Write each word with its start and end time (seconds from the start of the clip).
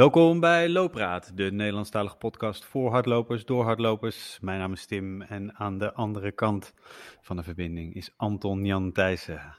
Welkom 0.00 0.40
bij 0.40 0.68
Loopraad, 0.68 1.36
de 1.36 1.52
Nederlandstalige 1.52 2.16
podcast 2.16 2.64
voor 2.64 2.90
hardlopers, 2.90 3.44
door 3.44 3.64
hardlopers. 3.64 4.38
Mijn 4.40 4.58
naam 4.58 4.72
is 4.72 4.86
Tim 4.86 5.22
en 5.22 5.56
aan 5.56 5.78
de 5.78 5.92
andere 5.92 6.32
kant 6.32 6.74
van 7.20 7.36
de 7.36 7.42
verbinding 7.42 7.94
is 7.94 8.12
Anton 8.16 8.64
Jan 8.64 8.92
Thijssen. 8.92 9.54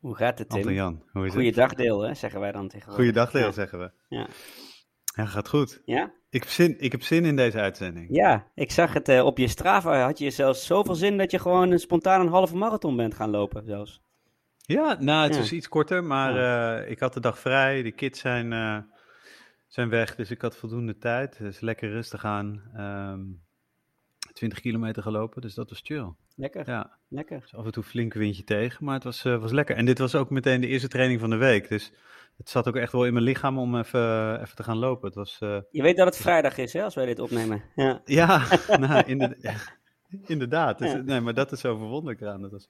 Hoe 0.00 0.16
gaat 0.16 0.38
het, 0.38 0.48
Tim? 0.48 0.58
Anton 0.58 0.74
Jan, 0.74 1.02
hoe 1.12 1.26
is 1.26 1.32
Goeiedag 1.32 1.74
deel, 1.74 2.00
hè, 2.00 2.14
zeggen 2.14 2.40
wij 2.40 2.52
dan 2.52 2.68
tegenwoordig. 2.68 2.96
Goeiedag 2.96 3.30
deel, 3.30 3.44
Ja. 3.46 3.52
zeggen 3.52 3.78
we. 3.78 3.90
Ja. 4.08 4.26
Ja, 5.14 5.24
gaat 5.24 5.48
goed. 5.48 5.82
Ja? 5.84 6.12
Ik 6.30 6.42
heb 6.42 6.50
zin, 6.50 6.80
ik 6.80 6.92
heb 6.92 7.02
zin 7.02 7.24
in 7.24 7.36
deze 7.36 7.58
uitzending. 7.60 8.06
Ja, 8.10 8.46
ik 8.54 8.70
zag 8.70 8.92
het 8.92 9.08
eh, 9.08 9.24
op 9.24 9.38
je 9.38 9.48
Strava. 9.48 10.02
Had 10.04 10.18
je 10.18 10.30
zelfs 10.30 10.66
zoveel 10.66 10.94
zin 10.94 11.18
dat 11.18 11.30
je 11.30 11.38
gewoon 11.38 11.70
een 11.70 11.78
spontaan 11.78 12.20
een 12.20 12.28
halve 12.32 12.56
marathon 12.56 12.96
bent 12.96 13.14
gaan 13.14 13.30
lopen 13.30 13.64
zelfs. 13.64 14.00
Ja, 14.56 14.96
nou, 15.00 15.24
het 15.26 15.34
Ja. 15.34 15.40
is 15.40 15.52
iets 15.52 15.68
korter, 15.68 16.04
maar 16.04 16.36
eh, 16.80 16.90
ik 16.90 16.98
had 16.98 17.14
de 17.14 17.20
dag 17.20 17.38
vrij. 17.38 17.82
De 17.82 17.92
kids 17.92 18.20
zijn, 18.20 18.52
eh, 18.52 18.78
zijn 19.68 19.88
weg, 19.88 20.14
dus 20.14 20.30
ik 20.30 20.40
had 20.40 20.56
voldoende 20.56 20.98
tijd. 20.98 21.38
Dus 21.38 21.60
lekker 21.60 21.90
rustig 21.90 22.24
aan. 22.24 22.62
Ehm 22.74 23.20
20 24.32 24.60
kilometer 24.60 25.02
gelopen, 25.02 25.40
dus 25.42 25.54
dat 25.54 25.68
was 25.68 25.80
chill. 25.84 26.12
Lekker, 26.36 26.68
Ja. 26.70 26.90
lekker. 27.08 27.40
Dus 27.40 27.54
af 27.54 27.64
en 27.64 27.72
toe 27.72 27.82
flink 27.82 28.14
windje 28.14 28.44
tegen, 28.44 28.84
maar 28.84 28.94
het 28.94 29.04
was, 29.04 29.24
eh, 29.24 29.40
was 29.40 29.52
lekker. 29.52 29.76
En 29.76 29.84
dit 29.84 29.98
was 29.98 30.14
ook 30.14 30.30
meteen 30.30 30.60
de 30.60 30.66
eerste 30.66 30.88
training 30.88 31.20
van 31.20 31.30
de 31.30 31.36
week. 31.36 31.68
Dus 31.68 31.92
het 32.36 32.48
zat 32.48 32.68
ook 32.68 32.76
echt 32.76 32.92
wel 32.92 33.06
in 33.06 33.12
mijn 33.12 33.24
lichaam 33.24 33.58
om 33.58 33.76
even, 33.78 34.40
even 34.40 34.56
te 34.56 34.62
gaan 34.62 34.76
lopen. 34.76 35.06
Het 35.06 35.14
was, 35.14 35.38
eh, 35.40 35.58
Je 35.70 35.82
weet 35.82 35.96
dat 35.96 36.06
het 36.06 36.16
vrijdag 36.16 36.58
is, 36.58 36.72
hè, 36.72 36.82
als 36.82 36.94
wij 36.94 37.06
dit 37.06 37.18
opnemen. 37.18 37.62
Ja, 37.74 38.00
ja, 38.04 38.42
nou, 38.80 39.02
inderdaad. 39.06 39.76
inderdaad. 40.26 40.78
Dus, 40.78 40.92
Ja. 40.92 40.96
Nee, 41.02 41.20
maar 41.20 41.34
dat 41.34 41.52
is 41.52 41.60
zo 41.60 41.76
verwonderlijk 41.76 42.22
aan. 42.22 42.42
Het 42.42 42.52
was, 42.52 42.68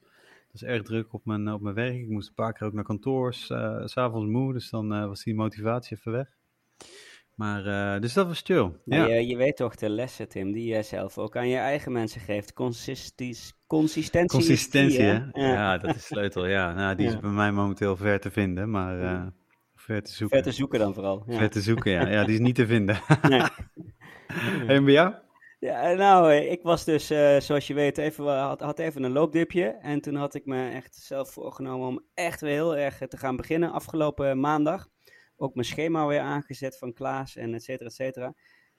was 0.53 0.63
erg 0.63 0.83
druk 0.83 1.13
op 1.13 1.25
mijn, 1.25 1.53
op 1.53 1.61
mijn 1.61 1.75
werk. 1.75 1.95
Ik 1.95 2.09
moest 2.09 2.29
een 2.29 2.35
paar 2.35 2.53
keer 2.53 2.67
ook 2.67 2.73
naar 2.73 2.85
kantoor. 2.85 3.35
s- 3.35 3.51
eh, 3.51 3.81
S 3.85 3.93
S'avonds 3.93 4.31
moe, 4.31 4.53
dus 4.53 4.71
dan 4.71 4.89
was 5.09 5.23
die 5.23 5.35
motivatie 5.35 5.97
even 5.97 6.13
weg. 6.13 6.37
Maar, 7.35 7.67
eh, 7.67 8.01
dus 8.01 8.13
dat 8.13 8.27
was 8.27 8.41
chill. 8.45 8.73
Ja. 8.85 9.07
je, 9.07 9.27
je 9.27 9.37
weet 9.37 9.57
toch 9.57 9.75
de 9.75 9.91
lessen, 9.91 10.29
Tim, 10.29 10.53
die 10.53 10.75
je 10.75 10.83
zelf 10.83 11.19
ook 11.19 11.37
aan 11.37 11.49
je 11.49 11.57
eigen 11.57 11.93
mensen 11.93 12.21
geeft. 12.21 12.53
Consistentie. 12.53 13.29
is 13.29 14.27
Consistentie, 14.27 15.01
hè? 15.01 15.13
Ja. 15.13 15.31
Ja. 15.33 15.79
dat 15.79 15.97
is 15.97 16.07
sleutel, 16.07 16.47
ja. 16.47 16.73
Nou, 16.73 16.95
die 16.95 17.07
is 17.07 17.19
bij 17.19 17.31
mij 17.31 17.53
momenteel 17.53 17.97
ver 17.97 18.21
te 18.21 18.31
vinden, 18.31 18.71
maar 18.71 19.01
eh, 19.03 19.27
ver 19.75 20.03
te 20.03 20.13
zoeken. 20.13 20.37
Ver 20.37 20.47
te 20.47 20.57
zoeken 20.57 20.79
dan 20.79 20.95
vooral. 20.95 21.25
Ja. 21.27 21.39
Ver 21.39 21.51
te 21.51 21.61
zoeken, 21.61 21.93
ja. 21.93 22.09
Ja, 22.09 22.25
die 22.25 22.35
is 22.35 22.41
niet 22.41 22.55
te 22.55 22.67
vinden. 22.67 23.01
Nee. 23.29 23.43
en 24.77 24.85
bij 24.85 24.93
jou? 24.93 25.15
Ja, 25.61 25.93
nou, 25.93 26.33
eh, 26.33 26.51
ik 26.51 26.63
was 26.63 26.85
dus, 26.85 27.11
eh, 27.11 27.41
zoals 27.41 27.67
je 27.67 27.75
weet, 27.75 27.99
even, 27.99 28.39
had, 28.39 28.61
had 28.61 28.79
even 28.79 29.03
een 29.03 29.13
loopdipje. 29.13 29.65
En 29.65 30.01
toen 30.01 30.15
had 30.15 30.35
ik 30.35 30.47
me 30.47 30.69
echt 30.69 30.95
zelf 30.95 31.31
voorgenomen 31.31 31.89
om 31.89 32.05
echt 32.15 32.41
weer 32.41 32.53
heel 32.53 32.77
erg 32.77 32.99
te 33.09 33.17
gaan 33.17 33.37
beginnen. 33.37 33.73
Afgelopen 33.73 34.41
maandag. 34.41 34.89
Ook 35.41 35.55
mijn 35.55 35.67
schema 35.67 36.07
weer 36.07 36.21
aangezet 36.21 36.79
van 36.79 36.93
Klaas 36.93 37.37
en 37.37 37.55
et 37.55 37.63
cetera, 37.63 37.89
et 37.89 37.95
cetera. 37.95 38.35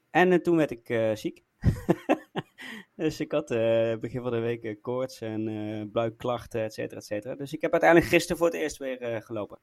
En 0.09 0.31
eh, 0.31 0.39
toen 0.39 0.55
werd 0.55 0.71
ik 0.71 0.89
eh, 0.89 1.15
ziek. 1.15 1.43
dus 2.95 3.19
ik 3.19 3.31
had 3.31 3.51
eh, 3.51 3.95
begin 3.99 4.21
van 4.21 4.31
de 4.31 4.39
week 4.39 4.77
koorts 4.81 5.21
en 5.21 5.89
buikklachten, 5.91 6.63
et 6.63 6.73
cetera, 6.73 6.99
et 6.99 7.05
cetera. 7.05 7.35
Dus 7.35 7.53
ik 7.53 7.61
heb 7.61 7.71
uiteindelijk 7.71 8.11
gisteren 8.11 8.37
voor 8.37 8.47
het 8.47 8.55
eerst 8.55 8.77
weer 8.77 9.21
gelopen. 9.21 9.59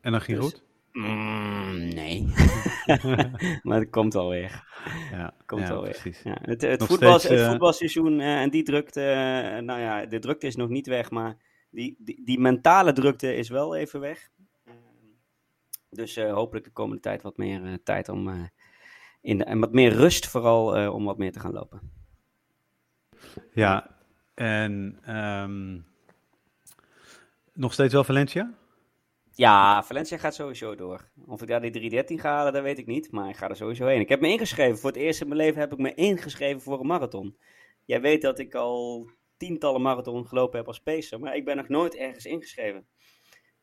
En 0.00 0.12
dan 0.12 0.20
ging 0.20 0.38
Dus- 0.38 0.46
goed? 0.46 0.64
Mm, 0.92 1.88
nee. 1.88 2.26
maar 3.62 3.80
het 3.80 3.90
komt 3.90 4.14
alweer. 4.14 4.64
Ja, 5.10 5.34
Komt 5.46 5.68
ja 5.68 5.78
precies. 5.78 6.22
Ja, 6.22 6.38
het, 6.42 6.62
het, 6.62 6.84
voetbal, 6.84 7.18
steeds, 7.18 7.40
het 7.40 7.50
voetbalseizoen 7.50 8.20
en 8.20 8.50
die 8.50 8.62
drukte, 8.62 9.00
nou 9.64 9.80
ja, 9.80 10.06
de 10.06 10.18
drukte 10.18 10.46
is 10.46 10.56
nog 10.56 10.68
niet 10.68 10.86
weg, 10.86 11.10
maar 11.10 11.36
die, 11.70 11.96
die, 11.98 12.22
die 12.24 12.40
mentale 12.40 12.92
drukte 12.92 13.34
is 13.34 13.48
wel 13.48 13.76
even 13.76 14.00
weg. 14.00 14.30
Dus 15.96 16.16
eh, 16.16 16.32
hopelijk 16.32 16.64
de 16.64 16.72
komende 16.72 17.02
tijd 17.02 17.22
wat 17.22 17.36
meer 17.36 17.64
eh, 17.64 17.74
tijd 17.84 18.08
om, 18.08 18.28
eh, 18.28 18.44
in 19.20 19.38
de, 19.38 19.44
en 19.44 19.60
wat 19.60 19.72
meer 19.72 19.92
rust 19.92 20.26
vooral 20.26 20.92
om 20.92 21.04
wat 21.04 21.18
meer 21.18 21.32
te 21.32 21.40
gaan 21.40 21.52
lopen. 21.52 21.80
Ja, 23.52 23.96
en 24.34 24.98
ehm, 25.04 25.80
nog 27.52 27.72
steeds 27.72 27.92
wel 27.92 28.04
Valencia? 28.04 28.54
Ja, 29.32 29.82
Valencia 29.82 30.18
gaat 30.18 30.34
sowieso 30.34 30.74
door. 30.74 31.08
Of 31.26 31.42
ik 31.42 31.48
daar 31.48 31.60
die 31.60 31.70
313 31.70 32.18
ga 32.18 32.30
halen, 32.30 32.52
dat 32.52 32.62
weet 32.62 32.78
ik 32.78 32.86
niet, 32.86 33.10
maar 33.10 33.28
ik 33.28 33.36
ga 33.36 33.48
er 33.48 33.56
sowieso 33.56 33.86
heen. 33.86 34.00
Ik 34.00 34.08
heb 34.08 34.20
me 34.20 34.28
ingeschreven, 34.28 34.78
voor 34.78 34.90
het 34.90 34.98
eerst 34.98 35.20
in 35.20 35.28
mijn 35.28 35.40
leven 35.40 35.60
heb 35.60 35.72
ik 35.72 35.78
me 35.78 35.94
ingeschreven 35.94 36.60
voor 36.60 36.80
een 36.80 36.86
marathon. 36.86 37.36
Jij 37.84 38.00
weet 38.00 38.22
dat 38.22 38.38
ik 38.38 38.54
al 38.54 39.10
tientallen 39.36 39.82
marathon 39.82 40.26
gelopen 40.26 40.58
heb 40.58 40.66
als 40.66 40.80
pacer, 40.80 41.20
maar 41.20 41.36
ik 41.36 41.44
ben 41.44 41.56
nog 41.56 41.68
nooit 41.68 41.96
ergens 41.96 42.24
ingeschreven. 42.24 42.86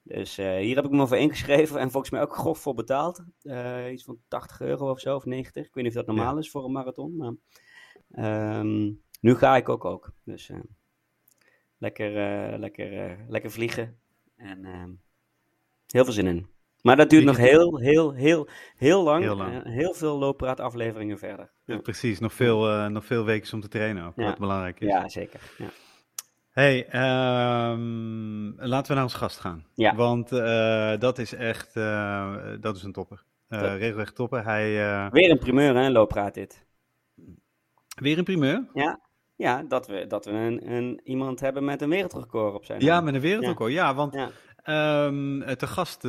Dus 0.03 0.37
eh, 0.37 0.57
hier 0.57 0.75
heb 0.75 0.85
ik 0.85 0.91
me 0.91 1.07
voor 1.07 1.17
ingeschreven 1.17 1.79
en 1.79 1.91
volgens 1.91 2.11
mij 2.11 2.21
ook 2.21 2.35
grof 2.35 2.59
voor 2.59 2.73
betaald. 2.73 3.23
Eh, 3.41 3.91
iets 3.91 4.03
van 4.03 4.17
80 4.27 4.61
euro 4.61 4.89
of 4.89 4.99
zo, 4.99 5.15
of 5.15 5.25
90. 5.25 5.65
Ik 5.65 5.73
weet 5.73 5.83
niet 5.83 5.97
of 5.97 6.05
dat 6.05 6.15
normaal 6.15 6.37
is 6.37 6.51
voor 6.51 6.65
een 6.65 6.71
marathon, 6.71 7.15
maar 7.15 7.33
ehm, 8.11 8.91
nu 9.21 9.35
ga 9.35 9.55
ik 9.55 9.69
ook 9.69 9.85
ook. 9.85 10.11
Dus 10.23 10.49
eh, 10.49 10.59
lekker, 11.77 12.11
lekker, 12.59 13.17
lekker 13.27 13.51
vliegen 13.51 13.97
en 14.35 14.65
ehm, 14.65 14.91
heel 15.87 16.03
veel 16.03 16.13
zin 16.13 16.27
in. 16.27 16.47
Maar 16.81 16.95
dat 16.95 17.09
duurt 17.09 17.25
nog 17.25 17.37
heel, 17.37 17.77
heel, 17.77 18.11
heel, 18.11 18.47
heel 18.75 19.03
lang. 19.03 19.23
Heel 19.23 19.35
lang. 19.35 19.63
Heel 19.63 19.93
veel 19.93 20.17
looppraatafleveringen 20.17 21.17
verder. 21.17 21.51
Ja, 21.65 21.77
precies, 21.77 22.19
nog 22.19 22.33
veel, 22.33 22.89
nog 22.89 23.05
veel 23.05 23.25
weken 23.25 23.53
om 23.53 23.61
te 23.61 23.67
trainen 23.67 24.05
ook, 24.05 24.15
Ja. 24.15 24.23
wat 24.23 24.37
belangrijk 24.37 24.79
is. 24.79 24.87
Ja, 24.87 25.09
zeker. 25.09 25.41
Ja. 25.57 25.69
Hey, 26.53 26.87
ehm, 26.87 28.51
laten 28.67 28.87
we 28.87 28.93
naar 28.93 29.03
ons 29.03 29.13
gast 29.13 29.39
gaan. 29.39 29.65
Ja. 29.73 29.95
Want 29.95 30.31
eh, 30.31 30.97
dat 30.99 31.17
is 31.17 31.33
echt, 31.33 31.75
eh, 31.75 32.35
dat 32.59 32.75
is 32.75 32.83
een 32.83 32.91
topper. 32.91 33.23
Top. 33.49 33.59
regelrecht 33.61 34.15
topper. 34.15 34.43
Hij, 34.43 34.71
Weer 35.11 35.31
een 35.31 35.37
primeur, 35.39 35.75
hè, 35.75 35.89
looppraat 35.89 36.33
dit. 36.33 36.65
weer 37.99 38.17
een 38.17 38.23
primeur? 38.23 38.67
Ja, 39.35 39.63
dat 39.67 39.87
we, 39.87 40.07
dat 40.07 40.25
we 40.25 40.31
een, 40.31 40.71
een, 40.71 40.99
iemand 41.03 41.39
hebben 41.39 41.65
met 41.65 41.81
een 41.81 41.89
wereldrecord 41.89 42.53
op 42.53 42.65
zijn 42.65 42.79
Ja, 42.81 43.01
met 43.01 43.13
een 43.13 43.21
wereldrecord. 43.21 43.71
Ja, 43.71 43.93
want 43.95 44.13
Ja. 44.13 44.29
ehm, 44.63 45.41
eh, 45.41 45.55
te 45.55 45.67
gast 45.67 46.01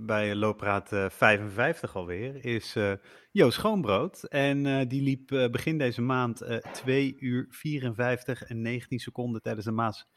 bij 0.00 0.34
Loopraad 0.34 0.92
eh, 0.92 1.08
55 1.08 1.96
alweer 1.96 2.44
is 2.44 2.76
Joost 3.34 3.56
Schoonbrood. 3.56 4.22
En 4.22 4.66
eh, 4.66 4.88
die 4.88 5.02
liep 5.02 5.32
eh, 5.32 5.50
begin 5.50 5.78
deze 5.78 6.02
maand 6.02 6.40
eh 6.40 6.56
2 6.56 7.16
uur 7.18 7.46
54 7.50 8.42
en 8.42 8.62
19 8.62 8.98
seconden 8.98 9.42
tijdens 9.42 9.64
de 9.64 9.72
Maas 9.72 10.08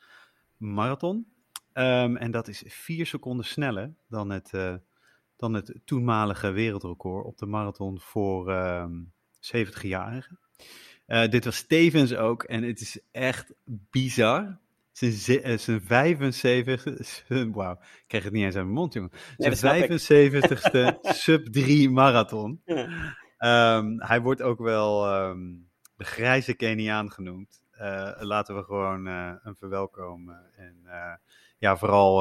Marathon. 0.58 1.28
Ehm, 1.74 2.16
en 2.16 2.32
dat 2.32 2.48
is 2.48 2.64
4 2.68 3.06
seconden 3.06 3.46
sneller 3.46 3.94
dan 4.08 4.30
het, 4.30 4.52
dan 5.36 5.54
het 5.54 5.80
toenmalige 5.86 6.52
wereldrecord 6.52 7.26
op 7.26 7.38
de 7.38 7.46
marathon 7.46 8.00
voor 8.00 8.52
ehm 8.52 9.04
70-jarigen. 9.40 10.40
Eh, 11.06 11.30
dit 11.30 11.46
was 11.46 11.62
tevens 11.62 12.16
ook, 12.16 12.44
en 12.44 12.64
het 12.64 12.82
is 12.82 13.00
echt 13.12 13.54
bizar. 13.64 14.60
Zijn, 14.98 15.60
zijn 15.60 15.82
75, 15.82 16.82
zijn- 17.28 17.52
wauw, 17.54 17.72
ik 17.72 18.04
krijg 18.08 18.24
het 18.24 18.34
niet 18.34 18.44
eens 18.44 18.56
uit 18.56 18.64
mijn 18.64 18.78
mond, 18.78 18.94
jongen. 18.94 19.12
Zijn 19.38 19.50
dat 19.50 19.58
snap 19.60 19.74
ik. 19.76 19.90
75ste 19.90 21.00
sub-3 21.24 21.90
marathon. 21.92 22.62
Ja. 22.66 23.16
Ehm, 23.38 23.98
hij 23.98 24.22
wordt 24.22 24.42
ook 24.42 24.60
wel 24.60 25.06
ehm, 25.06 25.40
de 25.96 26.04
grijze 26.04 26.54
Keniaan 26.54 27.12
genoemd. 27.12 27.62
Eh, 27.72 28.12
laten 28.20 28.56
we 28.56 28.64
gewoon 28.64 29.08
eh 29.08 29.32
hem 29.44 29.56
verwelkomen. 29.56 30.52
En 30.56 30.76
eh, 30.86 31.14
ja, 31.58 31.78
vooral 31.78 32.20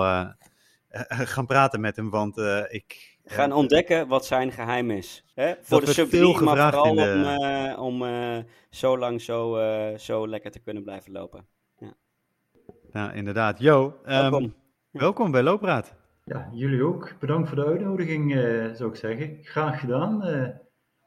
gaan 1.35 1.47
praten 1.47 1.81
met 1.81 1.97
hem, 1.97 2.11
want 2.11 2.39
ik... 2.69 3.19
Gaan 3.25 3.53
ontdekken 3.53 4.09
wat 4.09 4.27
zijn 4.27 4.53
geheim 4.53 4.91
is. 4.91 5.25
Hè? 5.35 5.55
Voor 5.63 5.81
de 5.85 5.93
sub 5.93 6.09
veel 6.09 6.33
3, 6.33 6.45
maar 6.45 6.73
vooral 6.73 6.95
de- 6.95 7.75
om, 7.79 8.03
om 8.03 8.45
zo 8.71 8.99
lang 8.99 9.21
zo, 9.23 9.59
zo 9.97 10.29
lekker 10.29 10.51
te 10.51 10.59
kunnen 10.61 10.83
blijven 10.83 11.13
lopen. 11.13 11.47
Nou, 12.97 13.13
inderdaad. 13.15 13.59
Jo, 13.59 13.99
ehm, 14.05 14.21
Welkom. 14.31 14.55
welkom 14.91 15.31
bij 15.31 15.43
Loopraad. 15.43 15.95
Ja, 16.25 16.49
jullie 16.53 16.83
ook. 16.85 17.15
Bedankt 17.21 17.49
voor 17.49 17.57
de 17.57 17.65
uitnodiging, 17.65 18.35
eh, 18.35 18.75
zou 18.75 18.91
ik 18.91 18.97
zeggen. 18.97 19.39
Graag 19.43 19.81
gedaan. 19.81 20.23
eh, 20.23 20.49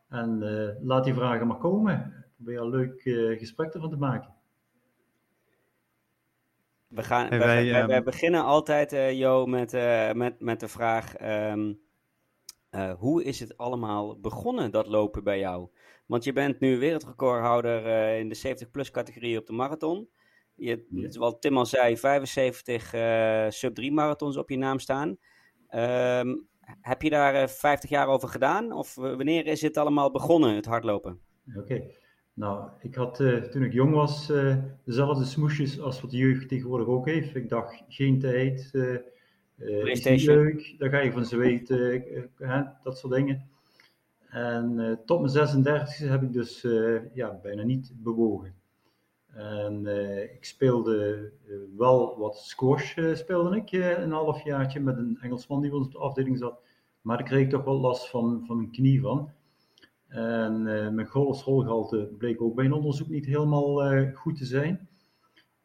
en 0.09 0.41
eh, 0.44 0.75
laat 0.88 1.03
die 1.03 1.13
vragen 1.13 1.47
maar 1.47 1.57
komen. 1.57 1.94
Ik 2.27 2.31
probeer 2.36 2.59
een 2.62 2.69
leuk 2.69 3.06
eh, 3.06 3.39
gesprek 3.39 3.74
ervan 3.74 3.89
te 3.89 3.95
maken. 3.97 4.30
We, 6.88 7.03
gaan, 7.03 7.27
Hey, 7.27 7.38
wij, 7.38 7.47
wij, 7.47 7.71
wij- 7.71 7.88
wij 7.88 7.95
ehm, 7.95 8.06
beginnen 8.06 8.44
altijd, 8.44 8.94
eh, 8.94 9.12
Jo, 9.19 9.45
met, 9.45 9.74
eh, 9.74 10.12
met, 10.12 10.39
met 10.39 10.59
de 10.59 10.68
vraag: 10.68 11.15
ehm, 11.15 11.74
eh, 12.69 12.94
hoe 12.94 13.24
is 13.24 13.39
het 13.39 13.57
allemaal 13.57 14.19
begonnen, 14.19 14.71
dat 14.71 14.88
lopen 14.88 15.24
bij 15.24 15.39
jou? 15.39 15.68
Want 16.06 16.24
je 16.24 16.33
bent 16.33 16.59
nu 16.59 16.80
wereldrecordhouder 16.80 17.86
eh, 17.86 18.19
in 18.19 18.30
de 18.30 18.36
70-plus 18.47 18.91
categorie 18.91 19.38
op 19.39 19.47
de 19.47 19.53
marathon. 19.53 20.09
Je. 20.59 21.15
Wat 21.17 21.41
Tim 21.41 21.57
al 21.57 21.65
zei, 21.65 21.97
75 21.97 22.94
eh, 22.94 23.45
sub-3 23.50 23.91
marathons 23.91 24.38
op 24.38 24.50
je 24.50 24.57
naam 24.57 24.79
staan. 24.79 25.17
Ehm, 25.67 26.35
heb 26.81 27.01
je 27.01 27.09
daar 27.09 27.35
eh, 27.35 27.47
50 27.47 27.89
jaar 27.89 28.07
over 28.07 28.29
gedaan? 28.29 28.71
Of 28.71 28.97
eh, 28.97 29.03
wanneer 29.03 29.45
is 29.45 29.61
het 29.61 29.77
allemaal 29.77 30.11
begonnen, 30.11 30.56
het 30.56 30.65
hardlopen? 30.65 31.19
Oké. 31.56 31.81
Nou, 32.39 32.69
ik 32.81 32.95
had 32.95 33.19
eh, 33.19 33.35
toen 33.35 33.63
ik 33.63 33.73
jong 33.73 33.94
was 33.94 34.29
eh, 34.29 34.57
dezelfde 34.85 35.25
smoesjes 35.25 35.79
als 35.79 36.01
wat 36.01 36.11
de 36.11 36.17
jeugd 36.17 36.47
tegenwoordig 36.47 36.88
ook 36.88 37.05
heeft. 37.05 37.35
Ik 37.35 37.50
dacht 37.50 37.83
geen 37.88 38.19
tijd, 38.19 38.69
eh, 38.73 39.85
is 39.85 40.03
niet 40.03 40.23
leuk, 40.23 40.75
daar 40.77 40.89
ga 40.89 41.00
je 41.00 41.12
van 41.12 41.25
zweten, 41.25 42.03
dat 42.83 42.97
soort 42.97 43.13
dingen. 43.13 43.50
En 44.29 45.00
tot 45.05 45.19
mijn 45.19 45.31
36 45.31 45.97
heb 45.97 46.21
ik 46.21 46.33
dus 46.33 46.62
ja, 47.13 47.39
bijna 47.41 47.63
niet 47.63 47.91
bewogen. 47.95 48.53
En 49.33 49.85
ik 50.33 50.45
speelde 50.45 51.31
wel 51.77 52.17
wat 52.17 52.37
squash, 52.37 52.97
speelde 53.13 53.55
ik 53.55 53.71
een 53.71 54.11
halfjaartje 54.11 54.79
met 54.79 54.97
een 54.97 55.17
Engelsman 55.21 55.61
die 55.61 55.75
op 55.75 55.91
de 55.91 55.97
afdeling 55.97 56.37
zat. 56.37 56.61
Maar 57.01 57.17
daar 57.17 57.27
kreeg 57.27 57.43
ik 57.43 57.49
toch 57.49 57.63
wel 57.63 57.79
last 57.79 58.09
van, 58.09 58.43
van 58.45 58.57
mijn 58.57 58.71
knie 58.71 59.01
van. 59.01 59.31
En 60.09 60.53
uh, 60.67 60.89
mijn 60.89 61.07
cholesterolgehalte 61.07 62.15
bleek 62.17 62.41
ook 62.41 62.55
bij 62.55 62.65
een 62.65 62.73
onderzoek 62.73 63.07
niet 63.07 63.25
helemaal 63.25 63.93
uh, 63.93 64.15
goed 64.15 64.37
te 64.37 64.45
zijn. 64.45 64.89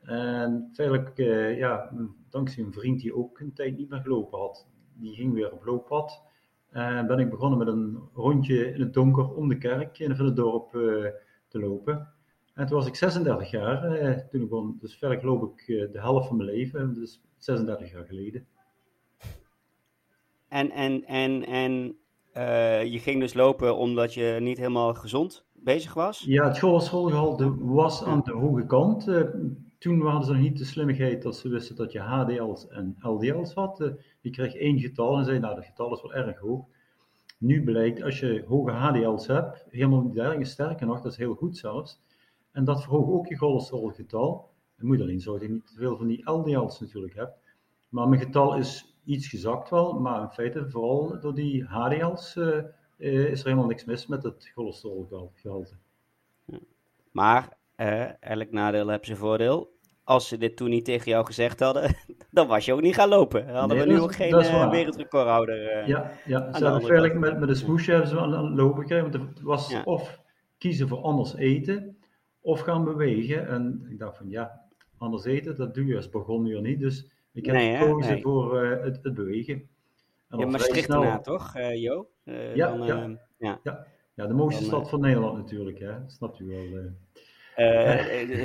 En 0.02 0.70
feitelijk, 0.72 1.18
uh, 1.18 1.58
ja, 1.58 1.92
dankzij 2.30 2.64
een 2.64 2.72
vriend 2.72 3.00
die 3.00 3.14
ook 3.14 3.40
een 3.40 3.52
tijd 3.52 3.76
niet 3.76 3.88
meer 3.88 4.00
gelopen 4.00 4.38
had, 4.38 4.68
die 4.94 5.14
ging 5.14 5.32
weer 5.32 5.52
op 5.52 5.64
looppad. 5.64 6.22
En 6.70 7.06
ben 7.06 7.18
ik 7.18 7.30
begonnen 7.30 7.58
met 7.58 7.68
een 7.68 7.98
rondje 8.14 8.72
in 8.72 8.80
het 8.80 8.94
donker 8.94 9.34
om 9.34 9.48
de 9.48 9.58
kerk 9.58 9.98
in 9.98 10.10
het 10.10 10.36
dorp 10.36 10.70
te 11.48 11.58
lopen. 11.58 12.13
En 12.54 12.66
toen 12.66 12.76
was 12.76 12.86
ik 12.86 12.94
36 12.94 13.50
jaar. 13.50 14.28
toen 14.30 14.40
begon, 14.40 14.78
dus 14.80 14.96
verder 14.96 15.24
loop 15.24 15.52
ik 15.58 15.66
de 15.66 16.00
helft 16.00 16.26
van 16.26 16.36
mijn 16.36 16.48
leven, 16.48 16.94
dus 16.94 17.20
36 17.36 17.92
jaar 17.92 18.04
geleden. 18.04 18.46
En, 20.48 20.70
en, 20.70 21.04
en, 21.04 21.46
en 21.46 21.96
uh, 22.36 22.84
je 22.84 22.98
ging 22.98 23.20
dus 23.20 23.34
lopen 23.34 23.76
omdat 23.76 24.14
je 24.14 24.36
niet 24.40 24.58
helemaal 24.58 24.94
gezond 24.94 25.44
bezig 25.52 25.94
was? 25.94 26.24
Ja, 26.26 26.48
het 26.48 26.58
cholesterolgehalte 26.58 27.56
was 27.58 28.04
aan 28.04 28.20
de 28.24 28.32
hoge 28.32 28.66
kant. 28.66 29.08
Uh, 29.08 29.22
toen 29.78 30.00
hadden 30.00 30.24
ze 30.24 30.32
nog 30.32 30.42
niet 30.42 30.58
de 30.58 30.64
slimmigheid 30.64 31.22
dat 31.22 31.36
ze 31.36 31.48
wisten 31.48 31.76
dat 31.76 31.92
je 31.92 31.98
HDL's 31.98 32.68
en 32.68 32.96
LDL's 33.00 33.54
had. 33.54 33.80
Uh, 33.80 33.88
je 34.20 34.30
kreeg 34.30 34.54
één 34.54 34.78
getal 34.78 35.18
en 35.18 35.24
zei, 35.24 35.38
nou, 35.38 35.54
dat 35.54 35.64
getal 35.64 35.94
is 35.94 36.02
wel 36.02 36.14
erg 36.14 36.38
hoog. 36.38 36.64
Nu 37.38 37.64
blijkt, 37.64 38.02
als 38.02 38.20
je 38.20 38.44
hoge 38.46 38.70
HDL's 38.70 39.26
hebt, 39.26 39.66
helemaal 39.70 40.02
niet 40.02 40.16
erg, 40.16 40.46
sterker 40.46 40.86
nog, 40.86 41.00
dat 41.00 41.12
is 41.12 41.18
heel 41.18 41.34
goed 41.34 41.56
zelfs. 41.56 42.00
En 42.54 42.64
dat 42.64 42.82
verhoogt 42.82 43.10
ook 43.10 43.26
je 43.26 43.36
cholesterolgetal. 43.36 44.50
Je 44.76 44.84
moet 44.84 45.00
alleen 45.00 45.20
zorgen 45.20 45.40
dat 45.40 45.48
je 45.48 45.54
niet 45.54 45.66
te 45.66 45.78
veel 45.78 45.96
van 45.96 46.06
die 46.06 46.30
LDL's 46.30 46.80
natuurlijk 46.80 47.14
hebt. 47.14 47.38
Maar 47.88 48.08
mijn 48.08 48.20
getal 48.20 48.56
is 48.56 48.96
iets 49.04 49.28
gezakt 49.28 49.70
wel, 49.70 50.00
maar 50.00 50.22
in 50.22 50.28
feite 50.28 50.70
vooral 50.70 51.20
door 51.20 51.34
die 51.34 51.64
HDL's 51.64 52.36
uh, 52.36 52.62
is 52.96 53.40
er 53.40 53.46
helemaal 53.46 53.66
niks 53.66 53.84
mis 53.84 54.06
met 54.06 54.22
het 54.22 54.50
cholesterolgehalte. 54.54 55.74
Maar 57.10 57.56
uh, 57.76 58.22
elk 58.22 58.50
nadeel 58.50 58.88
heeft 58.88 59.06
zijn 59.06 59.18
voordeel. 59.18 59.72
Als 60.04 60.28
ze 60.28 60.38
dit 60.38 60.56
toen 60.56 60.70
niet 60.70 60.84
tegen 60.84 61.10
jou 61.10 61.26
gezegd 61.26 61.60
hadden, 61.60 61.96
dan 62.30 62.46
was 62.46 62.64
je 62.64 62.72
ook 62.72 62.80
niet 62.80 62.94
gaan 62.94 63.08
lopen. 63.08 63.46
Dan 63.46 63.56
hadden 63.56 63.78
we 63.78 63.84
nu 63.84 64.00
ook 64.00 64.14
geen 64.14 64.34
uh, 64.34 64.70
wereldrecordhouder. 64.70 65.82
Uh, 65.82 65.86
ja, 65.86 66.10
ja, 66.24 66.38
ze 66.38 66.64
hebben 66.64 66.80
eigenlijk 66.80 67.14
met, 67.14 67.38
met 67.38 67.48
de 67.48 67.54
smoesje 67.54 67.90
hebben 67.90 68.08
ze 68.08 68.18
aan 68.20 68.44
het 68.44 68.56
lopen 68.56 68.80
gekregen. 68.80 69.10
Want 69.10 69.28
het 69.28 69.40
was 69.40 69.82
of 69.84 70.22
kiezen 70.58 70.88
voor 70.88 70.98
anders 70.98 71.34
eten, 71.34 71.93
of 72.44 72.60
gaan 72.60 72.84
bewegen. 72.84 73.48
En 73.48 73.86
ik 73.90 73.98
dacht 73.98 74.16
van 74.16 74.30
ja, 74.30 74.60
anders 74.98 75.24
eten, 75.24 75.56
dat 75.56 75.74
doe 75.74 75.86
je 75.86 75.96
als 75.96 76.08
begon 76.08 76.62
niet. 76.62 76.80
Dus 76.80 77.10
ik 77.32 77.46
heb 77.46 77.54
nee, 77.54 77.76
gekozen 77.76 78.20
voor 78.20 78.64
uh, 78.64 78.82
het, 78.84 78.98
het, 79.02 79.14
bewegen. 79.14 79.68
En 80.28 80.38
ja, 80.38 80.46
Maastricht 80.46 80.84
snel... 80.84 81.00
daarna, 81.00 81.20
toch, 81.20 81.56
uh, 81.56 81.82
Jo? 81.82 82.08
Uh, 82.24 82.54
ja, 82.54 82.76
dan, 82.76 82.86
ja. 82.86 83.18
ja, 83.38 83.60
ja. 83.62 83.86
Ja. 84.14 84.26
de 84.26 84.34
mooiste 84.34 84.60
dan, 84.60 84.70
stad 84.70 84.88
van 84.88 85.00
Nederland 85.00 85.36
natuurlijk, 85.36 85.78
hè? 85.78 86.00
dat 86.00 86.12
snapt 86.12 86.40
u 86.40 86.46
wel. 86.46 86.92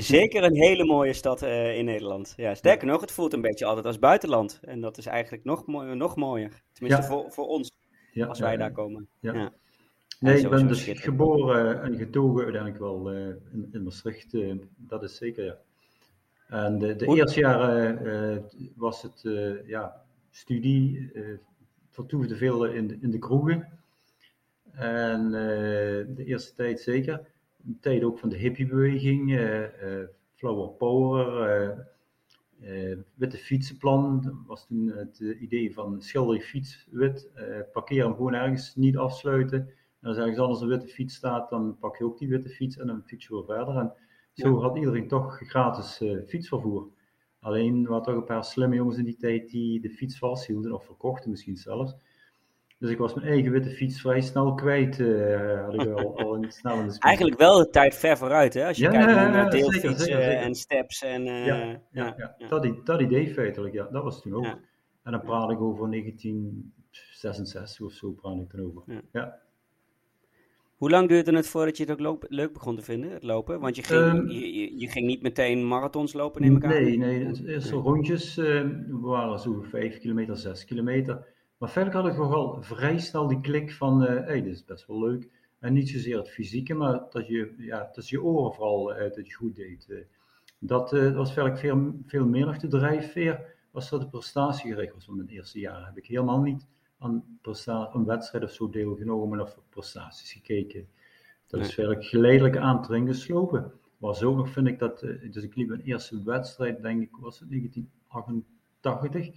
zeker 0.02 0.44
een 0.44 0.56
hele 0.56 0.86
mooie 0.86 1.14
stad 1.14 1.42
in 1.42 1.86
Nederland. 1.86 2.34
Ja, 2.38 2.56
sterker 2.56 2.88
nog, 2.88 3.02
het 3.02 3.12
voelt 3.12 3.34
een 3.34 3.42
beetje 3.42 3.66
altijd 3.66 3.86
als 3.86 4.00
buitenland. 4.00 4.60
En 4.62 4.82
dat 4.82 4.98
is 4.98 5.06
eigenlijk 5.06 5.44
nog, 5.44 5.68
nog 5.96 6.16
mooier. 6.16 6.62
Tenminste 6.74 7.04
voor, 7.04 7.32
voor 7.32 7.48
ons, 7.48 7.72
als 8.28 8.40
wij 8.40 8.58
daar 8.58 8.72
komen. 8.72 9.10
Ja. 9.20 9.54
Nee, 10.20 10.40
ik 10.40 10.50
ben 10.50 10.68
dus 10.68 10.84
geboren 10.84 11.82
en 11.82 11.98
getogen 11.98 12.44
uiteindelijk 12.44 12.82
wel 12.82 13.12
in, 13.12 13.70
in 13.72 13.84
Maastricht. 13.84 14.36
dat 14.78 15.04
is 15.04 15.16
zeker, 15.16 15.46
ja. 15.46 15.58
En 16.50 16.80
de, 16.80 16.96
de 16.96 17.06
eerste 17.06 17.40
jaren 17.40 18.06
uh, 18.06 18.38
was 18.76 19.02
het 19.02 19.24
uh, 19.24 19.68
ja, 19.68 20.02
studie, 20.30 21.12
uh, 21.14 21.38
vertoefde 21.90 22.36
veel 22.36 22.66
in 22.66 22.88
de, 22.88 22.98
in 23.02 23.12
de 23.12 23.20
kroegen. 23.20 23.68
En 24.72 25.32
de 26.16 26.24
eerste 26.26 26.56
tijd 26.56 26.80
zeker. 26.80 27.22
De 27.58 27.80
tijd 27.80 28.04
ook 28.04 28.20
van 28.20 28.30
de 28.30 28.38
hippiebeweging, 28.38 29.40
Flower 30.36 30.70
Power, 30.70 31.88
witte 33.16 33.38
fietsenplan. 33.38 34.44
was 34.48 34.68
toen 34.68 34.88
het 34.88 35.20
idee 35.20 35.74
van 35.74 36.02
schilder 36.02 36.36
je 36.36 36.42
fiets 36.42 36.88
wit, 36.92 37.30
parkeer 37.74 38.04
hem 38.04 38.16
gewoon 38.16 38.34
ergens, 38.34 38.76
niet 38.76 38.98
afsluiten. 38.98 39.70
En 40.02 40.08
als 40.08 40.18
ergens 40.18 40.38
anders 40.38 40.62
een 40.62 40.68
witte 40.68 40.88
fiets 40.88 41.16
staat, 41.16 41.50
dan 41.50 41.78
pak 41.80 41.98
je 41.98 42.04
ook 42.04 42.18
die 42.18 42.30
witte 42.30 42.50
fiets 42.50 42.78
en 42.78 42.88
dan 42.88 43.04
fiets 43.06 43.28
je 43.28 43.34
weer 43.34 43.46
verder. 43.46 43.76
En 43.76 43.94
zo 44.34 44.62
had 44.62 44.78
iedereen 44.78 45.08
toch 45.08 45.38
gratis 45.38 46.02
uh, 46.02 46.28
fietsvervoer. 46.28 46.88
Alleen 47.40 47.86
waren 47.88 48.04
toch 48.04 48.16
een 48.16 48.24
paar 48.24 48.44
slimme 48.44 48.76
jongens 48.76 48.98
in 48.98 49.06
die 49.06 49.18
tijd 49.18 49.50
die 49.50 49.82
de 49.82 49.90
fiets 49.90 50.18
vasthielden 50.18 50.74
of 50.74 50.86
verkochten 50.86 51.30
misschien 51.30 51.58
zelfs. 51.58 51.96
Dus 52.78 52.90
ik 52.90 52.98
was 52.98 53.14
mijn 53.14 53.28
eigen 53.28 53.52
witte 53.52 53.70
fiets 53.70 54.02
vrij 54.02 54.22
snel 54.22 54.54
kwijt. 54.54 55.00
Uh, 55.00 55.64
had 55.66 55.74
ik 55.74 55.88
al, 55.88 56.18
al 56.18 56.36
in, 56.36 56.52
snel 56.52 56.80
in 56.80 56.88
de 56.88 56.96
Eigenlijk 57.00 57.38
wel 57.38 57.58
de 57.58 57.70
tijd 57.70 57.96
ver 57.96 58.18
vooruit, 58.18 58.54
hè? 58.54 58.68
Als 58.68 58.78
je 58.78 58.90
kijkt 58.90 59.06
naar 59.06 59.50
deelfietsen 59.50 60.40
en 60.40 60.56
steps. 60.56 61.02
En, 61.02 61.28
uh, 61.28 61.46
ja, 61.46 61.56
ja, 61.92 62.16
ja, 62.38 62.48
Dat, 62.48 62.86
dat, 62.86 63.02
idee 63.02 63.34
feitelijk, 63.34 63.74
ja. 63.74 63.88
Dat 63.92 64.04
was 64.04 64.22
toen 64.22 64.34
ook. 64.34 64.46
En 65.04 65.12
dan 65.12 65.22
praat 65.22 65.52
ik 65.52 65.62
over 65.62 65.90
1966 65.90 67.86
of 67.86 67.92
zo, 67.92 68.12
praat 68.12 68.40
ik 68.40 68.52
dan 68.52 68.66
over. 68.66 69.04
Ja. 69.12 69.40
Hoe 70.80 70.90
lang 70.90 71.08
duurde 71.08 71.36
het 71.36 71.48
voordat 71.48 71.78
je 71.78 71.86
het 71.86 72.06
ook 72.06 72.26
leuk 72.30 72.54
begon 72.54 72.76
te 72.76 72.82
vinden, 72.82 73.12
het 73.12 73.24
lopen? 73.24 73.60
Want 73.60 73.76
je 73.76 73.84
ging, 73.84 74.02
um, 74.02 74.30
je, 74.30 74.80
je, 74.80 74.88
ging 74.88 75.06
niet 75.06 75.22
meteen 75.22 75.68
marathons 75.68 76.14
lopen, 76.14 76.42
neem 76.42 76.56
ik 76.56 76.64
aan? 76.64 76.70
Nee, 76.70 76.98
nee. 76.98 77.26
Het 77.26 77.46
eerste 77.46 77.76
rondjes 77.76 78.38
uh, 78.38 78.66
waren 78.90 79.40
zo 79.40 79.62
5 79.62 80.00
kilometer, 80.00 80.38
6 80.38 80.66
kilometer. 80.66 81.28
Maar 81.58 81.70
verder 81.70 81.94
had 81.94 82.08
ik 82.08 82.14
wel 82.14 82.58
vrij 82.62 83.00
snel 83.00 83.28
die 83.28 83.42
klik 83.42 83.72
van, 83.72 84.02
hé, 84.02 84.20
uh, 84.20 84.26
hey, 84.26 84.42
dit 84.42 84.54
is 84.54 84.66
best 84.66 84.88
wel 84.88 85.00
leuk. 85.00 85.30
En 85.60 85.74
niet 85.74 85.90
zozeer 85.90 86.18
het 86.18 86.30
fysieke, 86.30 86.74
maar 86.74 87.02
dat 87.10 87.28
je, 87.28 87.54
ja, 87.58 87.90
dat 87.94 88.10
je 88.10 88.24
oren 88.24 88.54
vooral 88.54 88.92
uh, 88.96 89.00
dat 89.00 89.28
je 89.28 89.34
goed 89.34 89.56
deed. 89.56 89.88
Eh. 89.90 89.98
dat 90.60 90.92
was 90.92 91.34
verder 91.34 91.58
veel, 91.58 92.00
veel 92.06 92.26
meer 92.26 92.46
nog 92.46 92.58
de 92.58 92.68
drijfveer, 92.68 93.56
was 93.72 93.90
dat 93.90 94.02
de 94.02 94.10
prestatiegericht 94.10 94.94
was 94.94 95.06
van 95.06 95.16
mijn 95.16 95.30
eerste 95.30 95.60
jaar. 95.60 95.86
heb 95.86 95.98
ik 95.98 96.06
helemaal 96.06 96.42
niet 96.42 96.68
aan, 97.00 97.40
een 97.94 98.06
wedstrijd 98.06 98.44
of 98.44 98.52
zo 98.52 98.70
deelgenomen 98.70 99.40
of 99.40 99.58
prestaties 99.70 100.32
gekeken. 100.32 100.88
Dat 101.48 101.60
is 101.60 101.66
eigenlijk 101.66 102.06
geleidelijk 102.06 102.58
aan 102.58 102.82
te 102.82 103.06
geslopen. 103.06 103.72
Maar 103.98 104.16
zo 104.16 104.36
nog 104.36 104.50
vind 104.50 104.68
ik 104.68 104.80
dat, 104.80 105.02
eh, 105.02 105.32
dus 105.32 105.44
ik 105.44 105.56
liep 105.56 105.70
een 105.70 105.82
eerste 105.82 106.24
wedstrijd, 106.24 106.82
denk 106.82 107.02
ik, 107.02 107.10
was 107.20 107.40
het 107.40 107.50
1988, 107.50 109.30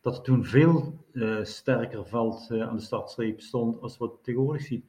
dat 0.00 0.16
er 0.16 0.22
toen 0.22 0.44
veel 0.44 1.04
uh, 1.12 1.44
sterker 1.44 2.06
veld 2.06 2.48
uh, 2.50 2.68
aan 2.68 2.76
de 2.76 2.82
startstreep 2.82 3.40
stond 3.40 3.80
als 3.80 3.96
wat 3.96 4.18
tegenwoordig 4.22 4.62
ziet. 4.62 4.84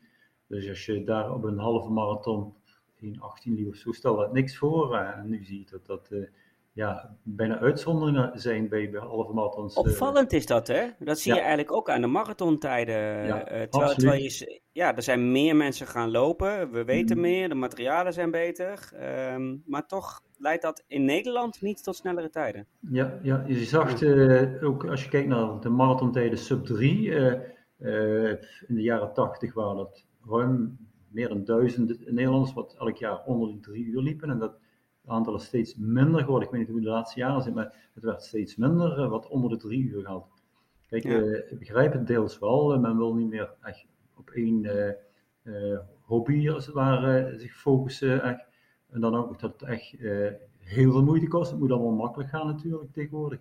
Dus 0.47 0.69
als 0.69 0.85
je 0.85 1.03
daar 1.03 1.33
op 1.33 1.43
een 1.43 1.57
halve 1.57 1.89
marathon 1.89 2.53
1,18 3.03 3.11
liep 3.43 3.67
of 3.67 3.75
zo, 3.75 3.91
stel 3.91 4.15
dat 4.15 4.33
niks 4.33 4.57
voor. 4.57 4.95
en 4.97 5.29
nu 5.29 5.43
zie 5.43 5.59
je 5.59 5.65
dat 5.71 5.85
dat 5.85 6.11
ja, 6.73 7.17
bijna 7.23 7.59
uitzonderingen 7.59 8.39
zijn 8.39 8.69
bij, 8.69 8.89
bij 8.89 8.99
halve 8.99 9.33
marathons. 9.33 9.75
Eh. 9.75 9.83
Opvallend 9.83 10.33
is 10.33 10.45
dat, 10.45 10.67
hè? 10.67 10.87
Dat 10.99 11.19
zie 11.19 11.33
je 11.33 11.39
eigenlijk 11.39 11.71
ook 11.71 11.89
aan 11.89 12.01
de 12.01 12.07
marathontijden. 12.07 13.25
Ja, 13.25 13.51
uh, 13.51 13.61
terwijl, 13.61 13.93
terwijl 13.93 14.21
je, 14.21 14.61
ja, 14.71 14.95
er 14.95 15.03
zijn 15.03 15.31
meer 15.31 15.55
mensen 15.55 15.87
gaan 15.87 16.11
lopen, 16.11 16.71
we 16.71 16.83
weten 16.83 17.15
mm. 17.15 17.21
meer, 17.21 17.49
de 17.49 17.55
materialen 17.55 18.13
zijn 18.13 18.31
beter. 18.31 18.89
Um, 19.33 19.63
maar 19.65 19.87
toch 19.87 20.21
leidt 20.37 20.61
dat 20.61 20.83
in 20.87 21.05
Nederland 21.05 21.61
niet 21.61 21.83
tot 21.83 21.95
snellere 21.95 22.29
tijden. 22.29 22.67
Ja, 22.79 23.19
ja 23.21 23.43
je 23.47 23.65
zag 23.65 24.01
uh, 24.01 24.63
ook 24.63 24.85
als 24.85 25.03
je 25.03 25.09
kijkt 25.09 25.27
naar 25.27 25.59
de 25.59 25.69
marathontijden 25.69 26.37
sub 26.37 26.65
3, 26.65 27.09
in 28.67 28.75
de 28.75 28.81
jaren 28.81 29.13
80 29.13 29.53
waren 29.53 29.75
dat 29.75 30.05
ruim 30.29 30.77
meer 31.07 31.27
dan 31.27 31.43
duizend 31.43 32.11
Nederlanders 32.11 32.53
wat 32.53 32.75
elk 32.79 32.97
jaar 32.97 33.23
onder 33.25 33.49
de 33.49 33.59
drie 33.59 33.85
uur 33.85 34.01
liepen. 34.01 34.29
En 34.29 34.39
dat 34.39 34.59
aantal 35.11 35.35
is 35.35 35.43
steeds 35.43 35.75
minder 35.75 36.23
geworden. 36.23 36.47
Ik 36.47 36.53
weet 36.53 36.61
niet 36.61 36.71
hoe 36.71 36.81
de 36.81 36.89
laatste 36.89 37.19
jaren 37.19 37.41
zit, 37.41 37.53
maar 37.53 37.89
het 37.93 38.03
werd 38.03 38.23
steeds 38.23 38.55
minder 38.55 38.99
eh, 38.99 39.09
wat 39.09 39.27
onder 39.27 39.49
de 39.49 39.57
drie 39.57 39.83
uur 39.83 40.05
gaat. 40.05 40.27
Kijk, 40.87 41.03
eh, 41.03 41.51
ik 41.51 41.59
begrijp 41.59 41.93
het 41.93 42.07
deels 42.07 42.39
wel. 42.39 42.79
men 42.79 42.97
wil 42.97 43.15
niet 43.15 43.29
meer 43.29 43.53
echt 43.61 43.85
op 44.17 44.29
één 44.29 44.63
uh, 45.43 45.79
hobby 46.01 46.49
als 46.49 46.65
het 46.65 46.75
ware 46.75 47.39
zich 47.39 47.55
focussen. 47.55 48.23
Echt. 48.23 48.47
En 48.89 49.01
dan 49.01 49.15
ook 49.15 49.39
dat 49.39 49.51
het 49.51 49.69
echt 49.69 49.95
heel 50.57 50.91
veel 50.91 51.03
moeite 51.03 51.27
kost. 51.27 51.51
Het 51.51 51.59
moet 51.59 51.71
allemaal 51.71 51.91
makkelijk 51.91 52.29
gaan 52.29 52.47
natuurlijk 52.47 52.93
tegenwoordig. 52.93 53.39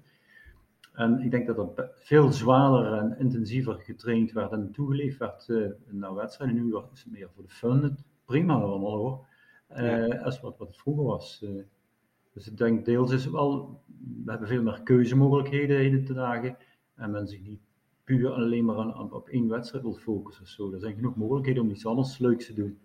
En 0.93 1.23
ik 1.23 1.31
denk 1.31 1.47
dat 1.47 1.79
er 1.79 1.91
veel 1.95 2.33
zwaarder 2.33 2.93
en 2.93 3.19
intensiever 3.19 3.75
getraind 3.75 4.33
werd 4.33 4.53
en 4.53 4.73
toegeleefd 4.73 5.19
werd 5.19 5.49
naar 5.87 6.15
wedstrijden. 6.15 6.57
Nu 6.57 6.77
is 6.93 7.03
het 7.03 7.13
meer 7.13 7.31
voor 7.35 7.43
de 7.43 7.49
fun. 7.49 7.99
Prima 8.25 8.55
allemaal 8.55 8.97
hoor. 8.97 9.27
Uh, 9.77 10.25
als 10.25 10.41
wat, 10.41 10.59
wat 10.59 10.69
het 10.69 10.77
vroeger 10.77 11.05
was. 11.05 11.41
Uh, 11.45 11.63
dus 12.33 12.49
ik 12.49 12.57
denk 12.57 12.85
deels 12.85 13.13
is 13.13 13.27
wel, 13.27 13.81
we 14.25 14.31
hebben 14.31 14.49
veel 14.49 14.63
meer 14.63 14.81
keuzemogelijkheden 14.83 15.85
in 15.85 16.05
de 16.05 16.15
dagen. 16.15 16.57
En 16.95 17.11
men 17.11 17.29
zich 17.29 17.43
niet 17.43 17.61
puur 18.05 18.31
alleen 18.31 18.65
maar 18.65 18.77
aan, 18.77 19.13
op 19.13 19.29
één 19.29 19.49
wedstrijd 19.49 19.85
wil 19.85 19.95
focussen. 19.95 20.47
Zo. 20.47 20.73
Er 20.73 20.81
zijn 20.81 20.95
genoeg 20.95 21.17
mogelijkheden 21.17 21.63
om 21.63 21.71
iets 21.71 21.87
anders 21.87 22.19
leuks 22.19 22.47
te 22.47 22.53
doen. 22.53 22.79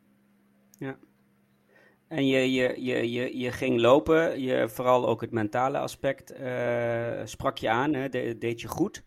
Ja. 0.80 0.98
En 2.08 2.28
je, 2.28 2.52
je, 2.52 2.84
je, 2.84 3.12
je, 3.12 3.38
je 3.38 3.52
ging 3.52 3.80
lopen, 3.80 4.42
je, 4.42 4.70
vooral 4.70 5.08
ook 5.08 5.22
het 5.22 5.32
mentale 5.32 5.78
aspect 5.78 6.40
uh, 6.40 7.22
sprak 7.24 7.58
je 7.58 7.70
aan, 7.70 7.94
hè, 7.94 8.10
de, 8.10 8.38
deed 8.38 8.62
je 8.62 8.68
goed. 8.68 9.04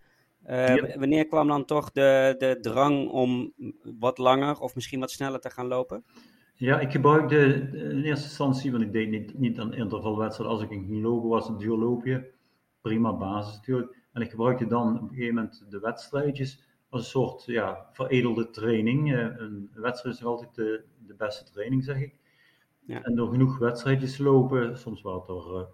Uh, 0.46 0.94
Wanneer 0.96 1.26
kwam 1.26 1.48
dan 1.48 1.64
toch 1.64 1.92
de, 1.92 2.34
de 2.38 2.58
drang 2.60 3.08
om 3.08 3.52
wat 3.98 4.18
langer 4.18 4.60
of 4.60 4.74
misschien 4.74 5.00
wat 5.00 5.10
sneller 5.10 5.40
te 5.40 5.50
gaan 5.50 5.66
lopen? 5.66 6.04
Ja, 6.60 6.80
ik 6.80 6.90
gebruikte 6.90 7.36
in 7.72 8.02
eerste 8.02 8.24
instantie, 8.24 8.70
want 8.70 8.82
ik 8.82 8.92
deed 8.92 9.10
niet, 9.10 9.38
niet 9.38 9.58
een 9.58 9.72
intervalwedstrijd. 9.72 10.50
Als 10.50 10.62
ik 10.62 10.68
ging 10.68 11.02
lopen 11.02 11.28
was, 11.28 11.48
een 11.48 11.58
duurloopje. 11.58 12.30
Prima 12.80 13.12
basis 13.12 13.56
natuurlijk. 13.56 13.96
En 14.12 14.22
ik 14.22 14.30
gebruikte 14.30 14.66
dan 14.66 14.96
op 14.96 15.02
een 15.02 15.08
gegeven 15.08 15.34
moment 15.34 15.64
de 15.70 15.78
wedstrijdjes 15.80 16.62
als 16.88 17.00
een 17.00 17.08
soort 17.08 17.44
ja, 17.44 17.88
veredelde 17.92 18.50
training. 18.50 19.12
Eh, 19.12 19.18
een 19.18 19.70
wedstrijd 19.74 20.16
is 20.16 20.24
altijd 20.24 20.54
de, 20.54 20.84
de 21.06 21.14
beste 21.14 21.44
training, 21.44 21.84
zeg 21.84 22.00
ik. 22.00 22.14
Ja. 22.84 23.02
En 23.02 23.14
door 23.14 23.30
genoeg 23.30 23.58
wedstrijdjes 23.58 24.16
te 24.16 24.22
lopen, 24.22 24.78
soms 24.78 25.02
wel 25.02 25.24
er 25.28 25.60
uh, 25.60 25.66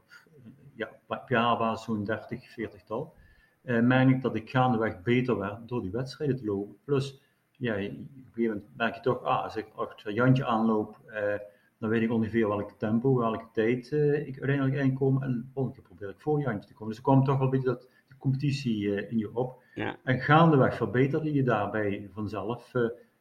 ja, 0.75 0.91
op 1.07 1.29
jaarbasis 1.29 1.85
zo'n 1.85 2.05
30, 2.05 2.53
40 2.53 2.83
tal, 2.83 3.15
uh, 3.63 3.81
merk 3.81 4.09
ik 4.09 4.23
dat 4.23 4.35
ik 4.35 4.51
gaandeweg 4.51 5.03
beter 5.03 5.39
werd 5.39 5.69
door 5.69 5.83
die 5.83 5.91
wedstrijden 5.91 6.37
te 6.37 6.45
lopen. 6.45 6.77
Plus, 6.85 7.23
ja, 7.59 7.73
op 7.73 7.79
een 7.79 8.09
gegeven 8.33 8.43
moment 8.43 8.77
merk 8.77 8.95
je 8.95 9.01
toch, 9.01 9.23
ah, 9.23 9.43
als 9.43 9.57
ik 9.57 9.67
achter 9.75 10.13
Jantje 10.13 10.45
aanloop, 10.45 11.01
uh, 11.07 11.39
dan 11.79 11.91
weet 11.91 12.03
ik 12.03 12.11
ongeveer 12.11 12.49
welk 12.49 12.71
tempo, 12.71 13.17
welke 13.17 13.47
tijd 13.53 13.93
ik 14.27 14.39
uiteindelijk 14.39 14.75
inkom. 14.75 15.23
En 15.23 15.33
de 15.33 15.53
volgende 15.53 15.77
keer 15.79 15.89
probeer 15.89 16.09
ik 16.09 16.21
voor 16.21 16.41
Jantje 16.41 16.69
te 16.69 16.75
komen. 16.75 16.89
Dus 16.89 16.97
er 16.97 17.03
kwam 17.03 17.25
toch 17.25 17.37
wel 17.37 17.45
een 17.45 17.51
beetje 17.51 17.67
dat 17.67 17.89
competitie 18.19 19.09
in 19.09 19.19
je 19.19 19.35
op. 19.37 19.63
Ja. 19.75 19.97
En 20.05 20.21
gaandeweg 20.21 20.75
verbeterde 20.75 21.33
je 21.33 21.43
daarbij 21.43 22.09
vanzelf, 22.13 22.73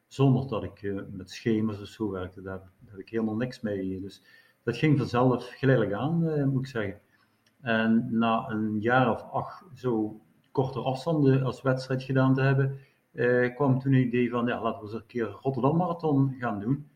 zonder 0.06 0.48
dat 0.48 0.62
ik 0.62 1.04
met 1.10 1.30
schema's 1.30 1.80
of 1.80 1.86
zo 1.86 2.10
werkte. 2.10 2.42
Daar, 2.42 2.58
daar, 2.58 2.90
heb 2.90 2.98
ik 3.00 3.08
helemaal 3.08 3.36
niks 3.36 3.60
mee. 3.60 4.00
Dus 4.00 4.22
dat 4.62 4.76
ging 4.76 4.98
vanzelf 4.98 5.48
geleidelijk 5.48 5.96
aan, 5.96 6.48
moet 6.50 6.60
ik 6.60 6.66
zeggen. 6.66 7.00
En 7.60 8.06
na 8.10 8.48
een 8.48 8.80
jaar 8.80 9.10
of 9.10 9.22
acht 9.30 9.64
zo 9.74 10.20
korte 10.52 10.80
afstanden 10.80 11.42
als 11.42 11.62
wedstrijd 11.62 12.02
gedaan 12.02 12.34
te 12.34 12.40
hebben, 12.40 12.78
eh, 13.14 13.54
kwam 13.54 13.78
toen 13.78 13.92
het 13.92 14.04
idee 14.04 14.30
van, 14.30 14.46
ja, 14.46 14.62
laten 14.62 14.80
we 14.80 14.86
eens 14.86 14.94
een 14.94 15.06
keer 15.06 15.38
Rotterdam 15.42 15.76
Marathon 15.76 16.36
gaan 16.38 16.60
doen. 16.60 16.88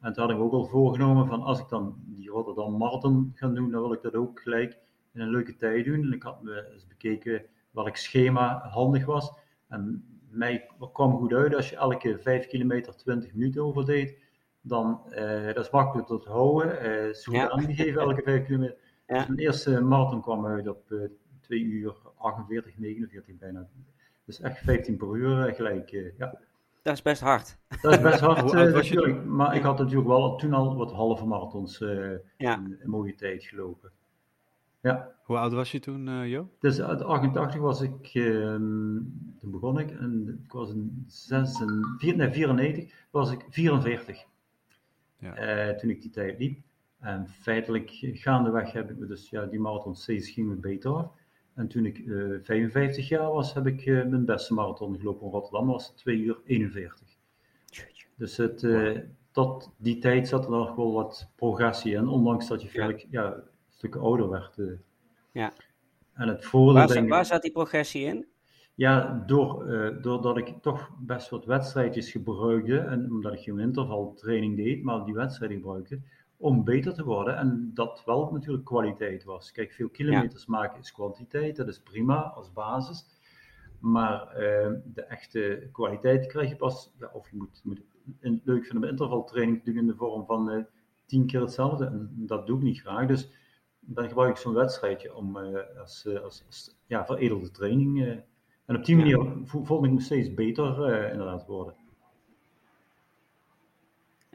En 0.00 0.12
toen 0.12 0.22
had 0.22 0.32
ik 0.32 0.40
ook 0.40 0.52
al 0.52 0.66
voorgenomen 0.66 1.26
van, 1.26 1.42
als 1.42 1.60
ik 1.60 1.68
dan 1.68 1.96
die 2.04 2.28
Rotterdam 2.28 2.76
Marathon 2.76 3.32
ga 3.34 3.48
doen, 3.48 3.70
dan 3.70 3.80
wil 3.80 3.92
ik 3.92 4.02
dat 4.02 4.14
ook 4.14 4.40
gelijk 4.40 4.78
in 5.12 5.20
een 5.20 5.30
leuke 5.30 5.56
tijd 5.56 5.84
doen. 5.84 6.02
En 6.02 6.12
ik 6.12 6.22
had 6.22 6.42
me 6.42 6.70
eens 6.72 6.86
bekeken 6.86 7.42
welk 7.70 7.96
schema 7.96 8.68
handig 8.68 9.04
was. 9.04 9.32
En 9.68 10.04
mij 10.30 10.66
kwam 10.92 11.16
goed 11.16 11.32
uit 11.32 11.54
als 11.54 11.70
je 11.70 11.76
elke 11.76 12.18
5 12.18 12.46
kilometer 12.46 12.96
20 12.96 13.34
minuten 13.34 13.62
overdeed. 13.62 14.18
Dan, 14.60 15.02
uh, 15.10 15.46
dat 15.46 15.64
is 15.64 15.70
makkelijk 15.70 16.06
te 16.06 16.20
houden. 16.24 16.86
Uh, 16.86 17.08
is 17.08 17.24
goed 17.24 17.34
ja. 17.34 17.50
aangegeven 17.50 18.00
elke 18.00 18.22
5 18.22 18.44
kilometer. 18.46 18.76
Ja. 19.06 19.18
Dus 19.18 19.26
mijn 19.26 19.38
eerste 19.38 19.80
marathon 19.80 20.22
kwam 20.22 20.46
uit 20.46 20.68
op 20.68 20.90
uh, 20.90 21.08
2 21.40 21.60
uur 21.60 21.94
48, 22.16 22.78
49 22.78 23.38
bijna. 23.38 23.68
Dus 24.26 24.40
echt 24.40 24.58
15 24.58 24.96
per 24.96 25.16
uur 25.16 25.54
gelijk, 25.54 25.90
ja. 26.18 26.38
Dat 26.82 26.94
is 26.94 27.02
best 27.02 27.20
hard. 27.20 27.58
Dat 27.82 27.92
is 27.92 28.00
best 28.00 28.20
hard, 28.20 28.52
uh, 28.54 28.72
natuurlijk. 28.72 29.24
Maar 29.24 29.56
ik 29.56 29.62
had 29.62 29.78
natuurlijk 29.78 30.08
wel 30.08 30.36
toen 30.36 30.52
al 30.52 30.76
wat 30.76 30.92
halve 30.92 31.26
marathons 31.26 31.80
uh, 31.80 32.10
ja. 32.36 32.54
een 32.54 32.90
mooie 32.90 33.14
tijd 33.14 33.44
gelopen. 33.44 33.90
Ja. 34.80 35.14
Hoe 35.24 35.36
oud 35.36 35.52
was 35.52 35.72
je 35.72 35.78
toen, 35.78 36.08
uh, 36.08 36.30
Jo? 36.30 36.48
Dus 36.58 36.80
uit 36.80 37.02
88 37.02 37.60
was 37.60 37.80
ik, 37.80 38.10
ehm, 38.12 38.94
toen 39.40 39.50
begon 39.50 39.78
ik, 39.78 39.90
en 39.90 40.40
ik 40.44 40.52
was 40.52 40.70
in 40.70 41.04
6, 41.06 41.58
nee, 41.98 42.30
94, 42.30 43.06
was 43.10 43.30
ik 43.30 43.44
44. 43.48 44.24
Ja. 45.18 45.74
toen 45.74 45.90
ik 45.90 46.02
die 46.02 46.10
tijd 46.10 46.38
liep. 46.38 46.58
En 46.98 47.28
feitelijk 47.28 47.90
gaandeweg 48.00 48.72
heb 48.72 48.90
ik 48.90 48.96
me 48.96 49.06
dus, 49.06 49.30
ja, 49.30 49.46
die 49.46 49.60
marathon 49.60 49.94
steeds 49.96 50.30
ging 50.30 50.48
me 50.48 50.54
beter 50.54 50.90
af. 50.90 51.10
En 51.56 51.68
toen 51.68 51.86
ik 51.86 51.98
uh, 51.98 52.34
eh, 52.34 52.42
55 52.42 53.08
jaar 53.08 53.32
was, 53.32 53.54
heb 53.54 53.66
ik 53.66 53.86
uh, 53.86 54.04
mijn 54.04 54.24
beste 54.24 54.54
marathon 54.54 54.98
gelopen 54.98 55.26
in 55.26 55.32
Rotterdam. 55.32 55.66
Dat 55.66 55.74
was 55.74 55.92
2 55.96 56.16
uur 56.16 56.38
41. 56.44 57.08
Dus 58.14 58.36
het, 58.36 58.62
uh, 58.62 58.98
tot 59.30 59.72
die 59.76 59.98
tijd 59.98 60.28
zat 60.28 60.44
er 60.44 60.50
nog 60.50 60.74
wel 60.74 60.92
wat 60.92 61.30
progressie 61.34 61.94
in, 61.94 62.08
ondanks 62.08 62.48
dat 62.48 62.62
je 62.62 62.68
feitelijk 62.68 63.06
ja. 63.10 63.22
ja 63.22 63.34
een 63.34 63.42
stuk 63.68 63.94
ouder 63.96 64.28
werd. 64.28 64.56
Ja. 65.32 65.52
En 66.14 66.28
het 66.28 66.44
voordeel, 66.44 66.74
waar, 66.74 66.88
zat, 66.88 67.06
waar 67.06 67.24
zat 67.24 67.42
die 67.42 67.52
progressie 67.52 68.04
in? 68.04 68.26
Ja, 68.74 69.22
door, 69.26 69.64
doordat 70.02 70.36
ik 70.36 70.54
toch 70.60 70.90
best 70.98 71.28
wat 71.28 71.44
wedstrijdjes 71.44 72.10
gebruikte, 72.10 72.78
en 72.78 73.10
omdat 73.10 73.32
ik 73.32 73.40
geen 73.40 73.58
intervaltraining 73.58 74.56
deed, 74.56 74.82
maar 74.82 75.04
die 75.04 75.14
wedstrijden 75.14 75.56
gebruikte, 75.56 76.00
om 76.38 76.64
beter 76.64 76.94
te 76.94 77.04
worden. 77.04 77.36
En 77.36 77.70
dat 77.74 78.02
wel 78.04 78.30
natuurlijk 78.32 78.64
kwaliteit 78.64 79.24
was. 79.24 79.52
Kijk, 79.52 79.72
veel 79.72 79.88
kilometers 79.88 80.46
maken 80.46 80.80
is 80.80 80.92
kwantiteit, 80.92 81.56
dat 81.56 81.68
is 81.68 81.80
prima 81.80 82.22
als 82.22 82.52
basis. 82.52 83.06
Maar 83.80 84.28
uh, 84.32 84.72
de 84.84 85.02
echte 85.08 85.68
kwaliteit 85.72 86.26
krijg 86.26 86.48
je 86.48 86.56
pas, 86.56 86.92
ja, 86.98 87.10
of 87.12 87.30
je 87.30 87.36
moet, 87.36 87.60
moet 87.64 87.82
een, 88.20 88.40
leuk 88.44 88.64
vinden 88.64 88.82
om 88.82 88.88
intervaltraining 88.88 89.62
te 89.62 89.70
doen 89.70 89.80
in 89.80 89.86
de 89.86 89.96
vorm 89.96 90.26
van 90.26 90.50
uh, 90.50 90.64
tien 91.06 91.26
keer 91.26 91.40
hetzelfde. 91.40 91.84
En 91.86 92.10
dat 92.14 92.46
doe 92.46 92.56
ik 92.56 92.62
niet 92.62 92.80
graag. 92.80 93.06
Dus 93.06 93.30
dan 93.80 94.08
gebruik 94.08 94.30
ik 94.30 94.36
zo'n 94.36 94.54
wedstrijdje 94.54 95.14
om, 95.14 95.36
uh, 95.36 95.58
als, 95.80 96.06
als, 96.22 96.44
als, 96.46 96.78
ja, 96.86 97.06
veredelde 97.06 97.50
training. 97.50 98.22
en 98.66 98.76
op 98.76 98.84
die 98.84 98.96
manier 98.96 99.24
ja. 99.24 99.34
voel 99.44 99.84
ik 99.84 99.90
me 99.90 100.00
steeds 100.00 100.34
beter 100.34 101.10
inderdaad 101.10 101.46
worden. 101.46 101.74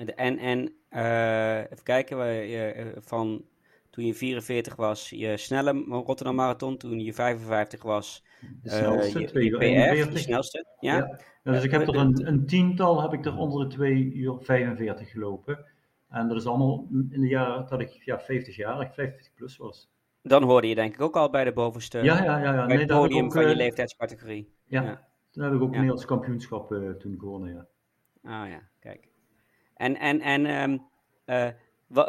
En, 0.10 0.38
en 0.38 0.74
uh, 0.92 1.58
even 1.58 1.84
kijken, 1.84 2.18
je, 2.48 2.64
eh, 2.64 2.86
van 2.98 3.46
toen 3.90 4.06
je 4.06 4.14
44 4.14 4.76
was, 4.76 5.10
je 5.10 5.38
snelle 5.38 5.84
Rotterdam 5.88 6.36
Marathon. 6.36 6.78
Toen 6.78 7.00
je 7.00 7.14
55 7.14 7.84
was, 7.84 8.24
de 8.62 8.70
snelste, 8.70 9.20
uh, 9.20 9.30
je, 9.34 9.44
je 9.44 10.04
PF, 10.04 10.10
de 10.10 10.18
snelste. 10.18 10.66
Ja. 10.80 10.96
ja. 11.44 11.52
Dus 11.52 11.64
ik 11.64 11.72
heb 11.72 11.88
er 11.88 11.96
een, 11.96 12.28
een, 12.28 12.46
tiental, 12.46 13.02
heb 13.02 13.14
ik 13.14 13.26
er 13.26 13.38
onder 13.38 13.70
de 13.70 13.76
2 13.76 14.14
uur 14.14 14.38
45 14.40 15.12
gelopen. 15.12 15.66
En 16.10 16.28
dat 16.28 16.38
is 16.38 16.46
allemaal 16.46 16.88
in 16.92 17.22
de 17.22 17.28
jaren 17.28 17.68
dat 17.70 17.80
ik 17.80 17.90
ja, 17.90 18.20
50 18.20 18.56
jaar, 18.56 18.92
50 18.94 19.34
plus 19.36 19.58
was. 19.58 19.90
Dan 20.24 20.44
hoorde 20.44 20.68
je 20.68 20.76
denk 20.76 20.94
ik 20.94 21.02
ook 21.02 21.16
al 21.16 21.30
bij 21.30 21.44
de 21.44 21.54
bovenste, 21.54 21.98
ja, 21.98 22.24
ja, 22.24 22.40
ja, 22.40 22.54
ja. 22.54 22.66
bij 22.66 22.78
het 22.78 22.88
podium 22.88 23.26
ook, 23.26 23.32
van 23.32 23.48
je 23.48 23.56
leeftijdscategorie. 23.56 24.54
Ja, 24.66 24.82
ja. 24.82 25.08
toen 25.32 25.44
heb 25.44 25.54
ik 25.54 25.62
ook 25.62 25.68
een 25.68 25.72
Nederlands 25.72 26.06
kampioenschap 26.06 26.72
uh, 26.72 26.92
toen 26.92 27.20
gewonnen, 27.20 27.54
ja. 27.54 27.68
Ah 28.24 28.50
ja, 28.50 28.70
kijk. 28.80 29.11
En, 29.82 29.98
en, 30.00 30.22
en 30.22 30.46
um, 30.46 30.82
uh, 31.26 31.48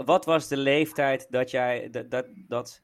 wat 0.05 0.25
was 0.25 0.49
de 0.49 0.57
leeftijd 0.57 1.27
dat, 1.31 1.51
jij, 1.51 1.89
dat, 1.91 2.11
dat, 2.11 2.27
dat, 2.49 2.83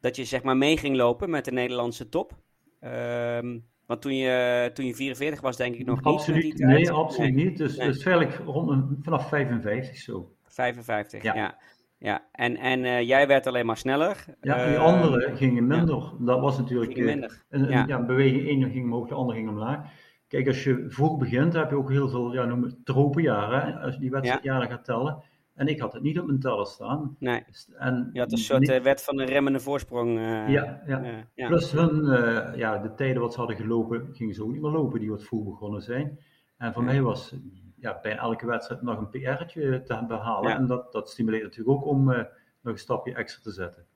dat 0.00 0.16
je 0.16 0.24
zeg 0.24 0.42
maar 0.42 0.56
mee 0.56 0.76
ging 0.76 0.96
lopen 0.96 1.30
met 1.30 1.44
de 1.44 1.52
Nederlandse 1.52 2.08
top? 2.08 2.32
Um, 2.80 3.64
want 3.86 4.02
toen 4.02 4.16
je, 4.16 4.70
toen 4.74 4.86
je 4.86 4.94
44 4.94 5.40
was, 5.40 5.56
denk 5.56 5.74
ik 5.74 5.86
nog 5.86 6.02
absoluut, 6.02 6.44
niet. 6.44 6.58
Nee, 6.58 6.90
absoluut 6.90 7.34
niet. 7.34 7.56
Dus, 7.56 7.76
nee. 7.76 7.86
dus 7.86 8.36
rond 8.44 8.84
vanaf 9.02 9.28
55 9.28 9.96
zo. 9.96 10.32
55, 10.44 11.22
ja. 11.22 11.34
ja. 11.34 11.58
ja. 11.98 12.28
En, 12.32 12.56
en 12.56 12.84
uh, 12.84 13.00
jij 13.00 13.26
werd 13.26 13.46
alleen 13.46 13.66
maar 13.66 13.76
sneller. 13.76 14.24
Ja, 14.40 14.64
die 14.64 14.74
uh, 14.74 14.82
anderen 14.82 15.36
gingen 15.36 15.66
minder. 15.66 15.96
Ja. 15.96 16.12
Dat 16.18 16.40
was 16.40 16.58
natuurlijk. 16.58 16.96
Minder. 16.96 17.44
Een, 17.48 17.68
ja. 17.68 17.84
ja, 17.86 17.98
een 17.98 18.06
beweging, 18.06 18.46
één 18.46 18.70
ging 18.70 18.84
omhoog, 18.84 19.08
de 19.08 19.14
andere 19.14 19.38
ging 19.38 19.50
omlaag. 19.50 19.90
Kijk, 20.28 20.46
als 20.46 20.64
je 20.64 20.84
vroeg 20.88 21.18
begint, 21.18 21.52
heb 21.52 21.70
je 21.70 21.76
ook 21.76 21.90
heel 21.90 22.08
veel, 22.08 22.32
ja, 22.32 22.44
noem 22.44 22.62
het 22.62 22.84
tropenjaren. 22.84 23.80
Als 23.80 23.94
je 23.94 24.00
die 24.00 24.10
wedstrijdjaren 24.10 24.68
ja. 24.68 24.74
gaat 24.74 24.84
tellen. 24.84 25.22
En 25.54 25.66
ik 25.66 25.80
had 25.80 25.92
het 25.92 26.02
niet 26.02 26.18
op 26.18 26.26
mijn 26.26 26.40
teller 26.40 26.66
staan. 26.66 27.16
Nee. 27.18 27.44
En 27.78 28.10
je 28.12 28.20
had 28.20 28.32
een 28.32 28.38
soort 28.38 28.60
niet... 28.60 28.68
Eh, 28.68 28.80
wet 28.80 29.04
van 29.04 29.16
de 29.16 29.24
remmende 29.24 29.60
voorsprong. 29.60 30.18
Uh, 30.18 30.48
ja, 30.48 30.82
ja. 30.86 31.02
Uh, 31.02 31.18
ja. 31.34 31.46
Plus 31.46 31.72
hun, 31.72 32.04
uh, 32.04 32.56
ja, 32.56 32.78
de 32.78 32.94
tijden 32.94 33.22
wat 33.22 33.32
ze 33.32 33.38
hadden 33.38 33.56
gelopen, 33.56 34.08
gingen 34.12 34.34
ze 34.34 34.42
ook 34.42 34.52
niet 34.52 34.62
meer 34.62 34.70
lopen, 34.70 35.00
die 35.00 35.10
wat 35.10 35.24
vroeg 35.24 35.44
begonnen 35.44 35.82
zijn. 35.82 36.18
En 36.58 36.72
voor 36.72 36.82
ja. 36.82 36.88
mij 36.88 37.02
was 37.02 37.34
ja, 37.76 37.98
bij 38.02 38.16
elke 38.16 38.46
wedstrijd 38.46 38.82
nog 38.82 38.98
een 38.98 39.10
PR'tje 39.10 39.82
te 39.82 40.04
behalen. 40.08 40.52
En 40.52 40.66
dat, 40.66 40.92
dat 40.92 41.10
stimuleert 41.10 41.42
natuurlijk 41.42 41.76
ook 41.78 41.86
om 41.86 42.04
nog 42.04 42.26
een 42.62 42.78
stapje 42.78 43.14
extra 43.14 43.42
te 43.42 43.50
zetten. 43.50 43.86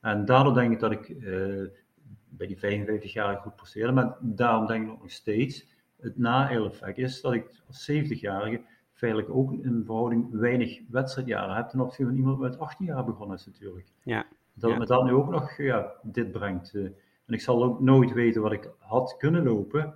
En 0.00 0.24
daardoor 0.24 0.54
denk 0.54 0.72
ik 0.72 0.80
dat 0.80 0.92
ik 0.92 1.16
bij 2.28 2.46
die 2.46 2.58
55 2.58 3.12
jaar 3.12 3.36
goed 3.36 3.56
presteerde. 3.56 3.92
Maar 3.92 4.16
daarom 4.20 4.66
denk 4.66 4.82
ik 4.90 5.00
nog 5.00 5.10
steeds, 5.10 5.66
het 6.00 6.18
na-effect 6.18 6.98
is 6.98 7.20
dat 7.20 7.32
ik 7.32 7.62
als 7.66 7.90
70-jarige 7.90 8.60
feitelijk 8.92 9.30
ook 9.30 9.52
in 9.52 9.82
verhouding 9.84 10.28
weinig 10.30 10.80
wedstrijdjaren 10.88 11.56
heb 11.56 11.68
ten 11.68 11.80
opzichte 11.80 12.04
van 12.04 12.16
iemand 12.16 12.38
met 12.38 12.58
18 12.58 12.86
jaar 12.86 13.04
begonnen 13.04 13.36
is 13.36 13.46
natuurlijk. 13.46 13.86
Ja. 14.02 14.26
Dat 14.54 14.70
ja. 14.70 14.78
me 14.78 14.86
dat 14.86 15.04
nu 15.04 15.12
ook 15.12 15.30
nog 15.30 15.56
ja, 15.56 15.92
dit 16.02 16.32
brengt. 16.32 16.74
en 16.74 16.94
ik 17.34 17.40
zal 17.40 17.64
ook 17.64 17.80
nooit 17.80 18.12
weten 18.12 18.42
wat 18.42 18.52
ik 18.52 18.70
had 18.78 19.16
kunnen 19.18 19.44
lopen. 19.44 19.94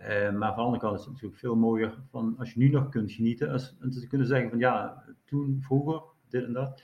Uh, 0.00 0.32
maar 0.32 0.54
van 0.54 0.56
de 0.56 0.62
andere 0.62 0.78
kant 0.78 0.98
is 0.98 1.04
het 1.04 1.12
natuurlijk 1.12 1.40
veel 1.40 1.56
mooier 1.56 1.98
van 2.10 2.34
als 2.38 2.52
je 2.52 2.58
nu 2.58 2.68
nog 2.68 2.88
kunt 2.88 3.12
genieten, 3.12 3.50
als, 3.50 3.76
en 3.80 3.90
te 3.90 4.06
kunnen 4.06 4.26
zeggen 4.26 4.50
van 4.50 4.58
ja, 4.58 5.04
toen, 5.24 5.58
vroeger, 5.60 6.02
dit 6.28 6.44
en 6.44 6.52
dat. 6.52 6.82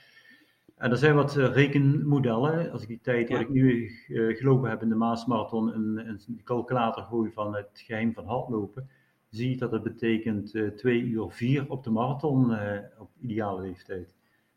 En 0.81 0.91
er 0.91 0.97
zijn 0.97 1.15
wat 1.15 1.37
uh, 1.37 1.53
rekenmodellen. 1.53 2.71
Als 2.73 2.83
ik 2.83 2.89
die 2.89 3.01
tijd 3.03 3.29
Ja. 3.29 3.35
wat 3.35 3.43
ik 3.43 3.49
nu 3.51 3.87
eh, 4.09 4.37
gelopen 4.37 4.71
heb 4.71 4.83
in 4.83 4.89
de 4.89 4.95
Maasmarathon 4.95 5.75
een, 5.75 6.09
een 6.09 6.41
calculator 6.45 7.03
gooi 7.03 7.31
van 7.33 7.55
het 7.55 7.69
geheim 7.73 8.13
van 8.15 8.25
hardlopen, 8.27 8.89
zie 9.29 9.53
ik 9.53 9.59
dat 9.59 9.73
het 9.73 9.83
betekent 9.83 10.55
eh 10.55 10.69
2 10.69 11.01
uur 11.03 11.31
4 11.31 11.65
op 11.71 11.85
de 11.85 11.91
marathon 11.91 12.55
eh, 12.55 12.79
op 12.99 13.11
ideale 13.21 13.61
leeftijd. 13.61 14.15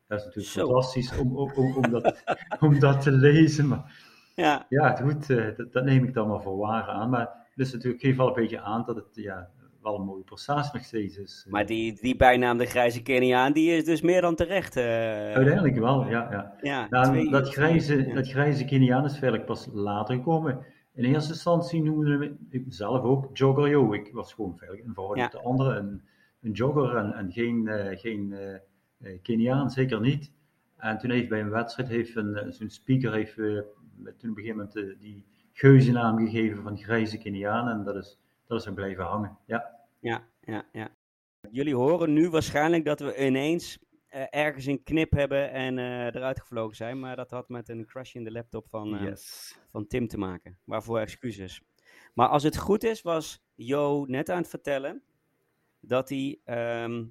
Dat 0.07 0.19
is 0.19 0.25
natuurlijk 0.25 0.53
Zo. 0.53 0.65
fantastisch 0.65 1.17
om, 1.17 1.37
om, 1.37 1.75
om, 1.75 1.89
dat, 1.89 2.23
om 2.59 2.79
dat 2.79 3.01
te 3.01 3.11
lezen. 3.11 3.67
Maar 3.67 4.11
Ja, 4.35 4.65
ja, 4.69 4.89
het 4.89 4.99
goed, 5.01 5.29
eh, 5.29 5.57
dat, 5.57 5.73
dat 5.73 5.83
neem 5.85 6.03
ik 6.03 6.13
dan 6.13 6.27
maar 6.27 6.41
voor 6.41 6.57
waar 6.57 6.83
aan. 6.83 7.09
Maar 7.09 7.29
dus 7.55 7.73
natuurlijk 7.73 8.01
geeft 8.03 8.17
wel 8.17 8.27
een 8.27 8.33
beetje 8.33 8.61
aan 8.61 8.83
dat 8.85 8.95
het 8.95 9.07
ja, 9.11 9.49
wel 9.83 9.95
een 9.99 10.05
mooie 10.05 10.23
prestatie 10.23 10.71
nog 10.73 10.83
steeds 10.83 11.17
is. 11.17 11.45
maar 11.49 11.65
die, 11.65 11.97
die 12.01 12.15
bijnaam 12.15 12.57
de 12.57 12.65
grijze 12.65 13.01
Keniaan, 13.01 13.53
die 13.53 13.71
is 13.71 13.85
dus 13.85 14.01
meer 14.01 14.21
dan 14.21 14.35
terecht. 14.35 14.75
eh. 14.77 14.83
Uiteindelijk 15.33 15.77
wel, 15.79 16.09
ja. 16.09 16.27
ja. 16.31 16.55
ja, 16.61 16.87
Nou, 16.89 17.05
twee 17.05 17.29
dat, 17.29 17.49
grijze, 17.49 18.07
ja. 18.07 18.13
dat 18.13 18.29
grijze 18.29 18.65
Keniaan 18.65 19.05
is 19.05 19.11
eigenlijk 19.11 19.45
pas 19.45 19.67
later 19.73 20.15
gekomen. 20.15 20.65
In 20.93 21.03
eerste 21.03 21.31
instantie 21.33 21.83
noemde 21.83 22.17
we 22.17 22.35
ik 22.49 22.65
zelf 22.67 23.03
ook 23.03 23.37
Jogger 23.37 23.69
Yo. 23.69 23.93
Ik 23.93 24.09
was 24.13 24.33
gewoon 24.33 24.49
eigenlijk 24.51 24.87
een 24.87 24.93
verhouding 24.93 25.31
Ja. 25.31 25.37
de 25.39 25.45
anderen 25.45 25.77
een, 25.77 26.01
een 26.41 26.51
jogger 26.51 26.95
en, 26.95 27.13
en 27.13 27.31
geen, 27.31 27.67
eh, 27.67 27.99
geen 27.99 28.33
eh, 28.33 28.53
eh, 28.53 29.19
Keniaan, 29.21 29.69
zeker 29.69 29.99
niet. 30.01 30.31
En 30.77 30.97
toen 30.97 31.09
heeft 31.11 31.29
bij 31.29 31.39
een 31.39 31.49
wedstrijd 31.49 31.89
heeft 31.89 32.15
een, 32.15 32.35
eh, 32.35 32.51
zo'n 32.51 32.69
speaker 32.69 33.13
heeft, 33.13 33.37
eh, 33.37 33.45
toen 34.17 34.29
op 34.31 34.37
een 34.37 34.43
gegeven 34.43 34.55
moment 34.57 34.75
eh, 34.75 34.83
die 34.99 35.23
geuzennaam 35.53 36.17
gegeven 36.17 36.63
van 36.63 36.77
grijze 36.77 37.17
Keniaan 37.17 37.67
en 37.69 37.83
dat 37.83 37.95
is, 37.95 38.19
dat 38.47 38.59
is 38.59 38.65
er 38.65 38.73
blijven 38.73 39.03
hangen. 39.05 39.38
Ja, 39.45 39.79
Ja, 40.00 40.27
ja, 40.41 40.65
ja. 40.71 40.89
Jullie 41.51 41.75
horen 41.75 42.13
nu 42.13 42.29
waarschijnlijk 42.29 42.85
dat 42.85 43.00
we 43.00 43.25
ineens 43.25 43.79
eh, 44.07 44.23
ergens 44.29 44.65
een 44.65 44.83
knip 44.83 45.12
hebben 45.12 45.51
en 45.51 45.77
eh, 45.77 46.05
eruit 46.05 46.39
gevlogen 46.39 46.75
zijn. 46.75 47.00
Maar 47.00 47.15
dat 47.15 47.31
had 47.31 47.50
met 47.50 47.69
een 47.69 47.85
crash 47.85 48.15
in 48.15 48.23
de 48.23 48.31
laptop 48.31 48.69
van, 48.69 48.95
eh, 48.97 49.03
Yes. 49.03 49.57
van 49.69 49.88
Tim 49.88 50.07
te 50.07 50.17
maken. 50.17 50.59
Waarvoor 50.63 51.00
excuses. 51.00 51.62
Maar 52.13 52.27
als 52.27 52.43
het 52.43 52.57
goed 52.57 52.83
is, 52.83 53.01
was 53.01 53.43
Jo 53.55 54.05
net 54.07 54.29
aan 54.29 54.38
het 54.38 54.47
vertellen 54.47 55.03
dat 55.79 56.09
hij 56.09 56.39
ehm, 56.43 57.03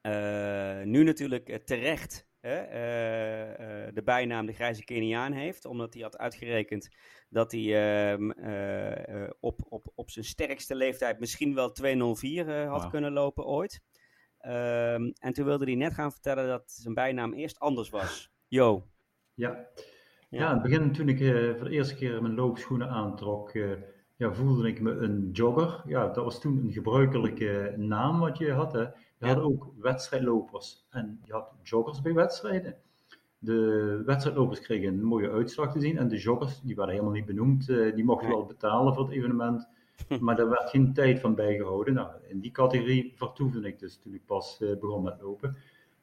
eh, 0.00 0.82
nu 0.82 1.02
natuurlijk 1.04 1.66
terecht 1.66 2.26
hè, 2.46 2.60
eh, 2.60 3.86
eh, 3.86 3.94
de 3.94 4.02
bijnaam 4.02 4.46
de 4.46 4.52
grijze 4.52 4.84
Keniaan 4.84 5.32
heeft. 5.32 5.64
Omdat 5.64 5.94
hij 5.94 6.02
had 6.02 6.18
uitgerekend 6.18 6.88
dat 7.28 7.52
hij 7.52 7.62
ehm, 7.62 8.30
eh, 8.30 9.24
eh, 9.24 9.30
op, 9.40 9.60
op, 9.68 9.92
op 9.94 10.10
zijn 10.10 10.24
sterkste 10.24 10.74
leeftijd 10.74 11.20
misschien 11.20 11.54
wel 11.54 11.72
204 11.72 12.48
eh, 12.48 12.70
had 12.70 12.90
kunnen 12.90 13.12
lopen 13.12 13.44
ooit. 13.46 13.80
Ehm, 14.38 15.10
en 15.18 15.32
toen 15.32 15.44
wilde 15.44 15.64
hij 15.64 15.74
net 15.74 15.94
gaan 15.94 16.12
vertellen 16.12 16.48
dat 16.48 16.70
zijn 16.70 16.94
bijnaam 16.94 17.32
eerst 17.32 17.58
anders 17.58 17.90
was. 17.90 18.30
Jo. 18.48 18.86
ja. 19.34 19.66
Ja. 20.28 20.38
Ja, 20.38 20.48
in 20.48 20.54
het 20.54 20.62
begin 20.62 20.92
toen 20.92 21.08
ik 21.08 21.20
eh, 21.20 21.54
voor 21.54 21.64
de 21.64 21.74
eerste 21.74 21.94
keer 21.94 22.22
mijn 22.22 22.34
loopschoenen 22.34 22.88
aantrok, 22.88 23.50
eh, 23.50 23.70
ja, 24.16 24.32
voelde 24.32 24.68
ik 24.68 24.80
me 24.80 24.90
een 24.90 25.30
jogger. 25.32 25.82
Ja, 25.86 26.06
dat 26.06 26.24
was 26.24 26.40
toen 26.40 26.64
een 26.64 26.72
gebruikelijke 26.72 27.74
naam 27.76 28.20
wat 28.20 28.38
je 28.38 28.52
had. 28.52 28.72
Hè. 28.72 28.84
Je 29.18 29.26
had 29.26 29.40
ook 29.40 29.66
wedstrijdlopers 29.78 30.86
en 30.90 31.20
je 31.24 31.32
had 31.32 31.52
joggers 31.62 32.02
bij 32.02 32.14
wedstrijden. 32.14 32.76
De 33.38 34.02
wedstrijdlopers 34.06 34.60
kregen 34.60 34.88
een 34.88 35.04
mooie 35.04 35.30
uitslag 35.30 35.72
te 35.72 35.80
zien 35.80 35.98
en 35.98 36.08
de 36.08 36.18
joggers, 36.18 36.60
die 36.60 36.74
werden 36.76 36.94
helemaal 36.94 37.14
niet 37.14 37.26
benoemd. 37.26 37.68
eh, 37.68 37.94
die 37.94 38.04
mochten 38.04 38.28
wel 38.28 38.44
betalen 38.44 38.94
voor 38.94 39.04
het 39.04 39.12
evenement, 39.14 39.68
maar 40.20 40.36
daar 40.36 40.48
werd 40.48 40.70
geen 40.70 40.92
tijd 40.92 41.20
van 41.20 41.34
bijgehouden. 41.34 41.94
Nou, 41.94 42.10
in 42.28 42.40
die 42.40 42.50
categorie 42.50 43.12
vertoefde 43.16 43.60
ik 43.60 43.78
dus 43.78 43.96
toen 44.02 44.14
ik 44.14 44.26
pas 44.26 44.60
eh, 44.60 44.76
begon 44.80 45.02
met 45.02 45.20
lopen. 45.20 45.48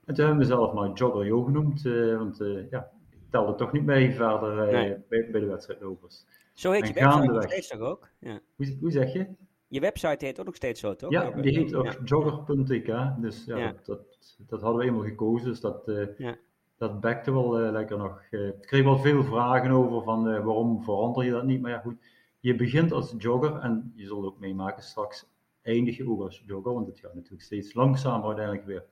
En 0.06 0.14
toen 0.14 0.26
hebben 0.26 0.46
we 0.48 0.50
mezelf 0.50 0.74
maar 0.74 0.92
Jogger 0.92 1.26
Jo 1.26 1.44
genoemd, 1.44 1.86
eh, 1.86 2.18
want 2.18 2.38
ja, 2.70 2.92
ik 3.10 3.20
telde 3.30 3.56
toch 3.56 3.72
niet 3.72 3.86
mee 3.86 4.12
verder 4.12 4.56
Nee. 4.72 4.98
bij, 5.10 5.30
bij 5.32 5.40
de 5.40 5.46
wedstrijdlopers. 5.48 6.26
Zo 6.54 6.72
heet 6.72 6.82
En 6.96 7.22
je 7.24 7.28
nog 7.32 7.44
steeds 7.44 7.68
toch 7.68 7.80
ook? 7.80 8.10
Ja. 8.20 8.40
Hoe, 8.56 8.78
hoe 8.80 8.92
zeg 8.92 9.14
je? 9.14 9.28
Je 9.74 9.80
website 9.80 10.26
heet 10.26 10.40
ook 10.40 10.46
nog 10.46 10.56
steeds 10.56 10.80
zo, 10.80 10.96
toch? 10.96 11.12
Ja, 11.12 11.30
die 11.32 11.58
heet 11.58 11.74
ook 11.74 11.86
Ja. 11.86 11.96
jogger.tk, 12.04 13.22
dus 13.22 13.46
ja, 13.46 13.58
Ja. 13.58 13.72
Dat, 13.72 13.86
dat, 13.86 14.36
dat 14.38 14.62
hadden 14.62 14.80
we 14.82 14.88
eenmaal 14.88 15.04
gekozen, 15.04 15.48
dus 15.50 15.60
dat, 15.60 15.88
eh 15.88 16.18
Ja. 16.18 16.36
dat 16.78 17.00
backte 17.02 17.32
wel 17.32 17.60
eh, 17.60 17.72
lekker 17.72 17.98
nog. 17.98 18.22
Eh, 18.32 18.48
ik 18.48 18.62
kreeg 18.62 18.84
wel 18.84 18.98
veel 18.98 19.24
vragen 19.24 19.72
over 19.72 20.04
van 20.04 20.30
eh, 20.30 20.44
waarom 20.46 20.84
verander 20.84 21.26
je 21.26 21.32
dat 21.32 21.44
niet, 21.44 21.62
maar 21.62 21.72
ja 21.72 21.80
goed, 21.80 21.96
je 22.40 22.56
begint 22.56 22.92
als 22.92 23.14
jogger 23.18 23.56
en 23.60 23.92
je 23.96 24.06
zult 24.06 24.26
ook 24.26 24.40
meemaken 24.40 24.84
straks 24.84 25.26
eindig 25.62 25.98
je 25.98 26.10
ook 26.10 26.22
als 26.22 26.44
jogger, 26.46 26.74
want 26.74 26.88
het 26.88 27.00
gaat 27.00 27.14
natuurlijk 27.14 27.44
steeds 27.44 27.74
langzamer 27.74 28.26
uiteindelijk 28.28 28.66
weer. 28.66 28.84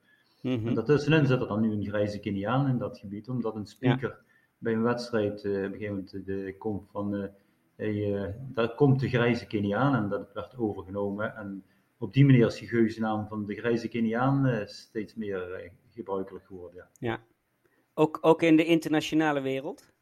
Mhm. 0.42 0.68
En 0.68 0.74
daartussenin 0.74 1.26
zit 1.26 1.42
er 1.42 1.48
dan 1.48 1.62
nu 1.62 1.72
een 1.72 1.86
grijze 1.86 2.20
Keniaan 2.20 2.68
in 2.68 2.78
dat 2.78 2.98
gebied, 2.98 3.30
omdat 3.30 3.56
een 3.56 3.66
speaker 3.66 4.18
bij 4.58 4.74
een 4.74 4.84
wedstrijd 4.84 5.44
eh, 5.44 5.52
op 5.52 5.58
een 5.58 5.72
gegeven 5.72 6.10
moment 6.26 6.58
komt 6.58 6.88
van, 6.92 7.30
eh, 7.82 8.34
daar 8.54 8.76
komt 8.76 9.00
de 9.00 9.10
grijze 9.10 9.48
Keniaan 9.48 9.96
en 9.96 10.10
dat 10.10 10.34
werd 10.34 10.58
overgenomen. 10.58 11.36
En 11.36 11.64
op 11.98 12.14
die 12.14 12.26
manier 12.26 12.46
is 12.46 12.60
die 12.60 12.68
geuzennaam 12.68 13.28
van 13.28 13.46
de 13.46 13.56
grijze 13.56 13.88
Keniaan 13.88 14.46
eh, 14.46 14.66
steeds 14.66 15.16
meer 15.16 15.54
eh, 15.54 15.70
gebruikelijk 15.90 16.46
geworden. 16.46 16.88
Ja, 17.00 17.20
Ook, 17.94 18.18
ook 18.22 18.42
in 18.42 18.56
de 18.56 18.66
internationale 18.66 19.42
wereld? 19.42 19.94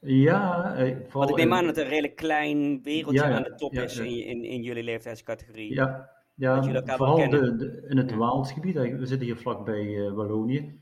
ja 0.00 0.74
eh, 0.74 0.96
vooral 0.96 1.10
Want 1.12 1.30
ik 1.30 1.36
neem 1.36 1.52
aan 1.52 1.64
dat 1.64 1.76
het 1.76 1.84
een 1.84 1.90
redelijk 1.90 2.16
klein 2.16 2.82
wereldje 2.82 3.20
Ja, 3.20 3.28
ja, 3.28 3.36
aan 3.36 3.42
de 3.42 3.54
top 3.54 3.72
ja, 3.72 3.82
is. 3.82 3.98
In, 3.98 4.24
in, 4.24 4.44
in 4.44 4.62
jullie 4.62 4.82
leeftijdscategorie. 4.82 5.74
Ja, 5.74 6.10
ja 6.34 6.62
vooral 6.84 7.30
de, 7.30 7.86
in 7.88 7.96
het. 7.96 8.14
Waalsgebied, 8.14 8.74
we 8.74 9.06
zitten 9.06 9.26
hier 9.26 9.36
vlakbij 9.36 10.06
eh 10.06 10.12
Wallonië, 10.12 10.80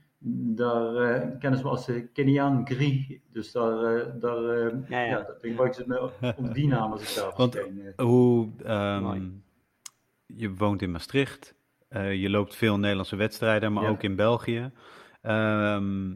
daar 0.54 0.94
eh, 0.96 1.38
kennen 1.38 1.58
ze 1.58 1.64
me 1.64 1.70
als 1.70 1.86
de 1.86 2.06
Keniaan 2.06 2.66
Grie. 2.66 3.22
Dus 3.32 3.52
daar, 3.52 3.96
eh, 3.96 4.12
daar, 4.20 4.44
eh, 4.48 4.88
Ja, 4.88 5.00
ja. 5.00 5.06
ja, 5.06 5.22
dat 5.22 5.38
gebruiken 5.40 5.74
ze 5.82 5.88
me 5.88 6.34
onder 6.36 6.54
die 6.54 6.68
naam 6.68 6.92
als 6.92 7.10
ik 7.10 7.22
daar 7.22 7.32
Want- 7.36 7.54
eh. 7.56 7.64
Hoe, 7.96 8.48
ehm, 8.64 9.28
je 10.26 10.54
woont 10.54 10.82
in 10.82 10.90
Maastricht, 10.90 11.54
eh, 11.88 12.14
je 12.14 12.30
loopt 12.30 12.54
veel 12.54 12.78
Nederlandse 12.78 13.16
wedstrijden, 13.16 13.72
maar 13.72 13.84
Ja. 13.84 13.88
ook 13.90 14.02
in 14.02 14.16
België. 14.16 14.70
Ehm, 15.22 16.10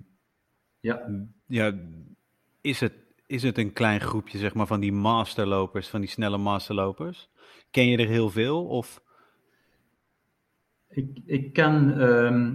Ja. 0.81 1.09
ja, 1.47 1.75
is 2.61 2.81
het, 2.81 2.93
is 3.27 3.43
het 3.43 3.59
een 3.59 3.73
klein 3.73 4.01
groepje 4.01 4.39
zeg 4.39 4.55
maar, 4.55 4.67
van 4.67 4.81
die 4.81 4.93
masterlopers, 4.93 5.89
van 5.89 6.01
die 6.01 6.09
snelle 6.11 6.39
masterlopers? 6.39 7.31
Ken 7.71 7.87
je 7.87 7.97
er 7.99 8.07
heel 8.09 8.31
veel? 8.31 8.67
Of, 8.67 9.05
Ik, 10.89 11.19
ik 11.27 11.53
ken 11.53 12.01
ehm, 12.01 12.55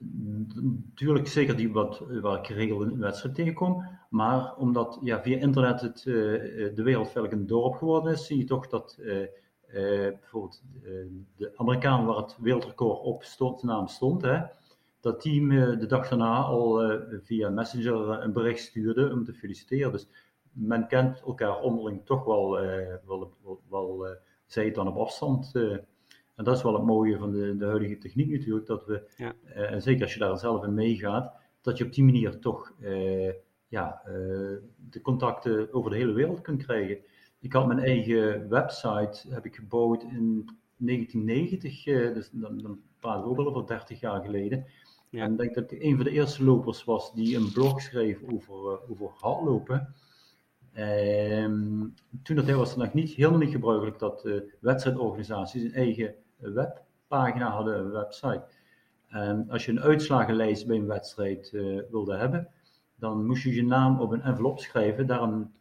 natuurlijk 0.00 1.28
zeker 1.28 1.56
die 1.56 1.72
wat, 1.72 2.02
waar 2.20 2.38
ik 2.38 2.46
geregeld 2.46 2.82
in 2.82 2.88
een 2.88 2.98
wedstrijd 2.98 3.34
tegenkom, 3.34 3.84
maar 4.10 4.56
omdat 4.56 4.98
ja, 5.02 5.22
via 5.22 5.38
internet 5.38 5.80
het, 5.80 5.98
eh, 5.98 6.04
de 6.74 6.82
wereld 6.82 7.04
eigenlijk 7.04 7.32
een 7.32 7.46
dorp 7.46 7.74
geworden 7.74 8.12
is, 8.12 8.26
zie 8.26 8.38
je 8.38 8.44
toch 8.44 8.66
dat 8.66 8.98
eh, 9.00 9.22
eh, 9.22 10.18
bijvoorbeeld 10.18 10.62
de 11.36 11.52
Amerikaan 11.56 12.06
waar 12.06 12.16
het 12.16 12.36
wereldrecord 12.40 13.00
op 13.00 13.22
stond, 13.22 13.62
naam 13.62 13.86
stond, 13.86 14.22
hè, 14.22 14.42
dat 15.00 15.22
die 15.22 15.42
me 15.42 15.76
de 15.76 15.86
dag 15.86 16.08
daarna 16.08 16.42
al 16.42 16.82
via 17.22 17.48
Messenger 17.48 18.22
een 18.22 18.32
bericht 18.32 18.60
stuurde 18.60 19.12
om 19.12 19.24
te 19.24 19.34
feliciteren. 19.34 19.92
Dus 19.92 20.08
men 20.52 20.86
kent 20.86 21.20
elkaar 21.20 21.60
onderling 21.60 22.04
toch 22.04 22.24
wel, 22.24 22.50
wel, 23.06 23.34
wel, 23.42 23.60
wel 23.68 24.06
zij 24.46 24.64
het 24.64 24.74
dan 24.74 24.88
op 24.88 24.96
afstand. 24.96 25.52
En 26.40 26.46
dat 26.46 26.56
is 26.56 26.62
wel 26.62 26.74
het 26.74 26.84
mooie 26.84 27.18
van 27.18 27.30
de, 27.30 27.56
de 27.56 27.64
huidige 27.64 27.98
techniek 27.98 28.30
natuurlijk, 28.30 28.66
dat 28.66 28.84
we, 28.86 29.02
Ja. 29.16 29.32
eh, 29.44 29.72
en 29.72 29.82
zeker 29.82 30.02
als 30.02 30.12
je 30.12 30.18
daar 30.18 30.38
zelf 30.38 30.64
in 30.64 30.74
meegaat, 30.74 31.32
dat 31.60 31.78
je 31.78 31.84
op 31.84 31.92
die 31.92 32.04
manier 32.04 32.38
toch 32.38 32.72
eh, 32.80 33.32
ja, 33.68 34.02
eh, 34.04 34.12
de 34.90 35.00
contacten 35.02 35.72
over 35.72 35.90
de 35.90 35.96
hele 35.96 36.12
wereld 36.12 36.40
kunt 36.40 36.62
krijgen. 36.64 36.98
Ik 37.40 37.52
had 37.52 37.66
mijn 37.66 37.78
eigen 37.78 38.48
website 38.48 39.26
heb 39.28 39.44
ik 39.44 39.54
gebouwd 39.54 40.02
in 40.02 40.48
1990, 40.76 41.86
eh, 41.86 42.14
dus 42.14 42.30
dan, 42.32 42.58
dan 42.58 42.80
praten 42.98 43.22
we 43.22 43.28
ook 43.28 43.38
al 43.38 43.46
over 43.46 43.66
30 43.66 44.00
jaar 44.00 44.22
geleden. 44.24 44.64
Ja. 45.10 45.24
En 45.24 45.32
ik 45.32 45.38
denk 45.38 45.54
dat 45.54 45.70
ik 45.72 45.82
een 45.82 45.96
van 45.96 46.04
de 46.04 46.10
eerste 46.10 46.44
lopers 46.44 46.84
was 46.84 47.14
die 47.14 47.36
een 47.36 47.52
blog 47.52 47.80
schreef 47.80 48.18
over, 48.32 48.88
over 48.90 49.10
hardlopen. 49.18 49.94
Ehm, 50.72 51.86
toen 52.22 52.36
dat 52.36 52.50
was 52.50 52.68
het 52.70 52.78
nog 52.78 52.92
niet, 52.92 53.10
helemaal 53.10 53.38
niet 53.38 53.50
gebruikelijk 53.50 53.98
dat 53.98 54.28
wedstrijdorganisaties 54.60 55.62
een 55.62 55.72
eigen 55.72 56.14
webpagina 56.40 57.50
hadden, 57.50 57.78
een 57.78 57.90
website. 57.90 58.44
En 59.08 59.50
als 59.50 59.64
je 59.64 59.72
een 59.72 59.80
uitslagenlijst 59.80 60.66
bij 60.66 60.76
een 60.76 60.86
wedstrijd 60.86 61.52
eh, 61.54 61.80
wilde 61.90 62.16
hebben, 62.16 62.48
dan 62.94 63.26
moest 63.26 63.42
je 63.42 63.54
je 63.54 63.64
naam 63.64 64.00
op 64.00 64.10
een 64.10 64.22
envelop 64.22 64.58
schrijven, 64.58 65.06
daar 65.06 65.22
een, 65.22 65.52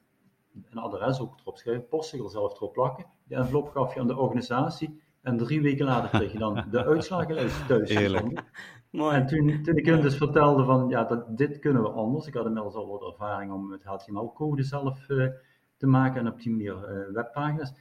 een 0.70 0.78
adres 0.78 1.20
ook 1.20 1.40
erop 1.40 1.58
schrijven, 1.58 1.88
postzegel 1.88 2.30
zelf 2.30 2.56
erop 2.56 2.74
plakken. 2.74 3.06
Die 3.28 3.38
envelop 3.38 3.70
gaf 3.70 3.94
je 3.94 4.00
aan 4.00 4.08
de 4.08 4.18
organisatie 4.18 5.02
en 5.22 5.38
drie 5.38 5.62
weken 5.62 5.86
later 5.86 6.10
kreeg 6.10 6.32
je 6.32 6.38
dan 6.38 6.66
de 6.72 6.86
uitslagenlijst 6.86 7.68
thuis. 7.68 7.90
Heerlijk. 7.90 8.44
Mooi. 8.90 9.16
En 9.16 9.26
toen, 9.26 9.64
toen 9.64 9.76
ik 9.76 9.86
hun 9.86 10.02
dus 10.02 10.18
vertelde 10.18 10.64
van, 10.64 10.90
ja, 10.90 11.04
dat, 11.04 11.38
dit 11.38 11.60
kunnen 11.60 11.82
we 11.82 11.90
anders. 11.90 12.28
Ik 12.28 12.34
had 12.34 12.46
inmiddels 12.46 12.76
al 12.76 12.88
wat 12.88 13.12
ervaring 13.12 13.52
om 13.52 13.68
met 13.68 13.84
HTML-code 13.84 14.64
zelf 14.64 15.10
eh, 15.10 15.28
te 15.78 15.88
maken 15.88 16.20
en 16.20 16.32
op 16.32 16.42
die 16.42 16.52
manier 16.52 16.84
eh, 16.84 17.14
webpagina's. 17.14 17.74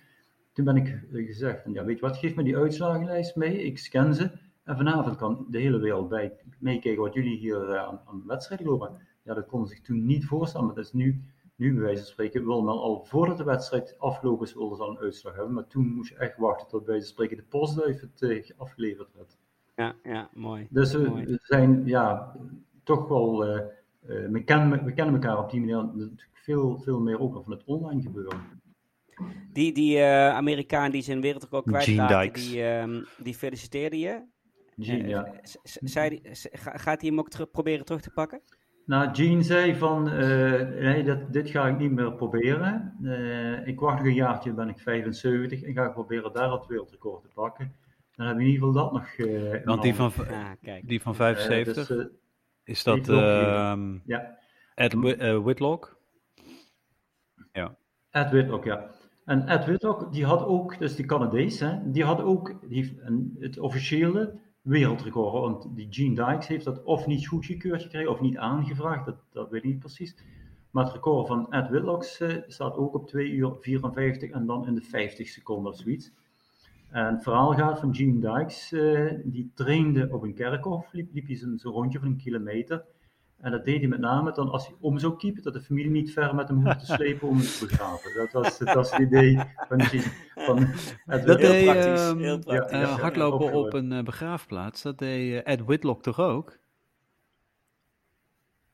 Toen 0.58 0.66
ben 0.66 0.76
ik 0.76 0.88
eh, 1.12 1.26
gezegd 1.26 1.62
ja, 1.72 1.84
weet 1.84 1.98
je 1.98 2.06
wat, 2.06 2.16
geef 2.16 2.34
me 2.34 2.42
die 2.42 2.56
uitslagenlijst 2.56 3.36
mee, 3.36 3.62
ik 3.62 3.78
scan 3.78 4.14
ze 4.14 4.30
En 4.64 4.76
vanavond 4.76 5.16
kan 5.16 5.46
de 5.50 5.58
hele 5.58 5.78
wereld 5.78 6.08
bij 6.08 6.32
meekijken 6.58 7.02
wat 7.02 7.14
jullie 7.14 7.36
hier 7.36 7.68
uh, 7.68 7.76
aan, 7.76 8.00
aan 8.04 8.26
wedstrijd 8.26 8.60
lopen. 8.60 9.00
Ja, 9.22 9.34
dat 9.34 9.46
konden 9.46 9.68
zich 9.68 9.80
toen 9.80 10.06
niet 10.06 10.26
voorstellen. 10.26 10.66
Maar 10.66 10.74
dat 10.74 10.84
is 10.84 10.92
nu, 10.92 11.20
nu 11.56 11.72
bij 11.72 11.82
wijze 11.82 12.02
van 12.02 12.10
spreken, 12.10 12.44
wil 12.44 12.62
men 12.62 12.74
al 12.74 13.04
voordat 13.04 13.36
de 13.36 13.44
wedstrijd 13.44 13.94
afgelopen 13.98 14.46
is, 14.46 14.54
wilden 14.54 14.76
ze 14.76 14.82
al 14.82 14.90
een 14.90 14.98
uitslag 14.98 15.34
hebben. 15.34 15.54
Maar 15.54 15.66
toen 15.66 15.86
moest 15.86 16.10
je 16.10 16.16
echt 16.16 16.36
wachten 16.36 16.68
tot 16.68 16.84
bij 16.84 16.90
wijze 16.92 17.06
van 17.06 17.14
spreken 17.14 17.36
de 17.36 17.50
postduif 17.58 18.00
het 18.00 18.20
uh, 18.20 18.50
afgeleverd 18.56 19.08
werd. 19.14 19.36
Ja, 19.76 19.94
ja, 20.02 20.30
mooi. 20.34 20.66
Dus 20.70 20.92
we, 20.92 21.08
mooi. 21.08 21.38
zijn 21.42 21.86
ja, 21.86 22.36
toch 22.82 23.08
wel, 23.08 23.48
uh, 23.48 23.60
we, 24.30 24.42
kennen, 24.44 24.84
we 24.84 24.92
kennen 24.92 25.14
elkaar 25.14 25.38
op 25.38 25.50
die 25.50 25.60
manier 25.60 25.84
natuurlijk 25.84 26.28
veel, 26.32 26.78
veel 26.78 27.00
meer 27.00 27.20
ook 27.20 27.42
van 27.42 27.52
het 27.52 27.64
online 27.64 28.02
gebeuren. 28.02 28.40
Die, 29.52 29.72
die 29.72 29.96
uh, 29.96 30.28
Amerikaan 30.28 30.90
die 30.90 31.02
zijn 31.02 31.20
wereldrecord 31.20 31.64
kwijtraakte, 31.64 32.40
die, 32.40 32.62
uh, 32.62 33.04
die 33.18 33.34
feliciteerde 33.34 33.98
je. 33.98 34.22
Gene, 34.76 35.02
uh, 35.02 35.08
ja. 35.08 35.32
Zei, 35.62 36.20
gaat 36.60 37.00
hij 37.00 37.10
hem 37.10 37.18
ook 37.18 37.50
proberen 37.50 37.84
terug 37.84 38.00
te 38.00 38.10
pakken? 38.10 38.40
Nou, 38.84 39.14
Gene 39.14 39.42
zei 39.42 39.74
van, 39.74 40.02
nee, 40.04 41.02
dat, 41.02 41.32
dit 41.32 41.50
ga 41.50 41.66
ik 41.66 41.78
niet 41.78 41.90
meer 41.90 42.12
proberen. 42.12 42.94
ik 43.64 43.80
wacht 43.80 43.96
nog 43.96 44.06
een 44.06 44.14
jaartje, 44.14 44.52
ben 44.52 44.68
ik 44.68 44.78
75 44.78 45.62
en 45.62 45.74
ga 45.74 45.84
ik 45.84 45.92
proberen 45.92 46.32
daar 46.32 46.52
het 46.52 46.66
wereldrecord 46.66 47.22
te 47.22 47.28
pakken. 47.34 47.74
Dan 48.14 48.26
heb 48.26 48.36
je 48.36 48.42
in 48.42 48.50
ieder 48.50 48.66
geval 48.66 48.82
dat 48.82 48.92
nog. 48.92 49.64
Want 49.64 49.82
die 49.82 49.94
van, 49.94 50.12
ah, 50.16 50.50
kijk. 50.62 50.88
die 50.88 51.02
van 51.02 51.14
75, 51.14 51.86
dus, 51.86 52.06
is 52.64 52.82
dat 52.82 53.08
uh, 53.08 53.74
ja. 54.04 54.38
Ed 54.74 54.92
Whitlock? 55.42 55.98
Ja. 57.52 57.76
Ed 58.10 58.30
Whitlock, 58.30 58.64
ja. 58.64 58.90
En 59.28 59.46
Ed 59.46 59.64
Whitlock, 59.64 60.12
die 60.12 60.24
had 60.24 60.44
ook, 60.44 60.78
dus 60.78 60.96
die 60.96 61.06
Canadees, 61.06 61.60
hè, 61.60 61.90
die 61.90 62.04
had 62.04 62.20
ook 62.20 62.54
een, 62.70 63.36
het 63.38 63.58
officiële 63.58 64.34
wereldrecord. 64.62 65.32
Want 65.32 65.76
die 65.76 65.86
Gene 65.90 66.14
Dykes 66.14 66.46
heeft 66.46 66.64
dat 66.64 66.82
of 66.82 67.06
niet 67.06 67.26
goedgekeurd 67.26 67.82
gekregen 67.82 68.10
of 68.10 68.20
niet 68.20 68.36
aangevraagd, 68.36 69.04
dat, 69.04 69.16
dat 69.32 69.50
weet 69.50 69.62
ik 69.62 69.70
niet 69.70 69.78
precies. 69.78 70.16
Maar 70.70 70.84
het 70.84 70.92
record 70.92 71.26
van 71.26 71.52
Ed 71.52 71.68
Whitlock 71.68 72.04
uh, 72.18 72.36
staat 72.46 72.76
ook 72.76 72.94
op 72.94 73.06
2 73.06 73.30
uur 73.30 73.56
54 73.60 74.30
en 74.30 74.46
dan 74.46 74.66
in 74.66 74.74
de 74.74 74.82
50 74.82 75.28
seconden 75.28 75.72
of 75.72 75.78
zoiets. 75.78 76.12
En 76.90 77.14
het 77.14 77.22
verhaal 77.22 77.52
gaat 77.52 77.80
van 77.80 77.94
Gene 77.94 78.18
Dykes, 78.20 78.72
uh, 78.72 79.12
die 79.24 79.50
trainde 79.54 80.08
op 80.10 80.22
een 80.22 80.34
kerkhof, 80.34 80.92
liep, 80.92 81.12
liep 81.12 81.26
hij 81.26 81.36
zijn 81.36 81.60
rondje 81.62 81.98
van 81.98 82.08
een 82.08 82.16
kilometer. 82.16 82.84
En 83.38 83.50
dat 83.50 83.64
deed 83.64 83.78
hij 83.78 83.88
met 83.88 84.00
name 84.00 84.32
dan 84.32 84.50
als 84.50 84.66
hij 84.66 84.76
om 84.80 84.98
zou 84.98 85.16
kiepen, 85.16 85.42
dat 85.42 85.52
de 85.52 85.60
familie 85.60 85.90
niet 85.90 86.12
ver 86.12 86.34
met 86.34 86.48
hem 86.48 86.56
hoefde 86.56 86.76
te 86.76 86.92
slepen 86.92 87.28
om 87.28 87.36
hem 87.36 87.46
te 87.46 87.66
begraven. 87.68 88.14
Dat 88.14 88.32
was, 88.32 88.58
dat 88.58 88.74
was 88.74 88.90
het 88.90 89.00
idee 89.00 89.38
van, 89.68 89.80
van 90.34 90.58
het 91.06 91.26
Dat 91.26 91.38
deed 91.38 91.64
praktisch, 91.64 92.08
um, 92.08 92.18
heel 92.18 92.38
praktisch. 92.38 92.80
Uh, 92.80 92.98
hardlopen 92.98 93.52
op 93.52 93.72
een 93.72 93.92
uh, 93.92 94.02
begraafplaats, 94.02 94.82
dat 94.82 94.98
deed 94.98 95.30
uh, 95.30 95.40
Ed 95.52 95.64
Whitlock 95.64 96.02
toch 96.02 96.20
ook? 96.20 96.58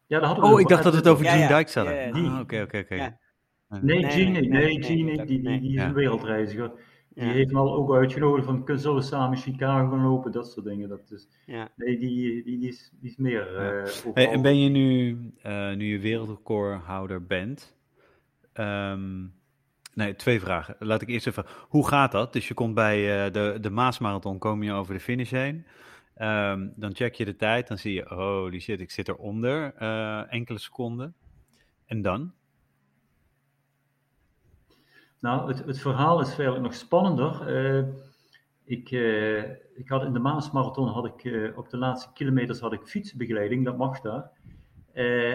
Ja, 0.07 0.19
dat 0.19 0.27
hadden 0.27 0.45
we 0.45 0.55
Oh, 0.55 0.61
ik 0.61 0.69
dacht 0.69 0.83
dat 0.83 0.95
het 0.95 1.09
over 1.09 1.25
Gene 1.25 1.39
ja, 1.39 1.57
Dykes 1.57 1.75
had. 1.75 1.87
Oké, 2.41 2.63
oké, 2.63 2.79
oké. 2.79 3.17
Nee, 3.81 4.11
Gene, 4.11 4.41
nee, 4.41 4.49
nee, 4.49 4.83
Gene, 4.83 5.27
die, 5.27 5.43
die, 5.43 5.61
die 5.61 5.77
is 5.77 5.83
een 5.83 5.93
wereldreiziger. 5.93 6.73
Die 7.15 7.25
heeft 7.25 7.55
al 7.55 7.75
ook 7.75 7.95
uitgenodigd 7.95 8.47
van, 8.47 8.65
kunnen 8.65 8.83
zullen 8.83 8.97
we 8.97 9.03
samen 9.03 9.39
Chicago 9.39 9.91
gaan 9.91 10.03
lopen, 10.03 10.33
dat 10.33 10.51
soort 10.51 10.67
dingen. 10.67 10.89
Dat 10.89 11.11
is, 11.11 11.29
ja. 11.47 11.69
Nee, 11.77 11.99
die, 11.99 12.43
die, 12.45 12.59
die, 12.59 12.69
is, 12.69 12.93
die 13.01 13.11
is 13.11 13.17
meer... 13.17 13.53
Ja. 13.53 13.83
Uh, 13.83 14.15
hey, 14.15 14.31
en 14.31 14.43
ben 14.43 14.59
je 14.59 14.69
nu, 14.69 15.19
uh, 15.47 15.75
nu 15.75 15.85
je 15.85 15.99
wereldrecordhouder 15.99 17.27
bent... 17.27 17.77
Um, 18.55 19.35
nee, 19.95 20.17
twee 20.17 20.41
vragen. 20.41 20.77
Laat 20.79 21.03
ik 21.03 21.09
eerst 21.09 21.27
even... 21.27 21.45
Hoe 21.69 21.89
gaat 21.89 22.13
dat? 22.13 22.33
Dus 22.33 22.49
je 22.49 22.55
komt 22.55 22.75
bij 22.75 23.27
uh, 23.27 23.33
de, 23.33 23.59
de 23.61 23.71
Maasmarathon, 23.71 24.39
kom 24.39 24.63
je 24.63 24.73
over 24.73 24.95
de 24.95 25.01
finish 25.01 25.31
heen. 25.31 25.67
Um, 26.19 26.73
dan 26.77 26.95
check 26.95 27.15
je 27.15 27.25
de 27.25 27.37
tijd, 27.37 27.69
dan 27.69 27.79
zie 27.79 27.95
je... 27.95 28.11
Oh, 28.11 28.51
die 28.51 28.61
shit, 28.61 28.81
ik 28.81 28.91
zit 28.91 29.09
eronder. 29.09 29.75
enkele 30.29 30.59
seconden. 30.59 31.15
En 31.87 32.03
dan? 32.03 32.33
Nou, 35.25 35.49
het, 35.49 35.65
het, 35.65 35.79
verhaal 35.79 36.21
is 36.21 36.35
veel 36.35 36.61
nog 36.61 36.75
spannender. 36.75 37.57
Uh, 37.57 37.85
ik, 38.65 38.91
uh, 38.91 39.51
ik 39.51 39.89
had 39.89 40.05
in 40.05 40.13
de 40.13 40.19
Maasmarathon 40.19 40.89
had 40.89 41.07
ik 41.07 41.25
uh, 41.25 41.59
op 41.59 41.71
de 41.71 41.77
laatste 41.77 42.13
kilometers 42.13 42.61
had 42.61 42.73
ik 42.73 42.83
fietsbegeleiding, 42.83 43.65
dat 43.65 43.77
mag 43.77 44.01
daar. 44.01 44.31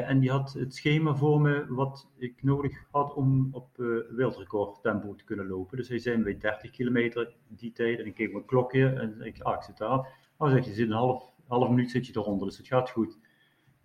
en 0.07 0.19
die 0.19 0.31
had 0.31 0.53
het 0.53 0.75
schema 0.75 1.15
voor 1.15 1.41
me 1.41 1.65
wat 1.69 2.07
ik 2.17 2.43
nodig 2.43 2.83
had 2.91 3.13
om 3.13 3.49
op 3.51 3.67
wereldrecord 4.09 4.81
tempo 4.81 5.15
te 5.15 5.23
kunnen 5.23 5.47
lopen. 5.47 5.77
Dus 5.77 5.89
hij 5.89 5.99
zei 5.99 6.23
bij 6.23 6.37
30 6.37 6.71
kilometer 6.71 7.33
die 7.47 7.71
tijd 7.71 7.99
en 7.99 8.05
ik 8.05 8.15
keek 8.15 8.31
mijn 8.31 8.45
klokje 8.45 8.89
en 8.89 9.21
ik, 9.21 9.41
ah, 9.41 9.55
ik 9.55 9.61
zit 9.61 9.77
daar. 9.77 10.07
Je, 10.37 10.73
zit 10.73 10.87
een 10.87 10.91
half, 10.91 11.31
half 11.47 11.69
minuut 11.69 11.91
zit 11.91 12.07
je 12.07 12.13
eronder, 12.15 12.47
dus 12.47 12.57
het 12.57 12.67
gaat 12.67 12.89
goed 12.89 13.17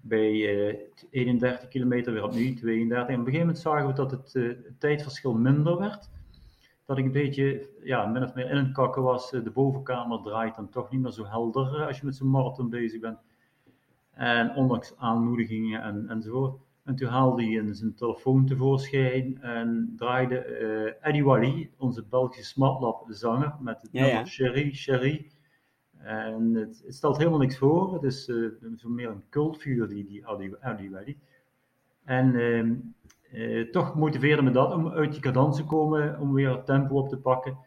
bij 0.07 0.33
uh, 0.33 0.75
31 1.11 1.69
kilometer 1.69 2.13
weer 2.13 2.25
opnieuw 2.25 2.55
32. 2.55 2.97
En 2.97 3.03
op 3.03 3.09
een 3.09 3.17
gegeven 3.17 3.39
moment 3.39 3.59
zagen 3.59 3.87
we 3.87 3.93
dat 3.93 4.11
het, 4.11 4.35
uh, 4.35 4.49
het 4.49 4.81
tijdverschil 4.81 5.35
minder 5.35 5.79
werd. 5.79 6.11
Dat 6.87 6.99
ik 6.99 7.05
een 7.05 7.13
beetje, 7.13 7.69
ja, 7.83 8.07
min 8.07 8.23
of 8.23 8.35
meer 8.35 8.51
in 8.51 8.57
een 8.57 8.73
kakken 8.73 9.03
was. 9.03 9.31
de 9.31 9.51
bovenkamer 9.51 10.23
draait 10.23 10.55
dan 10.55 10.69
toch 10.69 10.91
niet 10.91 11.01
meer 11.01 11.13
zo 11.13 11.27
helder 11.27 11.81
eh, 11.81 11.87
als 11.87 11.99
je 11.99 12.05
met 12.05 12.17
zo'n 12.17 12.31
marathon 12.31 12.71
bezig 12.71 13.01
bent. 13.01 13.19
En 14.11 14.55
ondanks 14.55 14.95
aanmoedigingen 14.97 15.83
en, 15.83 16.09
enzovoort. 16.09 16.61
En 16.85 16.95
toen 16.95 17.09
haalde 17.09 17.45
hij 17.45 17.75
zijn 17.75 17.95
telefoon 17.95 18.47
tevoorschijn 18.47 19.43
en 19.43 19.95
draaide 19.97 20.47
uh, 20.61 21.09
Eddie 21.09 21.25
Wally, 21.25 21.71
onze 21.79 22.05
Belgische 22.05 22.45
smartlab 22.45 23.05
zanger, 23.09 23.55
met 23.61 23.83
het 23.83 23.91
ja, 23.93 24.01
nummer 24.01 24.19
ja. 24.19 24.27
Sherry, 24.27 24.75
Sherry. 24.75 25.31
En 26.05 26.55
het, 26.55 26.83
het, 26.85 26.95
stelt 26.95 27.17
helemaal 27.17 27.39
niks 27.39 27.59
voor. 27.59 27.93
Het 27.93 28.03
is 28.03 28.25
zo 28.77 28.89
meer 28.89 29.09
een 29.09 29.25
cultfiguur, 29.31 29.89
die, 29.89 30.05
die 30.05 30.27
Adi. 30.27 31.17
En 32.05 32.35
uh, 32.35 32.71
uh, 33.33 33.71
toch 33.71 33.95
motiveerde 33.95 34.43
me 34.43 34.51
dat 34.51 34.73
om 34.73 34.89
uit 34.89 35.13
die 35.13 35.21
cadans 35.21 35.57
te 35.57 35.65
komen, 35.65 36.21
om 36.21 36.33
weer 36.33 36.63
tempo 36.63 36.95
op 36.95 37.09
te 37.09 37.19
pakken 37.19 37.59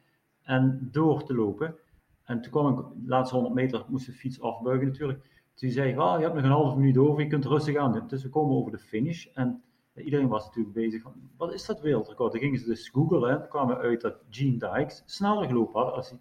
en 0.44 0.90
door 0.92 1.24
te 1.24 1.36
lopen. 1.36 1.76
En 2.24 2.42
toen 2.42 2.52
kwam 2.52 2.80
ik, 2.80 2.86
de 2.96 3.10
laatste 3.10 3.36
100 3.36 3.56
meter, 3.56 3.86
moest 3.88 4.06
de 4.06 4.14
fiets 4.14 4.42
afbuigen 4.42 4.88
natuurlijk. 4.88 5.20
Toen 5.54 5.70
zei 5.70 5.92
ik, 5.92 5.98
ah, 5.98 6.18
je 6.18 6.24
hebt 6.24 6.36
nog 6.36 6.44
een 6.44 6.50
halve 6.50 6.78
minuut 6.78 6.98
over, 6.98 7.24
je 7.24 7.30
kunt 7.30 7.46
rustig 7.46 7.76
aan. 7.76 8.08
Dus 8.08 8.24
we 8.24 8.30
komen 8.30 8.56
over 8.56 8.72
de 8.72 8.80
finish 8.80 9.26
en 9.34 9.62
iedereen 9.96 10.28
was 10.28 10.46
natuurlijk 10.46 10.76
bezig 10.76 11.02
van, 11.02 11.14
wat 11.38 11.54
is 11.54 11.66
dat 11.66 11.82
wereldrecord? 11.82 12.32
Dan 12.32 12.42
gingen 12.42 12.60
ze 12.60 12.66
dus 12.66 12.90
googlen 12.90 13.30
en 13.30 13.48
kwamen 13.48 13.78
uit 13.78 14.02
dat 14.02 14.16
Gene 14.30 14.58
Dykes 14.58 15.04
sneller 15.06 15.48
gelopen 15.48 15.82
had 15.82 15.94
als, 15.94 16.14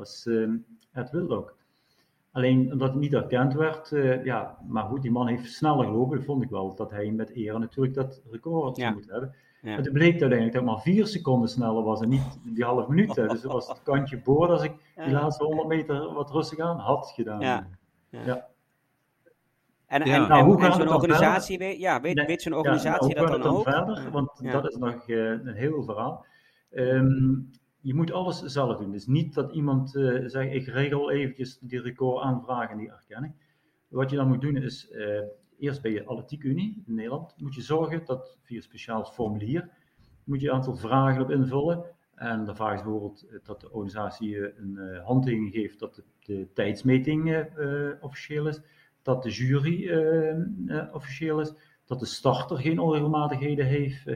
als 0.00 0.26
uh, 0.26 0.48
Ed 0.92 1.10
Whitlock. 1.10 1.56
Alleen 2.32 2.72
omdat 2.72 2.88
het 2.90 2.98
niet 3.00 3.12
erkend 3.12 3.52
werd, 3.54 3.90
uh, 3.90 4.24
ja, 4.24 4.58
maar 4.68 4.84
goed, 4.84 5.02
die 5.02 5.10
man 5.10 5.26
heeft 5.26 5.52
sneller 5.52 5.84
gelopen. 5.84 6.24
Vond 6.24 6.42
ik 6.42 6.50
wel 6.50 6.74
dat 6.74 6.90
hij 6.90 7.10
met 7.10 7.36
eer 7.36 7.58
natuurlijk 7.58 7.94
dat 7.94 8.22
record 8.30 8.76
Ja. 8.76 8.90
moet 8.90 9.10
hebben. 9.10 9.34
Ja. 9.62 9.80
Toen 9.80 9.92
bleek 9.92 10.10
uiteindelijk 10.10 10.52
dat 10.52 10.62
ik 10.62 10.68
maar 10.68 10.80
vier 10.80 11.06
seconden 11.06 11.48
sneller 11.48 11.82
was 11.82 12.00
en 12.00 12.08
niet 12.08 12.38
die 12.44 12.64
half 12.64 12.88
minuut. 12.88 13.16
hè. 13.16 13.26
Dus 13.26 13.40
dat 13.40 13.52
was 13.52 13.68
het 13.68 13.82
kantje 13.82 14.18
boord 14.18 14.50
als 14.50 14.62
ik 14.62 14.72
die 14.94 15.10
laatste 15.12 15.44
100 15.44 15.68
meter 15.68 16.12
wat 16.14 16.30
rustig 16.30 16.58
aan 16.58 16.78
had 16.78 17.12
gedaan. 17.14 17.40
Ja. 17.40 17.66
Ja. 18.10 18.48
En, 19.86 20.00
Nou, 20.08 20.32
en- 20.32 20.44
hoe 20.44 20.54
en 20.56 20.60
gaat 20.62 20.72
zo'n 20.72 20.80
het 20.80 20.90
organisatie, 20.90 21.58
weet, 21.58 21.78
ja, 21.78 22.00
weet, 22.00 22.26
weet 22.26 22.42
zo'n 22.42 22.52
Ja, 22.52 22.58
organisatie 22.58 23.14
nou, 23.14 23.26
dat 23.30 23.42
dan 23.42 23.52
ook? 23.52 23.64
het 23.64 23.74
verder? 23.74 24.10
Want 24.10 24.30
dat 24.52 24.68
is 24.68 24.76
nog 24.76 25.08
eh, 25.08 25.16
een 25.30 25.54
heel 25.54 25.82
verhaal. 25.82 26.24
Ehm, 26.70 27.32
je 27.80 27.94
moet 27.94 28.12
alles 28.12 28.42
zelf 28.42 28.78
doen. 28.78 28.90
Dus 28.90 29.06
niet 29.06 29.34
dat 29.34 29.52
iemand 29.52 29.96
eh, 29.96 30.22
zegt, 30.26 30.54
ik 30.54 30.66
regel 30.66 31.10
eventjes 31.10 31.58
die 31.58 31.80
record 31.80 32.22
aanvragen 32.22 32.70
en 32.70 32.78
die 32.78 32.90
erkenning. 32.90 33.34
Wat 33.90 34.10
je 34.10 34.16
dan 34.16 34.28
moet 34.28 34.40
doen 34.40 34.56
is, 34.56 34.90
eh, 34.90 35.22
eerst 35.58 35.82
bij 35.82 35.90
je 35.90 36.04
Atletiek 36.04 36.42
Unie 36.42 36.82
in 36.86 36.94
Nederland, 36.94 37.34
moet 37.36 37.54
je 37.54 37.60
zorgen 37.60 38.04
dat 38.04 38.38
via 38.42 38.56
een 38.56 38.62
speciaal 38.62 39.04
formulier, 39.04 39.68
moet 40.24 40.40
je 40.40 40.48
een 40.48 40.54
aantal 40.54 40.76
vragen 40.76 41.22
op 41.22 41.30
invullen. 41.30 41.84
En 42.14 42.44
dan 42.44 42.56
vraag 42.56 42.76
je 42.76 42.82
bijvoorbeeld 42.82 43.26
eh, 43.28 43.38
dat 43.42 43.60
de 43.60 43.72
organisatie 43.72 44.58
een 44.58 44.78
eh, 44.78 45.04
handtekening 45.04 45.52
geeft 45.52 45.78
dat 45.78 45.94
de, 45.94 46.04
de 46.18 46.48
tijdsmeting 46.52 47.46
officieel 48.00 48.48
is, 48.48 48.60
dat 49.02 49.22
de 49.22 49.30
jury 49.30 49.90
officieel 50.92 51.40
is, 51.40 51.52
dat 51.84 52.00
de 52.00 52.06
starter 52.06 52.58
geen 52.58 52.78
onregelmatigheden 52.78 53.66
heeft, 53.66 54.06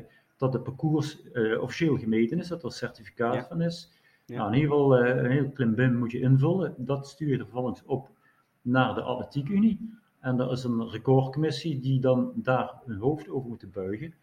dat 0.44 0.52
het 0.52 0.62
parcours 0.62 1.22
eh, 1.32 1.60
officieel 1.62 1.96
gemeten 1.96 2.38
is, 2.38 2.48
dat 2.48 2.58
er 2.58 2.64
een 2.64 2.70
certificaat 2.70 3.34
Ja. 3.34 3.46
van 3.46 3.60
is. 3.60 3.92
Ja. 4.26 4.36
Nou, 4.36 4.48
in 4.48 4.54
ieder 4.54 4.70
geval 4.70 4.96
eh, 4.96 5.16
een 5.22 5.30
heel 5.30 5.50
klimbim 5.50 5.94
moet 5.96 6.10
je 6.12 6.20
invullen. 6.20 6.74
Dat 6.78 7.08
stuur 7.08 7.28
je 7.28 7.36
vervolgens 7.38 7.82
op 7.84 8.08
naar 8.62 8.94
de 8.94 9.02
Atletiek 9.02 9.48
Unie. 9.48 9.98
En 10.20 10.40
er 10.40 10.52
is 10.52 10.64
een 10.64 10.88
recordcommissie 10.90 11.80
die 11.80 12.00
dan 12.00 12.32
daar 12.34 12.72
hun 12.86 12.98
hoofd 12.98 13.28
over 13.28 13.48
moet 13.48 13.72
buigen. 13.72 14.14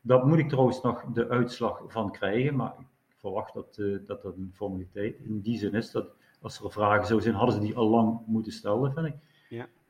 Daar 0.00 0.26
moet 0.26 0.38
ik 0.38 0.48
trouwens 0.48 0.82
nog 0.82 1.04
de 1.04 1.28
uitslag 1.28 1.82
van 1.86 2.10
krijgen, 2.12 2.56
maar 2.56 2.74
ik 2.78 2.86
verwacht 3.16 3.54
dat, 3.54 3.76
eh, 3.78 3.96
dat 4.06 4.22
dat 4.22 4.36
een 4.36 4.50
formaliteit 4.54 5.18
in 5.18 5.40
die 5.40 5.58
zin 5.58 5.72
is. 5.72 5.90
Dat 5.90 6.06
als 6.40 6.60
er 6.60 6.70
vragen 6.72 7.06
zou 7.06 7.20
zijn, 7.20 7.34
hadden 7.34 7.54
ze 7.54 7.60
die 7.60 7.76
al 7.76 7.88
lang 7.88 8.20
moeten 8.26 8.52
stellen, 8.52 8.92
vind 8.92 9.06
ik. 9.06 9.14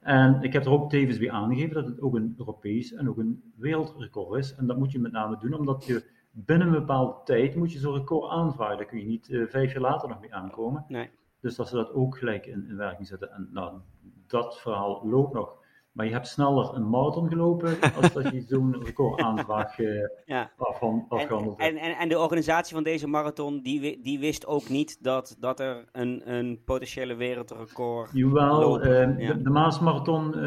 En 0.00 0.42
ik 0.42 0.52
heb 0.52 0.64
er 0.64 0.70
ook 0.70 0.90
tevens 0.90 1.18
bij 1.18 1.30
aangegeven 1.30 1.74
dat 1.74 1.86
het 1.86 2.00
ook 2.00 2.14
een 2.14 2.34
Europees 2.38 2.92
en 2.92 3.08
ook 3.08 3.18
een 3.18 3.52
wereldrecord 3.56 4.38
is. 4.38 4.54
En 4.54 4.66
dat 4.66 4.78
moet 4.78 4.92
je 4.92 4.98
met 4.98 5.12
name 5.12 5.38
doen 5.38 5.52
omdat 5.52 5.84
je 5.84 6.04
binnen 6.30 6.66
een 6.66 6.72
bepaalde 6.72 7.14
tijd 7.24 7.54
moet 7.54 7.72
je 7.72 7.78
zo'n 7.78 7.94
record 7.94 8.30
aanvragen. 8.30 8.76
Daar 8.76 8.86
kun 8.86 8.98
je 8.98 9.06
niet 9.06 9.28
eh, 9.28 9.46
vijf 9.46 9.72
jaar 9.72 9.82
later 9.82 10.08
nog 10.08 10.20
mee 10.20 10.34
aankomen. 10.34 10.84
Nee. 10.88 11.10
Dus 11.40 11.56
dat 11.56 11.68
ze 11.68 11.74
dat 11.74 11.92
ook 11.92 12.18
gelijk 12.18 12.46
in, 12.46 12.66
in 12.68 12.76
werking 12.76 13.06
zetten. 13.06 13.30
En 13.30 13.48
nou, 13.52 13.78
dat 14.26 14.60
verhaal 14.60 15.08
loopt 15.08 15.34
nog. 15.34 15.56
Maar 15.98 16.06
je 16.06 16.12
hebt 16.12 16.26
sneller 16.26 16.74
een 16.74 16.88
marathon 16.88 17.28
gelopen 17.28 17.76
als 17.96 18.12
dat 18.12 18.32
je 18.32 18.40
zo'n 18.48 18.84
recordaanvraag 18.84 19.78
uh, 19.78 20.08
ja. 20.24 20.50
afgehandeld 20.56 21.58
en, 21.58 21.76
en, 21.76 21.96
en, 21.96 22.08
de 22.08 22.18
organisatie 22.18 22.74
van 22.74 22.82
deze 22.82 23.06
marathon, 23.06 23.60
die, 23.62 24.00
die 24.02 24.18
wist 24.18 24.46
ook 24.46 24.68
niet 24.68 25.04
dat, 25.04 25.36
dat 25.38 25.60
er 25.60 25.88
een, 25.92 26.36
een 26.36 26.62
potentiële 26.64 27.14
wereldrecord 27.14 28.10
Jawel, 28.12 28.84
uh, 28.84 29.18
ja. 29.18 29.32
de, 29.32 29.42
de 29.42 29.50
Maasmarathon, 29.50 30.26
uh, 30.26 30.42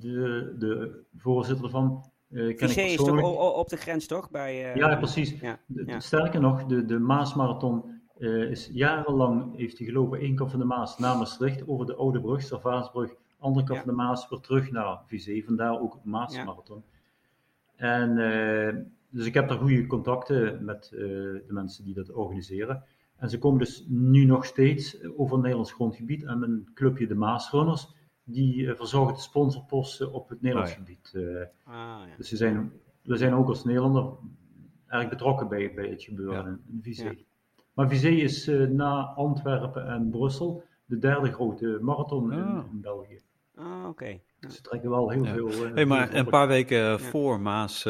de, 0.00 0.54
de 0.58 1.04
voorzitter 1.16 1.64
ervan, 1.64 2.10
uh, 2.30 2.56
ken 2.56 2.68
is 2.68 2.96
toch 2.96 3.54
op 3.54 3.68
de 3.68 3.76
grens, 3.76 4.06
toch? 4.06 4.30
Bij, 4.30 4.70
uh, 4.70 4.76
ja, 4.76 4.96
precies. 4.96 5.40
Ja, 5.40 5.58
Sterker 5.98 6.40
nog, 6.40 6.64
de, 6.64 6.84
de 6.84 6.98
Maasmarathon 6.98 7.84
uh, 8.18 8.50
is 8.50 8.70
jarenlang 8.72 9.56
heeft 9.56 9.78
hij 9.78 9.86
gelopen 9.86 10.20
één 10.20 10.34
kant 10.34 10.50
van 10.50 10.60
de 10.60 10.66
Maas 10.66 10.98
naar 10.98 11.16
Maastricht 11.16 11.68
over 11.68 11.86
de 11.86 11.94
Oude 11.94 12.20
Brug, 12.20 12.42
Servaansbrug, 12.42 13.14
andere 13.46 13.66
kant 13.66 13.78
van 13.78 13.88
de 13.88 13.94
Maas 13.94 14.28
weer 14.28 14.40
terug 14.40 14.70
naar 14.70 14.98
Vizé, 15.06 15.42
vandaar 15.42 15.80
ook 15.80 15.98
Maasmarathon. 16.04 16.82
En 17.76 18.16
dus 19.08 19.26
ik 19.26 19.34
heb 19.34 19.48
daar 19.48 19.58
goede 19.58 19.86
contacten 19.86 20.64
met 20.64 20.88
de 20.90 21.44
mensen 21.48 21.84
die 21.84 21.94
dat 21.94 22.12
organiseren. 22.12 22.84
En 23.16 23.30
ze 23.30 23.38
komen 23.38 23.58
dus 23.58 23.84
nu 23.88 24.24
nog 24.24 24.44
steeds 24.44 25.04
over 25.04 25.32
het 25.32 25.42
Nederlands 25.42 25.72
grondgebied 25.72 26.24
en 26.24 26.38
mijn 26.38 26.68
clubje 26.74 27.06
de 27.06 27.14
Maasrunners 27.14 27.94
die 28.24 28.56
uh, 28.56 28.74
verzorgen 28.74 29.14
de 29.14 29.20
sponsorposten 29.20 30.12
op 30.12 30.28
het 30.28 30.42
Nederlands 30.42 30.72
oh, 30.72 30.78
gebied. 30.78 31.12
Uh, 31.14 31.40
ah, 31.64 31.74
ja. 32.08 32.16
Dus 32.16 32.30
we 32.30 32.36
zijn, 32.36 32.72
we 33.02 33.16
zijn 33.16 33.34
ook 33.34 33.48
als 33.48 33.64
Nederlander 33.64 34.12
erg 34.86 35.08
betrokken 35.08 35.48
bij, 35.48 35.74
bij 35.74 35.88
het 35.88 36.02
gebeuren 36.02 36.60
in, 36.68 36.78
Vizé. 36.82 37.16
Maar 37.74 37.88
Vizé 37.88 38.08
is 38.08 38.46
na 38.70 39.02
Antwerpen 39.02 39.86
en 39.86 40.10
Brussel 40.10 40.64
de 40.84 40.98
derde 40.98 41.32
grote 41.32 41.78
marathon 41.80 42.32
in, 42.32 42.42
ah. 42.42 42.64
in, 42.72 42.80
België. 42.80 43.20
Ah, 43.56 43.88
oké. 43.88 44.20
Dus 44.40 44.54
ze 44.54 44.60
trekken 44.62 44.90
wel 44.90 45.10
heel 45.10 45.24
veel. 45.24 45.74
hey, 45.74 45.86
maar 45.86 46.14
een 46.14 46.26
paar 46.26 46.48
weken 46.48 47.00
voor 47.00 47.40
Maas 47.40 47.84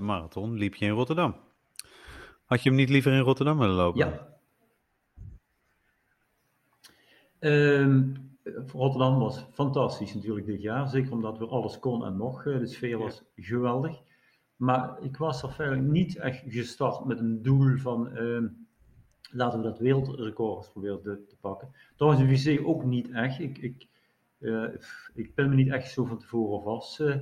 Marathon 0.00 0.52
liep 0.52 0.74
je 0.74 0.84
in 0.84 0.92
Rotterdam. 0.92 1.34
Had 2.44 2.62
je 2.62 2.68
hem 2.68 2.78
niet 2.78 2.88
liever 2.88 3.12
in 3.12 3.20
Rotterdam 3.20 3.58
willen 3.58 3.74
lopen? 3.74 3.98
Ja. 3.98 4.30
Um, 7.40 8.30
Rotterdam 8.72 9.18
was 9.18 9.46
fantastisch 9.52 10.14
natuurlijk 10.14 10.46
dit 10.46 10.62
jaar. 10.62 10.88
Zeker 10.88 11.12
omdat 11.12 11.38
we 11.38 11.46
alles 11.46 11.78
kon 11.78 12.04
en 12.04 12.16
nog. 12.16 12.42
De 12.42 12.66
sfeer 12.66 12.98
was 12.98 13.22
geweldig. 13.36 14.00
Maar 14.56 14.96
ik 15.00 15.16
was 15.16 15.42
er 15.42 15.52
verder 15.52 15.78
niet 15.78 16.16
echt 16.16 16.42
gestart 16.46 17.04
met 17.04 17.18
een 17.18 17.42
doel 17.42 17.76
van 17.76 18.08
uh, 18.16 18.42
laten 19.30 19.58
we 19.58 19.64
dat 19.64 19.78
wereldrecord 19.78 20.70
proberen 20.72 21.02
te, 21.02 21.24
te 21.28 21.36
pakken. 21.40 21.74
Trouwens, 21.96 22.22
de 22.22 22.36
VC 22.36 22.66
ook 22.66 22.84
niet 22.84 23.10
echt. 23.10 23.40
Ik, 23.40 23.58
ik, 23.58 23.74
uh, 23.82 23.88
ik 25.14 25.34
ben 25.34 25.48
me 25.48 25.54
niet 25.54 25.70
echt 25.70 25.92
zo 25.92 26.04
van 26.04 26.18
tevoren 26.18 26.62
vast. 26.62 27.00
Uh, 27.00 27.16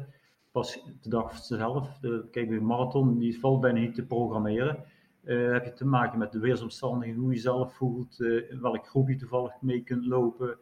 pas 0.50 0.85
de 1.00 1.09
dag 1.09 1.37
zelf. 1.37 1.98
De, 1.98 2.28
kijk, 2.30 2.50
een 2.50 2.66
marathon 2.66 3.18
die 3.18 3.38
valt 3.38 3.61
bijna 3.61 3.78
niet 3.78 3.94
te 3.94 4.06
programmeren. 4.06 4.85
Uh, 5.24 5.52
heb 5.52 5.64
je 5.64 5.72
te 5.72 5.87
maken 5.87 6.18
met 6.18 6.33
de 6.33 6.38
weersomstandigheden, 6.38 7.22
hoe 7.22 7.33
je 7.33 7.38
zelf 7.38 7.74
voelt, 7.74 8.20
in 8.20 8.61
welk 8.61 8.87
groep 8.87 9.09
je 9.09 9.16
toevallig 9.16 9.61
mee 9.61 9.83
kunt 9.83 10.06
lopen. 10.06 10.59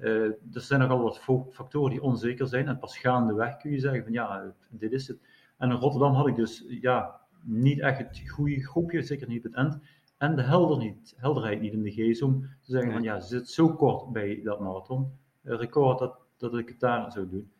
Uh, 0.00 0.24
er 0.24 0.60
zijn 0.60 0.80
nogal 0.80 1.02
wat 1.02 1.20
factoren 1.50 1.90
die 1.90 2.02
onzeker 2.02 2.46
zijn. 2.46 2.68
En 2.68 2.78
pas 2.78 2.98
gaandeweg 2.98 3.56
kun 3.56 3.70
je 3.70 3.78
zeggen 3.78 4.02
van 4.02 4.12
ja, 4.12 4.54
dit 4.70 4.92
is 4.92 5.08
het. 5.08 5.18
En 5.56 5.70
in 5.70 5.76
Rotterdam 5.76 6.12
had 6.12 6.26
ik 6.26 6.36
dus 6.36 6.64
ja, 6.68 7.20
niet 7.42 7.80
echt 7.80 7.98
het 7.98 8.30
goede 8.30 8.66
groepje, 8.66 9.02
zeker 9.02 9.28
niet 9.28 9.38
op 9.38 9.44
het 9.44 9.54
eind. 9.54 9.78
En 10.18 10.36
de 10.36 10.42
helder 10.42 10.78
niet, 10.78 11.14
helderheid 11.16 11.60
niet 11.60 11.72
in 11.72 11.82
de 11.82 11.92
geest 11.92 12.22
om 12.22 12.40
te 12.40 12.70
zeggen 12.70 12.92
van 12.92 13.02
ja, 13.02 13.20
ze 13.20 13.28
zit 13.28 13.48
zo 13.48 13.74
kort 13.74 14.12
bij 14.12 14.40
dat 14.42 14.60
marathon. 14.60 15.12
Record 15.42 15.98
dat, 15.98 16.18
dat 16.36 16.58
ik 16.58 16.68
het 16.68 16.80
daar 16.80 17.12
zou 17.12 17.28
doen. 17.28 17.52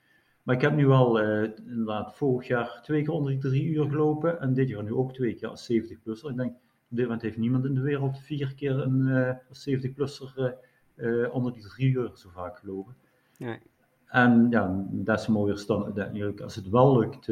Maar 0.49 0.57
ik 0.57 0.63
heb 0.63 0.75
nu 0.75 0.89
al 0.89 1.23
uh, 1.23 1.43
inderdaad 1.43 2.17
vorig 2.17 2.47
jaar 2.47 2.81
twee 2.83 3.03
keer 3.03 3.13
onder 3.13 3.33
die 3.33 3.41
drie 3.41 3.65
uur 3.65 3.89
gelopen. 3.89 4.41
En 4.41 4.55
dit 4.55 4.69
jaar 4.69 4.83
nu 4.83 4.93
ook 4.93 5.13
twee 5.13 5.35
keer 5.35 5.49
als 5.49 5.65
70 5.65 6.03
plusser. 6.03 6.31
Ik 6.31 6.37
denk, 6.37 6.55
op 6.55 6.97
dit 6.97 7.05
moment 7.05 7.23
heeft 7.23 7.37
niemand 7.37 7.65
in 7.65 7.75
de 7.75 7.81
wereld 7.81 8.19
vier 8.19 8.55
keer 8.55 8.79
een 8.79 9.01
uh, 9.01 9.31
70 9.51 9.93
plusser 9.93 10.57
uh, 10.97 11.35
onder 11.35 11.53
die 11.53 11.63
drie 11.63 11.91
uur 11.91 12.11
zo 12.15 12.29
vaak 12.29 12.59
gelopen. 12.59 12.97
Nee. 13.39 13.59
En 14.07 14.47
ja, 14.51 14.85
des 14.91 15.27
mooier 15.27 15.65
dan 15.67 16.43
als 16.43 16.55
het 16.55 16.69
wel 16.69 16.99
lukt, 16.99 17.25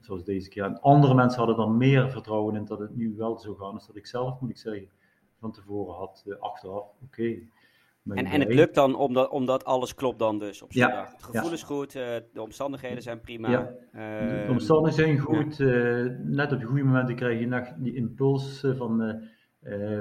zoals 0.00 0.24
deze 0.24 0.48
keer. 0.48 0.64
En 0.64 0.80
andere 0.80 1.14
mensen 1.14 1.38
hadden 1.38 1.56
dan 1.56 1.76
meer 1.76 2.10
vertrouwen 2.10 2.56
in 2.56 2.64
dat 2.64 2.78
het 2.78 2.96
nu 2.96 3.14
wel 3.16 3.38
zo 3.38 3.54
gaat, 3.54 3.72
als 3.72 3.86
dat 3.86 3.96
ik 3.96 4.06
zelf, 4.06 4.40
moet 4.40 4.50
ik 4.50 4.58
zeggen, 4.58 4.88
van 5.40 5.52
tevoren 5.52 5.94
had, 5.94 6.24
achteraf. 6.38 6.84
Oké. 7.04 7.38
En, 8.08 8.26
en 8.26 8.40
het 8.40 8.54
lukt 8.54 8.74
dan 8.74 8.96
omdat, 8.96 9.30
omdat 9.30 9.64
alles 9.64 9.94
klopt 9.94 10.18
dan 10.18 10.38
dus 10.38 10.62
op 10.62 10.72
zondag. 10.72 10.92
Ja, 10.92 11.12
het 11.12 11.22
gevoel 11.22 11.52
is 11.52 11.62
goed, 11.62 11.92
de 11.92 12.42
omstandigheden 12.42 13.02
zijn 13.02 13.20
prima. 13.20 13.50
Ja, 13.50 13.72
de 13.92 14.46
omstandigheden 14.50 15.14
zijn 15.14 15.18
goed. 15.18 15.58
net 16.24 16.52
op 16.52 16.60
de 16.60 16.66
goede 16.66 16.84
momenten 16.84 17.16
krijg 17.16 17.40
je 17.40 17.74
die 17.78 17.94
impuls 17.94 18.64
van 18.76 18.96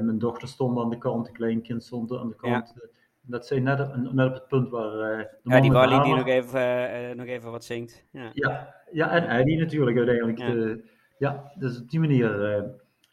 mijn 0.02 0.20
dochter 0.20 0.48
stond 0.48 0.80
aan 0.80 0.90
de 0.90 0.98
kant, 0.98 1.26
de 1.26 1.32
kleinkind 1.32 1.84
stond 1.84 2.12
aan 2.12 2.28
de 2.28 2.36
kant 2.36 2.74
dat 3.28 3.48
zijn 3.48 3.64
net, 3.64 4.14
net 4.14 4.28
op 4.28 4.34
het 4.34 4.48
punt 4.48 4.70
waar... 4.70 5.30
Ja, 5.44 5.60
die 5.62 5.72
Wally 5.72 6.04
die 6.04 6.16
nog 6.16 6.28
even, 6.28 7.18
nog 7.18 7.26
even 7.26 7.52
wat 7.52 7.64
zingt. 7.64 8.06
Ja, 8.12 8.30
ja, 8.34 8.76
ja 8.92 9.12
en 9.12 9.28
Eddie 9.28 9.58
natuurlijk 9.58 9.98
uiteindelijk. 9.98 10.38
Ja, 10.38 10.78
ja 11.18 11.52
dus 11.56 11.82
op 11.82 11.90
die 11.90 12.00
manier 12.00 12.64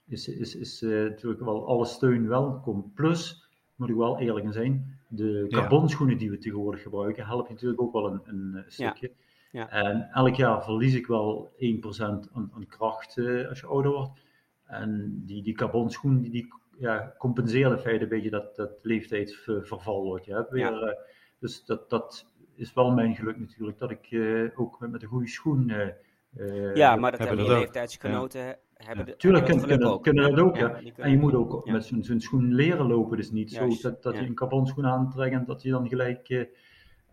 is, 0.07 0.29
is, 0.29 0.55
is 0.55 0.81
natuurlijk 0.81 1.41
wel 1.41 1.67
alle 1.67 1.85
steun 1.85 2.29
welkom. 2.29 2.93
Plus, 2.95 3.44
moet 3.75 3.89
ik 3.89 3.95
wel 3.95 4.19
eerlijk 4.19 4.53
zijn, 4.53 4.99
de 5.09 5.47
carbonschoenen 5.51 6.19
die 6.19 6.31
we 6.31 6.39
tegenwoordig 6.39 6.83
gebruiken, 6.83 7.27
helpen 7.27 7.53
natuurlijk 7.53 7.81
ook 7.81 7.93
wel 7.93 8.07
een, 8.07 8.23
een 8.25 8.65
stukje. 8.67 9.13
Ja. 9.53 9.71
En 9.71 10.09
elk 10.13 10.35
jaar 10.35 10.65
verlies 10.65 10.95
ik 10.95 11.07
wel 11.07 11.53
1% 11.53 11.57
aan, 12.01 12.31
aan 12.33 12.67
kracht 12.69 13.19
als 13.49 13.61
je 13.61 13.67
ouder 13.67 13.93
wordt. 13.93 14.23
En 14.65 15.23
die, 15.27 15.43
die 15.43 15.55
carbonschoen 15.55 16.21
die, 16.21 16.31
die 16.31 16.49
ja, 16.79 17.15
compenseerde 17.19 17.79
feit 17.79 18.01
een 18.01 18.09
beetje 18.09 18.31
dat, 18.31 18.57
dat 18.57 18.71
leeftijdsverval 18.83 20.03
wordt. 20.03 20.25
Ja. 20.25 20.47
Weer, 20.51 20.83
eh, 20.83 21.03
dus 21.39 21.65
dat, 21.65 21.91
dat 21.91 22.27
is 22.55 22.75
wel 22.75 22.91
mijn 22.91 23.15
geluk 23.15 23.39
natuurlijk, 23.39 23.79
dat 23.79 23.91
ik 23.91 24.11
uh, 24.11 24.51
ook 24.55 24.81
met, 24.81 24.91
met 24.91 25.03
een 25.03 25.09
goede 25.09 25.29
schoen. 25.29 25.69
Uh, 25.69 26.75
ja, 26.75 26.97
maar 26.97 27.11
dat 27.11 27.21
hebben, 27.21 27.39
hebben 27.39 27.59
leeftijdsgenoten. 27.59 28.59
Hebben 28.85 29.07
de, 29.07 29.17
Tuurlijk 29.17 29.45
kunnen, 29.45 29.67
kunnen, 29.67 30.01
kunnen 30.01 30.31
dat 30.31 30.39
ook. 30.41 30.57
Ja, 30.57 30.81
en 30.97 31.11
je 31.11 31.19
moet 31.19 31.35
ook 31.35 31.67
met 31.71 31.85
zo'n 31.85 32.21
schoen 32.21 32.55
leren 32.55 32.87
lopen. 32.87 33.17
Dus 33.17 33.31
niet 33.31 33.53
zo 33.53 33.69
dat, 33.83 34.03
dat 34.03 34.15
je 34.15 34.21
een 34.21 34.35
carbonschoen 34.35 34.87
aantrekt 34.87 35.35
en 35.35 35.45
dat 35.47 35.63
je 35.63 35.71
dan 35.71 35.89
gelijk 35.89 36.49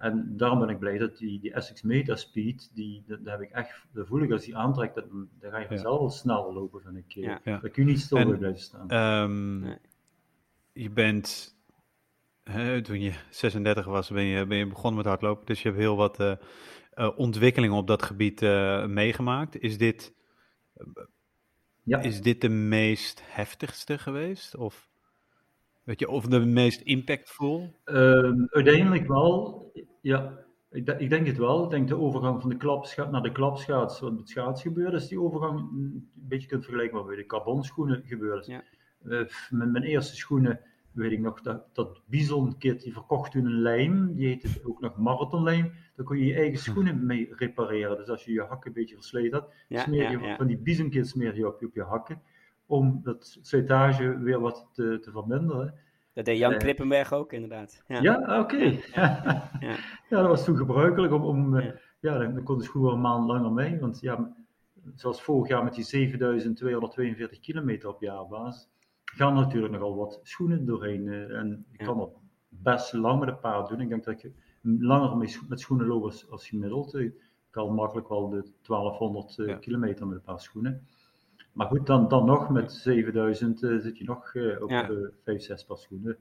en 0.01 0.37
daarom 0.37 0.59
ben 0.59 0.69
ik 0.69 0.79
blij 0.79 0.97
dat 0.97 1.17
die, 1.17 1.39
die 1.39 1.53
Essex 1.53 1.81
Metaspeed, 1.81 2.71
die, 2.73 3.03
dat, 3.07 3.19
heb 3.23 3.41
ik 3.41 3.51
echt, 3.51 3.85
dat 3.93 4.07
voel 4.07 4.21
ik 4.21 4.31
als 4.31 4.45
die 4.45 4.57
aantrekt, 4.57 4.95
dat, 4.95 5.05
dan 5.39 5.51
ga 5.51 5.57
je 5.57 5.67
vanzelf 5.67 5.99
wel 5.99 6.09
sneller 6.09 6.53
lopen, 6.53 6.81
vind 6.81 6.97
ik. 6.97 7.11
Ja. 7.11 7.39
Ja. 7.43 7.57
kun 7.57 7.71
je 7.73 7.83
niet 7.83 7.99
stil 7.99 8.25
bij 8.25 8.37
blijven 8.37 8.61
staan. 8.61 8.93
Um, 9.23 9.77
Je 10.73 10.89
bent, 10.89 11.55
hè, 12.43 12.81
toen 12.81 13.01
je 13.01 13.13
36 13.29 13.85
was, 13.85 14.09
ben 14.09 14.23
je, 14.23 14.45
ben 14.45 14.57
je 14.57 14.67
begonnen 14.67 14.95
met 14.95 15.05
hardlopen, 15.05 15.45
dus 15.45 15.61
je 15.61 15.67
hebt 15.67 15.79
heel 15.79 15.95
wat 15.95 16.19
uh, 16.19 16.33
uh, 16.95 17.09
ontwikkelingen 17.15 17.77
op 17.77 17.87
dat 17.87 18.03
gebied 18.03 18.41
uh, 18.41 18.85
meegemaakt. 18.85 19.59
Is 19.59 19.77
dit, 19.77 20.13
ja. 21.83 21.99
is 21.99 22.21
dit 22.21 22.41
de 22.41 22.49
meest 22.49 23.21
heftigste 23.25 23.97
geweest? 23.97 24.55
Of? 24.55 24.89
Weet 25.83 25.99
je, 25.99 26.09
of 26.09 26.25
de 26.25 26.39
meest 26.39 26.81
impactful? 26.81 27.75
Uh, 27.85 28.31
uiteindelijk 28.47 29.07
wel. 29.07 29.71
Ja, 30.01 30.45
ik, 30.69 30.87
ik, 30.87 31.09
denk 31.09 31.27
het 31.27 31.37
wel. 31.37 31.63
Ik 31.63 31.69
denk 31.69 31.87
de 31.87 31.97
overgang 31.97 32.41
van 32.41 32.49
de 32.49 32.57
klapscha 32.57 33.09
naar 33.09 33.21
de 33.21 33.31
klapschaats, 33.31 33.99
wat 33.99 34.13
met 34.13 34.29
schaats 34.29 34.61
gebeurde, 34.61 34.97
is 34.97 35.07
die 35.07 35.21
overgang 35.21 35.59
een 35.59 36.09
beetje 36.13 36.47
kunt 36.47 36.63
vergelijken 36.63 36.97
met 36.97 37.07
bij 37.07 37.15
de 37.15 37.25
carbonschoenen 37.25 38.03
gebeurde. 38.05 38.51
Ja. 38.51 38.63
Uh, 39.03 39.27
met 39.49 39.71
mijn 39.71 39.83
eerste 39.83 40.15
schoenen 40.15 40.59
weet 40.93 41.11
ik 41.11 41.19
nog 41.19 41.41
dat, 41.41 41.75
dat 41.75 42.01
Bison 42.05 42.57
kit 42.57 42.81
die 42.81 42.93
verkocht 42.93 43.31
toen 43.31 43.45
een 43.45 43.61
lijm, 43.61 44.15
die 44.15 44.27
heette 44.27 44.47
ook 44.63 44.81
nog 44.81 44.97
marathonlijm. 44.97 45.71
Daar 45.95 46.05
kon 46.05 46.17
je 46.17 46.25
je 46.25 46.33
eigen 46.33 46.59
schoenen 46.59 47.05
mee 47.05 47.33
repareren. 47.35 47.97
Dus 47.97 48.09
als 48.09 48.25
je 48.25 48.31
je 48.31 48.41
hakken 48.41 48.67
een 48.67 48.73
beetje 48.73 48.95
versleten 48.95 49.39
had, 49.39 49.53
ja, 49.67 49.81
smeer 49.81 50.11
je 50.11 50.19
ja, 50.19 50.35
van 50.35 50.47
die 50.47 50.57
Bison 50.57 50.89
kit 50.89 51.07
smeer 51.07 51.35
je 51.35 51.47
op, 51.47 51.63
op 51.63 51.75
je 51.75 51.83
hakken 51.83 52.21
om 52.71 52.99
dat 53.03 53.37
slijtage 53.41 54.19
weer 54.19 54.39
wat 54.39 54.69
te, 54.73 54.99
te 55.01 55.11
verminderen. 55.11 55.73
Dat 56.13 56.25
deed 56.25 56.37
Jan 56.37 56.51
uh, 56.51 56.57
Klippenberg 56.57 57.13
ook, 57.13 57.33
inderdaad. 57.33 57.83
Ja, 57.87 58.01
ja 58.01 58.39
oké. 58.39 58.77
Ja. 58.93 59.49
ja. 60.09 60.21
dat 60.21 60.27
was 60.27 60.45
toen 60.45 60.57
gebruikelijk. 60.57 61.13
Om, 61.13 61.23
om, 61.23 61.59
ja. 61.59 61.73
ja, 61.99 62.17
dan 62.17 62.43
kon 62.43 62.57
de 62.57 62.63
schoen 62.63 62.81
wel 62.81 62.93
een 62.93 63.01
maand 63.01 63.27
langer 63.27 63.51
mee. 63.51 63.79
Want 63.79 63.99
ja, 63.99 64.33
zoals 64.95 65.21
vorig 65.21 65.47
jaar 65.47 65.63
met 65.63 65.73
die 65.73 65.83
7242 65.83 67.39
kilometer 67.39 67.89
op 67.89 68.01
jaarbasis, 68.01 68.69
gaan 69.17 69.33
natuurlijk 69.33 69.73
nogal 69.73 69.95
wat 69.95 70.19
schoenen 70.23 70.65
doorheen. 70.65 71.05
Uh, 71.05 71.37
en 71.37 71.65
ik 71.71 71.85
kan 71.85 71.97
dat 71.97 72.11
best 72.49 72.93
lang 72.93 73.19
met 73.19 73.29
een 73.29 73.39
paar 73.39 73.67
doen. 73.67 73.81
Ik 73.81 73.89
denk 73.89 74.03
dat 74.03 74.21
je 74.21 74.31
langer 74.61 75.17
met 75.47 75.59
schoenen 75.59 75.87
loopt 75.87 76.03
als, 76.03 76.29
als 76.29 76.47
gemiddeld. 76.47 76.93
Ik 76.93 77.13
kan 77.49 77.73
makkelijk 77.73 78.09
wel 78.09 78.29
de 78.29 78.45
1200 78.61 79.37
uh, 79.37 79.59
kilometer 79.59 80.07
met 80.07 80.17
een 80.17 80.23
paar 80.23 80.39
schoenen. 80.39 80.87
Maar 81.53 81.67
goed, 81.67 81.85
dan, 81.85 82.07
dan 82.07 82.25
nog 82.25 82.49
met 82.49 82.71
7000 82.71 83.61
uh, 83.61 83.75
eh, 83.75 83.81
zit 83.81 83.97
je 83.97 84.03
nog 84.03 84.33
uh, 84.33 84.61
op 84.61 84.69
ja. 84.69 84.89
uh, 84.89 85.07
5, 85.23 85.41
6 85.41 85.63
paar 85.63 85.77
schoenen. 85.77 86.17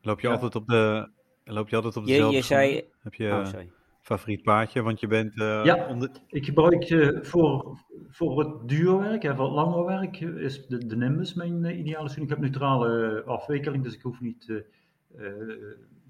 Loop 0.00 0.20
je 0.20 0.26
Ja. 0.26 0.32
altijd 0.32 0.54
op 0.54 0.66
de, 0.66 1.08
loop 1.44 1.68
je 1.68 1.76
altijd 1.76 1.96
op 1.96 2.02
Je, 2.02 2.08
dezelfde 2.08 2.36
je 2.36 2.42
zei... 2.42 2.68
schoenen? 2.68 2.92
Heb 3.00 3.14
je 3.14 3.32
Oh, 3.32 3.44
sorry. 3.44 3.70
Favoriet 4.08 4.42
paardje? 4.42 4.82
Want 4.82 5.00
je 5.00 5.06
bent 5.06 5.40
eh, 5.40 5.64
Ja. 5.64 5.86
onder... 5.88 6.10
Ik 6.26 6.44
gebruik 6.44 6.84
eh, 6.84 7.22
voor, 7.22 7.78
voor 8.08 8.38
het 8.38 8.68
duurwerk 8.68 9.24
en 9.24 9.36
voor 9.36 9.44
het 9.44 9.54
langere 9.54 9.84
werk 9.84 10.20
is 10.20 10.66
de, 10.66 10.86
de 10.86 10.96
Nimbus 10.96 11.34
mijn 11.34 11.64
eh, 11.64 11.78
ideale 11.78 12.08
schoen. 12.08 12.22
Ik 12.22 12.28
heb 12.28 12.38
neutrale 12.38 13.22
afwikkeling, 13.26 13.84
dus 13.84 13.94
ik 13.94 14.02
hoef 14.02 14.20
niet 14.20 14.52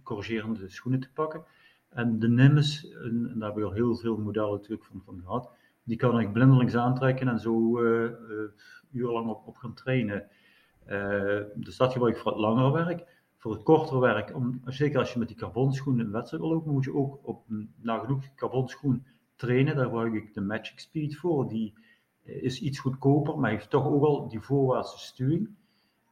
corrigerende 0.03 0.69
schoenen 0.69 1.01
te 1.01 1.13
pakken. 1.13 1.45
En 1.89 2.19
de 2.19 2.29
Nimbus, 2.29 2.91
en, 2.91 3.29
en 3.33 3.39
daar 3.39 3.49
heb 3.49 3.59
ik 3.59 3.65
al 3.65 3.73
heel 3.73 3.97
veel 3.97 4.17
modellen 4.17 4.53
natuurlijk 4.53 4.85
van, 4.85 5.03
van 5.05 5.21
gehad, 5.25 5.51
die 5.85 5.97
kan 5.97 6.21
ik 6.21 6.33
blindelings 6.33 6.77
aantrekken 6.77 7.29
en 7.29 7.39
zo 7.39 7.81
urenlang 8.93 9.29
op, 9.29 9.47
op 9.47 9.57
gaan 9.57 9.75
trainen. 9.75 10.27
Dus 11.55 11.77
dat 11.77 11.93
gebruik 11.93 12.15
ik 12.15 12.21
voor 12.21 12.33
het 12.33 12.41
langere 12.41 12.73
werk. 12.73 13.07
Voor 13.39 13.53
het 13.53 13.63
kortere 13.63 14.01
werk, 14.01 14.35
om, 14.35 14.61
zeker 14.65 14.99
als 14.99 15.13
je 15.13 15.19
met 15.19 15.29
die 15.29 15.37
carbonschoen 15.37 15.99
een 15.99 16.11
wedstrijd 16.11 16.43
wil 16.43 16.53
lopen, 16.53 16.73
moet 16.73 16.85
je 16.85 16.95
ook 16.95 17.19
op 17.23 17.45
een 17.49 17.73
nagenoeg 17.81 18.35
carbonschoen 18.35 19.05
trainen. 19.37 19.77
Daar 19.77 19.85
gebruik 19.85 20.15
ik 20.15 20.35
de 20.35 20.41
Magic 20.41 20.79
Speed 20.79 21.17
voor. 21.17 21.49
Die 21.49 21.75
eh, 22.25 22.43
is 22.43 22.61
iets 22.61 22.79
goedkoper, 22.79 23.39
maar 23.39 23.51
heeft 23.51 23.71
toch 23.71 23.87
ook 23.87 24.05
al 24.05 24.29
die 24.29 24.41
voorwaartse 24.41 24.99
stuwing. 24.99 25.49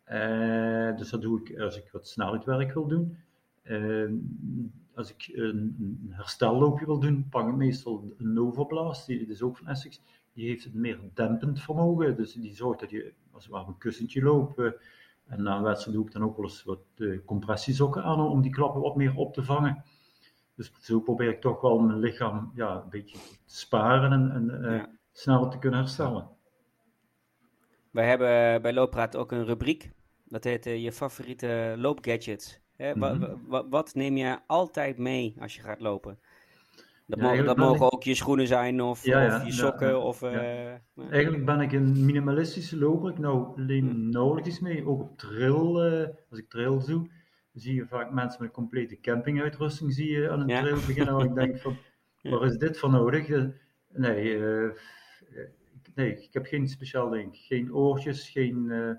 Eh, 0.04 0.96
dus 0.96 1.10
dat 1.10 1.22
doe 1.22 1.40
ik 1.40 1.58
als 1.58 1.76
ik 1.76 1.88
wat 1.92 2.08
snelheidswerk 2.08 2.74
wil 2.74 2.86
doen. 2.86 3.18
Eh, 3.62 4.10
als 4.94 5.10
ik 5.10 5.30
een, 5.32 6.06
herstelloopje 6.10 6.86
wil 6.86 6.98
doen, 6.98 7.28
pak 7.30 7.48
ik 7.48 7.54
meestal 7.54 8.14
een 8.18 8.32
Nova 8.32 8.64
Blast. 8.64 9.06
Die, 9.06 9.18
die 9.18 9.28
is 9.28 9.42
ook 9.42 9.56
van 9.56 9.66
Essex. 9.68 10.00
Die 10.32 10.48
heeft 10.48 10.64
een 10.64 10.80
meer 10.80 11.00
dempend 11.14 11.60
vermogen. 11.60 12.16
Dus 12.16 12.32
die 12.32 12.54
zorgt 12.54 12.80
dat 12.80 12.90
je 12.90 13.12
als 13.30 13.44
het 13.44 13.52
ware 13.52 13.66
een 13.66 13.78
kussentje 13.78 14.22
loopt. 14.22 14.60
En 15.26 15.42
na 15.42 15.56
een 15.56 15.62
wedstrijd 15.62 15.96
doe 15.96 16.06
ik 16.06 16.12
dan 16.12 16.22
ook 16.22 16.36
wel 16.36 16.44
eens 16.44 16.62
wat 16.64 16.80
eh, 16.96 17.18
compressiesokken 17.24 18.02
aan 18.02 18.20
om 18.20 18.42
die 18.42 18.52
klappen 18.52 18.80
wat 18.80 18.96
meer 18.96 19.14
op 19.16 19.34
te 19.34 19.42
vangen. 19.42 19.84
Dus 20.54 20.72
zo 20.80 21.00
probeer 21.00 21.28
ik 21.28 21.40
toch 21.40 21.60
wel 21.60 21.78
mijn 21.78 21.98
lichaam 21.98 22.52
ja, 22.54 22.74
een 22.82 22.90
beetje 22.90 23.18
te 23.18 23.54
sparen 23.54 24.12
en, 24.12 24.30
en 24.30 24.64
eh, 24.64 24.76
Ja. 24.76 24.88
sneller 25.12 25.48
te 25.50 25.58
kunnen 25.58 25.80
herstellen. 25.80 26.28
Wij 27.90 28.08
hebben 28.08 28.62
bij 28.62 28.72
Looppraat 28.72 29.16
ook 29.16 29.32
een 29.32 29.44
rubriek. 29.44 29.90
Dat 30.24 30.44
heet 30.44 30.66
eh, 30.66 30.82
je 30.82 30.92
favoriete 30.92 31.74
loopgadgets. 31.78 32.60
Hè, 32.76 32.90
Mhm. 32.94 33.18
wa- 33.18 33.36
wa- 33.46 33.68
wat 33.68 33.94
neem 33.94 34.16
je 34.16 34.38
altijd 34.46 34.98
mee 34.98 35.36
als 35.40 35.54
je 35.56 35.62
gaat 35.62 35.80
lopen? 35.80 36.18
Dat, 37.06 37.18
mogen, 37.18 37.36
dat 37.36 37.46
eigenlijk 37.46 37.58
ben 37.58 37.66
mogen 37.68 37.86
ik- 37.86 37.92
ook 37.94 38.02
je 38.02 38.14
schoenen 38.14 38.46
zijn 38.46 38.80
of, 38.82 39.04
je 39.04 39.44
sokken. 39.48 40.02
of, 40.02 40.22
eh, 40.22 40.32
ja. 40.32 40.80
Eigenlijk 41.10 41.44
ben 41.44 41.60
ik 41.60 41.72
een 41.72 42.04
minimalistische 42.04 42.78
loper. 42.78 43.10
Ik 43.10 43.18
nou 43.18 43.56
alleen 43.58 43.90
Hm. 43.90 44.08
nauwelijks 44.08 44.48
iets 44.48 44.60
mee. 44.60 44.86
Ook 44.86 45.00
op 45.00 45.18
trail, 45.18 45.82
eh, 45.84 46.08
als 46.30 46.38
ik 46.38 46.48
trails 46.48 46.86
doe, 46.86 47.10
zie 47.52 47.74
je 47.74 47.86
vaak 47.86 48.10
mensen 48.10 48.42
met 48.42 48.52
complete 48.52 49.00
campinguitrusting 49.00 49.92
zie 49.92 50.10
je 50.10 50.30
aan 50.30 50.40
een 50.40 50.48
trail 50.62 50.74
beginnen. 50.86 51.14
Waar 51.14 51.24
ik 51.24 51.34
denk 51.34 51.58
van, 51.58 51.76
waar 52.22 52.44
is 52.44 52.56
dit 52.56 52.78
voor 52.78 52.90
nodig? 52.90 53.28
Eh, 53.28 53.44
Nee, 53.88 54.34
ik- 54.68 55.92
nee, 55.94 56.22
ik 56.22 56.32
heb 56.32 56.46
geen 56.46 56.68
speciaal 56.68 57.08
ding. 57.10 57.36
Geen 57.36 57.74
oortjes, 57.74 58.28
geen... 58.30 58.70
eh, 58.70 58.90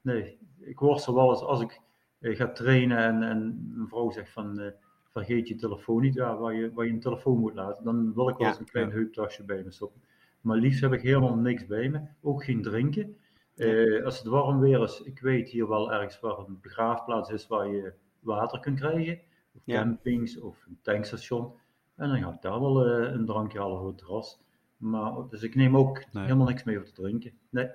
nee, 0.00 0.38
ik 0.60 0.78
worstel 0.78 1.14
wel 1.14 1.30
eens 1.30 1.42
als 1.42 1.60
ik 1.60 1.80
ga 2.20 2.48
trainen 2.52 2.98
en, 2.98 3.22
en 3.22 3.70
mijn 3.74 3.88
vrouw 3.88 4.10
zegt 4.10 4.30
van... 4.32 4.72
vergeet 5.14 5.48
je 5.48 5.54
telefoon 5.54 6.00
niet, 6.02 6.14
ja, 6.14 6.36
waar, 6.36 6.54
je, 6.54 6.72
waar 6.72 6.86
je 6.86 6.92
een 6.92 7.00
telefoon 7.00 7.38
moet 7.38 7.54
laten. 7.54 7.84
Dan 7.84 8.14
wil 8.14 8.28
ik 8.28 8.36
wel 8.36 8.46
eens 8.46 8.58
een 8.58 8.64
klein 8.70 8.90
heuptasje 8.90 9.44
bij 9.44 9.62
me 9.62 9.70
stoppen. 9.70 10.00
Maar 10.40 10.56
liefst 10.56 10.80
heb 10.80 10.92
ik 10.92 11.00
helemaal 11.02 11.36
niks 11.36 11.66
bij 11.66 11.88
me. 11.88 12.00
Ook 12.22 12.44
geen 12.44 12.62
drinken. 12.62 13.16
Eh, 13.56 14.04
als 14.04 14.18
het 14.18 14.26
warm 14.26 14.60
weer 14.60 14.82
is, 14.82 15.02
ik 15.02 15.20
weet 15.20 15.48
hier 15.48 15.68
wel 15.68 15.92
ergens 15.92 16.20
waar 16.20 16.38
een 16.38 16.58
begraafplaats 16.60 17.30
is 17.30 17.46
waar 17.46 17.68
je 17.68 17.92
water 18.20 18.60
kunt 18.60 18.78
krijgen. 18.78 19.18
Of 19.54 19.62
campings 19.66 20.40
of 20.40 20.66
een 20.66 20.78
tankstation. 20.82 21.52
En 21.96 22.08
dan 22.08 22.18
ga 22.22 22.32
ik 22.32 22.42
daar 22.42 22.60
wel 22.60 22.86
eh, 22.86 23.12
een 23.12 23.26
drankje 23.26 23.58
halen 23.58 23.78
voor 23.78 23.88
het 23.88 23.98
terras. 23.98 24.40
Maar, 24.76 25.12
dus 25.28 25.42
ik 25.42 25.54
neem 25.54 25.76
ook 25.76 26.04
Nee. 26.12 26.22
helemaal 26.24 26.46
niks 26.46 26.64
mee 26.64 26.78
om 26.78 26.84
te 26.84 26.92
drinken. 26.92 27.32
Nee. 27.50 27.68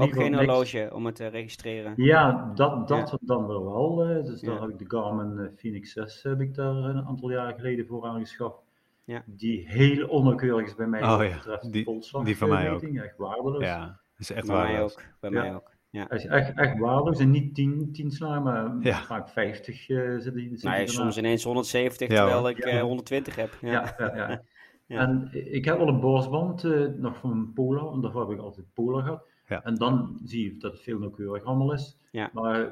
Ook 0.00 0.12
geen 0.12 0.30
niks. 0.30 0.44
horloge 0.44 0.90
om 0.94 1.06
het 1.06 1.14
te 1.14 1.26
registreren. 1.26 1.92
Ja, 1.96 2.52
dat, 2.54 2.88
dat 2.88 3.18
dan 3.20 3.46
wel 3.46 3.64
wel. 3.64 4.04
eh, 4.08 4.24
dus 4.24 4.40
daar 4.40 4.54
Ja. 4.54 4.60
heb 4.60 4.70
ik 4.70 4.78
de 4.78 4.84
Garmin 4.96 5.38
eh, 5.38 5.46
Phoenix 5.56 5.92
6 5.92 6.22
heb 6.22 6.40
ik 6.40 6.54
daar 6.54 6.74
een 6.74 7.04
aantal 7.06 7.30
jaren 7.30 7.54
geleden 7.54 7.86
voor 7.86 8.04
aangeschaft. 8.06 8.56
Ja. 9.04 9.22
Die 9.26 9.64
heel 9.68 10.06
onnauwkeurig 10.08 10.66
is 10.66 10.74
bij 10.74 10.86
mij 10.86 11.02
Oh 11.02 11.18
ja, 11.24 11.34
betreft 11.34 11.72
die- 11.72 11.84
die 12.24 12.36
van 12.36 12.48
mij 12.48 12.70
ook. 12.72 12.82
Echt 12.82 13.16
waardeloos. 13.16 13.62
Ja, 13.64 13.80
dat 13.86 13.96
is 14.18 14.32
echt 14.32 14.46
bij 14.46 14.56
mij 14.56 14.64
waardeloos. 14.64 14.92
ook. 14.96 15.02
Bij 15.20 15.30
Ja. 15.30 15.40
mij 15.40 15.54
ook. 15.54 15.70
Ja. 15.90 16.04
Hij 16.08 16.18
is 16.18 16.26
echt, 16.26 16.58
echt 16.58 16.78
waardeloos 16.78 17.18
en 17.18 17.30
niet 17.30 17.54
10, 17.54 17.88
10 17.92 18.10
slagen, 18.10 18.42
maar 18.42 18.76
Ja. 18.80 19.02
vaak 19.02 19.28
50 19.28 19.88
eh 19.88 19.96
zit 19.96 20.34
hij 20.34 20.48
zit 20.48 20.62
Nou, 20.62 20.74
hij 20.74 20.80
ja, 20.84 20.86
soms 20.90 21.18
ineens 21.18 21.44
170 21.44 22.08
Ja, 22.10 22.16
terwijl 22.24 22.48
ik 22.48 22.64
Ja. 22.64 22.70
eh, 22.70 22.80
120 22.82 23.36
heb. 23.36 23.50
Ja. 23.60 23.70
Ja, 23.70 23.94
ja, 23.98 24.16
ja. 24.16 24.42
Ja. 24.86 24.98
En 25.00 25.28
ik 25.52 25.64
heb 25.64 25.78
wel 25.78 25.88
een 25.88 26.00
borstband 26.00 26.64
eh, 26.64 26.86
nog 26.96 27.16
van 27.16 27.30
een 27.30 27.52
Polar, 27.52 27.84
want 27.84 28.02
daarvoor 28.02 28.20
heb 28.20 28.30
ik 28.30 28.44
altijd 28.44 28.66
Polar 28.74 29.02
gehad. 29.02 29.22
Ja. 29.48 29.62
En 29.64 29.74
dan 29.74 30.20
zie 30.24 30.44
je 30.52 30.56
dat 30.56 30.72
het 30.72 30.80
veel 30.82 30.98
nauwkeurig 30.98 31.42
allemaal 31.44 31.72
is. 31.72 31.96
Ja. 32.10 32.30
Maar 32.32 32.60
eh, 32.64 32.70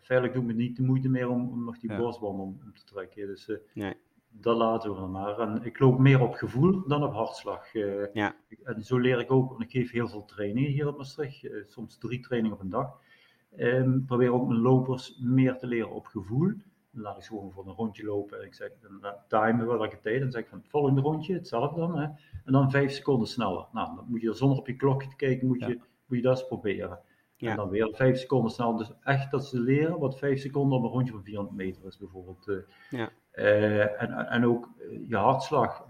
feitelijk 0.00 0.32
doe 0.32 0.42
ik 0.42 0.48
me 0.56 0.62
niet 0.62 0.76
de 0.76 0.82
moeite 0.82 1.08
meer 1.08 1.28
om, 1.28 1.48
om 1.48 1.64
nog 1.64 1.78
die 1.78 1.92
Ja. 1.92 2.00
om, 2.00 2.40
om 2.40 2.60
te 2.74 2.84
trekken. 2.84 3.26
Dus 3.26 3.48
eh, 3.48 3.56
Nee. 3.74 3.94
dat 4.30 4.56
laten 4.56 4.90
we 4.90 4.96
dan 4.96 5.10
maar. 5.10 5.38
En 5.38 5.64
ik 5.64 5.78
loop 5.78 5.98
meer 5.98 6.20
op 6.20 6.34
gevoel 6.34 6.86
dan 6.86 7.02
op 7.04 7.12
hartslag. 7.12 7.74
eh. 7.74 8.12
Ja. 8.14 8.34
En 8.62 8.82
zo 8.84 8.98
leer 8.98 9.18
ik 9.20 9.30
ook, 9.30 9.48
want 9.50 9.62
ik 9.62 9.70
geef 9.70 9.90
heel 9.90 10.08
veel 10.08 10.24
trainingen 10.24 10.70
hier 10.70 10.88
op 10.88 10.96
Maastricht, 10.96 11.48
soms 11.66 11.98
drie 11.98 12.20
trainingen 12.20 12.56
op 12.56 12.62
een 12.62 12.70
dag. 12.70 13.00
Ehm 13.56 14.04
probeer 14.04 14.32
ook 14.32 14.48
mijn 14.48 14.60
lopers 14.60 15.18
meer 15.20 15.56
te 15.56 15.66
leren 15.66 15.90
op 15.90 16.06
gevoel. 16.06 16.52
Dan 16.90 17.02
laat 17.04 17.16
ik 17.16 17.22
ze 17.22 17.28
gewoon 17.28 17.52
voor 17.52 17.66
een 17.66 17.74
rondje 17.74 18.04
lopen 18.04 18.38
en 18.40 18.46
ik 18.46 18.54
zeg, 18.54 18.70
dan 19.00 19.12
timen 19.28 19.66
we 19.68 19.76
welke 19.78 19.98
tijd. 20.00 20.20
Dan 20.20 20.30
zeg 20.30 20.42
ik 20.42 20.48
van 20.48 20.58
het 20.58 20.68
volgende 20.68 21.00
rondje, 21.00 21.34
hetzelfde 21.34 21.80
dan. 21.80 21.98
Hè? 21.98 22.04
En 22.44 22.52
dan 22.52 22.70
vijf 22.70 22.92
seconden 22.92 23.28
sneller. 23.28 23.66
Nou, 23.72 23.96
dan 23.96 24.04
moet 24.08 24.20
je 24.20 24.32
zonder 24.32 24.58
op 24.58 24.66
je 24.66 24.76
klokje 24.76 25.08
te 25.08 25.16
kijken, 25.16 25.46
moet, 25.46 25.60
je. 25.60 25.78
Moet 26.06 26.18
je 26.18 26.24
dat 26.24 26.38
eens 26.38 26.46
proberen. 26.48 26.98
Ja. 27.36 27.50
En 27.50 27.56
dan 27.56 27.68
weer 27.68 27.88
vijf 27.92 28.18
seconden 28.18 28.50
sneller. 28.50 28.76
Dus 28.78 28.92
echt 29.02 29.30
dat 29.30 29.46
ze 29.46 29.60
leren 29.60 29.98
wat 29.98 30.18
vijf 30.18 30.40
seconden 30.40 30.78
op 30.78 30.84
een 30.84 30.90
rondje 30.90 31.12
van 31.12 31.24
400 31.24 31.56
meter 31.56 31.86
is 31.86 31.98
bijvoorbeeld. 31.98 32.48
eh. 32.48 32.56
Ja. 32.90 33.10
Eh, 33.30 34.02
en, 34.02 34.12
en 34.28 34.44
ook 34.46 34.68
eh, 34.78 35.08
je 35.08 35.16
hartslag. 35.16 35.84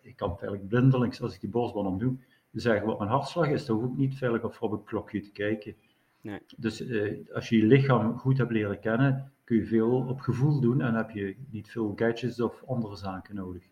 Ik 0.00 0.16
kan 0.16 0.28
eigenlijk 0.28 0.68
blindelings, 0.68 1.22
als 1.22 1.34
ik 1.34 1.40
die 1.40 1.50
borstband 1.50 1.86
om 1.86 1.98
doe, 1.98 2.16
zeggen 2.52 2.86
wat 2.86 2.98
mijn 2.98 3.10
hartslag 3.10 3.48
is. 3.48 3.66
Dan 3.66 3.76
hoef 3.76 3.90
ik 3.90 3.96
niet 3.96 4.16
veilig 4.16 4.42
op, 4.44 4.56
op 4.60 4.70
het 4.70 4.84
klokje 4.84 5.20
te 5.20 5.32
kijken. 5.32 5.74
Nee. 6.20 6.40
Dus 6.56 6.84
als 7.32 7.48
je 7.48 7.56
je 7.56 7.64
lichaam 7.64 8.18
goed 8.18 8.38
hebt 8.38 8.50
leren 8.50 8.80
kennen, 8.80 9.32
kun 9.44 9.56
je 9.56 9.66
veel 9.66 10.04
op 10.08 10.20
gevoel 10.20 10.60
doen 10.60 10.80
en 10.80 10.94
heb 10.94 11.10
je 11.10 11.36
niet 11.50 11.70
veel 11.70 11.92
gadgets 11.96 12.40
of 12.40 12.62
andere 12.66 12.96
zaken 12.96 13.34
nodig. 13.34 13.62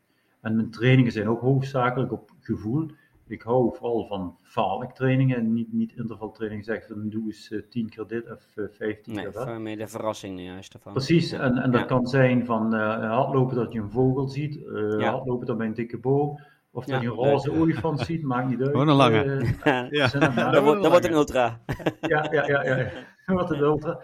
En 0.40 0.56
mijn 0.56 0.70
trainingen 0.70 1.12
zijn 1.12 1.28
ook 1.28 1.40
hoofdzakelijk 1.40 2.12
op 2.12 2.30
gevoel. 2.40 2.90
Ik 3.30 3.42
hou 3.42 3.74
vooral 3.76 4.06
van 4.06 4.36
vaarlijk 4.42 4.92
trainingen, 4.94 5.52
niet, 5.52 5.72
niet 5.72 5.92
intervaltraining. 5.96 6.64
Zeg 6.64 6.86
van 6.86 7.08
doe 7.08 7.24
eens 7.26 7.50
eh, 7.50 7.60
10 7.70 7.88
keer 7.88 8.06
dit 8.06 8.30
of 8.30 8.56
eh, 8.56 8.64
15 8.70 9.14
Nee, 9.14 9.24
keer 9.24 9.32
dat. 9.32 9.58
meer 9.60 9.76
de 9.76 9.86
verrassing 9.88 10.40
juist 10.40 10.74
ervan. 10.74 10.92
Precies, 10.92 11.32
en, 11.32 11.56
en 11.56 11.70
dat 11.70 11.80
Ja. 11.80 11.86
kan 11.86 12.06
zijn 12.06 12.44
van 12.46 12.74
eh, 12.74 13.10
hardlopen 13.10 13.56
dat 13.56 13.72
je 13.72 13.78
een 13.80 13.90
vogel 13.90 14.28
ziet, 14.28 14.56
eh, 14.66 14.98
Ja. 14.98 15.10
hardlopen 15.10 15.46
dat 15.46 15.56
bij 15.58 15.66
een 15.66 15.74
dikke 15.74 15.98
boom, 15.98 16.40
of 16.70 16.84
dat 16.84 16.94
Ja, 16.94 17.00
je 17.02 17.08
een 17.10 17.20
leuk. 17.20 17.24
roze 17.30 17.52
olifant 17.52 18.00
ziet, 18.00 18.22
maakt 18.22 18.48
niet 18.48 18.60
uit. 18.60 18.70
Gewoon 18.70 18.88
een 18.88 18.94
lange. 18.94 19.40
Ja. 19.90 20.06
Dat, 20.50 20.62
wordt, 20.62 20.82
dat 20.82 20.90
wordt 20.90 21.04
een 21.06 21.12
ultra. 21.12 21.60
ja, 22.00 22.28
ja, 22.32 22.46
ja, 22.48 22.62
ja. 22.76 22.90
Wat 23.34 23.50
een 23.50 23.58
ultra. 23.60 24.00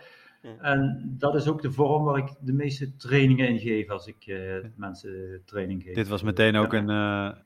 En 0.60 1.14
dat 1.18 1.34
is 1.34 1.48
ook 1.48 1.62
de 1.62 1.72
vorm 1.72 2.04
waar 2.04 2.18
ik 2.18 2.28
de 2.40 2.52
meeste 2.52 2.96
trainingen 2.96 3.48
in 3.48 3.58
geef 3.58 3.90
als 3.90 4.06
ik 4.06 4.26
eh, 4.26 4.38
mensen 4.76 5.42
training 5.44 5.82
geef. 5.82 5.94
Dit 5.94 6.08
was 6.08 6.22
meteen 6.22 6.56
ook 6.56 6.72
Ja. 6.72 6.78
een... 6.78 7.42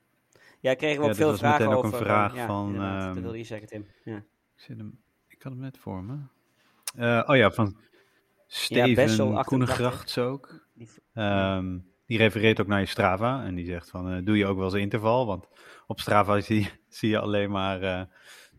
Ja, 0.60 0.74
kregen 0.74 0.98
we 0.98 1.04
Ja, 1.04 1.10
ook 1.10 1.16
veel 1.16 1.36
vragen 1.36 1.60
meteen 1.66 1.78
ook 1.78 1.84
over. 1.84 1.98
een 2.00 2.06
eh, 2.06 2.10
vraag 2.12 2.34
ja, 2.34 2.46
van, 2.46 2.74
ehm, 2.74 3.14
dat 3.14 3.22
wilde 3.22 3.38
je 3.38 3.44
zeggen, 3.44 3.68
Tim. 3.68 3.86
Ja, 4.04 4.16
ik, 4.16 4.22
zit 4.54 4.76
hem, 4.78 5.00
ik 5.28 5.42
had 5.42 5.52
hem 5.52 5.60
net 5.60 5.78
voor 5.78 6.04
me. 6.04 6.16
Eh, 6.96 7.22
oh 7.26 7.36
ja, 7.36 7.50
van 7.50 7.76
Steven 8.46 9.04
88. 9.04 9.44
Koenegrachts 9.44 10.18
ook. 10.18 10.66
die, 10.74 10.88
Ehm, 11.14 11.78
die 12.06 12.18
refereert 12.18 12.60
ook 12.60 12.66
naar 12.66 12.80
je 12.80 12.86
Strava. 12.86 13.44
En 13.44 13.54
die 13.54 13.66
zegt 13.66 13.90
van, 13.90 14.10
eh, 14.12 14.24
doe 14.24 14.36
je 14.36 14.46
ook 14.46 14.56
wel 14.56 14.64
eens 14.64 14.74
een 14.74 14.80
interval? 14.80 15.26
Want 15.26 15.46
op 15.86 16.00
Strava 16.00 16.40
zie, 16.50 16.70
zie 16.88 17.08
je 17.10 17.18
alleen 17.18 17.50
maar 17.50 17.82
eh, 17.82 18.00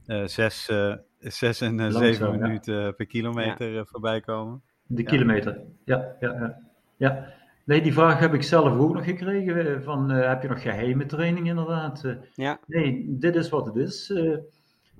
eh, 0.05 0.27
zes, 0.27 0.69
eh, 0.69 0.95
zes 1.19 1.61
en 1.61 1.75
Langzaam, 1.81 2.03
zeven 2.03 2.31
ja. 2.31 2.37
minuten 2.37 2.95
per 2.95 3.05
kilometer 3.05 3.87
voorbij 3.87 4.21
komen. 4.21 4.61
De 4.85 5.01
Ja. 5.01 5.07
kilometer, 5.09 5.61
ja, 5.85 6.15
ja, 6.19 6.59
ja. 6.97 7.33
Nee, 7.69 7.81
die 7.81 7.93
vraag 7.93 8.19
heb 8.19 8.33
ik 8.33 8.43
zelf 8.43 8.77
ook 8.79 8.93
nog 8.93 9.03
gekregen. 9.03 9.75
eh, 9.75 9.81
Van, 9.81 10.11
eh, 10.11 10.27
heb 10.27 10.41
je 10.41 10.47
nog 10.47 10.61
geheime 10.61 11.05
training 11.05 11.47
inderdaad? 11.47 12.03
Eh, 12.03 12.15
ja, 12.33 12.59
Nee, 12.65 13.05
dit 13.19 13.35
is 13.35 13.49
wat 13.49 13.65
het 13.65 13.75
is. 13.75 14.13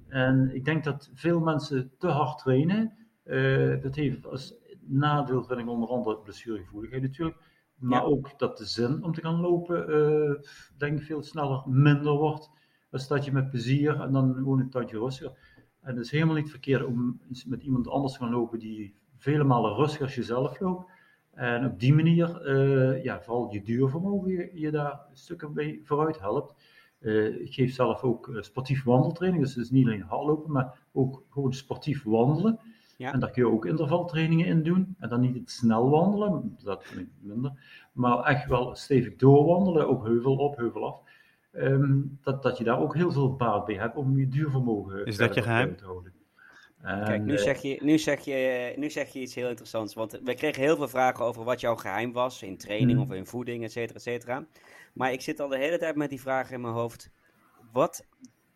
en 0.07 0.55
ik 0.55 0.65
denk 0.65 0.83
dat 0.83 1.09
veel 1.13 1.39
mensen 1.39 1.91
te 1.97 2.07
hard 2.07 2.37
trainen. 2.37 2.93
Dat 3.81 3.95
heeft 3.95 4.25
als 4.25 4.55
nadeel, 4.81 5.43
vind 5.43 5.59
ik 5.59 5.67
onder 5.69 5.89
andere 5.89 6.17
blessuregevoeligheid 6.17 7.01
natuurlijk. 7.01 7.37
Maar 7.75 7.99
Ja. 8.01 8.05
ook 8.05 8.39
dat 8.39 8.57
de 8.57 8.65
zin 8.65 9.03
om 9.03 9.13
te 9.13 9.21
gaan 9.21 9.39
lopen, 9.39 9.87
denk 10.77 10.99
ik, 10.99 11.05
veel 11.05 11.23
sneller 11.23 11.63
minder 11.65 12.13
wordt. 12.13 12.49
Als 12.91 13.07
dat 13.07 13.25
je 13.25 13.31
met 13.31 13.49
plezier 13.49 14.01
en 14.01 14.11
dan 14.11 14.33
gewoon 14.33 14.59
een 14.59 14.69
tandje 14.69 14.99
rustiger. 14.99 15.31
En 15.81 15.95
het 15.95 16.05
is 16.05 16.11
helemaal 16.11 16.35
niet 16.35 16.49
verkeerd 16.49 16.83
om 16.85 17.21
met 17.47 17.63
iemand 17.63 17.87
anders 17.87 18.13
te 18.13 18.19
gaan 18.19 18.31
lopen 18.31 18.59
die 18.59 18.95
vele 19.17 19.43
malen 19.43 19.75
rustiger 19.75 20.05
als 20.05 20.15
jezelf 20.15 20.59
loopt. 20.59 20.91
En 21.39 21.65
op 21.65 21.79
die 21.79 21.93
manier, 21.93 22.47
uh, 22.47 23.03
ja, 23.03 23.21
vooral 23.21 23.53
je 23.53 23.61
duurvermogen, 23.61 24.31
je, 24.31 24.49
je 24.53 24.71
daar 24.71 24.99
stukken 25.13 25.51
mee 25.53 25.81
vooruit 25.83 26.19
helpt. 26.19 26.53
Uh, 26.99 27.41
ik 27.41 27.53
geef 27.53 27.73
zelf 27.73 28.03
ook 28.03 28.29
sportief 28.39 28.83
wandeltraining, 28.83 29.43
dus 29.43 29.55
het 29.55 29.63
is 29.63 29.71
niet 29.71 29.85
alleen 29.85 30.01
hardlopen, 30.01 30.51
maar 30.51 30.77
ook 30.91 31.23
gewoon 31.29 31.53
sportief 31.53 32.03
wandelen. 32.03 32.59
Ja. 32.97 33.13
En 33.13 33.19
daar 33.19 33.31
kun 33.31 33.43
je 33.43 33.51
ook 33.51 33.65
intervaltrainingen 33.65 34.45
in 34.45 34.63
doen. 34.63 34.95
En 34.99 35.09
dan 35.09 35.21
niet 35.21 35.35
het 35.35 35.51
snel 35.51 35.89
wandelen, 35.89 36.57
dat 36.63 36.83
vind 36.83 36.99
ik 36.99 37.13
minder. 37.19 37.51
Maar 37.91 38.23
echt 38.23 38.49
wel 38.49 38.75
stevig 38.75 39.15
doorwandelen, 39.15 39.87
ook 39.87 40.05
heuvel 40.05 40.35
op, 40.35 40.57
heuvel 40.57 40.85
af. 40.85 41.01
Um, 41.51 42.19
dat, 42.21 42.43
dat 42.43 42.57
je 42.57 42.63
daar 42.63 42.79
ook 42.79 42.95
heel 42.95 43.11
veel 43.11 43.35
baat 43.35 43.65
bij 43.65 43.75
hebt 43.75 43.95
om 43.95 44.19
je 44.19 44.27
duurvermogen 44.27 45.05
Is 45.05 45.17
dat 45.17 45.33
je 45.33 45.41
geheim? 45.41 45.75
te 45.75 45.85
houden. 45.85 46.13
Kijk, 46.81 47.23
nu 47.23 47.37
zeg, 47.37 47.61
je, 47.61 47.79
nu, 47.81 47.97
zeg 47.97 48.19
je, 48.19 48.73
nu 48.75 48.89
zeg 48.89 49.13
je 49.13 49.19
iets 49.19 49.35
heel 49.35 49.49
interessants. 49.49 49.93
Want 49.93 50.19
we 50.23 50.33
kregen 50.33 50.63
heel 50.63 50.75
veel 50.75 50.87
vragen 50.87 51.25
over 51.25 51.43
wat 51.43 51.59
jouw 51.59 51.75
geheim 51.75 52.11
was 52.11 52.43
in 52.43 52.57
training 52.57 52.97
mm. 52.97 53.03
of 53.03 53.11
in 53.11 53.25
voeding, 53.25 53.63
et 53.63 53.71
cetera, 53.71 53.95
et 53.95 54.01
cetera. 54.01 54.45
Maar 54.93 55.11
ik 55.11 55.21
zit 55.21 55.39
al 55.39 55.47
de 55.47 55.57
hele 55.57 55.77
tijd 55.77 55.95
met 55.95 56.09
die 56.09 56.21
vragen 56.21 56.55
in 56.55 56.61
mijn 56.61 56.73
hoofd. 56.73 57.11
Wat, 57.71 58.07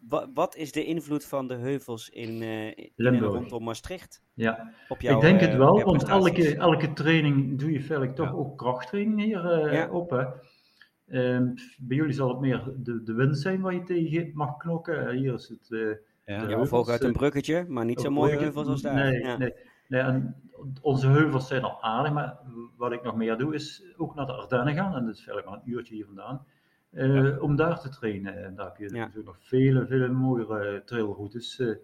wat, 0.09 0.29
wat 0.33 0.55
is 0.55 0.71
de 0.71 0.85
invloed 0.85 1.25
van 1.25 1.47
de 1.47 1.55
heuvels 1.55 2.09
in, 2.09 2.41
uh, 2.41 2.67
in 2.95 3.19
rondom 3.19 3.63
Maastricht? 3.63 4.23
Ja, 4.33 4.73
op 4.87 5.01
jou, 5.01 5.15
ik 5.15 5.21
denk 5.21 5.39
het 5.39 5.49
eh, 5.49 5.57
wel, 5.57 5.81
want 5.81 6.03
elke, 6.03 6.55
elke 6.55 6.93
training 6.93 7.59
doe 7.59 7.71
je 7.71 7.81
feitelijk 7.81 8.15
toch 8.15 8.35
ook 8.35 8.57
krachttraining 8.57 9.21
hier 9.21 9.65
uh, 9.65 9.73
ja. 9.73 9.89
op. 9.89 10.09
Hè? 10.09 10.25
Um, 11.35 11.53
bij 11.77 11.97
jullie 11.97 12.13
zal 12.13 12.29
het 12.29 12.39
meer 12.39 12.73
de, 12.77 13.03
de 13.03 13.13
wind 13.13 13.37
zijn 13.37 13.61
waar 13.61 13.73
je 13.73 13.83
tegen 13.83 14.31
mag 14.33 14.57
knokken. 14.57 15.15
Hier 15.15 15.33
is 15.33 15.47
het 15.47 15.97
ja, 16.25 16.59
of 16.59 16.73
ook 16.73 16.89
uit 16.89 17.01
een 17.01 17.07
eh, 17.07 17.17
bruggetje, 17.17 17.65
maar 17.67 17.85
niet 17.85 18.01
zo 18.01 18.09
mooie 18.09 18.37
heuvels 18.37 18.67
als 18.67 18.81
daar. 18.81 18.93
Nee, 18.93 19.19
ja. 19.19 19.37
nee, 19.37 19.53
nee 19.87 20.01
en 20.01 20.35
onze 20.81 21.07
heuvels 21.07 21.47
zijn 21.47 21.63
al 21.63 21.81
aardig, 21.81 22.13
maar 22.13 22.37
wat 22.77 22.91
ik 22.91 23.03
nog 23.03 23.15
meer 23.15 23.37
doe 23.37 23.53
is 23.53 23.83
ook 23.97 24.15
naar 24.15 24.25
de 24.25 24.33
Ardennen 24.33 24.73
gaan. 24.73 24.95
En 24.95 25.05
dat 25.05 25.15
is 25.15 25.23
verder 25.23 25.43
maar 25.45 25.53
een 25.53 25.71
uurtje 25.71 25.95
hier 25.95 26.05
vandaan. 26.05 26.45
Uh, 26.91 27.41
om 27.41 27.55
daar 27.55 27.79
te 27.79 27.89
trainen. 27.89 28.43
En 28.43 28.55
daar 28.55 28.65
heb 28.65 28.77
je 28.77 28.89
natuurlijk 28.89 29.25
nog 29.25 29.37
vele, 29.39 29.85
vele 29.85 30.07
mooiere 30.07 30.81
trailroutes. 30.85 31.59
Uh, 31.59 31.75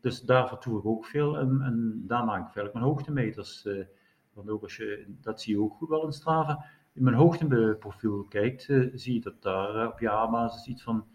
dus 0.00 0.20
daar 0.20 0.48
vertoe 0.48 0.78
ik 0.78 0.86
ook 0.86 1.06
veel. 1.06 1.38
En, 1.38 1.60
en 1.62 2.04
daar 2.06 2.24
maak 2.24 2.46
ik 2.46 2.52
verder 2.52 2.72
mijn 2.72 2.84
hoogtemeters. 2.84 3.64
Uh, 3.64 3.84
want 4.32 4.48
ook 4.48 4.62
als 4.62 4.76
je, 4.76 5.06
dat 5.20 5.40
zie 5.40 5.54
je 5.54 5.62
ook 5.62 5.74
goed 5.74 5.88
wel 5.88 6.04
in 6.04 6.12
Strava. 6.12 6.64
In 6.94 7.02
mijn 7.04 7.16
hoogteprofiel 7.16 8.26
kijkt, 8.28 8.62
zie 8.94 9.14
je 9.14 9.20
dat 9.20 9.42
daar 9.42 9.86
op 9.86 10.00
jaarbasis 10.00 10.66
iets 10.66 10.82
van, 10.82 11.06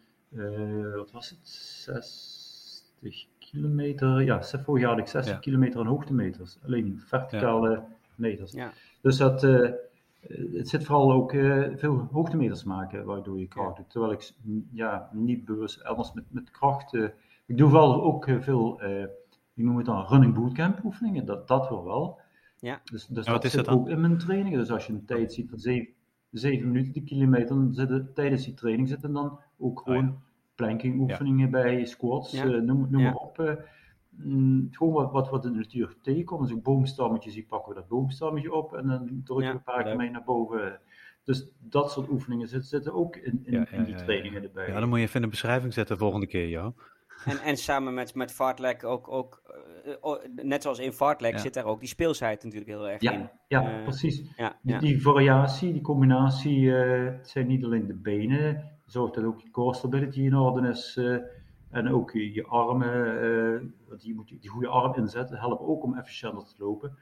wat 0.96 1.12
was 1.12 1.30
het, 1.30 1.48
6, 1.48 2.37
60 3.02 3.28
kilometer. 3.40 4.22
Ja, 4.22 4.44
vorig 4.44 4.82
jaar 4.82 4.92
had 4.92 5.00
ik 5.00 5.08
60 5.08 5.40
kilometer 5.40 5.80
aan 5.80 5.86
hoogtemeters. 5.86 6.58
Alleen 6.66 7.00
verticale 7.06 7.84
meters. 8.16 8.52
Ja. 8.52 8.72
Dus 9.02 9.18
dat, 9.18 9.44
uh, 9.44 9.72
het 10.54 10.70
zit 10.70 10.86
vooral 10.86 11.12
ook 11.12 11.34
uh, 11.34 11.68
veel 11.76 12.08
hoogtemeters 12.12 12.64
maken 12.64 13.06
waardoor 13.06 13.40
je 13.40 13.48
kracht 13.48 13.76
doet. 13.76 13.90
Terwijl 13.90 14.12
ik 14.12 14.32
ja, 14.72 15.10
niet 15.14 15.46
bewust 15.46 15.84
anders 15.84 16.14
met, 16.14 16.24
met 16.30 16.52
kracht. 16.52 16.94
Uh, 16.94 17.08
ik 17.46 17.58
doe 17.58 17.72
wel 17.72 18.04
ook 18.04 18.30
veel, 18.40 18.82
ik 19.54 19.64
noem 19.64 19.78
het 19.78 19.86
dan 19.86 20.06
running 20.06 20.34
bootcamp 20.34 20.84
oefeningen. 20.84 21.26
Dat, 21.26 21.48
dat 21.48 21.70
wel 21.70 21.86
wel. 21.86 22.20
Ja. 22.60 22.82
Dus, 22.84 23.06
dus 23.06 23.26
dat 23.26 23.44
zit 23.44 23.54
dat 23.54 23.68
ook 23.68 23.90
in 23.90 24.02
mijn 24.02 24.18
trainingen. 24.18 24.60
Dus 24.60 24.72
als 24.72 24.88
je 24.88 24.94
een 24.94 25.06
tijd 25.06 25.34
ziet 25.34 25.50
van 25.50 25.60
7, 25.60 25.94
7 26.32 26.72
minuten 26.72 26.94
de 26.94 27.04
kilometer, 27.04 27.56
dan 27.56 27.74
zitten 27.74 28.14
tijdens 28.14 28.46
die 28.46 28.54
training 28.54 28.88
zitten 28.88 29.14
dan 29.14 29.40
ook 29.58 29.80
oh 29.80 29.84
gewoon 29.84 30.22
planking 30.58 31.00
oefeningen 31.00 31.50
bij, 31.50 31.86
squats, 31.86 32.34
uh, 32.34 32.44
noem, 32.44 32.88
noem 32.90 33.04
maar 33.04 33.16
op. 33.16 33.40
Uh, 33.40 33.54
gewoon 34.72 34.94
wat, 34.94 35.12
wat, 35.12 35.30
wat 35.30 35.46
in 35.46 35.52
de 35.52 35.58
natuur 35.58 35.96
tegenkomt. 36.02 36.42
Als 36.42 36.52
ik 36.52 36.64
boomstammetjes 36.64 37.34
zie, 37.34 37.46
pakken 37.46 37.74
we 37.74 37.80
dat 37.80 37.88
boomstammetje 37.88 38.54
op 38.54 38.74
en 38.74 38.88
dan 38.88 39.22
drukken 39.24 39.48
we 39.48 39.54
een 39.54 39.64
paar 39.64 39.84
keer 39.84 39.96
mee 39.96 40.10
naar 40.10 40.24
boven. 40.24 40.80
Dus 41.24 41.52
dat 41.60 41.92
soort 41.92 42.10
oefeningen 42.10 42.48
zitten, 42.48 42.70
zitten 42.70 42.94
ook 42.94 43.16
in, 43.16 43.42
in, 43.44 43.72
in 43.72 43.84
die 43.84 43.96
trainingen 43.96 44.44
erbij. 44.44 44.68
Ja, 44.68 44.80
dan 44.80 44.90
moet 44.90 44.98
je 44.98 45.04
even 45.04 45.16
in 45.16 45.22
de 45.22 45.28
beschrijving 45.28 45.74
zetten 45.74 45.96
de 45.96 46.02
volgende 46.02 46.28
keer, 46.28 46.48
ja. 46.48 46.74
En, 47.26 47.40
en 47.40 47.58
samen 47.58 47.94
met, 47.94 48.16
met 48.16 48.32
Fartlek 48.32 48.84
ook, 48.84 49.08
ook 49.12 49.42
uh, 50.04 50.14
net 50.44 50.62
zoals 50.62 50.80
in 50.80 50.92
Fartlek 50.92 51.40
zit 51.40 51.54
daar 51.54 51.66
ook 51.66 51.80
die 51.80 51.90
speelsheid 51.90 52.44
natuurlijk 52.44 52.72
heel 52.72 52.90
erg 52.90 53.02
ja, 53.02 53.12
in. 53.12 53.30
Ja, 53.48 53.82
precies. 53.84 54.24
Die, 54.62 54.78
die, 54.78 55.02
variatie, 55.02 55.74
die 55.74 55.82
combinatie, 55.82 56.70
het 56.70 57.30
zijn 57.30 57.48
niet 57.48 57.64
alleen 57.64 57.88
de 57.88 57.96
benen, 57.96 58.77
zorgt 58.88 59.14
dat 59.14 59.24
ook 59.24 59.42
je 59.42 59.52
core 59.52 59.76
stability 59.76 60.22
in 60.22 60.36
orde 60.36 60.70
is. 60.70 60.96
Uh, 61.00 61.18
en 61.70 61.94
ook 61.94 62.12
je, 62.12 62.34
je 62.34 62.46
armen, 62.46 63.24
uh, 63.24 63.62
want 63.88 64.04
je 64.04 64.14
moet 64.14 64.28
die 64.42 64.50
goede 64.50 64.68
arm 64.68 64.96
inzetten, 64.96 65.38
helpen 65.38 65.68
ook 65.68 65.84
om 65.84 65.98
efficiënter 65.98 66.44
te 66.44 66.56
lopen. 66.58 66.98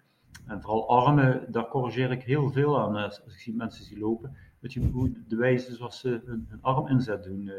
En 0.46 0.62
vooral 0.62 0.90
armen, 0.90 1.52
daar 1.52 1.68
corrigeer 1.68 2.12
ik 2.12 2.24
heel 2.24 2.50
veel 2.50 2.80
aan 2.80 2.96
als, 2.96 3.24
als 3.24 3.34
ik 3.34 3.40
zie 3.40 3.56
mensen 3.56 3.86
zie 3.86 4.00
lopen. 4.00 4.36
Dat 4.62 4.74
je 4.74 4.90
hoe 4.92 5.12
de 5.28 5.36
wijze 5.36 5.76
zoals 5.76 6.00
ze 6.00 6.22
hun, 6.26 6.46
hun 6.50 6.62
arm 6.62 6.88
inzet 6.88 7.24
doen. 7.24 7.52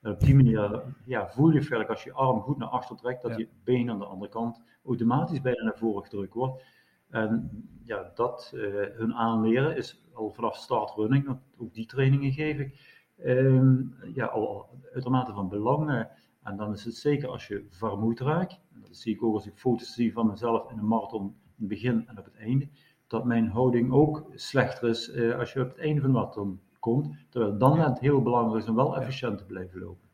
En 0.00 0.12
op 0.12 0.20
die 0.20 0.34
manier 0.34 0.82
ja, 1.04 1.28
voel 1.28 1.48
je 1.48 1.58
eigenlijk 1.58 1.90
als 1.90 2.04
je 2.04 2.12
arm 2.12 2.40
goed 2.40 2.58
naar 2.58 2.68
achter 2.68 2.96
trekt, 2.96 3.22
dat 3.22 3.36
je 3.36 3.48
been 3.64 3.90
aan 3.90 3.98
de 3.98 4.04
andere 4.04 4.30
kant 4.30 4.62
automatisch 4.84 5.40
bijna 5.40 5.62
naar 5.62 5.78
voren 5.78 6.02
gedrukt 6.02 6.34
wordt. 6.34 6.62
En 7.08 7.50
ja, 7.84 8.10
dat 8.14 8.52
hun 8.96 9.14
aanleren 9.14 9.76
is 9.76 10.08
al 10.12 10.30
vanaf 10.30 10.56
start 10.56 10.90
running, 10.90 11.26
want 11.26 11.40
ook 11.58 11.74
die 11.74 11.86
trainingen 11.86 12.32
geef 12.32 12.58
ik 12.58 12.99
um, 13.26 13.94
ja, 14.14 14.26
al 14.26 14.68
uitermate 14.94 15.32
van 15.32 15.48
belang. 15.48 16.06
En 16.42 16.56
dan 16.56 16.72
is 16.72 16.84
het 16.84 16.94
zeker 16.94 17.28
als 17.28 17.46
je 17.46 17.66
vermoeid 17.68 18.20
raakt, 18.20 18.60
en 18.74 18.80
dat 18.80 18.96
zie 18.96 19.14
ik 19.14 19.22
ook 19.22 19.34
als 19.34 19.46
ik 19.46 19.56
foto's 19.56 19.94
zie 19.94 20.12
van 20.12 20.26
mezelf 20.26 20.70
in 20.70 20.78
een 20.78 20.88
marathon 20.88 21.22
in 21.22 21.34
het 21.58 21.68
begin 21.68 22.08
en 22.08 22.18
op 22.18 22.24
het 22.24 22.36
einde, 22.36 22.68
dat 23.06 23.24
mijn 23.24 23.48
houding 23.48 23.92
ook 23.92 24.24
slechter 24.34 24.88
is 24.88 25.08
uh, 25.08 25.38
als 25.38 25.52
je 25.52 25.60
op 25.60 25.68
het 25.68 25.78
einde 25.78 26.00
van 26.00 26.10
de 26.10 26.16
marathon 26.18 26.60
komt. 26.78 27.16
Terwijl 27.28 27.58
dan 27.58 27.78
net 27.78 27.98
heel 27.98 28.22
belangrijk 28.22 28.62
is 28.62 28.68
om 28.68 28.76
wel 28.76 28.96
efficiënt 28.96 29.38
te 29.38 29.44
blijven 29.44 29.80
lopen. 29.80 30.08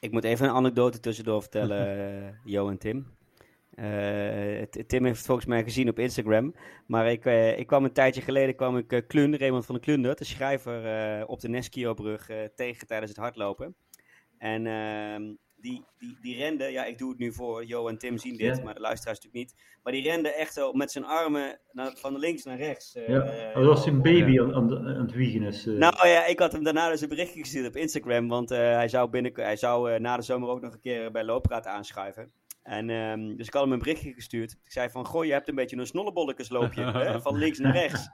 Ik 0.00 0.12
moet 0.12 0.24
even 0.24 0.48
een 0.48 0.54
anekdote 0.54 1.00
tussendoor 1.00 1.40
vertellen, 1.40 1.98
uh, 2.22 2.28
Jo 2.44 2.68
en 2.68 2.78
Tim. 2.78 3.06
Uh, 3.74 4.62
Tim 4.62 5.04
heeft 5.04 5.16
het 5.16 5.26
volgens 5.26 5.46
mij 5.46 5.62
gezien 5.62 5.88
op 5.88 5.98
Instagram. 5.98 6.54
Maar 6.86 7.10
ik, 7.10 7.24
uh, 7.24 7.58
ik 7.58 7.66
kwam 7.66 7.84
een 7.84 7.92
tijdje 7.92 8.20
geleden, 8.20 8.56
kwam 8.56 8.76
ik 8.76 8.92
uh, 8.92 9.00
Klun, 9.06 9.38
Raymond 9.38 9.66
van 9.66 9.74
de 9.74 9.80
Klundert, 9.80 10.18
de 10.18 10.24
schrijver, 10.24 11.26
op 11.26 11.40
de 11.40 11.48
Neskio-brug 11.48 12.30
tegen 12.54 12.86
tijdens 12.86 13.10
het 13.10 13.20
hardlopen. 13.20 13.74
En 14.38 14.66
ehm, 14.66 15.22
die, 15.56 15.84
die, 15.98 16.18
die 16.20 16.36
rende, 16.36 16.64
ja, 16.64 16.84
ik 16.84 16.98
doe 16.98 17.10
het 17.10 17.18
nu 17.18 17.32
voor, 17.32 17.64
Jo 17.64 17.88
en 17.88 17.98
Tim 17.98 18.18
zien 18.18 18.36
dit, 18.36 18.64
maar 18.64 18.74
de 18.74 18.80
luisteraars 18.80 19.20
natuurlijk 19.20 19.50
niet. 19.50 19.62
Maar 19.82 19.92
die 19.92 20.02
rende 20.02 20.34
echt 20.34 20.54
zo 20.54 20.72
met 20.72 20.92
zijn 20.92 21.04
armen 21.04 21.60
naar, 21.72 21.92
van 21.96 22.18
links 22.18 22.44
naar 22.44 22.56
rechts. 22.56 22.92
ja, 23.06 23.52
dat 23.54 23.64
was 23.64 23.86
een 23.86 24.02
baby 24.02 24.40
aan, 24.40 24.54
aan, 24.54 24.78
aan, 24.78 25.00
het 25.00 25.12
wiegen 25.12 25.42
is. 25.42 25.64
Nou 25.64 26.08
ja, 26.08 26.26
ik 26.26 26.38
had 26.38 26.52
hem 26.52 26.64
daarna 26.64 26.90
dus 26.90 27.00
een 27.00 27.08
berichtje 27.08 27.40
gestuurd 27.40 27.66
op 27.66 27.76
Instagram, 27.76 28.28
want 28.28 28.48
hij 28.48 28.88
zou, 28.88 29.10
binnen, 29.10 29.32
hij 29.34 29.56
zou 29.56 30.00
na 30.00 30.16
de 30.16 30.22
zomer 30.22 30.48
ook 30.48 30.60
nog 30.60 30.72
een 30.72 30.80
keer 30.80 31.10
bij 31.10 31.24
Loopraad 31.24 31.66
aanschuiven. 31.66 32.32
En, 32.62 32.90
um, 32.90 33.36
dus 33.36 33.46
ik 33.46 33.52
had 33.52 33.62
hem 33.62 33.72
een 33.72 33.78
berichtje 33.78 34.12
gestuurd. 34.12 34.52
Ik 34.64 34.72
zei 34.72 34.90
van, 34.90 35.06
goh, 35.06 35.24
je 35.24 35.32
hebt 35.32 35.48
een 35.48 35.54
beetje 35.54 35.76
een 35.76 35.86
snollebollekesloopje, 35.86 36.84
hè, 36.92 37.20
van 37.20 37.36
links 37.36 37.58
naar 37.58 37.72
rechts. 37.72 38.08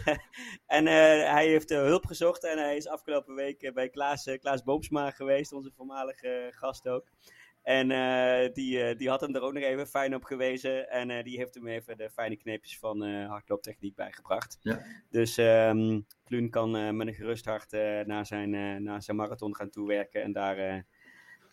en 0.66 0.84
uh, 0.86 0.92
hij 1.32 1.46
heeft 1.46 1.70
uh, 1.70 1.78
hulp 1.78 2.06
gezocht 2.06 2.44
en 2.44 2.58
hij 2.58 2.76
is 2.76 2.88
afgelopen 2.88 3.34
week 3.34 3.62
uh, 3.62 3.72
bij 3.72 3.88
Klaas, 3.88 4.36
Klaas 4.40 4.62
Boomsma 4.62 5.10
geweest, 5.10 5.52
onze 5.52 5.70
voormalige 5.76 6.48
gast 6.50 6.88
ook. 6.88 7.10
En 7.62 7.88
die, 8.52 8.96
die 8.96 9.08
had 9.08 9.20
hem 9.20 9.34
er 9.34 9.42
ook 9.42 9.52
nog 9.52 9.62
even 9.62 9.86
fijn 9.86 10.14
op 10.14 10.24
gewezen. 10.24 10.90
En 10.90 11.24
die 11.24 11.36
heeft 11.36 11.54
hem 11.54 11.66
even 11.66 11.96
de 11.96 12.10
fijne 12.10 12.36
kneepjes 12.36 12.78
van 12.78 13.02
hardlooptechniek 13.02 13.94
bijgebracht. 13.94 14.58
Ja. 14.62 14.82
Dus 15.10 15.36
um, 15.36 16.06
Kluun 16.24 16.50
kan 16.50 16.96
met 16.96 17.06
een 17.06 17.14
gerust 17.14 17.44
hart 17.44 17.72
naar, 18.06 18.26
zijn, 18.26 18.82
naar 18.82 19.02
zijn 19.02 19.16
marathon 19.16 19.56
gaan 19.56 19.70
toewerken 19.70 20.22
en 20.22 20.32
daar 20.32 20.86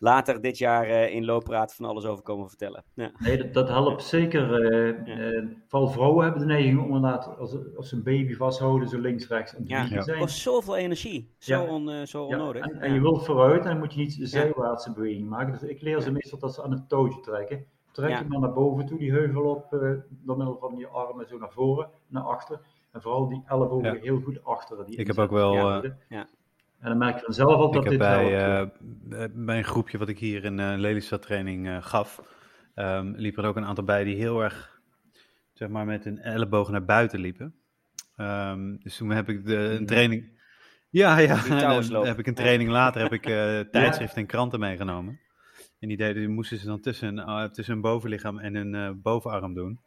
later 0.04 0.40
dit 0.40 0.58
jaar 0.58 0.88
uh, 0.88 1.14
in 1.14 1.24
loopraad 1.24 1.74
van 1.74 1.84
alles 1.84 2.04
over 2.04 2.22
komen 2.22 2.48
vertellen. 2.48 2.84
Ja. 2.94 3.12
Nee, 3.18 3.36
dat, 3.36 3.54
dat 3.54 3.68
helpt 3.68 4.02
zeker. 4.02 4.72
Uh, 4.72 5.06
ja. 5.06 5.42
vooral 5.68 5.88
vrouwen 5.88 6.24
hebben 6.24 6.40
de 6.40 6.46
neiging 6.46 6.78
om 6.78 6.94
inderdaad, 6.94 7.38
als, 7.38 7.56
als 7.76 7.88
ze 7.88 7.96
een 7.96 8.02
baby 8.02 8.34
vasthouden, 8.34 8.88
zo 8.88 8.98
links, 8.98 9.28
rechts 9.28 9.56
aan 9.56 9.64
ja. 9.66 10.04
kost 10.18 10.38
zoveel 10.38 10.76
energie. 10.76 11.34
Zo, 11.38 11.64
on, 11.64 12.06
zo 12.06 12.24
onnodig. 12.24 12.64
En, 12.64 12.80
en, 12.80 12.94
je 12.94 13.00
wilt 13.00 13.24
vooruit 13.24 13.62
en 13.64 13.70
dan 13.70 13.78
moet 13.78 13.94
je 13.94 14.00
niet 14.00 14.18
zijwaartse 14.20 14.92
beweging 14.92 15.28
maken. 15.28 15.52
Dus 15.52 15.62
ik 15.62 15.80
leer 15.80 16.00
ze 16.00 16.12
meestal 16.12 16.38
dat 16.38 16.54
ze 16.54 16.62
aan 16.62 16.70
het 16.70 16.88
touwtje 16.88 17.20
trekken. 17.20 17.64
Trek 17.92 18.18
je 18.18 18.24
maar 18.28 18.40
naar 18.40 18.52
boven 18.52 18.86
toe, 18.86 18.98
die 18.98 19.10
heuvel 19.10 19.42
op, 19.42 19.66
door 20.08 20.36
middel 20.36 20.56
van 20.60 20.76
je 20.76 20.88
armen 20.88 21.28
zo 21.28 21.38
naar 21.38 21.52
voren, 21.52 21.88
naar 22.08 22.22
achter. 22.22 22.60
En 22.92 23.02
vooral 23.02 23.28
die 23.28 23.42
ellebogen 23.46 24.00
heel 24.00 24.20
goed 24.20 24.44
achter. 24.44 24.86
Die 24.86 24.96
ik 24.96 25.06
heb 25.06 25.18
ook 25.18 25.30
wel... 25.30 25.54
ja. 26.08 26.26
En 26.84 26.90
dan 26.90 26.98
merk 26.98 27.14
je 27.18 27.24
vanzelf 27.24 27.54
al 27.54 27.70
dat 27.70 27.84
dit 27.84 27.98
bij, 27.98 28.60
uh, 28.60 29.24
bij 29.32 29.58
een 29.58 29.64
groepje 29.64 29.98
wat 29.98 30.08
ik 30.08 30.18
hier 30.18 30.44
in 30.44 30.58
uh, 30.58 30.74
Lelystad 30.76 31.22
training 31.22 31.66
uh, 31.66 31.82
gaf, 31.82 32.20
um, 32.74 33.14
liep 33.16 33.38
er 33.38 33.44
ook 33.44 33.56
een 33.56 33.64
aantal 33.64 33.84
bij 33.84 34.04
die 34.04 34.16
heel 34.16 34.42
erg, 34.42 34.80
zeg 35.52 35.68
maar, 35.68 35.84
met 35.84 36.04
hun 36.04 36.18
ellebogen 36.18 36.72
naar 36.72 36.84
buiten 36.84 37.20
liepen. 37.20 37.54
Um, 38.16 38.78
dus 38.82 38.96
toen 38.96 39.10
heb 39.10 39.28
ik 39.28 39.46
de, 39.46 39.56
een 39.56 39.86
training... 39.86 40.42
Ja, 40.90 41.18
ja, 41.18 41.42
dan 41.90 42.06
heb 42.06 42.18
ik 42.18 42.26
een 42.26 42.34
training 42.34 42.70
later 42.70 43.02
heb 43.02 43.12
ik 43.12 43.22
tijdschriften 43.72 44.20
en 44.20 44.26
kranten 44.26 44.60
meegenomen. 44.60 45.20
En 45.78 45.88
die, 45.88 45.96
deden, 45.96 46.14
die 46.14 46.28
moesten 46.28 46.58
ze 46.58 46.66
dan 46.66 46.80
tussen, 46.80 47.16
tussen 47.52 47.74
hun 47.74 47.82
bovenlichaam 47.82 48.38
en 48.38 48.54
hun 48.54 49.00
bovenarm 49.02 49.54
doen. 49.54 49.80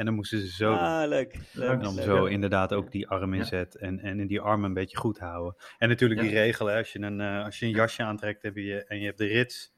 En 0.00 0.06
dan 0.06 0.14
moesten 0.14 0.38
ze 0.38 0.46
zo. 0.48 0.72
Ah, 0.72 1.08
leuk. 1.08 1.38
leuk, 1.52 1.70
En 1.70 1.78
dan 1.80 1.94
leuk. 1.94 2.04
zo 2.04 2.24
inderdaad 2.24 2.72
ook 2.72 2.84
Ja. 2.84 2.90
die 2.90 3.08
arm 3.08 3.32
Ja. 3.34 3.38
inzet 3.38 3.74
en, 3.76 4.00
en 4.00 4.26
die 4.26 4.40
armen 4.40 4.64
een 4.68 4.74
beetje 4.74 4.96
goed 4.96 5.18
houden. 5.18 5.54
En 5.78 5.88
natuurlijk 5.88 6.20
die 6.20 6.30
Ja. 6.30 6.36
regel, 6.40 6.66
hè, 6.66 6.76
als, 6.76 6.92
je 6.92 7.00
een, 7.00 7.20
eh, 7.20 7.44
als 7.44 7.58
je 7.58 7.66
een 7.66 7.72
jasje 7.72 8.02
aantrekt 8.02 8.42
heb 8.42 8.56
je, 8.56 8.84
en 8.84 8.98
je 8.98 9.04
hebt 9.06 9.18
de 9.18 9.26
rits, 9.26 9.72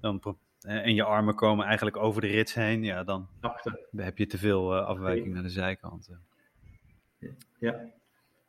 dan, 0.00 0.22
eh, 0.60 0.86
en 0.86 0.94
je 0.94 1.04
armen 1.04 1.34
komen 1.34 1.66
eigenlijk 1.66 1.96
over 1.96 2.20
de 2.20 2.26
rits 2.26 2.54
heen, 2.54 2.82
ja, 2.84 3.04
dan 3.04 3.28
Achter. 3.40 3.78
heb 3.96 4.18
je 4.18 4.26
te 4.26 4.38
veel 4.38 4.74
eh, 4.76 4.86
afwijking 4.86 5.34
naar 5.34 5.42
de 5.42 5.48
zijkant. 5.48 6.10
Ja. 7.58 7.80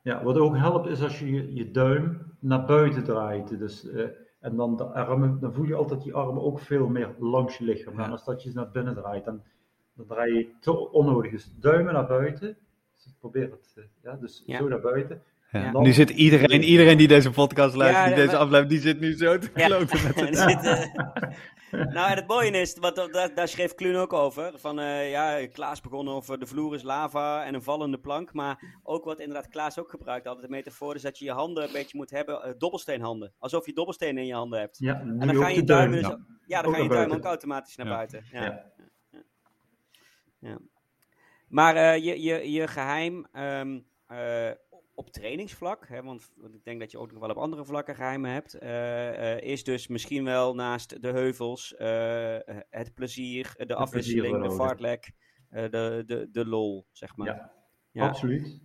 ja, 0.02 0.22
wat 0.22 0.36
ook 0.38 0.56
helpt 0.56 0.88
is 0.88 1.02
als 1.02 1.18
je 1.18 1.54
je, 1.54 1.70
duim 1.70 2.34
naar 2.38 2.64
buiten 2.64 3.04
draait. 3.04 3.58
Dus, 3.58 3.88
eh, 3.90 4.06
en 4.40 4.56
dan 4.56 4.76
de 4.76 4.84
armen, 4.84 5.40
dan 5.40 5.52
voel 5.52 5.64
je 5.66 5.74
altijd 5.74 6.02
die 6.02 6.14
armen 6.14 6.42
ook 6.42 6.60
veel 6.60 6.88
meer 6.88 7.14
langs 7.18 7.58
je 7.58 7.64
lichaam. 7.64 7.98
Ja. 7.98 8.08
Als 8.08 8.24
dat 8.24 8.42
je 8.42 8.50
ze 8.50 8.56
naar 8.56 8.70
binnen 8.70 8.94
draait, 8.94 9.24
dan, 9.24 9.42
dan 9.94 10.06
draai 10.06 10.34
je 10.34 10.50
te 10.60 10.90
onnodig. 10.90 11.30
Dus 11.30 11.50
duimen 11.60 11.92
naar 11.92 12.06
buiten. 12.06 12.56
Dus 12.96 13.06
ik 13.06 13.12
probeer 13.18 13.50
het, 13.50 13.72
eh, 13.76 13.84
ja, 14.02 14.16
dus 14.20 14.42
Ja. 14.46 14.58
zo 14.58 14.68
naar 14.68 14.80
buiten. 14.80 15.22
Ja. 15.50 15.78
Nu 15.80 15.92
zit 15.92 16.10
iedereen, 16.10 16.62
iedereen 16.62 16.96
die 16.98 17.08
deze 17.08 17.30
podcast 17.30 17.74
luistert, 17.74 18.02
Ja, 18.08 18.14
die 18.14 18.16
deze 18.24 18.30
maar- 18.36 18.40
aflevering, 18.40 18.70
die 18.70 18.80
zit 18.80 19.00
nu 19.00 19.16
zo 19.16 19.38
te 19.38 19.50
Ja. 19.54 19.66
kloten 19.66 20.02
met 20.02 20.36
zit, 20.48 20.64
eh, 20.64 20.84
nou, 21.94 22.10
en 22.10 22.16
het 22.16 22.26
mooie 22.26 22.50
is, 22.50 22.76
wat, 22.80 22.96
daar, 23.12 23.34
daar 23.34 23.48
schreef 23.48 23.74
Kluun 23.74 23.96
ook 23.96 24.12
over. 24.12 24.52
Van 24.56 24.78
eh, 24.80 25.10
ja, 25.10 25.46
Klaas 25.46 25.80
begon 25.80 26.08
over 26.08 26.38
de 26.38 26.46
vloer 26.46 26.74
is 26.74 26.82
lava 26.82 27.44
en 27.44 27.54
een 27.54 27.62
vallende 27.62 27.98
plank. 27.98 28.32
Maar 28.32 28.78
ook 28.82 29.04
wat 29.04 29.20
inderdaad 29.20 29.48
Klaas 29.48 29.78
ook 29.78 29.90
gebruikt, 29.90 30.26
altijd 30.26 30.46
de 30.46 30.50
metafoor, 30.52 30.94
is 30.94 31.02
dat 31.02 31.18
je 31.18 31.24
je 31.24 31.30
handen 31.32 31.64
een 31.64 31.72
beetje 31.72 31.96
moet 31.96 32.10
hebben, 32.10 32.42
eh, 32.42 32.52
dobbelsteenhanden. 32.58 33.32
Alsof 33.38 33.66
je 33.66 33.72
dobbelstenen 33.72 34.22
in 34.22 34.28
je 34.28 34.34
handen 34.34 34.58
hebt. 34.60 34.78
Ja, 34.78 35.00
En 35.00 35.18
dan 35.18 35.36
ook 35.36 35.48
je 35.48 35.54
de 35.54 35.64
duimen, 35.64 36.02
duim. 36.02 36.16
dus, 36.18 36.26
Ja. 36.46 36.56
ja, 36.56 36.62
dan 36.62 36.70
Ook 36.70 36.74
gaan 36.76 36.84
je 36.84 36.90
duimen 36.90 37.16
ook 37.16 37.24
automatisch 37.24 37.76
naar 37.76 37.86
Ja. 37.86 37.92
buiten. 37.94 38.24
Ja. 38.32 38.71
Ja. 40.42 40.58
Maar 41.48 41.76
eh, 41.76 42.04
je, 42.04 42.22
je, 42.22 42.52
je 42.52 42.68
geheim 42.68 43.26
ehm, 43.32 43.80
eh, 44.06 44.50
op 44.94 45.10
trainingsvlak, 45.10 45.88
hè, 45.88 46.02
want 46.02 46.32
ik 46.52 46.64
denk 46.64 46.80
dat 46.80 46.90
je 46.90 46.98
ook 46.98 47.12
nog 47.12 47.20
wel 47.20 47.30
op 47.30 47.36
andere 47.36 47.64
vlakken 47.64 47.94
geheimen 47.94 48.30
hebt, 48.30 48.54
eh, 48.54 49.40
is 49.40 49.64
dus 49.64 49.86
misschien 49.86 50.24
wel 50.24 50.54
naast 50.54 51.02
de 51.02 51.08
heuvels 51.08 51.74
het 52.70 52.94
plezier, 52.94 53.54
de 53.66 53.74
afwisseling, 53.74 54.42
de 54.42 54.50
fartlek, 54.50 55.12
de, 55.48 56.02
de, 56.06 56.28
de 56.32 56.46
lol, 56.46 56.86
zeg 56.92 57.16
maar. 57.16 57.26
Ja, 57.26 57.52
Ja. 57.90 58.06
absoluut. 58.06 58.60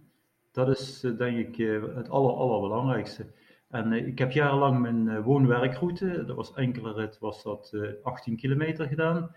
Dat 0.52 0.70
is 0.70 1.00
denk 1.00 1.38
ik 1.38 1.56
het 1.96 2.10
aller, 2.10 2.34
allerbelangrijkste. 2.34 3.26
En 3.70 3.94
ik 3.94 4.20
heb 4.20 4.32
jarenlang 4.32 4.80
mijn 4.80 5.22
woon-werkroute, 5.22 6.26
dat 6.26 6.36
was 6.36 6.54
enkele 6.54 6.94
rit, 6.94 7.20
was 7.20 7.44
dat 7.44 7.72
eh, 7.74 7.90
18 8.04 8.36
kilometer 8.36 8.88
gedaan. 8.88 9.36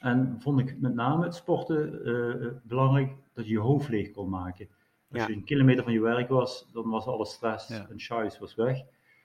En 0.00 0.36
vond 0.40 0.60
ik 0.60 0.80
met 0.80 0.94
name 0.94 1.24
het 1.24 1.34
sporten 1.34 2.04
eh, 2.04 2.46
eh, 2.46 2.52
belangrijk 2.62 3.12
dat 3.32 3.44
je 3.44 3.50
je 3.52 3.58
hoofd 3.58 3.88
leeg 3.88 4.10
kon 4.10 4.28
maken. 4.28 4.68
Als 5.12 5.20
Ja. 5.20 5.26
je 5.28 5.32
een 5.34 5.44
kilometer 5.44 5.84
van 5.84 5.92
je 5.92 6.00
werk 6.00 6.28
was, 6.28 6.68
dan 6.72 6.88
was 6.88 7.06
alle 7.06 7.26
stress 7.26 7.68
Ja. 7.68 7.86
en 7.90 8.00
scheiß 8.00 8.38
was 8.38 8.54
weg. 8.54 8.78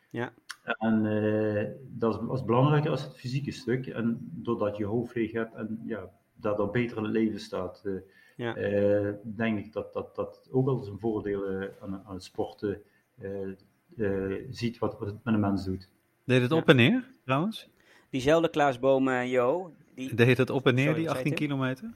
Ja. 0.09 0.33
En 0.77 1.05
eh, 1.05 1.69
dat 1.89 2.21
was 2.21 2.43
belangrijker 2.45 2.91
als 2.91 3.03
het 3.03 3.15
fysieke 3.17 3.51
stuk. 3.51 3.87
En 3.87 4.17
doordat 4.31 4.77
je 4.77 4.85
hoofd 4.85 5.15
leeg 5.15 5.31
hebt 5.31 5.53
en 5.55 5.81
ja, 5.85 6.09
daardoor 6.35 6.69
beter 6.71 6.97
in 6.97 7.03
het 7.03 7.11
leven 7.11 7.39
staat, 7.39 7.81
eh, 7.85 7.93
Ja. 8.35 8.55
eh, 8.55 9.13
denk 9.23 9.59
ik 9.65 9.73
dat 9.73 9.93
dat, 9.93 10.15
dat 10.15 10.47
ook 10.51 10.65
wel 10.65 10.77
eens 10.77 10.87
een 10.87 10.99
voordeel 10.99 11.69
aan, 11.81 12.01
aan 12.05 12.13
het 12.13 12.23
sporten 12.23 12.81
eh, 13.17 13.49
eh, 13.97 14.45
ziet 14.49 14.77
wat, 14.79 14.99
wat 14.99 15.07
het 15.07 15.23
met 15.23 15.33
een 15.33 15.39
mens 15.39 15.65
doet. 15.65 15.89
Deed 16.23 16.41
het 16.41 16.51
Ja. 16.51 16.57
op 16.57 16.69
en 16.69 16.75
neer, 16.75 17.07
trouwens? 17.23 17.69
Diezelfde 18.09 18.49
Klaas 18.49 18.79
Boom, 18.79 19.07
eh, 19.07 19.31
Jo, 19.31 19.73
die, 19.95 20.15
Deed 20.15 20.37
het 20.37 20.49
op 20.49 20.67
en 20.67 20.75
neer, 20.75 20.83
Sorry, 20.85 20.99
die 20.99 21.07
wat 21.07 21.15
zei 21.17 21.29
18 21.29 21.45
je? 21.47 21.47
kilometer? 21.47 21.93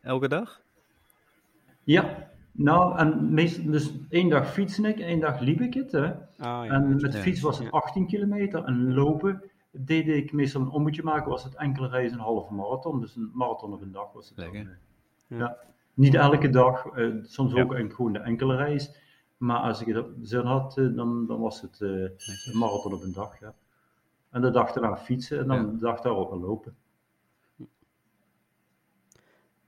Elke 0.00 0.28
dag? 0.28 0.60
Ja, 1.84 2.28
nou, 2.52 2.98
en 2.98 3.34
meestal, 3.34 3.64
dus 3.70 3.92
één 4.08 4.28
dag 4.28 4.52
fietsen 4.52 4.84
ik, 4.84 4.98
één 4.98 5.20
dag 5.20 5.40
liep 5.40 5.60
ik 5.60 5.74
het. 5.74 5.92
Hè. 5.92 6.06
oh, 6.06 6.14
ja. 6.38 6.66
En 6.66 6.88
met 7.00 7.12
Ja. 7.12 7.20
fiets 7.20 7.40
was 7.40 7.56
het 7.58 7.64
Ja. 7.66 7.70
18 7.72 8.06
kilometer 8.06 8.64
en 8.64 8.94
lopen 8.94 9.42
deed 9.70 10.08
ik 10.08 10.32
meestal 10.32 10.60
een 10.60 10.68
ommetje 10.70 11.02
maken, 11.02 11.30
was 11.30 11.44
het 11.44 11.54
enkele 11.54 11.88
reizen 11.88 12.18
een 12.18 12.24
halve 12.24 12.54
marathon. 12.54 13.00
Dus 13.00 13.16
een 13.16 13.30
marathon 13.34 13.72
op 13.72 13.80
een 13.82 13.92
dag 13.92 14.12
was 14.12 14.28
het. 14.28 14.36
dan, 14.36 14.44
Lekker. 14.44 14.70
eh. 14.70 14.76
Ja. 15.26 15.36
Ja. 15.38 15.56
Niet 15.94 16.14
elke 16.14 16.50
dag, 16.50 16.86
eh, 16.86 17.08
soms 17.22 17.52
Ja. 17.52 17.62
ook 17.62 17.74
een, 17.74 17.92
gewoon 17.92 18.12
de 18.12 18.18
enkele 18.18 18.56
reis. 18.56 18.90
Maar 19.36 19.58
als 19.58 19.80
ik 19.80 19.94
het 19.94 20.06
zin 20.22 20.44
had, 20.44 20.78
eh, 20.78 20.86
dan, 20.96 21.26
dan 21.26 21.40
was 21.40 21.60
het 21.60 21.80
eh, 21.80 21.88
een 21.90 22.58
marathon 22.58 22.92
op 22.92 23.02
een 23.02 23.12
dag. 23.12 23.40
Ja. 23.40 23.54
En 24.30 24.40
de 24.40 24.50
dag 24.50 24.72
daarna 24.72 24.96
fietsen 24.96 25.38
en 25.38 25.46
dan 25.46 25.56
Ja. 25.56 25.62
de 25.72 25.78
dag 25.78 26.00
daarop 26.00 26.40
lopen. 26.42 26.74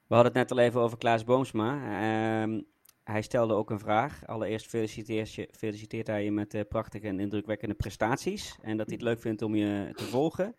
We 0.08 0.14
hadden 0.14 0.32
het 0.32 0.48
net 0.48 0.58
al 0.58 0.64
even 0.64 0.80
over 0.80 0.98
Klaas 0.98 1.24
Boomsma. 1.24 1.72
Ehm, 2.42 2.60
hij 3.04 3.22
stelde 3.22 3.54
ook 3.54 3.70
een 3.70 3.78
vraag. 3.78 4.26
Allereerst 4.26 4.66
feliciteert, 4.66 5.34
je, 5.34 5.48
feliciteert 5.52 6.06
hij 6.06 6.24
je 6.24 6.32
met 6.32 6.50
de 6.50 6.64
prachtige 6.64 7.06
en 7.06 7.20
indrukwekkende 7.20 7.74
prestaties. 7.74 8.58
En 8.62 8.76
dat 8.76 8.86
hij 8.86 8.94
het 8.94 9.04
leuk 9.04 9.20
vindt 9.20 9.42
om 9.42 9.54
je 9.54 9.90
te 9.94 10.04
volgen. 10.04 10.54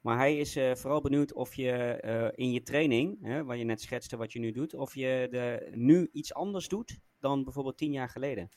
Maar 0.00 0.16
hij 0.16 0.38
is 0.38 0.56
eh, 0.56 0.74
vooral 0.74 1.00
benieuwd 1.00 1.32
of 1.32 1.54
je 1.54 1.70
eh, 1.72 2.28
in 2.34 2.52
je 2.52 2.62
training, 2.62 3.18
hè, 3.22 3.44
waar 3.44 3.56
je 3.56 3.64
net 3.64 3.80
schetste 3.80 4.16
wat 4.16 4.32
je 4.32 4.38
nu 4.38 4.52
doet, 4.52 4.74
of 4.74 4.94
je 4.94 5.28
de, 5.30 5.70
nu 5.74 6.08
iets 6.12 6.34
anders 6.34 6.68
doet 6.68 6.98
dan 7.18 7.44
bijvoorbeeld 7.44 7.76
tien 7.76 7.92
jaar 7.92 8.08
geleden. 8.08 8.48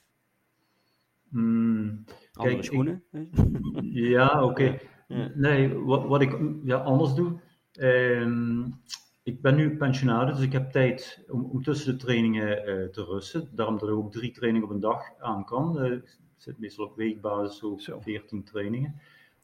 Hmm, 1.30 2.04
Andere 2.34 2.64
schoenen. 2.64 3.04
Ja, 3.92 4.44
oké. 4.44 4.78
Ja. 5.08 5.32
Nee, 5.36 5.74
wat, 5.74 6.06
wat 6.08 6.22
ik 6.22 6.38
ja, 6.64 6.78
anders 6.78 7.14
doe. 7.14 7.40
ehm, 7.72 8.64
ik 9.24 9.42
ben 9.42 9.56
nu 9.56 9.78
pensionaris, 9.78 10.36
dus 10.36 10.46
ik 10.46 10.52
heb 10.52 10.72
tijd 10.72 11.24
om, 11.30 11.44
om 11.44 11.64
tussen 11.64 11.92
de 11.92 12.04
trainingen 12.06 12.66
eh, 12.66 12.88
te 12.90 13.04
rusten. 13.04 13.50
Daarom 13.52 13.78
dat 13.78 13.90
ik 13.90 13.96
ook 13.96 14.12
drie 14.12 14.32
trainingen 14.32 14.68
op 14.68 14.74
een 14.74 14.80
dag 14.82 15.20
aan 15.20 15.46
kan. 15.46 15.80
Eh, 15.80 15.92
ik 15.92 16.18
zit 16.38 16.60
meestal 16.60 16.86
op 16.86 16.96
weekbasis 16.96 17.58
zo 17.58 17.78
Zo. 17.78 18.00
14 18.00 18.44
trainingen, 18.44 19.00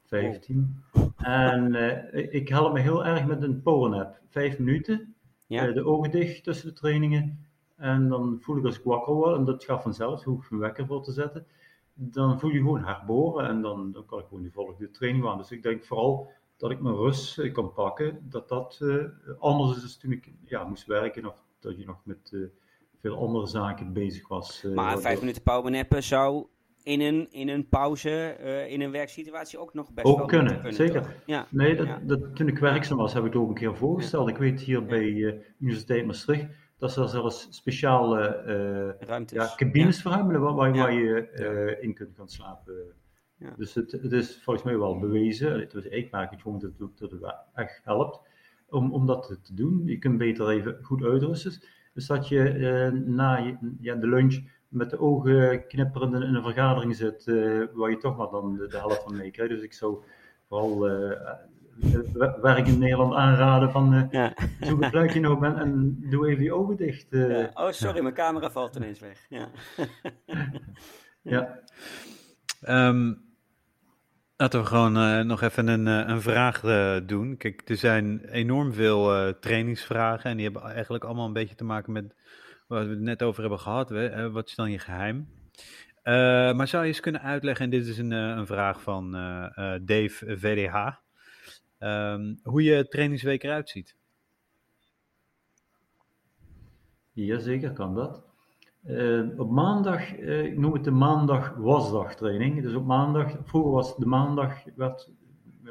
15. 0.05 0.83
En 1.17 1.75
eh, 1.75 2.33
ik 2.33 2.49
help 2.49 2.73
me 2.73 2.79
heel 2.79 3.05
erg 3.05 3.25
met 3.25 3.43
een 3.43 3.61
powernap. 3.61 4.19
Vijf 4.29 4.59
minuten, 4.59 5.15
Ja? 5.47 5.71
de 5.71 5.85
ogen 5.85 6.11
dicht 6.11 6.43
tussen 6.43 6.67
de 6.67 6.73
trainingen. 6.73 7.45
En 7.75 8.07
dan 8.07 8.37
voel 8.41 8.57
ik 8.57 8.65
als 8.65 8.77
ik 8.77 8.83
wakker 8.83 9.13
word, 9.13 9.37
en 9.37 9.45
dat 9.45 9.63
gaat 9.63 9.81
vanzelf, 9.81 10.23
hoef 10.23 10.43
ik 10.43 10.49
mijn 10.49 10.61
wekker 10.61 10.85
voor 10.85 11.03
te 11.03 11.11
zetten. 11.11 11.45
Dan 11.93 12.39
voel 12.39 12.51
je 12.51 12.57
gewoon 12.57 12.85
herboren 12.85 13.47
en 13.47 13.61
dan, 13.61 13.91
dan 13.91 14.05
kan 14.05 14.19
ik 14.19 14.25
gewoon 14.27 14.43
die 14.43 14.51
volgende 14.51 14.91
training 14.91 15.25
aan. 15.25 15.37
Dus 15.37 15.51
ik 15.51 15.63
denk 15.63 15.85
vooral 15.85 16.31
dat 16.59 16.71
ik 16.71 16.79
mijn 16.79 16.95
rust 16.95 17.39
eh, 17.39 17.53
kan 17.53 17.73
pakken, 17.73 18.19
dat 18.29 18.49
dat 18.49 18.79
eh, 18.81 18.95
anders 19.39 19.75
is 19.75 19.81
dan 19.81 19.89
toen 19.99 20.11
ik 20.11 20.31
ja, 20.45 20.63
moest 20.63 20.85
werken 20.85 21.25
of 21.25 21.45
dat 21.59 21.77
je 21.77 21.85
nog 21.85 22.01
met 22.03 22.29
eh, 22.33 22.39
veel 23.01 23.17
andere 23.17 23.47
zaken 23.47 23.93
bezig 23.93 24.27
was. 24.27 24.63
maar 24.75 24.99
vijf 24.99 25.19
minuten 25.19 25.43
powernappen 25.43 26.03
zou 26.03 26.45
in 26.83 27.01
een, 27.01 27.31
in 27.31 27.49
een 27.49 27.67
pauze, 27.69 28.37
in 28.69 28.81
een 28.81 28.91
werksituatie 28.91 29.59
ook 29.59 29.73
nog 29.73 29.91
best 29.91 30.07
Ook 30.07 30.17
wel 30.17 30.25
kunnen, 30.25 30.53
moeten 30.53 30.73
zeker. 30.73 31.15
Ja. 31.25 31.47
Nee, 31.49 31.75
dat, 31.75 31.87
Ja. 31.87 31.99
dat, 32.03 32.35
toen 32.35 32.47
ik 32.47 32.57
werkzaam 32.57 32.97
was, 32.97 33.13
heb 33.13 33.25
ik 33.25 33.33
het 33.33 33.41
ook 33.41 33.49
een 33.49 33.55
keer 33.55 33.75
voorgesteld. 33.75 34.29
Ik 34.29 34.37
weet 34.37 34.61
hier 34.61 34.85
bij 34.85 35.23
eh 35.25 35.33
Universiteit 35.59 36.05
Maastricht 36.05 36.45
dat 36.77 36.91
ze 36.91 36.99
daar 36.99 37.09
zelfs 37.09 37.47
speciale 37.49 38.95
cabines 39.55 40.01
voor 40.01 40.11
hebben 40.11 40.41
waar, 40.41 40.53
waar, 40.53 40.73
waar 40.73 40.93
je 40.93 41.77
in 41.81 41.93
kunt 41.93 42.15
gaan 42.15 42.29
slapen. 42.29 42.73
Ja. 43.39 43.53
Dus 43.57 43.73
het, 43.73 43.91
het 43.91 44.11
is 44.11 44.39
volgens 44.43 44.65
mij 44.65 44.77
wel 44.77 44.99
bewezen. 44.99 45.59
Het, 45.59 45.87
ik 45.89 46.11
merk 46.11 46.31
het 46.31 46.41
gewoon 46.41 46.59
dat, 46.59 46.71
het- 46.77 46.97
dat 46.99 47.11
het 47.11 47.19
wel 47.19 47.33
echt 47.53 47.81
helpt 47.83 48.21
om, 48.69 48.93
om 48.93 49.05
dat 49.05 49.39
te 49.43 49.53
doen. 49.53 49.81
Je 49.85 49.97
kunt 49.97 50.17
beter 50.17 50.49
even 50.49 50.77
goed 50.81 51.03
uitrusten. 51.03 51.53
Dus 51.93 52.07
dat 52.07 52.27
je 52.27 52.43
eh, 52.49 52.91
na 53.05 53.35
je, 53.37 53.57
ja, 53.81 53.95
de 53.95 54.07
lunch 54.07 54.39
met 54.67 54.89
de 54.89 54.99
ogen 54.99 55.67
knipperend 55.67 56.13
in 56.13 56.21
een 56.21 56.43
vergadering 56.43 56.95
zit, 56.95 57.27
eh, 57.27 57.61
waar 57.73 57.89
je 57.89 57.97
toch 57.97 58.17
maar 58.17 58.29
dan 58.29 58.55
de, 58.57 58.67
de 58.67 58.77
helft 58.77 59.03
van 59.03 59.15
meekrijgt. 59.17 59.53
Dus 59.53 59.61
ik 59.63 59.73
zou 59.73 60.03
vooral 60.47 60.87
eh, 60.87 61.11
eh, 61.11 62.41
werk 62.41 62.67
in 62.67 62.79
Nederland 62.79 63.13
aanraden 63.13 63.71
van 63.71 63.93
eh, 63.93 64.03
Ja. 64.11 64.33
zoek 64.59 64.81
een 64.83 64.89
plekje 64.89 65.31
op 65.31 65.43
en, 65.43 65.57
en 65.57 65.97
doe 66.09 66.27
even 66.29 66.43
je 66.43 66.53
ogen 66.53 66.75
dicht. 66.75 67.11
eh. 67.13 67.29
Ja. 67.29 67.51
Oh, 67.53 67.71
sorry, 67.71 68.01
mijn 68.01 68.13
camera 68.13 68.51
valt 68.51 68.75
ineens 68.75 68.99
weg. 68.99 69.25
Ja. 69.29 69.49
ja. 71.21 71.59
Ehm, 72.61 73.13
laten 74.41 74.59
we 74.59 74.65
gewoon 74.65 74.97
eh, 74.97 75.19
nog 75.19 75.41
even 75.41 75.67
een, 75.67 75.87
eh, 75.87 76.07
een 76.07 76.21
vraag 76.21 76.63
eh, 76.63 76.97
doen. 77.05 77.37
Kijk, 77.37 77.69
er 77.69 77.77
zijn 77.77 78.25
enorm 78.25 78.73
veel 78.73 79.33
trainingsvragen 79.39 80.29
en 80.29 80.35
die 80.35 80.45
hebben 80.45 80.71
eigenlijk 80.71 81.03
allemaal 81.03 81.25
een 81.25 81.33
beetje 81.33 81.55
te 81.55 81.63
maken 81.63 81.91
met 81.93 82.15
waar 82.67 82.83
we 82.83 82.89
het 82.89 82.99
net 82.99 83.23
over 83.23 83.41
hebben 83.41 83.59
gehad. 83.59 83.91
Eh, 83.91 84.27
wat 84.27 84.47
is 84.47 84.55
dan 84.55 84.71
je 84.71 84.79
geheim? 84.79 85.27
Eh, 86.03 86.13
maar 86.53 86.67
zou 86.67 86.83
je 86.83 86.89
eens 86.89 86.99
kunnen 86.99 87.21
uitleggen, 87.21 87.65
en 87.65 87.71
dit 87.71 87.87
is 87.87 87.97
een, 87.97 88.11
een 88.11 88.45
vraag 88.45 88.81
van 88.81 89.11
Dave 89.81 90.37
VDH, 90.37 90.87
ehm, 91.77 92.35
hoe 92.43 92.63
je 92.63 92.87
trainingsweek 92.87 93.43
eruit 93.43 93.69
ziet? 93.69 93.95
Jazeker 97.11 97.73
kan 97.73 97.95
dat. 97.95 98.28
Eh, 98.83 99.39
op 99.39 99.49
maandag, 99.49 100.15
eh, 100.15 100.45
ik 100.45 100.57
noem 100.57 100.73
het 100.73 100.83
de 100.83 100.91
maandag 100.91 101.55
wasdag 101.55 102.15
training. 102.15 102.61
Dus 102.61 102.73
op 102.73 102.85
maandag, 102.85 103.35
vroeger 103.43 103.71
was 103.71 103.97
de 103.97 104.05
maandag, 104.05 104.63
werd, 104.75 105.11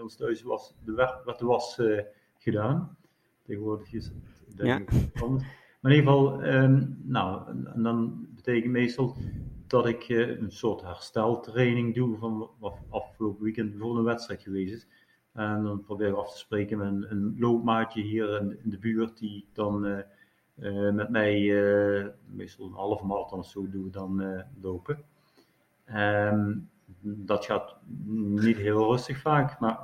ons 0.00 0.16
thuis 0.16 0.42
was 0.42 0.74
de, 0.84 0.92
werd, 0.92 1.38
de 1.38 1.46
was 1.46 1.78
eh, 1.78 2.00
gedaan. 2.38 2.96
Tegenwoordig 3.42 3.92
is 3.92 4.06
het 4.06 4.56
denk 4.56 4.90
ik 4.90 5.22
anders. 5.22 5.44
Maar 5.80 5.92
in 5.92 5.98
ieder 5.98 6.12
geval, 6.12 6.42
ehm, 6.42 6.86
nou, 7.02 7.48
en 7.74 7.82
dan 7.82 8.26
betekent 8.34 8.72
meestal 8.72 9.16
dat 9.66 9.86
ik 9.86 10.08
een 10.08 10.52
soort 10.52 10.82
hersteltraining 10.82 11.94
doe 11.94 12.16
van 12.16 12.50
wat 12.58 12.78
afgelopen 12.88 13.44
weekend 13.44 13.70
bijvoorbeeld 13.70 13.98
een 13.98 14.12
wedstrijd 14.12 14.42
geweest 14.42 14.74
is. 14.74 14.86
En 15.32 15.62
dan 15.62 15.80
probeer 15.80 16.08
ik 16.08 16.14
af 16.14 16.32
te 16.32 16.38
spreken 16.38 16.78
met 16.78 16.86
een, 16.86 17.06
een 17.10 17.36
loopmaatje 17.38 18.02
hier 18.02 18.40
in, 18.40 18.58
in, 18.64 18.70
de 18.70 18.78
buurt 18.78 19.18
die 19.18 19.48
dan 19.52 20.04
eh, 20.60 20.88
eh, 20.88 20.94
met 20.94 21.08
mij 21.08 21.40
meestal 22.26 22.66
een 22.66 23.06
marathon 23.06 23.38
of 23.38 23.46
zo 23.46 23.70
doen 23.70 23.84
we 23.84 23.90
dan 23.90 24.44
lopen. 24.60 25.04
Um, 25.94 26.68
dat 27.00 27.44
gaat 27.44 27.76
niet 28.34 28.56
heel 28.56 28.90
rustig 28.90 29.20
vaak, 29.20 29.60
maar 29.60 29.78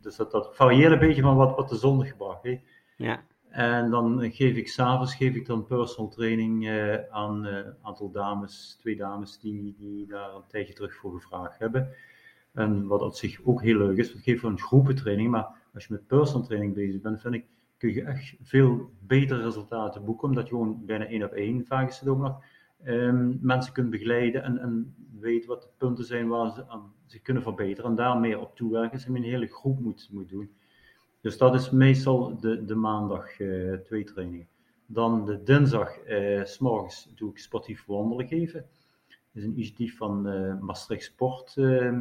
dus 0.00 0.16
dat, 0.16 0.30
dat 0.30 0.56
varieert 0.56 0.92
een 0.92 0.98
beetje 0.98 1.22
van 1.22 1.36
wat, 1.36 1.56
wat 1.56 1.68
de 1.68 1.76
zon 1.76 2.06
gebracht 2.06 2.42
heeft. 2.42 2.62
Ja. 2.96 3.22
En 3.48 3.90
dan 3.90 4.32
geef 4.32 4.56
ik 4.56 4.68
s'avonds 4.68 5.14
geef 5.14 5.34
ik 5.34 5.46
dan 5.46 5.66
personal 5.66 6.10
training 6.10 6.70
aan 7.10 7.44
een 7.44 7.74
aantal 7.82 8.10
dames, 8.10 8.76
twee 8.80 8.96
dames 8.96 9.38
die, 9.38 9.74
die 9.78 10.06
daar 10.06 10.34
een 10.34 10.46
tijdje 10.48 10.74
terug 10.74 10.94
voor 10.94 11.12
gevraagd 11.12 11.58
hebben. 11.58 11.94
En 12.52 12.86
wat 12.86 13.02
op 13.02 13.14
zich 13.14 13.40
ook 13.44 13.62
heel 13.62 13.76
leuk 13.76 13.96
is, 13.96 14.12
we 14.12 14.18
geven 14.18 14.48
een 14.48 14.58
groepentraining, 14.58 15.30
maar 15.30 15.48
als 15.74 15.86
je 15.86 15.92
met 15.92 16.06
personal 16.06 16.46
training 16.46 16.74
bezig 16.74 17.00
bent, 17.00 17.20
vind 17.20 17.34
ik, 17.34 17.44
kun 17.82 17.94
je 17.94 18.02
echt 18.02 18.34
veel 18.40 18.90
betere 19.00 19.42
resultaten 19.42 20.04
boeken, 20.04 20.28
omdat 20.28 20.44
je 20.44 20.50
gewoon 20.50 20.86
bijna 20.86 21.06
één 21.06 21.24
op 21.24 21.32
één, 21.32 21.66
vaak 21.66 21.88
is 21.88 22.06
ook 22.06 22.18
nog, 22.18 22.44
um, 22.84 23.38
mensen 23.40 23.72
kunt 23.72 23.90
begeleiden 23.90 24.42
en, 24.42 24.58
en 24.58 24.94
weet 25.20 25.46
wat 25.46 25.62
de 25.62 25.68
punten 25.76 26.04
zijn 26.04 26.28
waar 26.28 26.52
ze 26.52 26.68
aan 26.68 26.92
kunnen 27.22 27.42
verbeteren 27.42 27.90
en 27.90 27.96
daar 27.96 28.18
meer 28.18 28.40
op 28.40 28.56
toewerken. 28.56 28.98
Ze 28.98 29.08
een 29.08 29.22
hele 29.22 29.46
groep 29.46 29.80
moet, 29.80 30.08
moet 30.12 30.28
doen. 30.28 30.50
Dus 31.20 31.38
dat 31.38 31.54
is 31.54 31.70
meestal 31.70 32.40
de, 32.40 32.64
de 32.64 32.74
maandag 32.74 33.38
uh, 33.38 33.74
twee 33.74 34.04
trainingen. 34.04 34.48
Dan 34.86 35.24
de 35.24 35.42
dinsdag, 35.42 36.06
uh, 36.08 36.44
s 36.44 36.58
morgens 36.58 37.12
doe 37.14 37.30
ik 37.30 37.38
sportief 37.38 37.84
wandelen 37.86 38.28
geven. 38.28 38.66
Dat 39.08 39.42
is 39.42 39.44
een 39.44 39.52
initiatief 39.52 39.96
van 39.96 40.28
uh, 40.28 40.60
Maastricht 40.60 41.04
Sport, 41.04 41.54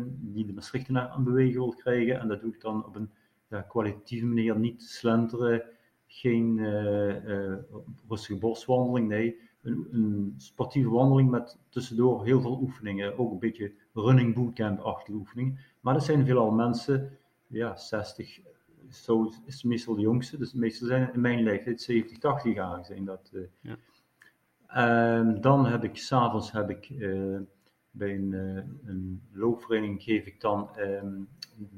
die 0.10 0.46
de 0.46 0.54
Maastrichtenaar 0.54 1.08
aan 1.08 1.24
bewegen 1.24 1.60
wil 1.60 1.76
krijgen. 1.78 2.20
En 2.20 2.28
dat 2.28 2.42
doe 2.42 2.54
ik 2.54 2.62
dan 2.62 2.86
op 2.86 2.96
een 2.96 3.10
ja, 3.52 3.62
kwalitatieve 3.62 4.26
manier, 4.26 4.60
niet 4.60 4.82
slenteren, 4.82 5.64
geen 6.08 6.60
rustige 8.08 8.40
boswandeling, 8.40 9.08
nee 9.08 9.50
een, 9.62 9.88
een, 9.92 10.34
sportieve 10.38 10.90
wandeling 10.90 11.30
met 11.30 11.58
tussendoor 11.70 12.26
heel 12.26 12.42
veel 12.42 12.60
oefeningen. 12.62 13.18
Ook 13.18 13.32
een 13.32 13.40
beetje 13.40 13.72
running 13.94 14.36
bootcamp-achtige 14.36 15.18
oefeningen. 15.18 15.60
Maar 15.80 15.94
dat 15.94 16.04
zijn 16.04 16.26
veelal 16.26 16.52
mensen, 16.52 17.18
ja, 17.48 17.76
60, 17.76 18.40
zo 18.90 19.32
is 19.46 19.64
meestal 19.64 19.96
de 19.96 20.02
jongste. 20.02 20.38
Dus 20.38 20.54
meestal 20.54 20.88
zijn 20.88 21.14
in 21.14 21.22
mijn 21.22 21.44
leeftijd 21.44 21.82
70, 21.82 22.18
80 22.18 22.54
jaar 22.54 22.86
zijn 22.86 23.06
dat. 23.06 23.32
Uh. 23.34 23.42
Ja. 23.60 23.78
Um, 25.18 25.42
dan 25.42 25.66
heb 25.66 25.84
ik, 25.84 25.98
s'avonds 25.98 26.52
heb 26.52 26.70
ik 26.70 26.90
bij 27.92 28.16
een, 28.16 28.32
uh, 28.32 28.64
een, 28.86 29.22
loopvereniging 29.32 30.04
geef 30.04 30.26
ik 30.26 30.42
dan, 30.42 30.70
um, 30.80 31.28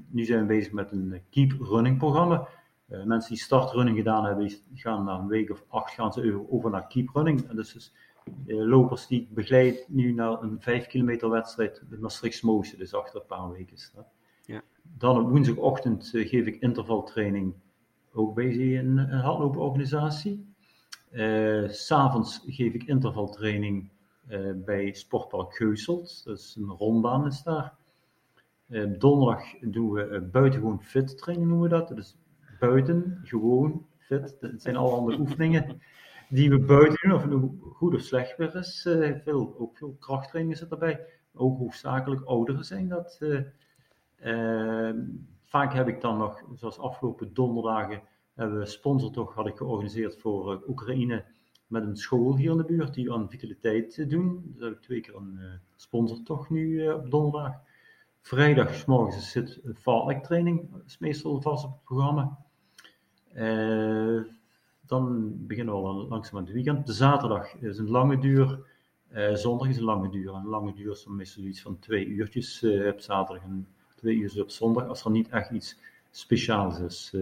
nu 0.09 0.26
zijn 0.26 0.39
we 0.39 0.45
bezig 0.45 0.72
met 0.72 0.91
een 0.91 1.22
keep 1.30 1.51
running 1.51 1.97
programma. 1.97 2.47
Uh, 2.89 3.03
mensen 3.03 3.34
die 3.34 3.43
startrunning 3.43 3.97
gedaan 3.97 4.26
hebben, 4.26 4.47
die 4.47 4.61
gaan 4.74 5.03
na 5.03 5.18
een 5.18 5.28
week 5.28 5.49
of 5.49 5.66
acht 5.68 5.93
gaan 5.93 6.14
ze 6.14 6.45
over 6.49 6.70
naar 6.70 6.88
keeprunning. 6.88 7.49
En 7.49 7.55
dus, 7.55 7.74
dus 7.74 7.93
uh, 8.45 8.66
lopers 8.66 9.07
die 9.07 9.22
ik 9.22 9.34
begeleid 9.34 9.86
nu 9.88 10.11
naar 10.11 10.41
een 10.41 10.61
5 10.61 10.88
kilometer 10.88 11.30
wedstrijd 11.30 11.84
de 11.89 11.97
Maastricht 11.97 12.78
dus 12.78 12.93
achter 12.93 13.20
een 13.20 13.28
paar 13.28 13.51
weken 13.51 13.76
is 13.76 13.91
dat. 13.95 14.07
Ja. 14.45 14.61
Dan 14.82 15.20
op 15.20 15.30
woensdagochtend 15.30 16.14
uh, 16.14 16.30
geef 16.30 16.45
ik 16.45 16.61
intervaltraining 16.61 17.53
ook 18.14 18.36
bij 18.36 18.78
een, 18.78 18.97
een 18.97 19.20
hardlooporganisatie. 19.20 20.51
S'avonds 21.68 22.43
geef 22.45 22.74
ik 22.74 22.84
intervaltraining 22.84 23.89
bij 24.55 24.93
Sportpark 24.93 25.55
Geuselt, 25.55 26.21
dat 26.26 26.38
is 26.38 26.55
een 26.59 26.69
rondbaan 26.69 27.26
is 27.26 27.43
daar. 27.43 27.74
donderdag 28.97 29.43
doen 29.61 29.91
we 29.91 30.30
buitengewoon 30.32 30.82
fit 30.82 31.17
training 31.17 31.47
noemen 31.49 31.69
we 31.69 31.76
dat. 31.76 31.88
Dus 31.88 32.17
buiten, 32.59 33.19
gewoon, 33.24 33.86
fit. 33.97 34.38
Het 34.39 34.61
zijn 34.61 34.76
al 34.76 34.93
andere 34.93 35.19
oefeningen 35.19 35.82
die 36.30 36.49
we 36.49 36.59
buiten 36.59 36.97
doen, 37.01 37.15
of 37.15 37.21
het 37.21 37.32
nu 37.32 37.59
goed 37.61 37.93
of 37.93 38.01
slecht 38.01 38.38
weer 38.38 38.55
is. 38.55 38.82
Veel, 39.24 39.55
ook 39.57 39.78
veel 39.78 39.95
krachttrainingen 39.99 40.57
zit 40.57 40.71
erbij. 40.71 41.05
Ook 41.34 41.57
hoofdzakelijk 41.57 42.24
ouderen 42.24 42.63
zijn 42.63 42.88
dat. 42.88 43.19
Vaak 45.45 45.74
heb 45.74 45.88
ik 45.88 46.01
dan 46.01 46.17
nog, 46.17 46.43
zoals 46.55 46.80
afgelopen 46.80 47.34
donderdagen, 47.34 48.01
hebben 48.34 48.59
we 48.59 48.65
sponsortocht 48.65 49.36
had 49.36 49.47
ik 49.47 49.57
georganiseerd 49.57 50.17
voor 50.17 50.63
Oekraïne 50.67 51.24
met 51.74 51.84
een 51.84 51.97
school 51.97 52.38
hier 52.38 52.51
in 52.51 52.57
de 52.57 52.63
buurt 52.63 52.93
die 52.93 53.13
aan 53.13 53.30
vitaliteit 53.30 54.09
doen. 54.09 54.53
Dus 54.53 54.63
heb 54.63 54.71
ik 54.74 54.82
twee 54.82 55.01
keer 55.01 55.15
een 55.15 55.39
sponsortocht 55.76 56.49
nu 56.49 56.89
op 56.91 57.11
donderdag. 57.11 57.53
Vrijdag 58.21 58.86
morgens 58.86 59.32
zit 59.32 59.59
een 59.63 60.21
training, 60.21 60.71
dat 60.71 60.82
is 60.86 60.97
meestal 60.97 61.41
vast 61.41 61.65
op 61.65 61.71
het 61.71 61.84
programma. 61.84 62.38
Dan 64.86 65.34
beginnen 65.47 65.74
we 65.74 65.80
al 65.80 66.07
langzaam 66.07 66.38
aan 66.38 66.43
het 66.43 66.53
weekend. 66.53 66.86
De 66.86 66.93
zaterdag 66.93 67.55
is 67.55 67.78
een 67.78 67.89
lange 67.89 68.19
duur. 68.19 68.59
Zondag 69.34 69.67
is 69.67 69.78
een 69.78 69.84
lange 69.84 70.09
duur. 70.09 70.34
Een 70.34 70.45
lange 70.45 70.74
duur 70.74 70.91
is 70.91 71.03
dan 71.03 71.15
meestal 71.15 71.43
iets 71.43 71.61
van 71.61 71.80
twee 71.80 72.05
uurtjes 72.05 72.63
op 72.63 72.99
zaterdag 72.99 73.43
en 73.43 73.67
twee 73.95 74.15
uur 74.15 74.41
op 74.41 74.49
zondag. 74.49 74.88
Als 74.88 75.05
er 75.05 75.11
niet 75.11 75.30
echt 75.30 75.51
iets 75.51 75.78
speciaals 76.11 76.80
is. 76.80 77.15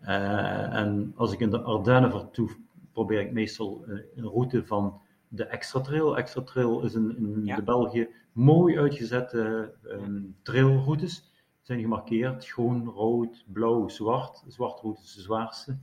en 0.00 1.12
als 1.16 1.32
ik 1.32 1.40
in 1.40 1.50
de 1.50 1.60
Ardennen 1.60 2.10
vertoef, 2.10 2.58
probeer 3.00 3.20
ik 3.20 3.32
meestal 3.32 3.84
een 4.14 4.24
route 4.24 4.66
van 4.66 5.00
de 5.28 5.44
Extra 5.44 5.80
Trail. 5.80 6.16
Extra 6.16 6.42
Trail 6.42 6.84
is 6.84 6.94
in, 6.94 7.16
in 7.16 7.44
ja. 7.44 7.56
de 7.56 7.62
België 7.62 8.08
mooi 8.32 8.78
uitgezette 8.78 9.72
um, 9.84 10.36
trailroutes 10.42 11.32
zijn 11.60 11.80
gemarkeerd. 11.80 12.48
Groen, 12.48 12.88
rood, 12.88 13.44
blauw, 13.46 13.88
zwart. 13.88 14.44
Zwart 14.48 14.80
route 14.80 15.00
is 15.02 15.14
de 15.14 15.20
zwaarste. 15.20 15.78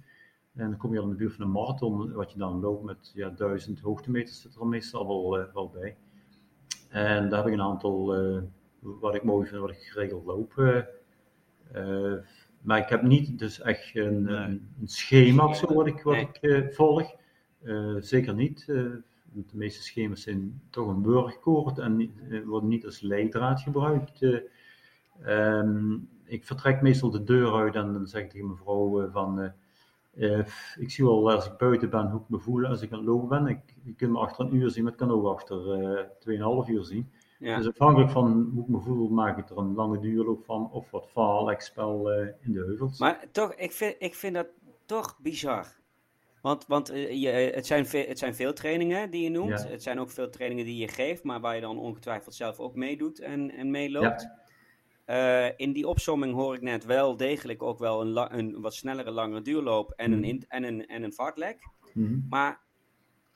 En 0.54 0.70
dan 0.70 0.78
kom 0.78 0.94
je 0.94 1.00
al 1.00 1.04
in 1.04 1.10
de 1.10 1.16
buurt 1.16 1.34
van 1.34 1.46
een 1.46 1.52
marathon, 1.52 2.12
wat 2.12 2.32
je 2.32 2.38
dan 2.38 2.60
loopt 2.60 2.84
met 2.84 3.12
ja, 3.14 3.30
duizend 3.30 3.80
hoogtemeters, 3.80 4.42
zit 4.42 4.56
er 4.56 4.68
meestal 4.68 5.08
wel, 5.08 5.40
uh, 5.40 5.54
wel 5.54 5.70
bij. 5.70 5.98
En 6.90 7.30
daar 7.30 7.40
heb 7.40 7.48
ik 7.48 7.54
een 7.54 7.62
aantal, 7.62 8.20
uh, 8.20 8.42
wat 8.80 9.16
ik 9.16 9.24
mooi 9.24 9.48
vind, 9.48 9.62
wat 9.62 9.70
ik 9.70 9.78
geregeld 9.78 10.26
loop. 10.26 10.54
Uh, 10.58 12.14
maar 12.68 12.78
ik 12.78 12.90
heb 12.90 13.02
niet 13.02 13.40
dus 13.40 13.62
echt 13.62 13.96
een, 13.96 14.24
nee. 14.24 14.36
een, 14.36 14.70
schema 14.84 15.46
of 15.46 15.58
zo 15.58 15.74
wat 15.74 15.88
ik, 15.88 16.02
wat 16.02 16.16
nee. 16.16 16.28
ik 16.42 16.74
volg. 16.74 17.16
zeker 18.00 18.34
niet. 18.34 18.66
de 18.66 19.04
meeste 19.52 19.84
schema's 19.84 20.22
zijn 20.22 20.62
toch 20.70 20.88
een 20.88 21.02
burgkoord 21.02 21.78
en 21.78 22.12
worden 22.46 22.70
niet 22.70 22.86
als 22.86 23.02
leidraad 23.02 23.62
gebruikt. 23.62 24.22
Um, 25.26 26.10
ik 26.26 26.46
vertrek 26.46 26.82
meestal 26.82 27.10
de 27.10 27.24
deur 27.24 27.54
uit 27.54 27.76
en 27.76 27.94
dan 27.94 28.08
zeg 28.08 28.24
ik 28.24 28.30
tegen 28.30 28.46
mijn 28.46 28.60
vrouw 28.60 29.04
uh, 29.04 29.12
van, 29.12 29.54
ik 30.78 30.92
zie 30.92 31.06
wel 31.06 31.32
als 31.32 31.46
ik 31.46 31.58
buiten 31.58 31.90
ben 31.90 32.10
hoe 32.10 32.22
ik 32.22 32.30
me 32.30 32.40
voel 32.40 32.66
als 32.66 32.82
ik 32.82 32.92
aan 32.92 32.98
het 32.98 33.08
lopen 33.08 33.28
ben. 33.28 33.48
Ik, 33.48 33.60
je 33.84 33.94
kunt 33.94 34.12
me 34.12 34.20
achter 34.20 34.46
een 34.46 34.56
uur 34.56 34.70
zien, 34.70 34.84
maar 34.84 34.92
ik 34.92 34.98
kan 34.98 35.12
ook 35.12 35.26
achter 35.26 35.82
uh, 36.28 36.66
2,5 36.66 36.72
uur 36.72 36.84
zien. 36.84 37.12
Ja. 37.40 37.58
Dus 37.58 37.68
afhankelijk 37.68 38.12
van 38.12 38.52
hoe 38.54 38.64
ik 38.64 38.70
me 38.70 38.80
voel, 38.80 39.10
maak 39.10 39.38
ik 39.38 39.50
er 39.50 39.58
een 39.58 39.74
lange 39.74 40.00
duurloop 40.00 40.46
van 40.46 40.72
of 40.72 40.92
wat 40.92 41.08
spel 41.58 42.12
in 42.40 42.54
de 42.54 42.60
heuvels. 42.60 43.00
Maar 43.00 43.26
toch, 43.32 43.54
ik 43.54 43.72
vind, 43.72 43.96
ik 44.00 44.16
vind 44.16 44.34
dat 44.34 44.48
toch 44.86 45.18
bizar. 45.22 45.78
Want, 46.42 46.68
want 46.68 46.88
je, 47.10 47.28
het, 47.28 47.66
zijn 47.66 47.86
veel, 47.86 48.08
het 48.08 48.20
zijn 48.20 48.36
veel 48.36 48.54
trainingen 48.54 49.10
die 49.10 49.24
je 49.24 49.30
noemt. 49.30 49.62
Ja. 49.62 49.68
Het 49.68 49.84
zijn 49.84 50.00
ook 50.00 50.10
veel 50.10 50.30
trainingen 50.30 50.66
die 50.66 50.78
je 50.78 50.88
geeft, 50.88 51.24
maar 51.24 51.40
waar 51.40 51.56
je 51.56 51.62
dan 51.62 51.80
ongetwijfeld 51.80 52.36
zelf 52.36 52.60
ook 52.60 52.76
meedoet 52.76 53.20
en, 53.20 53.52
en 53.52 53.72
meeloopt. 53.72 54.22
Ja. 54.22 54.46
Uh, 55.10 55.54
in 55.56 55.72
die 55.74 55.88
opsomming 55.88 56.34
hoor 56.34 56.56
ik 56.56 56.62
net 56.62 56.86
wel 56.86 57.18
degelijk 57.18 57.64
ook 57.64 57.80
wel 57.80 58.02
een, 58.02 58.38
een 58.38 58.62
wat 58.62 58.74
snellere, 58.74 59.12
langere 59.12 59.42
duurloop 59.42 59.92
en 59.92 60.12
een, 60.12 60.20
mm. 60.20 60.42
en 60.48 60.64
een, 60.64 60.88
en 60.88 61.04
een 61.04 61.14
fartlek. 61.14 61.70
Mm. 61.94 62.26
Maar 62.30 62.60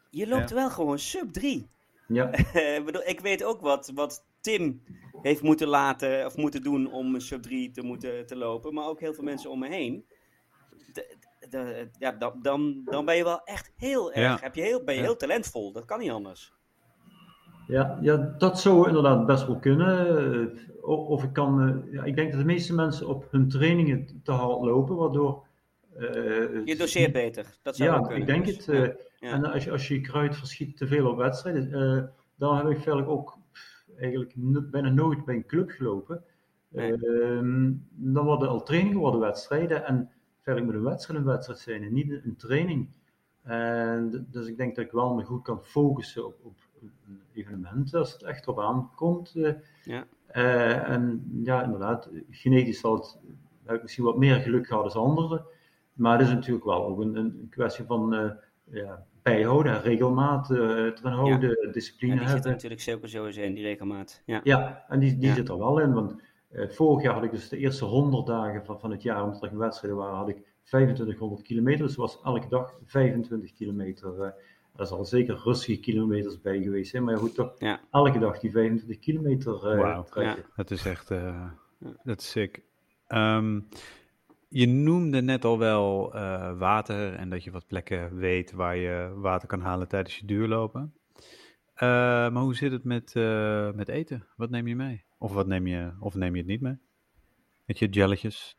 je 0.10 0.28
loopt 0.28 0.50
ja. 0.50 0.56
wel 0.56 0.70
gewoon 0.70 1.00
sub 1.00 1.32
3. 1.32 1.70
Ja. 2.14 2.32
ik 3.14 3.20
weet 3.22 3.44
ook 3.44 3.62
wat, 3.62 3.92
wat 3.96 4.26
Tim 4.42 4.82
heeft 5.22 5.42
moeten 5.42 5.68
laten 5.68 6.26
of 6.26 6.38
moeten 6.38 6.62
doen 6.62 6.92
om 6.92 7.16
een 7.16 7.22
sub 7.22 7.42
3 7.42 7.72
te 7.72 7.82
moeten 7.82 8.26
te 8.26 8.36
lopen, 8.36 8.74
maar 8.74 8.88
ook 8.88 9.00
heel 9.00 9.14
veel 9.14 9.24
mensen 9.24 9.50
om 9.50 9.60
me 9.60 9.68
heen. 9.68 10.06
De, 10.94 11.16
de, 11.50 11.90
ja, 12.00 12.12
dan, 12.42 12.82
dan 12.86 13.06
ben 13.06 13.16
je 13.16 13.24
wel 13.24 13.44
echt 13.44 13.72
heel 13.76 14.14
erg. 14.14 14.40
Ja. 14.40 14.44
Heb 14.44 14.56
je 14.56 14.62
heel, 14.62 14.84
ben 14.84 14.96
je 14.96 15.02
heel 15.02 15.16
talentvol. 15.16 15.72
Dat 15.72 15.86
kan 15.86 16.00
niet 16.00 16.12
anders. 16.12 16.54
Ja, 17.68 17.98
ja, 18.02 18.36
dat 18.38 18.60
zou 18.60 18.88
inderdaad 18.88 19.26
best 19.26 19.48
wel 19.48 19.60
kunnen. 19.60 20.60
Of 20.82 21.24
ik 21.24 21.34
kan, 21.34 21.62
eh, 21.62 21.94
ja, 21.94 22.04
ik 22.04 22.16
denk 22.16 22.32
dat 22.32 22.40
de 22.40 22.46
meeste 22.46 22.74
mensen 22.74 23.08
op 23.08 23.28
hun 23.32 23.50
trainingen 23.50 24.22
te 24.24 24.32
hard 24.32 24.62
lopen, 24.62 24.96
waardoor. 24.96 25.44
Uh, 25.98 26.66
je 26.66 26.76
doseert 26.78 27.12
beter. 27.12 27.46
Dat 27.62 27.76
zou 27.76 27.92
ja, 27.92 28.00
kunnen. 28.00 28.18
ik 28.18 28.26
denk 28.26 28.46
het. 28.46 28.68
Uh. 28.68 28.88
En 29.30 29.46
als 29.46 29.64
je, 29.64 29.72
als 29.72 29.88
je 29.88 30.02
kruid 30.02 30.36
verschiet 30.36 30.78
te 30.78 30.88
veel 30.88 31.10
op 31.10 31.18
wedstrijden, 31.18 32.14
dan 32.36 32.58
heb 32.58 32.68
ik 32.68 32.80
verder 32.80 33.08
ook 33.08 33.38
eigenlijk 33.98 34.34
bijna 34.72 34.90
nooit 34.90 35.26
bij 35.26 35.36
een 35.36 35.46
club 35.46 35.70
gelopen. 35.70 36.24
Nee. 36.68 36.94
Ehm, 36.94 37.72
dan 37.90 38.26
worden 38.26 38.50
al 38.50 38.64
trainingen 38.64 39.00
worden 39.00 39.20
wedstrijden 39.20 39.86
en 39.86 40.10
verder 40.42 40.64
moet 40.64 40.74
een 40.74 40.84
wedstrijd 40.84 41.20
een 41.20 41.26
wedstrijd 41.26 41.60
zijn 41.60 41.84
en 41.84 41.94
niet 41.94 42.12
een 42.12 42.36
training. 42.36 42.90
En 43.42 44.28
dus 44.30 44.48
ik 44.48 44.58
denk 44.58 44.76
dat 44.76 44.86
ik 44.86 44.92
wel 44.92 45.14
me 45.14 45.24
goed 45.24 45.44
kan 45.44 45.64
focussen 45.64 46.26
op, 46.26 46.36
op 46.42 46.58
een 46.82 47.22
evenement 47.34 47.94
als 47.94 48.14
het 48.14 48.24
echt 48.24 48.48
op 48.48 48.60
aankomt. 48.60 49.34
Uh, 49.36 49.54
ja. 49.84 50.06
Uh, 50.36 50.90
en 50.90 51.32
ja, 51.44 51.64
inderdaad, 51.64 52.10
genetisch 52.30 52.80
zal 52.80 52.96
het, 52.96 53.20
heb 53.64 53.76
ik 53.76 53.82
misschien 53.82 54.04
wat 54.04 54.18
meer 54.18 54.40
geluk 54.40 54.68
gehad 54.68 54.84
als 54.84 54.96
anderen. 54.96 55.46
Maar 55.94 56.18
het 56.18 56.28
is 56.28 56.34
natuurlijk 56.34 56.66
wel 56.66 56.86
ook 56.86 57.00
een, 57.00 57.16
een 57.16 57.48
kwestie 57.50 57.86
van 57.86 58.14
uh, 58.14 58.32
ja, 58.64 59.06
bijhouden, 59.24 59.82
regelmaat 59.82 60.50
erin 60.50 61.12
houden, 61.12 61.58
ja. 61.62 61.72
discipline 61.72 62.14
en 62.14 62.20
die 62.20 62.28
zit 62.28 62.44
natuurlijk 62.44 62.82
zeker 62.82 63.10
sowieso 63.10 63.42
in, 63.42 63.54
die 63.54 63.64
regelmaat. 63.64 64.22
Ja, 64.26 64.42
ja 64.44 64.86
en 64.88 65.00
die, 65.00 65.18
die 65.18 65.34
zit 65.34 65.50
er 65.50 65.58
wel 65.58 65.80
in. 65.80 65.94
Want 65.94 66.16
vorig 66.52 67.04
jaar 67.04 67.14
had 67.14 67.24
ik 67.24 67.32
dus 67.32 67.50
de 67.50 67.58
eerste 67.58 67.86
100 67.86 68.28
dagen 68.28 68.66
van, 68.66 68.80
van 68.80 68.92
het 68.92 69.02
jaar, 69.02 69.24
omdat 69.24 69.42
er 69.44 69.50
geen 69.50 69.58
wedstrijden 69.58 70.00
waren, 70.00 70.18
had 70.18 70.30
ik 70.30 70.44
2500 70.64 71.42
kilometer. 71.42 71.86
Dus 71.86 71.96
was 71.96 72.22
elke 72.24 72.48
dag 72.48 72.74
25 72.86 73.54
kilometer. 73.54 74.16
Uh, 74.18 74.28
er 74.76 74.86
zal 74.86 75.06
zeker 75.06 75.42
rustige 75.44 75.80
kilometers 75.80 76.42
bij 76.42 76.62
geweest 76.62 76.92
zijn. 76.92 77.04
Maar 77.04 77.18
goed, 77.18 77.36
toch 77.36 77.54
ja. 77.58 77.80
elke 77.92 78.20
dag 78.20 78.40
die 78.40 78.52
25 78.52 79.00
kilometer 79.00 79.54
uh, 79.54 79.62
wow. 79.62 80.06
trekken. 80.06 80.44
Ja. 80.48 80.54
Dat 80.56 80.72
is 80.72 80.86
echt, 80.86 81.12
uh, 81.12 81.52
dat 82.04 82.20
is 82.20 82.30
sick. 82.30 82.62
Um, 83.08 83.68
je 84.54 84.68
noemde 84.68 85.22
net 85.22 85.46
al 85.46 85.60
wel 85.60 86.12
water 86.58 87.14
en 87.14 87.30
dat 87.30 87.44
je 87.44 87.52
wat 87.52 87.68
plekken 87.68 88.16
weet 88.16 88.52
waar 88.52 88.76
je 88.76 89.14
water 89.16 89.48
kan 89.48 89.62
halen 89.62 89.88
tijdens 89.88 90.18
je 90.18 90.26
duurlopen. 90.26 90.94
maar 91.80 92.32
hoe 92.32 92.56
zit 92.56 92.72
het 92.72 92.84
met, 92.84 93.14
met 93.76 93.88
eten? 93.88 94.26
Wat 94.36 94.50
neem 94.50 94.68
je 94.68 94.76
mee? 94.76 95.04
Of, 95.18 95.34
wat 95.34 95.48
neem 95.48 95.68
je, 95.68 95.92
of 96.00 96.16
neem 96.16 96.32
je 96.32 96.38
het 96.38 96.48
niet 96.48 96.62
mee? 96.62 96.78
Met 97.66 97.80
je 97.80 97.90
jelletjes? 97.90 98.58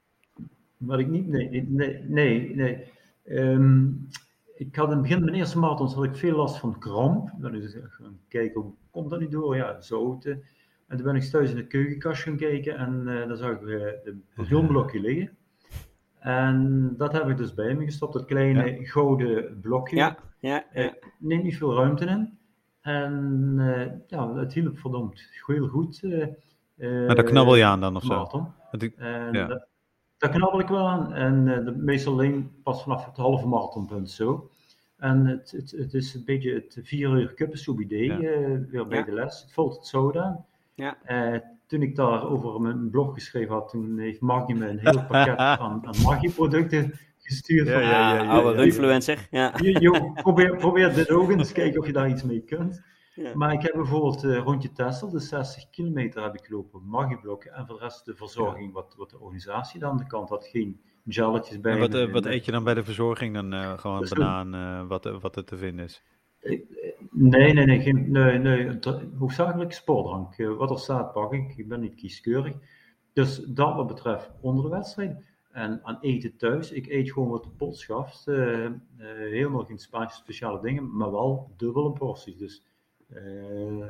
Wat 0.77 0.99
ik 0.99 1.09
niet, 1.09 1.29
nee, 1.29 1.67
nee, 1.69 2.05
nee. 2.09 2.55
nee. 2.55 2.85
Um, 3.29 4.09
ik 4.55 4.77
had 4.77 4.87
in 4.87 4.93
het 4.93 5.03
begin 5.03 5.17
van 5.17 5.25
mijn 5.25 5.37
eerste 5.37 5.59
marathons 5.59 5.95
had 5.95 6.05
ik 6.05 6.17
veel 6.17 6.37
last 6.37 6.59
van 6.59 6.79
kramp. 6.79 7.31
Dan 7.39 7.55
is 7.55 7.75
ik 7.75 7.85
gaan 7.89 8.19
kijken, 8.29 8.61
hoe 8.61 8.73
komt 8.91 9.11
dat 9.11 9.21
niet 9.21 9.31
door? 9.31 9.57
Ja, 9.57 9.81
zouten. 9.81 10.43
En 10.87 10.97
toen 10.97 11.07
ben 11.07 11.17
ik 11.17 11.23
thuis 11.23 11.51
in 11.51 11.57
de 11.57 11.67
keukenkast 11.67 12.23
gaan 12.23 12.37
kijken 12.37 12.77
en 12.77 13.05
daar 13.05 13.37
zag 13.37 13.51
ik 13.51 13.61
uh, 13.61 13.69
de 13.79 14.19
bouillonblokje 14.37 15.01
liggen. 15.01 15.37
En 16.23 16.89
dat 16.97 17.13
heb 17.13 17.29
ik 17.29 17.37
dus 17.37 17.55
bij 17.55 17.75
me 17.75 17.85
gestopt, 17.85 18.13
dat 18.13 18.25
kleine 18.25 18.65
ja. 18.65 18.85
gouden 18.85 19.61
blokje. 19.61 19.97
Ja, 19.97 20.19
ja, 20.39 20.65
ja. 20.73 20.85
Uh, 20.85 20.93
neemt 21.19 21.43
niet 21.43 21.57
veel 21.57 21.75
ruimte 21.75 22.05
in. 22.05 22.39
En 22.81 23.55
ja, 24.07 24.35
het 24.35 24.53
hielp 24.53 24.79
verdomd 24.79 25.29
heel 25.47 25.69
goed. 25.69 26.03
maar 26.77 27.15
daar 27.15 27.25
knabbel 27.25 27.57
je 27.57 27.65
aan 27.65 27.81
dan 27.81 27.97
of 27.97 28.03
zo? 28.03 28.53
Ja. 29.33 29.67
Daar 30.23 30.31
knabbel 30.31 30.61
ik 30.61 30.69
wel 30.69 30.89
aan. 30.89 31.13
En 31.13 31.47
uh, 31.47 31.65
de, 31.65 31.73
meestal 31.77 32.13
alleen 32.13 32.51
pas 32.63 32.83
vanaf 32.83 33.07
het 33.07 33.17
halve 33.17 33.47
marathonpunt 33.47 34.11
zo. 34.11 34.51
En 34.97 35.27
het, 35.27 35.51
het, 35.51 35.71
het 35.71 35.95
is 35.95 36.15
een 36.15 36.25
beetje 36.25 36.55
het 36.55 36.79
vier 36.83 37.11
uur 37.11 37.35
kuppensoep 37.35 37.81
idee, 37.81 38.07
ja. 38.07 38.19
weer 38.71 38.87
bij 38.87 38.99
ja. 38.99 39.05
de 39.05 39.13
les. 39.13 39.41
Het 39.41 39.53
valt 39.53 39.77
het 39.77 39.87
soda. 39.87 40.45
Ja. 40.75 40.97
Uh, 41.73 41.79
toen 41.79 41.83
ik 41.89 41.97
daar 41.97 42.29
over 42.29 42.61
mijn 42.61 42.91
blog 42.91 43.15
geschreven 43.15 43.55
had, 43.55 43.69
toen 43.69 43.99
heeft 43.99 44.21
Maggie 44.21 44.55
me 44.55 44.69
een 44.69 44.79
heel 44.79 45.05
pakket 45.05 45.37
aan, 45.65 45.87
aan 45.87 46.03
Maggie-producten 46.03 46.99
gestuurd. 47.19 47.69
Ja, 47.69 47.81
ja, 47.81 48.15
ja, 48.15 48.27
oude 48.27 48.65
influencer. 48.65 49.29
Ja. 49.31 49.53
Jo, 49.57 50.13
probeer, 50.13 50.57
probeer 50.57 50.95
dit 50.95 51.11
ook 51.11 51.31
eens, 51.31 51.53
kijken 51.53 51.81
of 51.81 51.87
je 51.87 51.93
daar 51.93 52.09
iets 52.09 52.23
mee 52.23 52.41
kunt. 52.41 52.83
Ja. 53.15 53.31
Maar 53.35 53.53
ik 53.53 53.63
heb 53.63 53.73
bijvoorbeeld 53.73 54.25
uh, 54.25 54.39
rondje 54.39 54.73
Tessel, 54.73 55.11
de 55.11 55.21
60 55.21 55.71
kilometer 55.71 56.23
heb 56.23 56.35
ik 56.35 56.45
gelopen, 56.45 56.89
magieblokken. 56.89 57.53
En 57.53 57.67
voor 57.67 57.79
de 57.79 57.83
rest 57.83 58.05
de 58.05 58.15
verzorging, 58.15 58.67
ja. 58.67 58.73
wat, 58.73 58.95
wat 58.97 59.11
de 59.11 59.21
organisatie 59.21 59.81
dan 59.81 59.97
de 59.97 60.07
kant 60.07 60.29
had, 60.29 60.47
geen 60.47 60.81
gelletjes 61.07 61.61
bij. 61.61 61.73
En 61.73 61.79
wat, 61.79 61.95
uh, 61.95 62.13
wat 62.13 62.27
eet 62.27 62.45
je 62.45 62.53
dan 62.53 62.65
bij 62.65 62.75
de 62.75 62.85
verzorging? 62.85 63.35
Dan 63.35 63.55
uh, 63.55 63.79
gewoon 63.79 64.01
dus 64.01 64.11
banaan, 64.11 64.87
wat, 64.89 65.05
wat 65.21 65.37
er 65.37 65.45
te 65.45 65.57
vinden 65.57 65.85
is? 65.85 66.03
Nee, 67.11 67.53
nee, 67.53 67.67
nee, 67.67 67.81
geen, 67.81 68.11
nee, 68.11 68.39
nee. 68.39 68.79
hoofdzakelijk 69.19 69.73
sportdrank. 69.73 70.37
wat 70.37 70.71
er 70.71 70.79
staat 70.79 71.13
pak 71.13 71.33
ik, 71.33 71.57
ik 71.57 71.69
ben 71.69 71.81
niet 71.81 71.95
kieskeurig. 71.95 72.55
Dus 73.13 73.37
dat 73.37 73.75
wat 73.75 73.87
betreft 73.87 74.31
onder 74.41 74.65
de 74.65 74.71
wedstrijd. 74.71 75.17
En 75.51 75.81
aan 75.83 75.99
eten 76.01 76.37
thuis, 76.37 76.73
ik 76.73 76.87
eet 76.87 77.13
gewoon 77.13 77.29
wat 77.29 77.45
de 77.45 77.51
pot 77.51 77.77
schaft. 77.77 78.25
helemaal 78.97 79.65
geen 79.65 80.09
speciale 80.09 80.61
dingen, 80.61 80.97
maar 80.97 81.11
wel 81.11 81.51
dubbele 81.57 81.93
porties. 81.93 82.37
Dus 82.37 82.63
uh, 83.17 83.87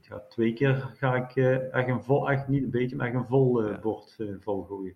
ja, 0.00 0.24
twee 0.28 0.52
keer 0.52 0.90
ga 0.96 1.14
ik 1.14 1.36
uh, 1.36 1.74
echt 1.74 1.88
een 1.88 2.02
vol, 2.02 2.30
echt 2.30 2.48
niet 2.48 2.62
een 2.62 2.70
beetje, 2.70 2.96
maar 2.96 3.06
echt 3.06 3.16
een 3.16 3.26
vol 3.26 3.68
uh, 3.68 3.80
bord 3.80 4.16
vol 4.40 4.62
gooien. 4.62 4.94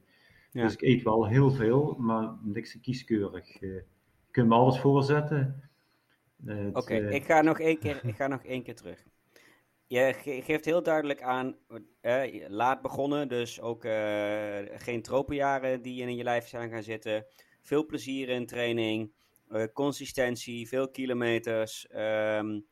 Ja. 0.53 0.63
Dus 0.63 0.73
ik 0.73 0.83
eet 0.83 1.03
wel 1.03 1.27
heel 1.27 1.51
veel, 1.51 1.97
maar 1.99 2.35
niks 2.43 2.81
kieskeurig. 2.81 3.61
je 3.61 3.85
kunt 4.31 4.49
me 4.49 4.55
alles 4.55 4.79
voorzetten. 4.79 5.68
Oké, 6.43 6.71
okay, 6.73 7.09
ik 7.09 7.25
ga 7.25 7.43
nog 7.43 7.61
één 7.61 7.79
keer, 7.79 8.01
ik 8.05 8.15
ga 8.15 8.27
nog 8.27 8.45
één 8.45 8.63
keer 8.63 8.75
terug. 8.75 9.05
Je 9.87 10.15
geeft 10.45 10.65
heel 10.65 10.83
duidelijk 10.83 11.23
aan, 11.23 11.57
laat 12.49 12.83
begonnen, 12.83 13.29
dus 13.29 13.61
ook 13.61 13.83
geen 14.77 15.03
tropenjaren 15.03 15.83
die 15.83 16.03
in 16.03 16.17
je 16.17 16.25
lijf 16.25 16.49
zijn 16.49 16.71
gaan 16.71 16.83
zitten. 16.83 17.27
Veel 17.63 17.87
plezier 17.87 18.29
in 18.29 18.47
training, 18.47 19.13
consistentie, 19.73 20.69
veel 20.69 20.91
kilometers. 20.91 21.89
Um, 21.97 22.67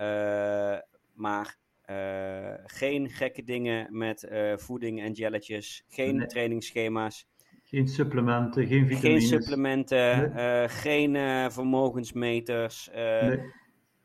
uh, 0.00 0.78
maar 1.14 1.56
uh, 1.86 2.54
geen 2.64 3.10
gekke 3.10 3.44
dingen 3.44 3.98
met 3.98 4.22
uh, 4.22 4.56
voeding 4.56 5.00
en 5.00 5.12
jelletjes. 5.12 5.84
Geen 5.88 6.16
nee. 6.16 6.26
trainingsschema's. 6.26 7.28
Geen 7.72 7.88
supplementen, 7.88 8.66
geen 8.66 8.86
vitamines. 8.86 9.28
Geen 9.28 9.40
supplementen, 9.40 10.32
nee. 10.34 10.68
geen 10.68 11.50
vermogensmeters. 11.50 12.90
Nee. 12.92 13.40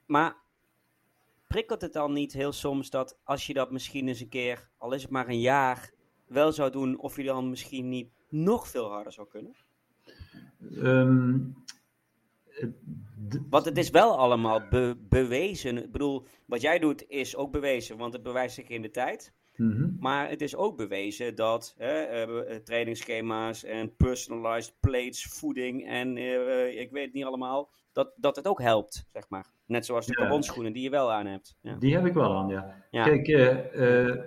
Maar 0.05 0.35
prikkelt 1.47 1.81
het 1.81 1.93
dan 1.93 2.13
niet 2.13 2.33
heel 2.33 2.51
soms 2.51 2.89
dat 2.89 3.19
als 3.23 3.47
je 3.47 3.53
dat 3.53 3.71
misschien 3.71 4.07
eens 4.07 4.19
een 4.19 4.29
keer, 4.29 4.69
al 4.77 4.93
is 4.93 5.01
het 5.01 5.11
maar 5.11 5.27
een 5.27 5.39
jaar, 5.39 5.91
wel 6.27 6.51
zou 6.51 6.71
doen, 6.71 6.99
of 6.99 7.15
je 7.15 7.23
dan 7.23 7.49
misschien 7.49 7.89
niet 7.89 8.09
nog 8.29 8.67
veel 8.67 8.89
harder 8.91 9.11
zou 9.13 9.27
kunnen? 9.27 9.55
Um, 10.83 11.55
want 13.49 13.65
het 13.65 13.77
is 13.77 13.89
wel 13.89 14.17
allemaal 14.17 14.67
be 14.69 14.95
bewezen. 15.09 15.83
Ik 15.83 15.91
bedoel, 15.91 16.25
wat 16.45 16.61
jij 16.61 16.79
doet 16.79 17.05
is 17.07 17.35
ook 17.35 17.51
bewezen, 17.51 17.97
want 17.97 18.13
het 18.13 18.23
bewijst 18.23 18.55
zich 18.55 18.67
in 18.67 18.81
de 18.81 18.91
tijd. 18.91 19.33
Mm 19.57 19.71
-hmm. 19.71 19.97
Maar 19.99 20.29
het 20.29 20.41
is 20.41 20.55
ook 20.55 20.77
bewezen 20.77 21.35
dat 21.35 21.75
hè, 21.77 22.27
uh, 22.27 22.55
trainingsschema's 22.55 23.63
en 23.63 23.95
personalized 23.95 24.73
plates, 24.79 25.25
voeding 25.25 25.87
en 25.87 26.17
uh, 26.17 26.79
ik 26.79 26.91
weet 26.91 27.05
het 27.05 27.13
niet 27.13 27.25
allemaal, 27.25 27.69
dat, 27.91 28.13
dat 28.15 28.35
het 28.35 28.47
ook 28.47 28.61
helpt, 28.61 29.07
zeg 29.13 29.29
maar. 29.29 29.45
Net 29.65 29.85
zoals 29.85 30.05
de 30.05 30.13
carbonschoenen 30.13 30.73
die 30.73 30.83
je 30.83 30.89
wel 30.89 31.11
aan 31.11 31.25
hebt. 31.25 31.57
Ja. 31.61 31.75
Die 31.75 31.95
heb 31.95 32.05
ik 32.05 32.13
wel 32.13 32.35
aan, 32.35 32.47
ja. 32.47 32.83
ja. 32.91 33.03
Kijk, 33.03 33.27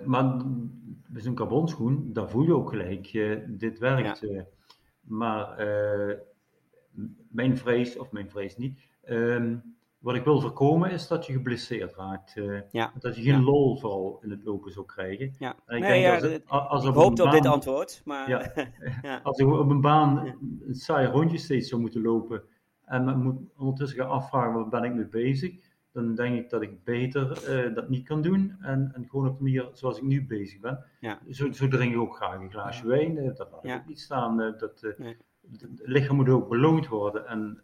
maar 0.05 0.45
met 1.07 1.23
zo'n 1.23 1.35
carbonschoen, 1.35 2.09
daar 2.13 2.29
voel 2.29 2.43
je 2.43 2.55
ook 2.55 2.69
gelijk, 2.69 3.11
dit 3.47 3.79
werkt. 3.79 4.27
maar 5.01 5.55
mijn 7.29 7.57
vrees, 7.57 7.97
of 7.97 8.11
mijn 8.11 8.29
vrees 8.29 8.57
niet, 8.57 8.79
um, 9.05 9.75
wat 10.01 10.15
ik 10.15 10.23
wil 10.23 10.41
voorkomen 10.41 10.91
is 10.91 11.07
dat 11.07 11.25
je 11.25 11.33
geblesseerd 11.33 11.95
raakt. 11.95 12.35
Uh, 12.35 12.59
ja. 12.71 12.91
Dat 12.99 13.15
je 13.15 13.21
geen 13.21 13.39
ja. 13.39 13.41
lol 13.41 13.77
vooral 13.77 14.19
in 14.21 14.29
het 14.29 14.43
lopen 14.43 14.71
zou 14.71 14.85
krijgen. 14.85 15.35
Ja. 15.39 15.55
En 15.65 15.77
ik, 15.77 15.83
nee, 15.83 16.01
denk 16.01 16.13
als 16.13 16.31
het, 16.31 16.49
als 16.49 16.85
ik 16.85 16.93
hoopte 16.93 17.23
op, 17.23 17.31
dit 17.31 17.45
antwoord. 17.45 18.01
Maar... 18.05 18.53
Als 19.23 19.37
ik 19.37 19.47
op 19.47 19.69
een 19.69 19.81
baan 19.81 20.35
een 20.67 20.75
saai 20.75 21.07
rondje 21.07 21.37
steeds 21.37 21.69
zou 21.69 21.81
moeten 21.81 22.01
lopen 22.01 22.43
en 22.85 23.05
me 23.05 23.15
moet 23.15 23.37
ondertussen 23.57 23.97
gaan 23.97 24.09
afvragen 24.09 24.53
waar 24.53 24.69
ben 24.69 24.83
ik 24.83 24.93
mee 24.93 25.07
bezig, 25.07 25.53
dan 25.91 26.15
denk 26.15 26.37
ik 26.37 26.49
dat 26.49 26.61
ik 26.61 26.83
beter 26.83 27.49
uh, 27.49 27.75
dat 27.75 27.89
niet 27.89 28.07
kan 28.07 28.21
doen 28.21 28.55
en, 28.61 28.91
en 28.95 29.07
gewoon 29.09 29.27
op 29.27 29.37
de 29.37 29.43
manier 29.43 29.69
zoals 29.73 29.97
ik 29.97 30.03
nu 30.03 30.25
bezig 30.25 30.59
ben. 30.59 30.85
Zo, 31.29 31.51
zo 31.51 31.67
drink 31.67 31.93
ik 31.93 31.99
ook 31.99 32.15
graag 32.15 32.39
een 32.39 32.51
glaasje 32.51 32.87
wijn, 32.87 33.17
uh, 33.17 33.35
dat 33.35 33.51
laat 33.51 33.65
ik 33.65 33.75
ook 33.75 33.87
niet 33.87 33.99
staan. 33.99 34.37
dat, 34.37 34.93
nee 34.97 35.17
het 35.51 35.81
lichaam 35.83 36.15
moet 36.15 36.29
ook 36.29 36.49
beloond 36.49 36.87
worden. 36.87 37.27
En 37.27 37.61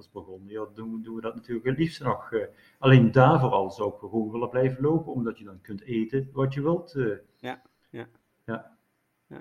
als 0.00 0.10
begonnen, 0.10 0.52
ja, 0.52 0.66
doen, 0.74 1.02
doen, 1.02 1.14
we 1.14 1.20
dat 1.20 1.34
natuurlijk 1.34 1.66
het 1.66 1.78
liefst 1.78 2.02
nog. 2.02 2.32
Uh, 2.32 2.44
alleen 2.78 3.12
daarvoor 3.12 3.50
al 3.50 3.70
zou 3.70 3.92
ik 3.92 3.98
gewoon 3.98 4.30
willen 4.30 4.48
blijven 4.48 4.82
lopen, 4.82 5.12
omdat 5.12 5.38
je 5.38 5.44
dan 5.44 5.60
kunt 5.60 5.82
eten 5.82 6.28
wat 6.32 6.54
je 6.54 6.62
wilt. 6.62 6.94
Uh. 6.94 7.16
Ja, 7.38 7.62
ja. 7.90 8.08
ja. 8.46 8.78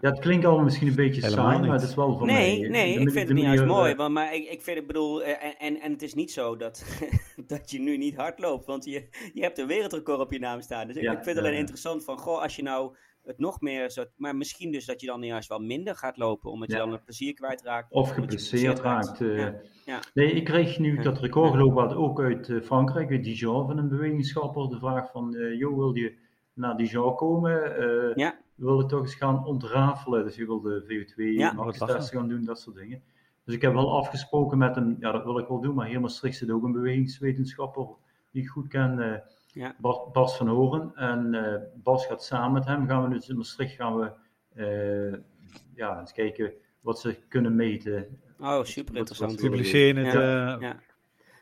Ja, 0.02 0.10
het 0.10 0.20
klinkt 0.20 0.46
allemaal 0.46 0.64
misschien 0.64 0.88
een 0.88 0.96
beetje 0.96 1.22
Helemaal 1.22 1.46
saai, 1.46 1.58
niet. 1.58 1.68
maar 1.68 1.80
het 1.80 1.90
is 1.90 1.96
wel 1.96 2.18
voor 2.18 2.28
nee, 2.28 2.60
mij. 2.60 2.70
Nee, 2.70 2.94
de, 2.94 3.02
ik 3.02 3.12
vind 3.12 3.28
het 3.28 3.38
niet 3.38 3.46
juist 3.46 3.66
mooi. 3.66 3.96
Maar, 3.96 4.12
maar 4.12 4.34
ik, 4.34 4.50
ik 4.50 4.62
vind 4.62 4.78
het, 4.78 4.88
bedoel, 4.88 5.24
en, 5.24 5.58
en, 5.58 5.82
en 5.82 5.92
het 5.92 6.02
is 6.02 6.14
niet 6.14 6.32
zo 6.32 6.56
dat, 6.56 6.86
dat 7.48 7.72
je 7.72 7.80
nu 7.80 7.98
niet 7.98 8.16
hard 8.16 8.40
loopt, 8.40 8.66
want 8.66 8.86
je, 8.86 9.08
je 9.34 9.42
hebt 9.42 9.58
een 9.58 9.68
wereldrecord 9.68 10.20
op 10.20 10.32
je 10.32 10.40
naam 10.40 10.62
staan. 10.62 10.88
Dus 10.88 10.96
ja, 10.96 11.12
ik 11.12 11.24
vind 11.24 11.36
het 11.36 11.46
alleen 11.46 11.58
interessant 11.60 12.04
van, 12.04 12.18
goh, 12.18 12.42
als 12.42 12.56
je 12.56 12.64
nou 12.64 12.96
het 13.24 13.40
nog 13.40 13.62
meer 13.62 13.90
zo, 13.90 14.06
maar 14.16 14.36
misschien 14.36 14.72
dus 14.72 14.86
dat 14.86 15.02
je 15.02 15.08
dan 15.08 15.24
juist 15.24 15.50
wel 15.50 15.60
minder 15.60 15.96
gaat 15.96 16.18
lopen, 16.18 16.52
omdat 16.52 16.72
je 16.72 16.78
dan 16.78 16.92
het 16.92 17.04
plezier 17.04 17.34
kwijtraakt. 17.34 17.92
Of 17.92 18.10
geblesseerd 18.10 18.80
raakt. 18.80 19.20
Uh, 19.20 19.38
ja. 19.38 19.54
Ja. 19.86 20.00
Nee, 20.14 20.32
ik 20.32 20.46
kreeg 20.46 20.80
nu 20.80 21.02
dat 21.02 21.20
record 21.20 21.52
gelopen 21.52 21.98
ook 21.98 22.22
uit 22.22 22.48
uh, 22.48 22.62
Frankrijk, 22.62 23.12
uit 23.12 23.24
Dijon, 23.24 23.68
van 23.68 23.78
een 23.78 23.90
bewegingschapper, 23.90 24.70
de 24.70 24.80
vraag 24.80 25.12
van, 25.12 25.36
uh, 25.36 25.60
joh, 25.60 25.78
wil 25.78 25.96
je 25.96 26.18
naar 26.54 26.78
Dijon 26.78 27.16
komen? 27.16 27.52
ja. 28.16 28.40
We 28.56 28.66
willen 28.66 28.88
toch 28.88 29.02
eens 29.02 29.16
gaan 29.16 29.46
ontrafelen, 29.46 30.24
dus 30.24 30.36
je 30.36 30.46
wilde 30.46 30.84
VO2 30.84 31.16
ja, 31.16 31.72
testen 31.72 32.18
gaan 32.18 32.28
doen, 32.28 32.46
dat 32.46 32.60
soort 32.60 32.76
dingen. 32.76 33.02
Dus 33.46 33.56
ik 33.56 33.62
heb 33.62 33.74
wel 33.74 33.98
afgesproken 33.98 34.58
met 34.58 34.76
hem, 34.76 34.98
ja 35.00 35.12
dat 35.12 35.24
wil 35.24 35.38
ik 35.38 35.48
wel 35.48 35.62
doen, 35.62 35.76
maar 35.76 35.88
hier 35.88 36.02
Maastricht 36.02 36.38
zit 36.38 36.52
ook 36.52 36.64
een 36.64 36.72
bewegingswetenschapper 36.72 37.88
die 38.32 38.42
ik 38.42 38.50
goed 38.50 38.68
ken, 38.68 39.24
Ja. 39.60 39.76
Bas, 39.78 40.12
Bas 40.12 40.38
van 40.38 40.48
Horen. 40.48 40.92
En 40.96 41.34
eh, 41.34 41.62
Bas 41.74 42.06
gaat 42.06 42.24
samen 42.24 42.52
met 42.52 42.66
hem, 42.66 42.88
gaan 42.88 43.04
we 43.04 43.10
dus 43.10 43.30
in 43.30 43.38
Maastricht 43.38 43.76
gaan 43.76 43.98
we 43.98 44.12
eh, 44.54 45.20
ja, 45.76 46.00
eens 46.00 46.12
kijken 46.12 46.54
wat 46.82 47.00
ze 47.00 47.16
kunnen 47.28 47.56
meten. 47.56 48.20
Oh, 48.40 48.64
super 48.64 48.96
interessant. 48.96 49.42
je 49.42 49.94
het. 49.94 50.14
Ja. 50.14 50.56
eh, 50.56 50.62
Ja. 50.62 50.80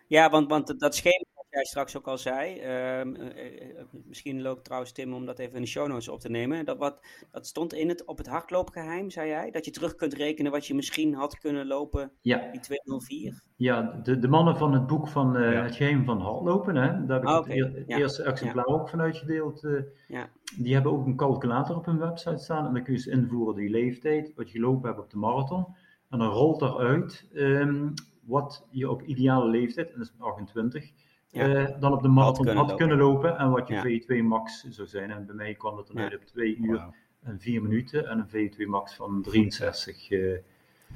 Ja, 0.07 0.29
want, 0.29 0.49
want 0.49 0.79
dat 0.79 0.95
schema 0.95 1.25
jij 1.57 1.65
straks 1.65 1.97
ook 1.97 2.07
al 2.07 2.17
zei, 2.17 2.59
ehm, 2.59 3.15
eh, 3.15 3.69
eh, 3.79 3.85
misschien 4.05 4.41
loopt 4.41 4.63
trouwens 4.63 4.91
Tim 4.91 5.13
om 5.13 5.25
dat 5.25 5.39
even 5.39 5.55
in 5.55 5.61
de 5.61 5.67
show 5.67 5.87
notes 5.87 6.07
op 6.09 6.19
te 6.19 6.29
nemen. 6.29 6.65
Dat, 6.65 6.77
wat, 6.77 6.99
dat 7.31 7.47
stond 7.47 7.73
in 7.73 7.89
het, 7.89 8.05
op 8.05 8.17
het 8.17 8.27
hardloopgeheim, 8.27 9.09
zei 9.09 9.29
jij? 9.29 9.51
Dat 9.51 9.65
je 9.65 9.71
terug 9.71 9.95
kunt 9.95 10.13
rekenen 10.13 10.51
wat 10.51 10.65
je 10.67 10.75
misschien 10.75 11.13
had 11.13 11.37
kunnen 11.37 11.67
lopen, 11.67 12.11
Ja, 12.21 12.51
die 12.51 12.59
204? 12.61 13.41
ja 13.55 13.99
de, 14.03 14.19
de 14.19 14.27
mannen 14.27 14.57
van 14.57 14.73
het 14.73 14.87
boek 14.87 15.07
van 15.07 15.35
eh, 15.37 15.51
Ja. 15.51 15.63
Het 15.63 15.75
Geheim 15.75 16.05
van 16.05 16.21
Hardlopen, 16.21 16.75
hè, 16.75 17.05
daar 17.05 17.19
heb 17.19 17.23
ik 17.23 17.29
Ah, 17.29 17.47
het, 17.47 17.83
Ja. 17.87 17.97
eerste 17.97 18.23
exemplaar 18.23 18.65
ook 18.65 18.89
van 18.89 19.01
uitgedeeld. 19.01 19.63
eh, 19.63 19.71
Ja. 20.07 20.29
Die 20.57 20.73
hebben 20.73 20.91
ook 20.91 21.05
een 21.05 21.15
calculator 21.15 21.75
op 21.75 21.85
hun 21.85 21.99
website 21.99 22.37
staan 22.37 22.65
en 22.65 22.73
dan 22.73 22.83
kun 22.83 22.93
je 22.93 22.99
dus 22.99 23.07
invoeren 23.13 23.55
die 23.55 23.69
leeftijd, 23.69 24.33
wat 24.35 24.51
je 24.51 24.57
gelopen 24.59 24.87
hebt 24.87 25.01
op 25.01 25.09
de 25.09 25.17
marathon. 25.17 25.65
En 26.09 26.19
dan 26.19 26.29
rolt 26.29 26.59
daaruit 26.59 27.27
ehm, 27.33 27.89
wat 28.23 28.65
je 28.71 28.89
op 28.89 29.01
ideale 29.01 29.49
leeftijd, 29.49 29.91
en 29.91 29.97
dat 29.97 30.07
is 30.07 30.13
28, 30.19 30.91
Ja. 31.37 31.53
eh, 31.67 31.79
dan 31.79 31.93
op 31.93 32.01
de 32.01 32.07
marathon 32.07 32.45
kunnen 32.45 32.65
had 32.65 32.75
kunnen 32.75 32.97
lopen 32.97 33.37
en 33.37 33.51
wat 33.51 33.67
je 33.67 33.73
Ja. 33.73 33.83
V2 33.83 34.23
max 34.23 34.63
zou 34.69 34.87
zijn. 34.87 35.11
En 35.11 35.25
bij 35.25 35.35
mij 35.35 35.53
kwam 35.53 35.77
het 35.77 35.87
dan 35.87 35.99
uit 35.99 36.15
op 36.15 36.23
2 36.25 36.57
uur 36.57 36.87
en 37.23 37.39
4 37.39 37.61
minuten 37.61 38.07
en 38.07 38.27
een 38.29 38.51
V2 38.51 38.67
max 38.67 38.95
van 38.95 39.21
63. 39.21 40.09
eh. 40.11 40.37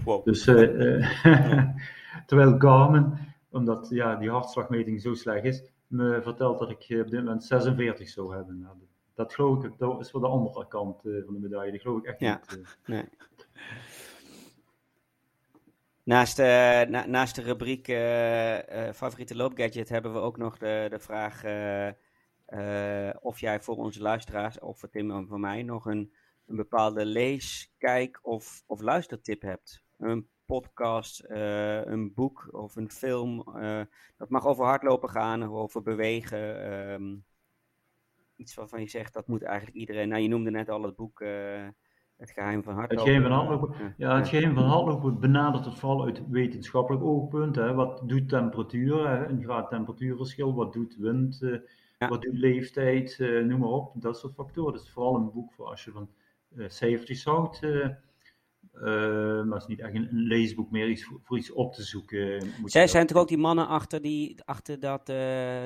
Wow. 0.04 0.26
dus 0.26 0.48
eh, 0.48 0.56
terwijl 2.28 2.56
Garmin, 2.60 3.14
omdat 3.50 3.88
ja, 3.90 4.16
die 4.16 4.30
hartslagmeting 4.30 5.02
zo 5.02 5.14
slecht 5.14 5.44
is, 5.44 5.64
me 5.88 6.20
vertelt 6.22 6.60
dat 6.60 6.70
ik 6.70 6.78
op 6.80 7.10
dit 7.10 7.24
moment 7.24 7.44
46 7.44 8.10
zou 8.10 8.36
hebben. 8.36 8.60
Nou, 8.60 8.76
dat, 8.80 8.88
dat 9.14 9.34
geloof 9.34 9.64
ik, 9.64 9.78
dat 9.78 10.00
is 10.00 10.12
wel 10.12 10.22
de 10.22 10.28
andere 10.28 10.68
kant 10.68 11.02
van 11.02 11.34
de 11.34 11.40
medaille. 11.40 11.72
Dat 11.72 11.82
geloof 11.82 11.98
ik 12.00 12.06
echt 12.06 12.20
niet. 12.20 12.78
Nee. 12.86 13.04
Naast, 16.12 16.38
na- 16.38 17.06
naast 17.06 17.36
de 17.36 17.42
rubriek 17.42 17.88
eh, 17.88 18.88
eh, 18.88 18.94
favoriete 18.94 19.36
loopgadget 19.36 19.90
hebben 19.90 20.14
we 20.14 20.20
ook 20.20 20.38
nog 20.38 20.58
de, 20.58 20.88
de 20.90 21.00
vraag 21.00 21.44
of 23.22 23.40
jij 23.40 23.62
voor 23.62 23.76
onze 23.76 24.02
luisteraars, 24.02 24.60
of 24.60 24.80
voor 24.80 24.90
Tim 24.90 25.12
en 25.12 25.28
voor 25.28 25.40
mij, 25.40 25.64
nog 25.64 25.86
een, 25.86 26.14
een 26.46 26.56
bepaalde 26.56 27.06
lees, 27.06 27.74
kijk 27.78 28.20
of, 28.22 28.64
of 28.68 28.82
luistertip 28.82 29.42
hebt. 29.42 29.84
Een 29.98 30.28
podcast, 30.46 31.24
een 31.28 32.14
boek 32.14 32.48
of 32.52 32.76
een 32.76 32.92
film. 32.92 33.44
dat 34.18 34.30
mag 34.30 34.46
over 34.46 34.66
hardlopen 34.66 35.10
gaan 35.10 35.44
over 35.44 35.82
bewegen. 35.82 36.64
ehm, 36.64 37.16
iets 38.36 38.54
waarvan 38.54 38.82
je 38.82 38.90
zegt, 38.90 39.14
dat 39.14 39.28
moet 39.28 39.44
eigenlijk 39.44 39.78
iedereen. 39.78 40.10
Nou, 40.10 40.22
je 40.22 40.28
noemde 40.28 40.52
net 40.52 40.70
al 40.70 40.84
het 40.84 40.96
boek 40.96 41.24
Het 42.22 42.32
Geheim 42.32 42.64
van 42.64 42.74
Hardlopen. 42.74 43.06
Geheim 43.06 43.22
van 43.24 43.32
Hardlopen. 43.32 43.76
Ja, 43.80 43.94
Ja, 43.98 44.16
het 44.18 44.28
geheim 44.28 44.54
van 44.54 44.64
hardlopen 44.64 45.20
benadert 45.20 45.66
het 45.66 45.80
vooral 45.80 46.06
uit 46.06 46.30
wetenschappelijk 46.30 47.04
oogpunt. 47.04 47.56
Hè. 47.56 47.74
Wat 47.74 48.02
doet 48.06 48.30
temperatuur, 48.30 49.08
hè, 49.10 49.28
een 49.28 49.44
graad 49.44 49.70
temperatuurverschil, 49.70 50.54
wat 50.56 50.74
doet 50.74 50.96
wind, 51.00 51.42
eh, 51.42 51.56
Ja. 52.00 52.08
wat 52.08 52.22
doet 52.22 52.38
leeftijd, 52.38 53.18
eh, 53.20 53.44
noem 53.44 53.60
maar 53.60 53.70
op. 53.70 53.92
Dat 54.02 54.18
soort 54.18 54.34
factoren. 54.34 54.74
Dat 54.74 54.82
is 54.82 54.90
vooral 54.92 55.16
een 55.16 55.32
boek 55.32 55.54
voor 55.54 55.66
als 55.66 55.84
je 55.84 55.92
van 55.92 56.10
eh 56.58 56.66
safety 56.68 57.22
houdt. 57.24 57.60
Eh, 58.74 58.82
maar 59.44 59.54
het 59.54 59.62
is 59.62 59.68
niet 59.68 59.80
echt 59.80 59.94
een, 59.96 60.08
een 60.12 60.18
leesboek 60.24 60.72
meer, 60.72 60.88
iets 60.90 61.04
voor, 61.06 61.20
voor 61.24 61.38
iets 61.38 61.52
op 61.52 61.74
te 61.74 61.82
zoeken. 61.84 62.36
eh, 62.40 62.42
moet 62.60 62.72
Zij 62.72 62.88
zijn 62.88 63.08
toch 63.08 63.18
ook 63.18 63.28
die 63.28 63.38
mannen 63.38 63.68
achter, 63.68 64.02
die, 64.02 64.36
achter 64.46 64.80
dat 64.80 65.10
eh 65.10 65.18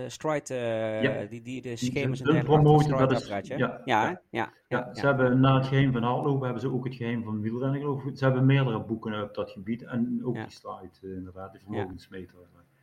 Stride, 0.08 0.54
Ja. 1.02 1.26
die, 1.26 1.42
die 1.42 1.62
de 1.62 1.68
Die- 1.68 1.78
schema's 1.78 2.22
en 2.22 2.44
promoten, 2.44 2.94
achter 2.94 3.08
dat 3.08 3.42
is- 3.44 3.48
ja, 3.48 3.58
Ja, 3.86 4.22
ja. 4.30 4.54
ja, 4.68 4.94
ze 4.94 5.06
hebben 5.06 5.40
na 5.40 5.56
het 5.58 5.66
geheim 5.66 5.92
van 5.92 6.04
hardlopen 6.04 6.44
hebben 6.44 6.62
ze 6.62 6.72
ook 6.72 6.86
het 6.86 6.96
geheim 6.96 7.24
van 7.24 7.42
wielrennen 7.42 7.80
geloof 7.80 8.04
ik. 8.06 8.18
Ze 8.18 8.24
hebben 8.24 8.46
meerdere 8.46 8.80
boeken 8.80 9.24
op 9.24 9.34
dat 9.34 9.52
gebied 9.52 9.82
en 9.84 10.22
ook 10.24 10.36
die 10.36 10.44
slide 10.50 11.16
inderdaad, 11.16 11.52
die 11.52 11.62
vermogensmeter. 11.62 12.36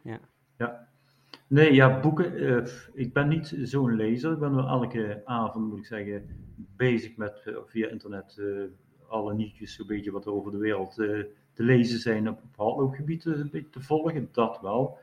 Ja. 0.02 0.18
ja. 0.58 0.88
Nee, 1.46 1.72
ja, 1.74 2.00
boeken. 2.00 2.64
ik 2.92 3.12
ben 3.12 3.28
niet 3.28 3.54
zo'n 3.62 3.96
lezer. 3.96 4.32
Ik 4.32 4.38
ben 4.38 4.54
wel 4.54 4.68
elke 4.68 5.22
avond, 5.24 5.68
moet 5.68 5.78
ik 5.78 5.86
zeggen, 5.86 6.28
bezig 6.76 7.16
met 7.16 7.42
via 7.66 7.88
internet 7.88 8.40
alle 9.12 9.34
nieuwtjes, 9.34 9.74
zo'n 9.74 9.86
beetje 9.86 10.10
wat 10.10 10.26
er 10.26 10.32
over 10.32 10.52
de 10.52 10.58
wereld 10.58 10.98
eh, 10.98 11.08
te 11.52 11.62
lezen 11.62 11.98
zijn 11.98 12.28
op, 12.28 12.42
op 12.42 12.56
hardloopgebied 12.56 13.26
eh, 13.26 13.32
een 13.32 13.48
beetje 13.52 13.70
te 13.70 13.80
volgen. 13.80 14.28
Dat 14.32 14.60
wel. 14.60 14.98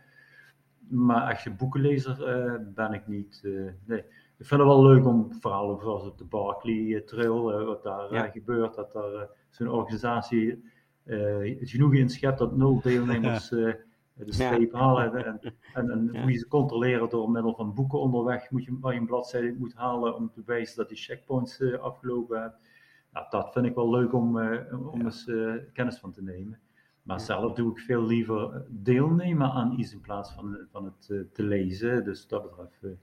Maar 0.88 1.30
echt 1.30 1.46
een 1.46 1.56
boekenlezer 1.56 2.24
eh, 2.24 2.54
ben 2.76 2.94
ik 2.94 3.08
niet. 3.08 3.42
nee. 3.86 4.04
Ik 4.38 4.46
vind 4.46 4.60
het 4.62 4.70
wel 4.70 4.84
leuk 4.84 5.06
om 5.06 5.34
verhalen 5.40 5.80
zoals 5.82 6.04
op 6.08 6.18
de 6.18 6.24
Barclay 6.24 7.02
Trail, 7.02 7.66
wat 7.66 7.84
daar 7.84 8.14
Ja. 8.14 8.28
gebeurt, 8.28 8.76
dat 8.76 8.92
daar 8.92 9.30
zo'n 9.50 9.68
organisatie 9.70 10.64
het 11.04 11.70
genoegen 11.70 11.98
in 12.00 12.10
schept 12.10 12.38
dat 12.40 12.56
nul 12.56 12.82
deelnemers 12.82 13.50
de 13.50 13.86
Ja. 14.16 14.32
streep 14.32 14.74
halen. 14.74 15.26
En, 15.26 15.40
en, 15.74 15.90
en 15.92 16.10
Ja. 16.14 16.22
hoe 16.22 16.32
je 16.32 16.38
ze 16.38 16.48
controleren 16.48 17.10
door 17.10 17.32
middel 17.32 17.56
van 17.56 17.74
boeken 17.74 18.00
onderweg, 18.00 18.50
moet 18.52 18.64
je, 18.64 18.78
waar 18.80 18.94
je 18.94 19.00
een 19.00 19.06
bladzijde 19.06 19.56
moet 19.58 19.74
halen 19.74 20.16
om 20.16 20.32
te 20.32 20.42
wijzen 20.46 20.78
dat 20.78 20.88
die 20.90 20.98
checkpoints 20.98 21.62
afgelopen 21.80 22.42
hebt. 22.42 22.69
Nou, 23.12 23.26
dat 23.30 23.52
vind 23.54 23.66
ik 23.66 23.76
wel 23.76 23.90
leuk 23.90 24.14
om, 24.14 24.40
eh, 24.40 24.80
om 24.92 24.98
Ja. 25.00 25.04
eens 25.06 25.28
eh, 25.28 25.54
kennis 25.74 25.98
van 26.00 26.12
te 26.12 26.24
nemen. 26.24 26.60
Maar 27.04 27.20
zelf 27.20 27.54
doe 27.54 27.72
ik 27.72 27.80
veel 27.80 28.06
liever 28.06 28.66
deelnemen 28.70 29.52
aan 29.52 29.80
iets 29.80 29.94
in 29.94 30.02
plaats 30.02 30.32
van, 30.34 30.58
van 30.72 30.86
het 30.86 31.10
eh, 31.10 31.20
te 31.34 31.44
lezen. 31.44 32.04
Dus 32.04 32.28
dat 32.28 32.44
betreft 32.44 32.98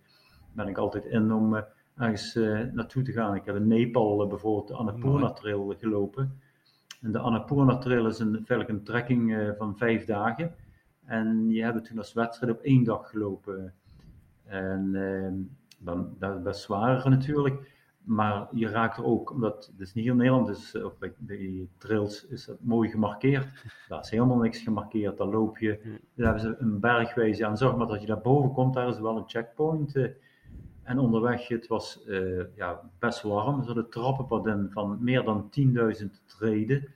ben 0.52 0.68
ik 0.68 0.78
altijd 0.78 1.04
in 1.04 1.32
om 1.32 1.64
ergens 1.96 2.34
naartoe 2.72 3.02
te 3.02 3.12
gaan. 3.12 3.34
Ik 3.34 3.44
heb 3.44 3.56
in 3.56 3.66
Nepal 3.66 4.26
bijvoorbeeld 4.26 4.68
de 4.68 4.74
Annapurna. 4.74 5.32
Trail 5.32 5.74
gelopen. 5.78 6.40
En 7.00 7.12
de 7.12 7.18
Annapurna 7.18 7.78
Trail 7.78 8.06
is 8.06 8.18
een, 8.18 8.44
een 8.46 8.82
trekking 8.82 9.54
van 9.58 9.76
vijf 9.76 10.04
dagen. 10.04 10.54
En 11.04 11.46
die 11.46 11.64
hebben 11.64 11.82
toen 11.82 11.98
als 11.98 12.12
wedstrijd 12.12 12.52
op 12.52 12.60
één 12.60 12.84
dag 12.84 13.10
gelopen. 13.10 13.74
En 14.44 14.94
eh, 14.94 15.32
dan, 15.78 16.14
dat 16.18 16.36
is 16.36 16.42
best 16.42 16.60
zwaar 16.60 17.10
natuurlijk. 17.10 17.74
Maar 18.06 18.48
je 18.52 18.68
raakt 18.68 18.96
er 18.96 19.04
ook, 19.04 19.30
omdat 19.30 19.66
het 19.72 19.80
is 19.80 19.94
niet 19.94 20.04
hier 20.04 20.12
in 20.12 20.18
Nederland, 20.18 20.46
dus, 20.46 20.74
eh, 20.74 20.84
of 20.84 20.98
bij, 20.98 21.12
bij 21.18 21.68
trails 21.78 22.26
is 22.26 22.44
dat 22.44 22.56
mooi 22.60 22.90
gemarkeerd. 22.90 23.46
Daar 23.88 24.00
is 24.00 24.10
helemaal 24.10 24.36
niks 24.38 24.60
gemarkeerd. 24.60 25.16
Daar 25.16 25.26
loop 25.26 25.58
je, 25.58 25.80
daar 26.14 26.26
hebben 26.26 26.40
ze 26.42 26.56
een 26.58 26.80
bergwijze 26.80 27.46
aan. 27.46 27.56
Zorg 27.56 27.76
maar 27.76 27.86
dat 27.86 28.00
je 28.00 28.06
daar 28.06 28.20
boven 28.20 28.52
komt, 28.52 28.74
daar 28.74 28.88
is 28.88 28.98
wel 28.98 29.16
een 29.16 29.28
checkpoint. 29.28 29.96
eh. 29.96 30.10
en 30.82 30.98
onderweg, 30.98 31.48
het 31.48 31.66
was 31.66 32.04
eh, 32.04 32.56
ja, 32.56 32.80
best 32.98 33.22
warm. 33.22 33.58
Er 33.58 33.64
zat 33.64 33.76
een 33.76 33.90
trappenpad 33.90 34.46
in 34.46 34.68
van 34.70 34.98
meer 35.00 35.22
dan 35.24 35.50
10.000 35.50 36.06
treden. 36.26 36.88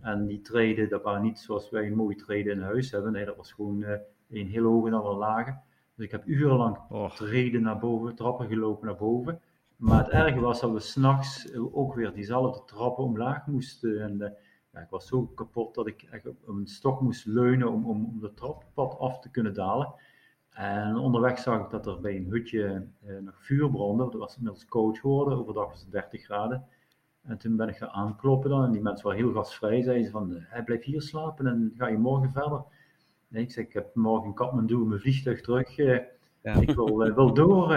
En 0.00 0.26
die 0.26 0.40
treden, 0.40 0.88
dat 0.88 1.02
waren 1.02 1.22
niet 1.22 1.38
zoals 1.38 1.70
wij 1.70 1.86
een 1.86 1.96
mooie 1.96 2.16
treden 2.16 2.52
in 2.52 2.60
huis 2.62 2.90
hebben. 2.90 3.12
Nee, 3.12 3.24
dat 3.24 3.36
was 3.36 3.52
gewoon 3.52 3.84
een 4.30 4.46
heel 4.46 4.64
hoge 4.64 4.86
en 4.88 4.94
een 4.94 5.16
lage. 5.16 5.56
Dus 5.94 6.04
ik 6.04 6.10
heb 6.10 6.26
urenlang 6.26 6.76
Och, 6.90 7.16
treden 7.16 7.62
naar 7.62 7.78
boven, 7.78 8.14
trappen 8.14 8.48
gelopen 8.48 8.86
naar 8.86 8.96
boven. 8.96 9.40
Maar 9.76 9.98
het 9.98 10.08
erge 10.08 10.40
was 10.40 10.60
dat 10.60 10.72
we 10.72 10.80
s'nachts 10.80 11.54
ook 11.54 11.94
weer 11.94 12.12
diezelfde 12.12 12.64
trappen 12.64 13.04
omlaag 13.04 13.46
moesten. 13.46 14.02
En 14.02 14.22
eh, 14.22 14.30
ja, 14.72 14.80
ik 14.80 14.90
was 14.90 15.06
zo 15.06 15.26
kapot 15.26 15.74
dat 15.74 15.86
ik 15.86 16.02
echt 16.02 16.26
op 16.26 16.48
een 16.48 16.66
stok 16.66 17.00
moest 17.00 17.26
leunen 17.26 17.72
om, 17.72 17.86
om, 17.86 18.04
om 18.04 18.20
de 18.20 18.34
trappad 18.34 18.98
af 18.98 19.20
te 19.20 19.30
kunnen 19.30 19.54
dalen. 19.54 19.94
En 20.50 20.96
onderweg 20.96 21.38
zag 21.38 21.64
ik 21.64 21.70
dat 21.70 21.86
er 21.86 22.00
bij 22.00 22.16
een 22.16 22.30
hutje 22.30 22.86
eh, 23.00 23.16
nog 23.18 23.44
vuur 23.44 23.70
brandde. 23.70 24.04
Het 24.04 24.14
was 24.14 24.36
inmiddels 24.36 24.66
koud 24.66 24.98
geworden, 24.98 25.38
overdag 25.38 25.68
was 25.68 25.80
het 25.80 25.90
30 25.90 26.24
graden. 26.24 26.64
En 27.22 27.38
toen 27.38 27.56
ben 27.56 27.68
ik 27.68 27.76
gaan 27.76 27.88
aankloppen 27.88 28.50
dan. 28.50 28.64
En 28.64 28.70
die 28.70 28.80
mensen 28.80 29.06
waren 29.06 29.24
heel 29.24 29.32
gastvrij. 29.32 29.82
Zeiden 29.82 30.04
ze 30.04 30.10
van, 30.10 30.30
hij 30.38 30.64
blijft 30.64 30.84
hier 30.84 31.02
slapen 31.02 31.46
en 31.46 31.72
ga 31.76 31.86
je 31.86 31.98
morgen 31.98 32.32
verder. 32.32 32.62
Nee, 33.28 33.42
ik 33.42 33.52
zeg, 33.52 33.64
ik 33.64 33.72
heb 33.72 33.94
morgen 33.94 34.28
in 34.28 34.34
Kathmandu 34.34 34.76
mijn 34.76 35.00
vliegtuig 35.00 35.40
terug. 35.40 35.78
eh, 35.78 35.98
ja. 36.42 36.54
ik 36.54 36.74
wil, 36.74 37.04
eh, 37.04 37.14
wil 37.14 37.34
door. 37.34 37.72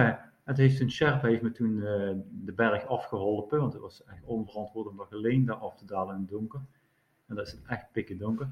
Eh. 0.47 0.55
Het 0.55 0.57
heeft 0.57 0.79
een 0.79 0.91
Sherpa 0.91 1.27
heeft 1.27 1.41
me 1.41 1.51
toen 1.51 1.75
eh, 1.75 2.15
de 2.29 2.53
berg 2.55 2.85
afgeholpen, 2.85 3.59
want 3.59 3.73
het 3.73 3.81
was 3.81 4.03
echt 4.03 4.23
onverantwoord 4.23 4.87
om 4.87 4.97
dat 4.97 5.13
alleen 5.13 5.45
daar 5.45 5.55
af 5.55 5.75
te 5.75 5.85
dalen 5.85 6.15
in 6.15 6.21
het 6.21 6.29
donker. 6.29 6.61
En 7.27 7.35
dat 7.35 7.47
is 7.47 7.61
echt 7.67 7.91
pikken 7.91 8.17
donker. 8.17 8.47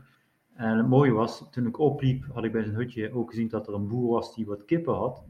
En 0.54 0.78
het 0.78 0.88
mooie 0.88 1.12
was, 1.12 1.50
toen 1.52 1.68
ik 1.68 1.80
opliep, 1.80 2.26
had 2.34 2.44
ik 2.44 2.52
bij 2.52 2.64
zijn 2.64 2.76
hutje 2.76 3.14
ook 3.14 3.30
gezien 3.30 3.48
dat 3.48 3.68
er 3.68 3.74
een 3.74 3.88
boer 3.88 4.10
was 4.10 4.36
die 4.36 4.46
wat 4.46 4.66
kippen 4.66 4.94
had. 4.94 5.24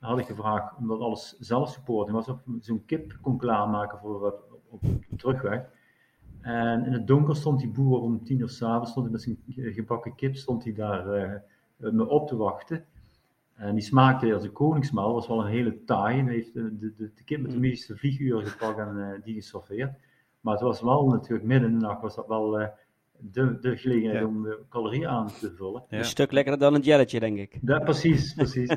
Dan 0.00 0.10
had 0.10 0.18
ik 0.18 0.26
gevraagd, 0.26 0.76
omdat 0.76 1.00
alles 1.00 1.36
zelfsupporting 1.38 2.16
was, 2.16 2.28
of 2.28 2.40
zo'n 2.60 2.84
kip 2.84 3.18
kon 3.20 3.38
klaarmaken 3.38 3.98
voor 3.98 4.26
op, 4.26 4.60
op, 4.68 4.80
de 4.82 5.16
terugweg. 5.16 5.70
En 6.40 6.84
in 6.84 6.92
het 6.92 7.06
donker 7.06 7.36
stond 7.36 7.58
die 7.60 7.70
boer 7.70 8.00
om 8.00 8.24
tien 8.24 8.38
uur 8.38 8.48
s'avonds, 8.48 8.90
stond 8.90 9.10
met 9.10 9.22
zijn 9.22 9.38
gebakken 9.46 10.14
kip, 10.14 10.36
stond 10.36 10.64
hij 10.64 10.72
daar 10.72 11.08
eh, 11.08 11.40
me 11.76 12.08
op 12.08 12.28
te 12.28 12.36
wachten. 12.36 12.84
En 13.58 13.74
die 13.74 13.84
smaakte 13.84 14.34
als 14.34 14.42
een 14.42 14.52
koningsmaal, 14.52 15.14
was 15.14 15.28
wel 15.28 15.40
een 15.40 15.50
hele 15.50 15.84
taai. 15.84 16.22
Hij 16.22 16.32
heeft 16.32 16.54
de, 16.54 16.78
de, 16.78 16.94
de, 16.96 17.24
kip 17.24 17.40
met 17.40 17.50
de 17.50 17.58
meeste 17.58 17.96
vlieguren 17.96 18.46
gepakt 18.46 18.78
en 18.78 19.12
eh, 19.12 19.22
die 19.24 19.34
geserveerd. 19.34 19.98
Maar 20.40 20.52
het 20.52 20.62
was 20.62 20.80
wel 20.80 21.08
natuurlijk 21.08 21.44
midden 21.44 21.70
in 21.70 21.78
de 21.78 21.84
nacht, 21.86 22.02
was 22.02 22.14
dat 22.14 22.26
wel 22.26 22.60
eh, 22.60 22.68
de, 23.20 23.58
de 23.60 23.76
gelegenheid 23.76 24.20
Ja. 24.20 24.26
om 24.26 24.42
de 24.42 24.58
calorieën 24.68 25.06
aan 25.08 25.26
te 25.26 25.52
vullen. 25.56 25.82
Ja. 25.88 25.98
Een 25.98 26.04
stuk 26.04 26.32
lekkerder 26.32 26.60
dan 26.60 26.74
een 26.74 26.80
jelletje, 26.80 27.20
denk 27.20 27.38
ik. 27.38 27.58
Ja, 27.62 27.78
precies, 27.78 28.34
precies. 28.34 28.76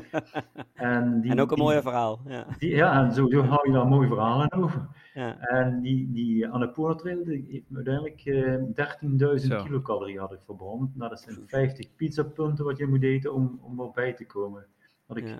En, 0.74 1.20
die, 1.20 1.30
en 1.30 1.40
ook 1.40 1.50
een 1.50 1.56
die- 1.56 1.64
mooi 1.64 1.80
verhaal. 1.80 2.20
Ja. 2.26 2.46
die- 2.58 2.74
ja, 2.74 3.04
en 3.04 3.12
sowieso 3.14 3.42
hou 3.42 3.66
je 3.68 3.72
daar 3.74 3.86
mooie 3.86 4.08
verhalen 4.08 4.52
over. 4.52 4.88
Ja. 5.14 5.38
En 5.38 5.80
die, 5.80 6.12
die 6.12 6.48
Annapurna 6.48 6.94
Trail, 6.94 7.24
die 7.24 7.46
heeft 7.50 7.64
me 7.70 7.76
uiteindelijk 7.76 8.20
eh 8.24 9.36
13.000 9.40 9.46
Zo. 9.46 9.62
kilocalorie 9.64 10.18
had 10.18 10.32
ik 10.32 10.40
verbrand. 10.44 10.96
Nou, 10.96 11.10
dat 11.10 11.20
zijn 11.20 11.36
50 11.46 11.96
pizzapunten 11.96 12.64
wat 12.64 12.78
je 12.78 12.86
moet 12.86 13.02
eten 13.02 13.34
om, 13.34 13.58
om 13.62 13.80
erbij 13.80 14.12
te 14.12 14.26
komen. 14.26 14.66
Had 15.06 15.16
ik 15.16 15.26
Ja. 15.28 15.38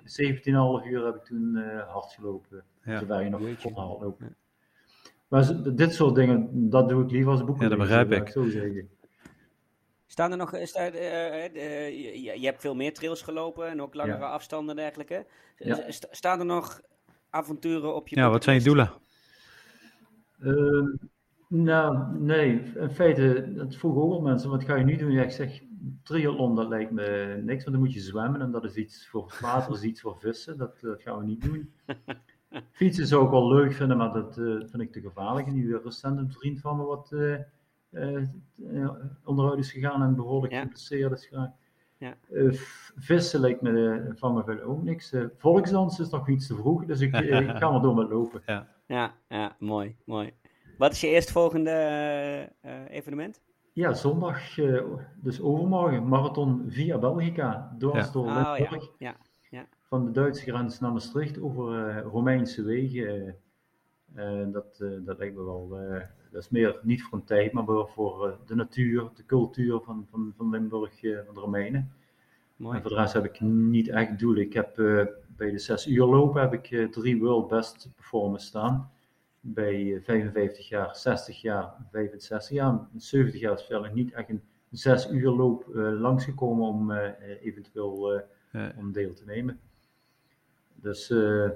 17,5 0.81 0.87
uur 0.91 1.05
heb 1.05 1.15
ik 1.15 1.23
toen 1.23 1.55
eh 1.55 1.89
hard 1.93 2.11
gelopen. 2.11 2.63
Ja. 2.83 2.99
Zover 2.99 3.23
je 3.23 3.29
nog 3.29 3.41
kon. 3.61 4.15
Ja. 4.19 4.27
Maar 5.33 5.75
dit 5.75 5.93
soort 5.93 6.15
dingen, 6.15 6.69
dat 6.69 6.89
doe 6.89 7.03
ik 7.03 7.11
liever 7.11 7.31
als 7.31 7.43
boeken. 7.43 7.63
Ja, 7.63 7.69
dat 7.69 7.77
begrijp 7.77 8.11
ik. 8.11 8.27
Zo 8.27 8.49
zeggen. 8.49 8.89
Staan 10.05 10.31
er 10.31 10.37
nog, 10.37 10.53
is 10.53 10.71
daar, 10.71 10.93
eh, 10.93 11.45
eh, 11.45 12.23
je, 12.23 12.39
je 12.39 12.45
hebt 12.45 12.61
veel 12.61 12.75
meer 12.75 12.93
trails 12.93 13.21
gelopen 13.21 13.69
en 13.69 13.81
ook 13.81 13.93
langere 13.93 14.17
Ja. 14.17 14.29
afstanden 14.29 14.77
en 14.77 14.83
dergelijke. 14.83 15.25
Ja. 15.57 15.83
Staan 15.89 16.39
er 16.39 16.45
nog 16.45 16.81
avonturen 17.29 17.95
op 17.95 18.07
je 18.07 18.15
Ja, 18.15 18.29
wat 18.29 18.43
zijn 18.43 18.57
je 18.57 18.63
doelen? 18.63 18.91
Ehm, 20.39 20.87
nou, 21.47 22.17
nee. 22.19 22.61
In 22.75 22.89
feite, 22.89 23.53
dat 23.55 23.75
vroegen 23.75 24.01
ook 24.01 24.11
al 24.11 24.21
mensen, 24.21 24.49
wat 24.49 24.63
ga 24.63 24.75
je 24.75 24.83
nu 24.83 24.95
doen? 24.95 25.11
Ja, 25.11 25.23
ik 25.23 25.31
zeg, 25.31 25.61
triathlon, 26.03 26.55
dat 26.55 26.67
lijkt 26.67 26.91
me 26.91 27.39
niks, 27.43 27.63
want 27.63 27.75
dan 27.75 27.85
moet 27.85 27.93
je 27.93 27.99
zwemmen 27.99 28.41
en 28.41 28.51
dat 28.51 28.63
is 28.63 28.75
iets 28.75 29.07
voor 29.07 29.37
water, 29.41 29.73
is 29.73 29.83
iets 29.83 30.01
voor 30.01 30.17
vissen. 30.19 30.57
Dat, 30.57 30.79
dat 30.81 31.01
gaan 31.01 31.17
we 31.17 31.25
niet 31.25 31.41
doen. 31.41 31.73
Fietsen 32.71 33.07
zou 33.07 33.25
ik 33.25 33.29
wel 33.31 33.47
leuk 33.53 33.73
vinden, 33.73 33.97
maar 33.97 34.13
dat 34.13 34.37
eh, 34.37 34.43
vind 34.45 34.79
ik 34.79 34.91
te 34.91 35.01
gevaarlijk. 35.01 35.51
Nu 35.51 35.77
recent 35.83 36.17
een 36.17 36.31
vriend 36.31 36.59
van 36.59 36.77
me 36.77 36.83
wat 36.83 37.11
eh, 37.11 37.33
eh, 37.89 38.89
onderuit 39.23 39.59
is 39.59 39.71
gegaan 39.71 40.01
en 40.03 40.15
behoorlijk 40.15 40.53
Ja. 40.53 40.61
geblesseerd 40.61 41.11
is 41.11 41.25
geraakt. 41.25 41.57
Ja. 41.97 42.13
Eh, 42.31 42.51
vissen 42.95 43.39
lijkt 43.39 43.61
me 43.61 44.05
van 44.15 44.33
me 44.33 44.43
verder 44.43 44.65
ook 44.65 44.83
niks. 44.83 45.11
Eh 45.13 45.23
volksdans 45.37 45.99
is 45.99 46.09
nog 46.09 46.29
iets 46.29 46.47
te 46.47 46.55
vroeg, 46.55 46.85
dus 46.85 46.99
ik, 46.99 47.15
ik 47.15 47.49
ga 47.57 47.71
maar 47.71 47.81
door 47.81 47.95
met 47.95 48.09
lopen. 48.09 48.41
Ja, 48.87 49.13
ja, 49.27 49.55
mooi, 49.59 49.95
mooi. 50.05 50.31
Wat 50.77 50.91
is 50.91 51.01
je 51.01 51.07
eerstvolgende 51.07 52.49
evenement? 52.89 53.41
Ja, 53.73 53.93
zondag, 53.93 54.57
eh, 54.57 54.81
dus 55.15 55.41
overmorgen, 55.41 56.07
marathon 56.07 56.63
via 56.67 56.97
Belgica, 56.97 57.75
dwars 57.77 58.05
Ja. 58.05 58.11
door 58.11 58.25
Oh, 58.27 58.33
ja. 58.33 58.53
Limburg. 58.57 58.89
Ja, 58.97 59.15
Van 59.93 60.05
de 60.05 60.11
Duitse 60.11 60.43
grens 60.43 60.79
naar 60.79 60.91
Maastricht 60.91 61.41
over 61.41 61.87
eh, 61.87 62.01
Romeinse 62.11 62.63
wegen. 62.63 63.35
eh, 64.15 64.41
eh, 64.41 64.51
dat, 64.51 64.85
dat 65.05 65.17
lijkt 65.17 65.35
me 65.35 65.43
wel, 65.43 65.67
dat 66.31 66.41
is 66.41 66.49
meer 66.49 66.79
niet 66.83 67.03
voor 67.03 67.17
een 67.17 67.23
tijd, 67.25 67.51
maar 67.51 67.65
wel 67.65 67.87
voor 67.87 68.37
de 68.45 68.55
natuur, 68.55 69.09
de 69.15 69.25
cultuur 69.25 69.79
van, 69.79 70.07
van, 70.11 70.33
van 70.37 70.49
Limburg, 70.49 70.99
van 70.99 71.33
de 71.33 71.39
Romeinen. 71.39 71.91
mooi. 72.55 72.75
En 72.75 72.81
voor 72.81 72.91
de 72.91 72.97
rest 72.97 73.13
heb 73.13 73.25
ik 73.25 73.39
niet 73.41 73.87
echt 73.87 74.19
doel. 74.19 74.35
Ik 74.35 74.53
heb 74.53 74.75
bij 75.35 75.51
de 75.51 75.59
6 75.59 75.87
uur 75.87 76.05
lopen 76.05 76.41
heb 76.41 76.53
ik 76.53 76.91
drie 76.91 77.19
World 77.19 77.47
Best 77.47 77.89
Performance 77.95 78.45
staan. 78.45 78.91
Bij 79.39 79.95
eh, 79.95 80.01
55 80.03 80.67
jaar, 80.69 80.95
60 80.95 81.41
jaar, 81.41 81.75
65 81.91 82.55
jaar. 82.55 82.69
En 82.93 83.01
70 83.01 83.39
jaar 83.39 83.53
is 83.53 83.63
verder 83.63 83.93
niet 83.93 84.13
echt 84.13 84.29
een 84.29 84.41
6 84.71 85.09
uur 85.11 85.31
loop 85.31 85.65
langsgekomen 85.75 86.67
om 86.67 86.91
eventueel 87.41 88.21
Ja. 88.51 88.73
om 88.77 88.91
deel 88.91 89.13
te 89.13 89.25
nemen. 89.25 89.59
Dus 90.83 91.09
eh, 91.09 91.49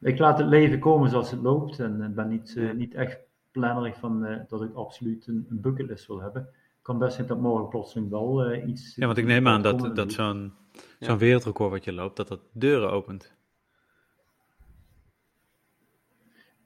ik 0.00 0.18
laat 0.18 0.38
het 0.38 0.46
leven 0.48 0.78
komen 0.78 1.10
zoals 1.10 1.30
het 1.30 1.40
loopt 1.42 1.78
en 1.80 2.02
eh, 2.02 2.08
ben 2.08 2.28
niet, 2.28 2.54
eh, 2.56 2.64
Ja. 2.66 2.72
niet 2.72 2.94
echt 2.94 3.18
plannerig 3.50 3.96
van 3.98 4.24
eh, 4.24 4.40
dat 4.48 4.62
ik 4.62 4.74
absoluut 4.74 5.26
een, 5.26 5.46
een 5.48 5.60
bucketlist 5.60 6.06
wil 6.06 6.20
hebben. 6.20 6.42
Het 6.52 6.82
kan 6.82 6.98
best 6.98 7.14
zijn 7.14 7.26
dat 7.26 7.38
morgen 7.40 7.68
plotseling 7.68 8.10
wel 8.10 8.42
eh, 8.44 8.68
iets... 8.68 8.94
Ja, 8.96 9.06
want 9.06 9.18
ik 9.18 9.24
neem 9.24 9.48
aan 9.48 9.62
dat, 9.62 9.96
dat 9.96 10.12
zo'n 10.12 10.52
Ja. 10.98 11.06
zo'n 11.06 11.18
wereldrecord 11.18 11.70
wat 11.70 11.84
je 11.84 11.92
loopt, 11.92 12.16
dat 12.16 12.28
dat 12.28 12.40
deuren 12.52 12.90
opent. 12.90 13.34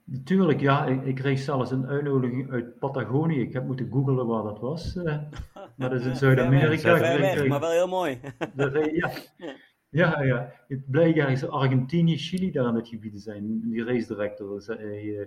Natuurlijk, 0.04 0.60
ja. 0.60 0.86
Ik, 0.86 1.04
ik 1.04 1.14
kreeg 1.14 1.38
zelfs 1.38 1.70
een 1.70 1.86
uitnodiging 1.86 2.50
uit 2.50 2.78
Patagonië. 2.78 3.40
Ik 3.40 3.52
heb 3.52 3.66
moeten 3.66 3.88
googlen 3.90 4.26
waar 4.26 4.42
dat 4.42 4.58
was. 4.60 4.96
eh, 4.96 5.04
maar 5.76 5.90
dat 5.90 6.00
is 6.00 6.06
in 6.06 6.16
Zuid-Amerika. 6.16 6.98
Kreeg- 6.98 7.48
maar 7.48 7.60
wel 7.60 7.70
heel 7.70 7.88
mooi. 7.88 8.20
dat- 8.54 8.90
ja. 8.92 9.10
Ja, 9.90 10.22
ja. 10.22 10.52
Het 10.68 10.90
blijkt 10.90 11.18
ergens 11.18 11.48
Argentinië, 11.48 12.18
Chili 12.18 12.50
daar 12.50 12.68
in 12.68 12.74
het 12.74 12.88
gebied 12.88 13.22
zijn. 13.22 13.60
Die 13.70 13.84
race 13.84 14.06
director 14.06 14.60
zei, 14.62 15.16
eh, 15.18 15.26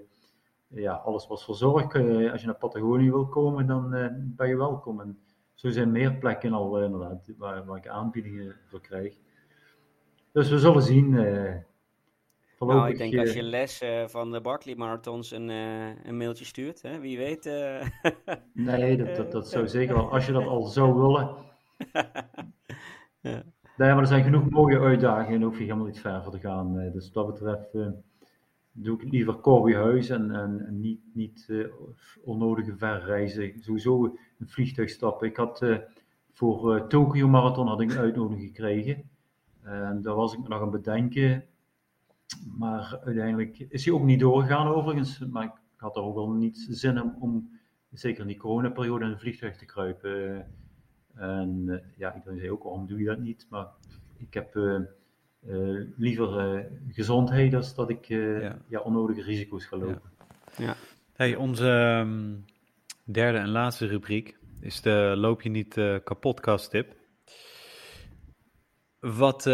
ja, 0.67 0.93
alles 0.93 1.27
was 1.27 1.45
verzorgd. 1.45 1.93
Eh, 1.95 2.31
als 2.31 2.41
je 2.41 2.47
naar 2.47 2.55
Patagonië 2.55 3.11
wil 3.11 3.27
komen, 3.27 3.67
dan 3.67 3.93
eh, 3.93 4.07
ben 4.13 4.47
je 4.47 4.57
welkom. 4.57 5.01
En 5.01 5.19
zo 5.53 5.69
zijn 5.69 5.91
meer 5.91 6.13
plekken 6.17 6.53
al 6.53 6.77
eh, 6.77 6.83
inderdaad, 6.85 7.31
waar, 7.37 7.65
waar 7.65 7.77
ik 7.77 7.87
aanbiedingen 7.87 8.55
voor 8.65 8.81
krijg. 8.81 9.15
Dus 10.31 10.49
we 10.49 10.59
zullen 10.59 10.81
zien. 10.83 11.17
eh 11.17 11.55
Nou, 12.59 12.89
ik 12.89 12.97
denk 12.97 13.17
als 13.17 13.29
eh, 13.29 13.35
je 13.35 13.43
les 13.43 13.81
eh, 13.81 14.07
van 14.07 14.31
de 14.31 14.41
Barkley 14.41 14.75
Marathons 14.75 15.31
een, 15.31 15.49
eh, 15.49 16.05
een 16.05 16.17
mailtje 16.17 16.45
stuurt, 16.45 16.81
hè, 16.81 16.99
wie 16.99 17.17
weet. 17.17 17.45
eh, 17.45 17.87
Nee, 18.53 18.97
dat, 18.97 19.15
dat, 19.15 19.31
dat 19.31 19.49
zou 19.49 19.67
zeker 19.67 19.95
wel, 19.95 20.11
als 20.11 20.25
je 20.25 20.31
dat 20.31 20.45
al 20.47 20.63
zou 20.65 20.93
willen. 20.93 21.35
Ja. 23.21 23.43
Maar 23.77 23.97
er 23.97 24.07
zijn 24.07 24.23
genoeg 24.23 24.49
mooie 24.49 24.79
uitdagingen 24.79 25.41
en 25.41 25.49
je 25.57 25.63
helemaal 25.63 25.85
niet 25.85 25.99
ver 25.99 26.29
te 26.29 26.39
gaan. 26.39 26.79
eh, 26.79 26.93
Dus 26.93 27.11
wat 27.11 27.25
dat 27.25 27.33
betreft 27.33 27.73
eh, 27.73 27.87
doe 28.71 29.01
ik 29.01 29.11
liever 29.11 29.39
Corbyhuis 29.39 30.09
en, 30.09 30.31
en, 30.31 30.65
en 30.65 30.79
niet, 30.79 30.99
niet 31.13 31.45
eh, 31.49 31.65
onnodige 32.23 32.77
verreizen. 32.77 33.53
Sowieso 33.59 34.03
een 34.39 34.47
vliegtuig 34.47 34.89
stappen. 34.89 35.27
Ik 35.27 35.37
had 35.37 35.65
voor 36.31 36.87
Tokyo 36.87 37.27
Marathon 37.27 37.67
had 37.67 37.81
ik 37.81 37.91
een 37.91 37.97
uitnodiging 37.97 38.45
gekregen. 38.47 39.09
En 39.61 40.01
daar 40.01 40.15
was 40.15 40.33
ik 40.33 40.47
nog 40.47 40.61
aan 40.61 40.71
bedenken. 40.71 41.45
Maar 42.57 42.99
uiteindelijk 43.03 43.59
is 43.59 43.85
hij 43.85 43.93
ook 43.93 44.03
niet 44.03 44.19
doorgegaan 44.19 44.67
overigens. 44.67 45.19
Maar 45.19 45.43
ik 45.43 45.51
had 45.75 45.95
er 45.95 46.01
ook 46.03 46.15
wel 46.15 46.31
niet 46.31 46.65
zin 46.69 46.97
in 46.97 47.13
om, 47.19 47.59
zeker 47.91 48.21
in 48.21 48.27
die 48.27 48.37
coronaperiode, 48.37 49.05
in 49.05 49.11
een 49.11 49.19
vliegtuig 49.19 49.57
te 49.57 49.65
kruipen. 49.65 50.45
En 51.15 51.65
eh, 51.69 51.97
ja, 51.97 52.15
iedereen 52.15 52.37
zei 52.37 52.51
ook, 52.51 52.63
waarom 52.63 52.87
doe 52.87 52.99
je 52.99 53.05
dat 53.05 53.19
niet? 53.19 53.45
Maar 53.49 53.67
ik 54.17 54.33
heb 54.33 54.55
eh, 54.55 54.75
eh, 54.75 55.87
liever 55.97 56.65
gezondheid 56.87 57.51
dan 57.51 57.63
dat 57.75 57.89
ik 57.89 58.07
Ja. 58.07 58.57
ja. 58.67 58.79
onnodige 58.79 59.21
risico's 59.21 59.65
ga 59.65 59.77
lopen. 59.77 60.11
Hey, 61.13 61.35
onze 61.35 61.69
ehm, 61.69 62.33
derde 63.03 63.37
en 63.37 63.49
laatste 63.49 63.85
rubriek 63.85 64.37
is 64.59 64.81
de 64.81 65.13
loop 65.17 65.41
je 65.41 65.49
niet 65.49 65.73
kapotkast 66.03 66.69
tip. 66.69 66.95
Wat 68.99 69.45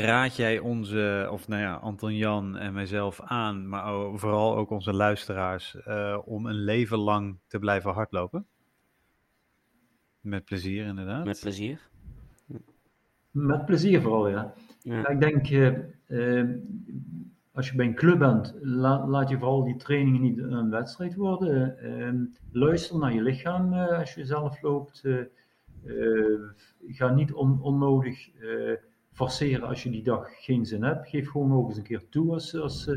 raad 0.00 0.36
jij 0.36 0.58
onze, 0.58 1.28
of 1.30 1.48
nou 1.48 1.62
ja, 1.62 1.74
Anton 1.74 2.16
Jan 2.16 2.56
en 2.56 2.72
mijzelf 2.72 3.20
aan, 3.20 3.68
maar 3.68 4.18
vooral 4.18 4.56
ook 4.56 4.70
onze 4.70 4.92
luisteraars, 4.92 5.76
om 6.24 6.46
een 6.46 6.64
leven 6.64 6.98
lang 6.98 7.38
te 7.46 7.58
blijven 7.58 7.92
hardlopen? 7.92 8.46
Met 10.28 10.44
plezier, 10.44 10.86
inderdaad. 10.86 11.24
met 11.24 11.40
plezier. 11.40 11.88
Met 13.30 13.66
plezier 13.66 14.00
vooral, 14.02 14.28
ja. 14.28 14.54
Ja. 14.82 14.94
Ja, 14.98 15.08
ik 15.08 15.20
denk, 15.20 15.46
eh, 15.48 16.40
eh, 16.40 16.48
als 17.52 17.70
je 17.70 17.76
bij 17.76 17.86
een 17.86 17.94
club 17.94 18.18
bent, 18.18 18.54
la- 18.60 19.06
laat 19.06 19.28
je 19.28 19.38
vooral 19.38 19.64
die 19.64 19.76
trainingen 19.76 20.20
niet 20.20 20.38
een 20.38 20.70
wedstrijd 20.70 21.14
worden. 21.14 21.78
Eh, 21.78 22.12
luister 22.50 22.98
naar 22.98 23.14
je 23.14 23.22
lichaam 23.22 23.72
eh, 23.72 23.98
als 23.98 24.14
je 24.14 24.24
zelf 24.24 24.62
loopt. 24.62 25.04
Ga 26.88 27.14
niet 27.14 27.32
on- 27.32 27.62
onnodig 27.62 28.30
eh, 28.34 28.72
forceren 29.12 29.68
als 29.68 29.82
je 29.82 29.90
die 29.90 30.02
dag 30.02 30.28
geen 30.44 30.66
zin 30.66 30.82
hebt. 30.82 31.08
Geef 31.08 31.30
gewoon 31.30 31.52
ook 31.52 31.68
eens 31.68 31.76
een 31.76 31.82
keer 31.82 32.08
toe 32.08 32.32
als, 32.32 32.54
als, 32.56 32.90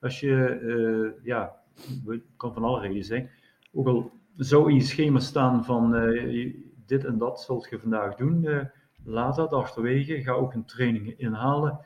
als 0.00 0.20
je, 0.20 0.44
eh, 0.46 1.24
ja, 1.24 1.52
het 2.06 2.20
kan 2.36 2.54
van 2.54 2.64
alle 2.64 2.80
redenen 2.80 3.04
zijn. 3.04 3.30
Ook 3.72 3.86
al 3.86 4.10
zou 4.36 4.68
in 4.70 4.74
je 4.74 4.80
schema 4.82 5.18
staan 5.18 5.64
van 5.64 5.94
eh, 5.94 6.32
je- 6.32 6.70
dit 6.86 7.04
en 7.04 7.18
dat 7.18 7.40
zult 7.40 7.68
je 7.70 7.78
vandaag 7.78 8.14
doen. 8.14 8.44
eh, 8.46 8.64
laat 9.04 9.36
dat 9.36 9.52
achterwege. 9.52 10.22
Ga 10.22 10.32
ook 10.32 10.54
een 10.54 10.64
training 10.64 11.18
inhalen. 11.18 11.78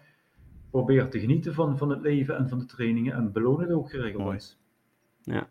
Probeer 0.71 1.09
te 1.11 1.21
genieten 1.21 1.55
van, 1.55 1.79
van 1.79 1.91
het 1.91 2.01
leven 2.01 2.37
en 2.37 2.49
van 2.49 2.59
de 2.59 2.65
trainingen 2.67 3.15
en 3.15 3.33
beloon 3.33 3.61
het 3.61 3.71
ook 3.73 3.91
geregeld. 3.91 4.59
Ja. 5.23 5.49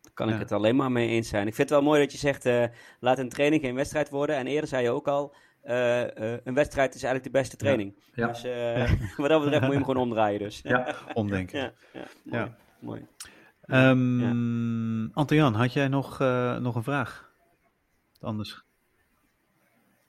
Daar 0.00 0.12
kan 0.14 0.28
ik 0.28 0.38
het 0.38 0.52
alleen 0.52 0.76
maar 0.76 0.92
mee 0.92 1.08
eens 1.08 1.28
zijn. 1.28 1.46
Ik 1.46 1.54
vind 1.54 1.68
het 1.68 1.78
wel 1.78 1.88
mooi 1.88 2.00
dat 2.00 2.12
je 2.12 2.18
zegt, 2.18 2.46
eh, 2.46 2.64
laat 3.00 3.18
een 3.18 3.28
training 3.28 3.62
geen 3.62 3.74
wedstrijd 3.74 4.10
worden. 4.10 4.36
En 4.36 4.46
eerder 4.46 4.68
zei 4.68 4.82
je 4.82 4.90
ook 4.90 5.08
al, 5.08 5.34
eh, 5.62 6.02
eh, 6.34 6.40
een 6.44 6.54
wedstrijd 6.54 6.94
is 6.94 7.02
eigenlijk 7.02 7.32
de 7.32 7.38
beste 7.38 7.56
training. 7.56 7.94
Ja. 8.14 8.26
Dus 8.26 8.44
eh, 8.44 8.90
wat 9.16 9.28
dat 9.28 9.40
betreft 9.40 9.62
moet 9.62 9.70
je 9.70 9.76
hem 9.76 9.84
gewoon 9.84 10.02
omdraaien 10.02 10.38
dus. 10.38 10.60
Ja. 10.62 10.94
Omdenken. 11.14 11.60
Ja, 11.92 12.02
ja, 12.02 12.04
mooi. 12.22 12.40
Ja. 12.40 12.56
mooi. 12.80 13.06
Ehm, 13.66 15.08
Anton-Jan, 15.12 15.54
had 15.54 15.72
jij 15.72 15.88
nog, 15.88 16.20
eh, 16.20 16.56
nog 16.56 16.74
een 16.74 16.82
vraag? 16.82 17.25
Anders. 18.20 18.64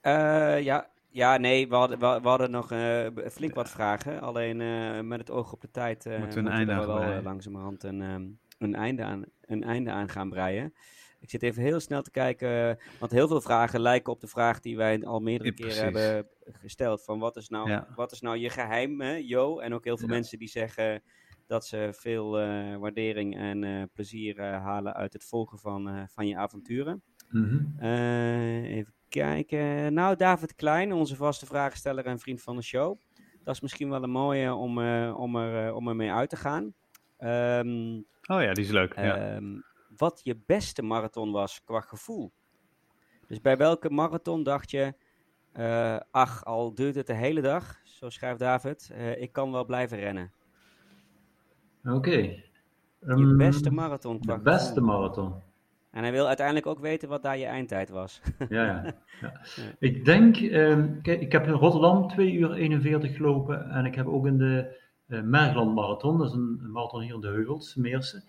Eh, 0.00 0.62
ja, 0.62 0.90
ja, 1.08 1.36
nee, 1.36 1.68
we 1.68 1.74
hadden, 1.74 1.98
we, 1.98 2.20
we 2.22 2.28
hadden 2.28 2.50
nog 2.50 2.70
eh, 2.72 3.06
flink 3.30 3.54
wat 3.54 3.70
vragen. 3.70 4.20
Alleen 4.20 4.60
eh, 4.60 5.00
met 5.00 5.18
het 5.18 5.30
oog 5.30 5.52
op 5.52 5.60
de 5.60 5.70
tijd 5.70 6.04
Moeten 6.04 6.44
we 6.44 6.50
moeten 6.50 6.86
wel 6.86 7.22
langzamerhand 7.22 7.82
een, 7.82 8.02
ehm, 8.02 8.26
een, 8.58 8.74
einde 8.74 9.02
aan, 9.02 9.24
een 9.40 9.62
einde 9.62 9.90
aan 9.90 10.08
gaan 10.08 10.28
breien. 10.30 10.74
Ik 11.20 11.30
zit 11.30 11.42
even 11.42 11.62
heel 11.62 11.80
snel 11.80 12.02
te 12.02 12.10
kijken, 12.10 12.78
want 12.98 13.12
heel 13.12 13.28
veel 13.28 13.40
vragen 13.40 13.80
lijken 13.80 14.12
op 14.12 14.20
de 14.20 14.26
vraag 14.26 14.60
die 14.60 14.76
wij 14.76 15.04
al 15.04 15.20
meerdere 15.20 15.50
Ja, 15.50 15.54
keren 15.54 15.84
hebben 15.84 16.28
gesteld. 16.44 17.04
Van 17.04 17.18
wat 17.18 17.36
is 17.36 17.48
nou, 17.48 17.70
Ja. 17.70 17.88
wat 17.94 18.12
is 18.12 18.20
nou 18.20 18.36
je 18.36 18.50
geheim, 18.50 19.00
hè, 19.00 19.14
Jo? 19.14 19.58
En 19.58 19.74
ook 19.74 19.84
heel 19.84 19.96
veel 19.98 20.08
Ja. 20.08 20.14
mensen 20.14 20.38
die 20.38 20.48
zeggen 20.48 21.02
dat 21.46 21.66
ze 21.66 21.88
veel 21.92 22.30
waardering 22.78 23.36
en 23.36 23.90
plezier 23.92 24.42
halen 24.42 24.94
uit 24.94 25.12
het 25.12 25.24
volgen 25.24 25.58
van, 25.58 26.08
van 26.08 26.26
je 26.26 26.36
avonturen. 26.36 27.02
Mhm. 27.28 27.64
Eh, 27.78 28.76
even 28.76 28.92
kijken. 29.08 29.92
Nou, 29.94 30.16
David 30.16 30.54
Klein, 30.54 30.92
onze 30.92 31.16
vaste 31.16 31.46
vragensteller 31.46 32.04
en 32.06 32.18
vriend 32.18 32.42
van 32.42 32.56
de 32.56 32.62
show. 32.62 32.98
Dat 33.44 33.54
is 33.54 33.60
misschien 33.60 33.88
wel 33.90 34.02
een 34.02 34.10
mooie 34.10 34.54
om, 34.54 34.80
eh, 34.80 35.14
om, 35.18 35.36
er, 35.36 35.66
eh, 35.68 35.74
om 35.76 35.88
ermee 35.88 36.12
uit 36.12 36.30
te 36.30 36.36
gaan. 36.36 36.74
Ehm, 37.16 37.96
Oh 38.30 38.42
ja, 38.42 38.52
die 38.52 38.64
is 38.64 38.70
leuk. 38.70 38.94
ja. 38.96 39.16
ehm, 39.34 39.44
wat 39.96 40.20
je 40.22 40.40
beste 40.46 40.82
marathon 40.82 41.32
was 41.32 41.64
qua 41.64 41.80
gevoel. 41.80 42.32
Dus 43.26 43.40
bij 43.40 43.56
welke 43.56 43.90
marathon 43.90 44.42
dacht 44.42 44.70
je, 44.70 44.94
eh, 45.52 45.96
ach, 46.10 46.44
al 46.44 46.74
duurt 46.74 46.94
het 46.94 47.06
de 47.06 47.12
hele 47.14 47.40
dag, 47.40 47.80
zo 47.84 48.08
schrijft 48.10 48.38
David, 48.38 48.90
eh, 48.92 49.20
ik 49.20 49.32
kan 49.32 49.52
wel 49.52 49.64
blijven 49.64 49.98
rennen. 49.98 50.32
Oké. 51.84 52.10
Je 52.10 52.44
Ehm, 53.06 53.36
beste 53.36 53.70
marathon 53.70 54.20
qua 54.20 54.36
De 54.36 54.42
beste 54.42 54.68
gevoel. 54.72 54.84
marathon. 54.84 55.34
En 55.98 56.04
hij 56.04 56.12
wil 56.12 56.26
uiteindelijk 56.26 56.66
ook 56.66 56.78
weten 56.78 57.08
wat 57.08 57.22
daar 57.22 57.38
je 57.38 57.44
eindtijd 57.44 57.88
was. 57.90 58.20
Ja, 58.48 58.64
ja. 59.20 59.40
Ik 59.78 60.04
denk, 60.04 60.36
ehm, 60.36 61.00
kijk, 61.02 61.20
ik 61.20 61.32
heb 61.32 61.46
in 61.46 61.52
Rotterdam 61.52 62.08
2 62.08 62.32
uur 62.32 62.52
41 62.52 63.16
gelopen 63.16 63.70
en 63.70 63.84
ik 63.84 63.94
heb 63.94 64.06
ook 64.06 64.26
in 64.26 64.38
de 64.38 64.76
eh 65.06 65.20
Mergland 65.22 65.74
Marathon, 65.74 66.18
dat 66.18 66.26
is 66.26 66.32
een, 66.32 66.60
een 66.62 66.70
marathon 66.70 67.00
hier 67.00 67.14
in 67.14 67.20
de 67.20 67.26
Heuvels, 67.26 67.74
Meersen, 67.74 68.24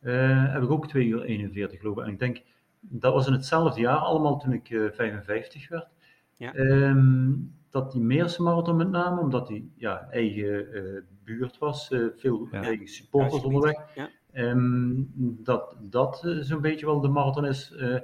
eh, 0.00 0.52
heb 0.52 0.62
ik 0.62 0.70
ook 0.70 0.88
2 0.88 1.06
uur 1.06 1.22
41 1.22 1.80
gelopen. 1.80 2.04
En 2.04 2.10
ik 2.10 2.18
denk, 2.18 2.42
dat 2.80 3.12
was 3.12 3.26
in 3.26 3.32
hetzelfde 3.32 3.80
jaar, 3.80 3.98
allemaal 3.98 4.38
toen 4.38 4.52
ik 4.52 4.70
eh, 4.70 4.90
55 4.92 5.68
werd. 5.68 5.88
Ja. 6.36 6.54
Ehm, 6.54 7.32
dat 7.70 7.92
die 7.92 8.00
Meersen 8.02 8.44
Marathon 8.44 8.76
met 8.76 8.90
name, 8.90 9.20
omdat 9.20 9.46
die 9.46 9.72
ja, 9.76 10.08
eigen 10.10 10.72
eh, 10.72 11.02
buurt 11.24 11.58
was, 11.58 11.90
eh, 11.90 12.00
veel 12.16 12.48
Ja. 12.50 12.62
eigen 12.62 12.88
supporters 12.88 13.42
onderweg. 13.42 13.94
Ja. 13.94 14.08
Ehm, 14.32 14.92
dat 15.44 15.76
dat 15.80 16.22
eh, 16.24 16.36
zo'n 16.40 16.60
beetje 16.60 16.86
wel 16.86 17.00
de 17.00 17.08
marathon 17.08 17.44
is 17.46 17.72
eh, 17.72 17.96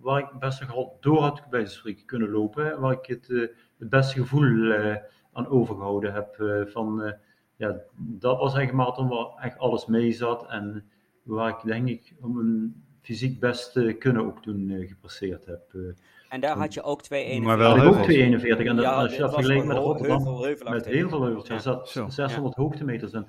waar 0.00 0.18
ik 0.20 0.38
best 0.38 0.60
nog 0.60 0.72
wel 0.72 0.96
door 1.00 1.20
had 1.20 1.42
bij 1.50 1.66
spreken 1.66 2.04
kunnen 2.06 2.30
lopen. 2.30 2.80
Waar 2.80 2.92
ik 2.92 3.06
het, 3.06 3.30
eh, 3.30 3.40
het 3.78 3.88
beste 3.88 4.18
gevoel 4.20 4.70
eh, 4.72 4.96
aan 5.32 5.48
overgehouden 5.48 6.12
heb. 6.12 6.40
eh, 6.40 6.62
van, 6.72 7.02
eh, 7.02 7.12
ja, 7.56 7.68
dat 7.96 8.38
was 8.38 8.54
eigenlijk 8.54 8.70
een 8.70 8.76
marathon 8.76 9.08
waar 9.08 9.44
echt 9.44 9.58
alles 9.58 9.86
mee 9.86 10.12
zat. 10.12 10.46
En 10.48 10.84
waar 11.22 11.48
ik 11.48 11.60
denk 11.64 11.88
ik 11.88 12.14
om 12.20 12.38
een 12.38 12.84
fysiek 13.02 13.40
best 13.40 13.76
eh, 13.76 13.98
kunnen 13.98 14.24
ook 14.26 14.42
toen 14.42 14.84
gepasseerd 14.86 15.46
heb. 15.46 15.60
eh. 15.72 15.80
En 16.28 16.40
daar 16.40 16.56
had 16.56 16.74
je 16.74 16.82
ook 16.82 17.02
2,41. 17.02 17.42
Maar 17.42 17.58
wel 17.58 17.76
Had 17.78 17.86
ook 17.86 18.02
241 18.02 18.66
en 18.66 18.76
dat- 18.76 18.84
Ja, 18.84 18.92
als 18.94 19.12
je 19.12 19.18
dat 19.18 19.32
vergelijkt 19.34 19.66
met 19.66 19.76
Rotterdam. 19.76 20.26
heuvel. 20.26 20.70
Met 20.70 20.86
heel 20.86 21.08
veel 21.08 21.22
heuvels. 21.22 21.48
Ja. 21.48 21.58
Zat 21.58 21.88
Zo. 21.88 22.08
600 22.08 22.54
hoogtemeters 22.54 23.12
in. 23.12 23.26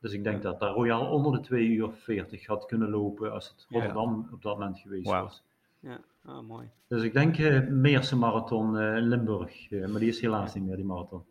Dus 0.00 0.12
ik 0.12 0.24
denk 0.24 0.42
dat 0.42 0.60
daar 0.60 0.72
Royal 0.72 1.06
onder 1.10 1.32
de 1.32 1.40
2 1.40 1.66
uur 1.68 1.90
40 1.92 2.46
had 2.46 2.66
kunnen 2.66 2.90
lopen 2.90 3.32
als 3.32 3.48
het 3.48 3.66
Ja. 3.68 3.76
Rotterdam 3.76 4.28
op 4.32 4.42
dat 4.42 4.58
moment 4.58 4.78
geweest 4.78 5.06
was. 5.10 5.42
Ja, 5.80 5.98
ah, 6.24 6.40
mooi. 6.42 6.68
Dus 6.88 7.02
ik 7.02 7.12
denk 7.12 7.38
eh 7.38 7.66
Meerse 7.68 8.16
Marathon 8.16 8.78
eh, 8.78 8.96
in 8.96 9.08
Limburg. 9.08 9.70
eh, 9.70 9.86
maar 9.86 10.00
die 10.00 10.08
is 10.08 10.20
helaas 10.20 10.54
niet 10.54 10.64
meer, 10.64 10.76
die 10.76 10.84
marathon. 10.84 11.22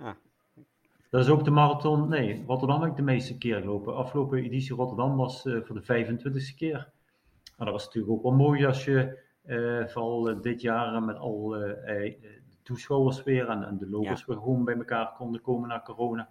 Ah, 0.00 0.12
Dat 1.10 1.20
is 1.20 1.28
ook 1.28 1.44
de 1.44 1.50
marathon. 1.50 2.08
Nee, 2.08 2.44
Rotterdam 2.46 2.80
heb 2.80 2.90
ik 2.90 2.96
de 2.96 3.02
meeste 3.02 3.38
keer 3.38 3.60
gelopen. 3.60 3.96
Afgelopen 3.96 4.38
editie 4.38 4.74
Rotterdam 4.76 5.16
was 5.16 5.46
eh, 5.46 5.60
voor 5.62 5.74
de 5.74 5.82
25e 5.82 6.54
keer. 6.56 6.90
Maar 7.56 7.66
dat 7.66 7.74
was 7.74 7.84
natuurlijk 7.84 8.12
ook 8.12 8.22
wel 8.22 8.32
mooi 8.32 8.66
als 8.66 8.84
je 8.84 9.18
eh, 9.42 9.86
vooral 9.86 10.28
eh, 10.30 10.40
dit 10.40 10.60
jaar 10.60 10.94
eh, 10.94 11.02
met 11.04 11.16
al 11.16 11.56
eh, 11.56 12.04
eh, 12.06 12.20
de 12.20 12.56
toeschouwers 12.62 13.22
weer 13.22 13.48
en, 13.48 13.62
en 13.64 13.78
de 13.78 13.88
lopers 13.88 14.20
Ja. 14.20 14.26
weer 14.26 14.36
gewoon 14.36 14.64
bij 14.64 14.74
elkaar 14.76 15.12
konden 15.16 15.40
komen 15.40 15.68
na 15.68 15.80
corona. 15.84 16.28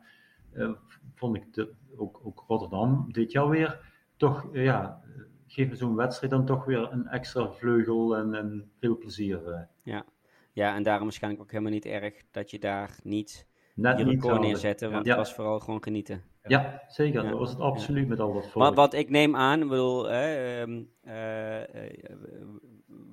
Eh, 0.54 0.70
vond 1.16 1.36
ik 1.36 1.54
de, 1.54 1.72
ook, 1.98 2.22
ook 2.24 2.44
Rotterdam 2.48 3.06
dit 3.12 3.32
jaar 3.32 3.50
weer 3.50 3.80
toch, 4.18 4.54
eh, 4.54 4.64
ja, 4.64 5.02
geeft 5.48 5.78
zo'n 5.78 5.96
wedstrijd 5.96 6.32
dan 6.34 6.46
toch 6.46 6.66
weer 6.66 6.92
een 6.92 7.08
extra 7.08 7.52
vleugel 7.52 8.18
en, 8.18 8.34
en 8.34 8.72
veel 8.80 8.98
plezier. 8.98 9.48
eh. 9.84 10.00
Ja, 10.54 10.76
en 10.76 10.84
daarom 10.84 11.04
waarschijnlijk 11.04 11.44
ook 11.44 11.52
helemaal 11.52 11.72
niet 11.72 11.86
erg 11.86 12.14
dat 12.32 12.52
je 12.52 12.60
daar 12.60 13.00
niet 13.04 13.48
Net 13.76 13.98
je 13.98 14.04
record 14.04 14.32
haalde. 14.32 14.48
neerzette, 14.48 14.90
want 14.90 15.06
Ja. 15.06 15.10
het 15.12 15.20
was 15.20 15.34
vooral 15.34 15.60
gewoon 15.60 15.84
genieten. 15.84 16.24
Ja, 16.44 16.84
zeker. 16.88 17.24
Ja. 17.24 17.30
Dat 17.30 17.40
was 17.40 17.50
het 17.50 17.60
absoluut 17.60 18.08
met 18.08 18.20
al 18.20 18.34
dat 18.34 18.44
volk. 18.44 18.56
Maar 18.64 18.74
wat 18.74 18.94
ik 18.94 19.10
neem 19.10 19.36
aan, 19.36 19.62
ik 19.62 19.68
bedoel, 19.70 20.04
hè, 20.10 20.36
ehm, 20.62 20.82
eh, 21.02 21.62
eh, 21.86 21.92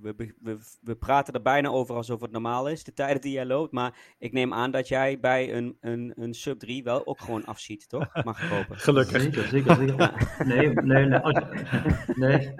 we, 0.00 0.34
we, 0.40 0.58
we, 0.80 0.96
praten 0.96 1.34
er 1.34 1.42
bijna 1.42 1.68
over 1.68 1.94
alsof 1.94 2.20
het 2.20 2.30
normaal 2.30 2.68
is, 2.68 2.84
de 2.84 2.92
tijden 2.92 3.20
die 3.20 3.32
jij 3.32 3.46
loopt, 3.46 3.72
maar 3.72 4.14
ik 4.18 4.32
neem 4.32 4.54
aan 4.54 4.70
dat 4.70 4.88
jij 4.88 5.20
bij 5.20 5.54
een, 5.54 5.76
een, 5.80 6.12
een 6.16 6.34
sub 6.34 6.58
3 6.58 6.82
wel 6.82 7.06
ook 7.06 7.20
gewoon 7.20 7.44
afziet, 7.44 7.88
toch? 7.88 8.14
Mag 8.24 8.42
ik 8.42 8.48
hopen. 8.48 8.76
Gelukkig. 8.76 9.22
Zeker, 9.22 9.42
zeker, 9.42 9.76
zeker. 9.76 10.44
Nee, 10.46 10.72
nee, 10.72 11.06
nee. 11.06 11.18
Als, 11.18 11.44
nee. 12.14 12.54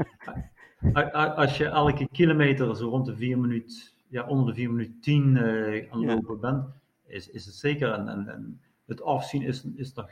Als 1.13 1.57
je 1.57 1.65
elke 1.65 2.09
kilometer 2.13 2.77
zo 2.77 2.89
rond 2.89 3.07
de 3.07 3.17
4 3.17 3.39
minuut, 3.39 3.95
ja, 4.09 4.27
onder 4.27 4.47
de 4.47 4.55
4 4.55 4.71
minuut 4.71 5.03
10 5.03 5.37
eh, 5.37 5.93
aan 5.93 6.05
lopen 6.05 6.41
bent, 6.41 6.65
is, 7.07 7.31
is 7.31 7.47
het 7.47 7.55
zeker. 7.55 7.93
En, 7.93 8.09
en, 8.09 8.29
en 8.29 8.61
het 8.87 9.03
afzien 9.03 9.43
is, 9.43 9.65
is 9.77 9.95
nog, 9.95 10.11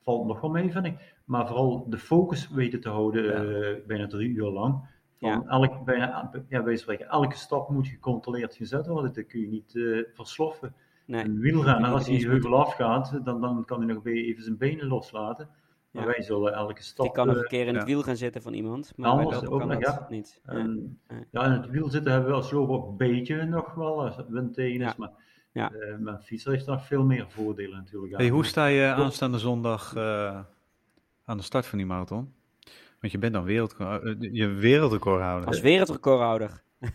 valt 0.00 0.26
nog 0.26 0.40
wel 0.40 0.50
mee, 0.50 0.72
vind 0.72 0.86
ik. 0.86 1.14
Maar 1.24 1.46
vooral 1.46 1.86
de 1.88 1.98
focus 1.98 2.48
weten 2.48 2.80
te 2.80 2.88
houden, 2.88 3.34
eh, 3.34 3.86
bijna 3.86 4.06
drie 4.06 4.28
uur 4.28 4.50
lang. 4.50 4.90
Van 5.22 5.30
Ja. 5.30 5.42
elk, 5.48 5.84
bijna, 5.84 6.30
ja, 6.48 6.62
wij 6.62 6.76
spreken, 6.76 7.08
elke 7.08 7.36
stap 7.36 7.68
moet 7.70 7.86
gecontroleerd 7.88 8.54
gezet 8.54 8.86
worden. 8.86 9.12
Dat 9.12 9.26
kun 9.26 9.40
je 9.40 9.48
niet 9.48 9.76
eh, 9.76 10.14
versloffen. 10.14 10.74
Nee. 11.06 11.24
Een 11.24 11.38
wielrenner, 11.38 11.90
als 11.90 12.06
hij 12.06 12.16
heuvel 12.16 12.58
afgaat, 12.64 13.20
dan, 13.24 13.40
dan 13.40 13.64
kan 13.64 13.78
hij 13.82 13.94
nog 13.94 14.02
weer 14.02 14.24
even 14.24 14.42
zijn 14.42 14.56
benen 14.56 14.86
loslaten. 14.86 15.48
Maar 15.90 16.02
Ja. 16.02 16.08
wij 16.08 16.22
zullen 16.22 16.52
elke 16.54 16.82
stap... 16.82 17.06
Ik 17.06 17.12
kan 17.12 17.26
nog 17.26 17.36
eh, 17.36 17.42
een 17.42 17.48
keer 17.48 17.66
in 17.66 17.74
het 17.74 17.82
ja. 17.82 17.84
wiel 17.88 18.02
gaan 18.02 18.16
zitten 18.16 18.42
van 18.42 18.52
iemand, 18.52 18.92
maar 18.96 19.10
bij 19.14 19.24
Anders 19.24 19.36
lopen 19.42 19.52
ook 19.52 19.58
kan 19.60 19.68
nog, 19.68 19.80
dat 19.80 19.94
ja. 19.94 20.06
niet. 20.08 20.40
Ja. 20.46 20.52
en, 20.52 20.98
Ja. 21.08 21.16
ja, 21.30 21.44
in 21.44 21.50
het 21.52 21.70
wiel 21.70 21.88
zitten 21.88 22.12
hebben 22.12 22.30
we 22.30 22.36
als 22.36 22.50
loper 22.50 22.88
een 22.88 22.96
beetje 22.96 23.44
nog 23.44 23.74
wel, 23.74 24.04
als 24.04 24.16
het 24.16 24.28
wind 24.28 24.54
tegen 24.54 24.80
is. 24.80 24.86
Ja. 24.86 24.94
Maar 24.96 25.10
Ja. 25.52 25.72
eh, 25.72 25.96
met 25.98 26.14
een 26.14 26.22
fietser 26.22 26.52
heeft 26.52 26.66
nog 26.66 26.86
veel 26.86 27.04
meer 27.04 27.26
voordelen 27.28 27.76
natuurlijk. 27.76 28.12
aan. 28.12 28.20
Hey, 28.20 28.28
hoe 28.30 28.44
sta 28.44 28.66
je 28.66 28.86
aanstaande 28.92 29.38
zondag 29.38 29.94
eh, 29.96 30.40
aan 31.24 31.36
de 31.36 31.42
start 31.42 31.66
van 31.66 31.78
die 31.78 31.86
marathon? 31.86 32.32
Want 33.02 33.14
je 33.14 33.18
bent 33.20 33.32
dan 33.32 33.44
wereld, 33.44 33.76
eh, 33.78 33.98
je 34.18 34.46
wereldrecordhouder. 34.48 35.48
Als 35.48 35.60
wereldrecordhouder. 35.60 36.62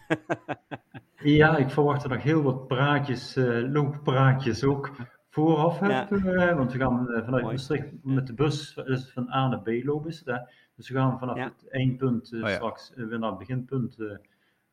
Ja, 1.24 1.58
ik 1.58 1.70
verwacht 1.70 2.04
er 2.04 2.10
nog 2.10 2.24
heel 2.24 2.42
wat 2.42 2.68
praatjes, 2.68 3.36
eh 3.36 3.72
looppraatjes 3.72 4.64
ook 4.64 4.92
vooraf. 5.30 5.80
Ja. 5.80 5.88
Heb, 6.10 6.12
eh, 6.26 6.56
want 6.56 6.72
we 6.74 6.78
gaan 6.80 7.00
eh, 7.10 7.24
vanuit 7.24 7.30
Mooi. 7.44 7.44
Maastricht 7.56 7.88
met 8.04 8.28
de 8.28 8.34
bus 8.34 8.74
dus 8.86 9.12
van 9.14 9.32
A 9.34 9.48
naar 9.48 9.62
B 9.62 9.68
lopen. 9.84 10.10
Is 10.10 10.18
het, 10.20 10.28
hè? 10.28 10.38
Dus 10.76 10.90
we 10.90 10.96
gaan 10.96 11.20
vanaf 11.20 11.38
Ja. 11.38 11.44
het 11.44 11.70
eindpunt 11.70 12.34
eh, 12.34 12.44
Oh 12.44 12.50
ja. 12.50 12.56
straks 12.56 12.94
eh, 12.94 13.06
weer 13.06 13.20
naar 13.20 13.30
het 13.30 13.40
beginpunt. 13.40 14.00
eh. 14.00 14.08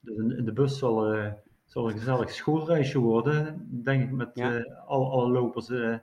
dus 0.00 0.16
in, 0.16 0.36
in 0.36 0.44
de 0.44 0.52
bus 0.52 0.78
zal, 0.78 1.12
eh, 1.14 1.32
zal 1.64 1.86
een 1.86 1.92
gezellig 1.98 2.30
schoolreisje 2.30 2.98
worden, 2.98 3.66
denk 3.84 4.02
ik, 4.02 4.10
met 4.10 4.30
Ja. 4.34 4.56
eh, 4.56 4.86
al, 4.86 5.12
alle 5.12 5.30
lopers 5.32 5.68
eh, 5.70 5.94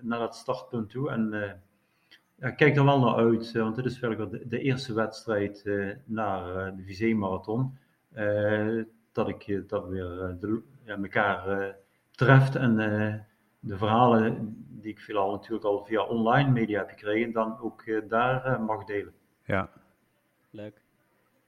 naar 0.00 0.18
dat 0.18 0.36
startpunt 0.36 0.90
toe. 0.90 1.10
En 1.10 1.32
eh, 1.42 1.50
ja, 2.38 2.46
ik 2.46 2.56
kijk 2.56 2.76
er 2.76 2.84
wel 2.84 3.00
naar 3.00 3.14
uit, 3.14 3.52
eh, 3.54 3.62
want 3.62 3.76
dit 3.76 3.84
is 3.84 3.98
verder 3.98 4.30
de, 4.30 4.48
de 4.48 4.58
eerste 4.60 4.94
wedstrijd 4.94 5.62
eh, 5.66 5.90
naar 6.04 6.56
eh, 6.66 6.76
de 6.76 6.82
Vizé-marathon. 6.82 7.78
Eh, 8.12 8.82
dat 9.12 9.28
ik 9.28 9.62
dat 9.68 9.88
weer 9.88 10.36
de, 10.40 10.62
ja, 10.84 10.96
elkaar 10.96 11.48
eh, 11.60 11.74
treft 12.10 12.54
en 12.56 12.78
eh, 12.78 13.14
de 13.60 13.76
verhalen 13.76 14.56
die 14.68 14.90
ik 14.92 15.00
veelal 15.00 15.30
natuurlijk 15.30 15.64
al 15.64 15.84
via 15.84 16.02
online 16.04 16.50
media 16.50 16.78
heb 16.78 16.88
gekregen, 16.88 17.32
dan 17.32 17.58
ook 17.60 17.82
eh, 17.82 18.02
daar 18.08 18.60
mag 18.62 18.84
delen. 18.84 19.12
Ja. 19.44 19.70
Leuk. 20.50 20.82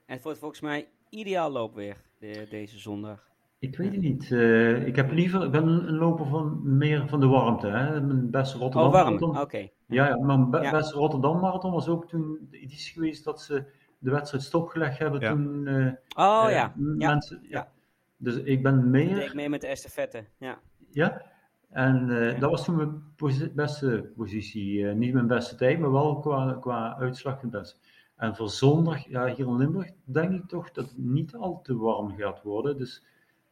En 0.05 0.15
het 0.15 0.23
wordt 0.23 0.39
volgens 0.39 0.61
mij 0.61 0.87
ideaal 1.09 1.51
loopweer 1.51 1.95
de, 2.19 2.47
deze 2.49 2.77
zondag. 2.79 3.27
Ik 3.59 3.77
weet 3.77 3.91
het 3.91 4.01
niet. 4.01 4.31
eh, 4.31 4.85
ik 4.87 4.95
heb 4.95 5.11
liever, 5.11 5.43
ik 5.43 5.51
ben 5.51 5.67
een 5.67 5.95
loper 5.97 6.25
van 6.25 6.59
meer 6.77 7.07
van 7.07 7.19
de 7.19 7.27
warmte. 7.27 7.67
Hè? 7.67 8.01
Mijn 8.01 8.29
beste 8.29 8.57
Rotterdam 8.57 8.89
Oh, 8.89 9.19
warm. 9.19 9.37
Oké. 9.37 9.69
Ja, 9.89 10.07
ja, 10.07 10.17
mijn 10.17 10.49
be- 10.49 10.61
Ja. 10.61 10.71
beste 10.71 10.95
Rotterdam 10.97 11.39
marathon 11.39 11.71
was 11.71 11.87
ook 11.87 12.07
toen 12.07 12.47
de 12.51 12.59
editie 12.59 12.93
geweest 12.93 13.23
dat 13.23 13.41
ze 13.41 13.65
de 13.97 14.11
wedstrijd 14.11 14.43
stopgelegd 14.43 14.97
hebben. 14.99 15.19
Ja. 15.21 15.29
Toen 15.31 15.67
eh, 15.67 15.91
Oh 16.15 16.43
eh, 16.47 16.51
ja. 16.53 16.73
mensen, 16.75 17.39
ja. 17.41 17.47
Ja. 17.49 17.71
Dus 18.17 18.35
ik 18.35 18.63
ben 18.63 18.75
Ik 18.77 18.81
deed 18.81 18.91
meer, 18.91 19.31
mee 19.35 19.49
met 19.49 19.61
de 19.61 19.67
estafette. 19.67 20.25
Ja. 20.37 20.59
ja. 20.91 21.21
En 21.69 22.09
eh, 22.09 22.31
Ja. 22.33 22.39
dat 22.39 22.49
was 22.51 22.65
toen 22.65 22.75
mijn 22.75 23.03
posi- 23.15 23.51
beste 23.55 24.11
positie. 24.15 24.85
Niet 24.85 25.13
mijn 25.13 25.27
beste 25.27 25.55
tijd, 25.55 25.79
maar 25.79 25.91
wel 25.91 26.19
qua, 26.19 26.57
qua 26.61 26.97
uitslag 26.97 27.41
het 27.41 27.51
beste. 27.51 27.79
En 28.15 28.35
voor 28.35 28.49
zondag, 28.49 29.07
ja, 29.07 29.25
hier 29.25 29.47
in 29.47 29.57
Limburg, 29.57 29.89
denk 30.03 30.31
ik 30.31 30.47
toch 30.47 30.71
dat 30.71 30.85
het 30.89 30.97
niet 30.97 31.35
al 31.35 31.61
te 31.61 31.77
warm 31.77 32.15
gaat 32.17 32.41
worden. 32.43 32.77
Dus 32.77 33.05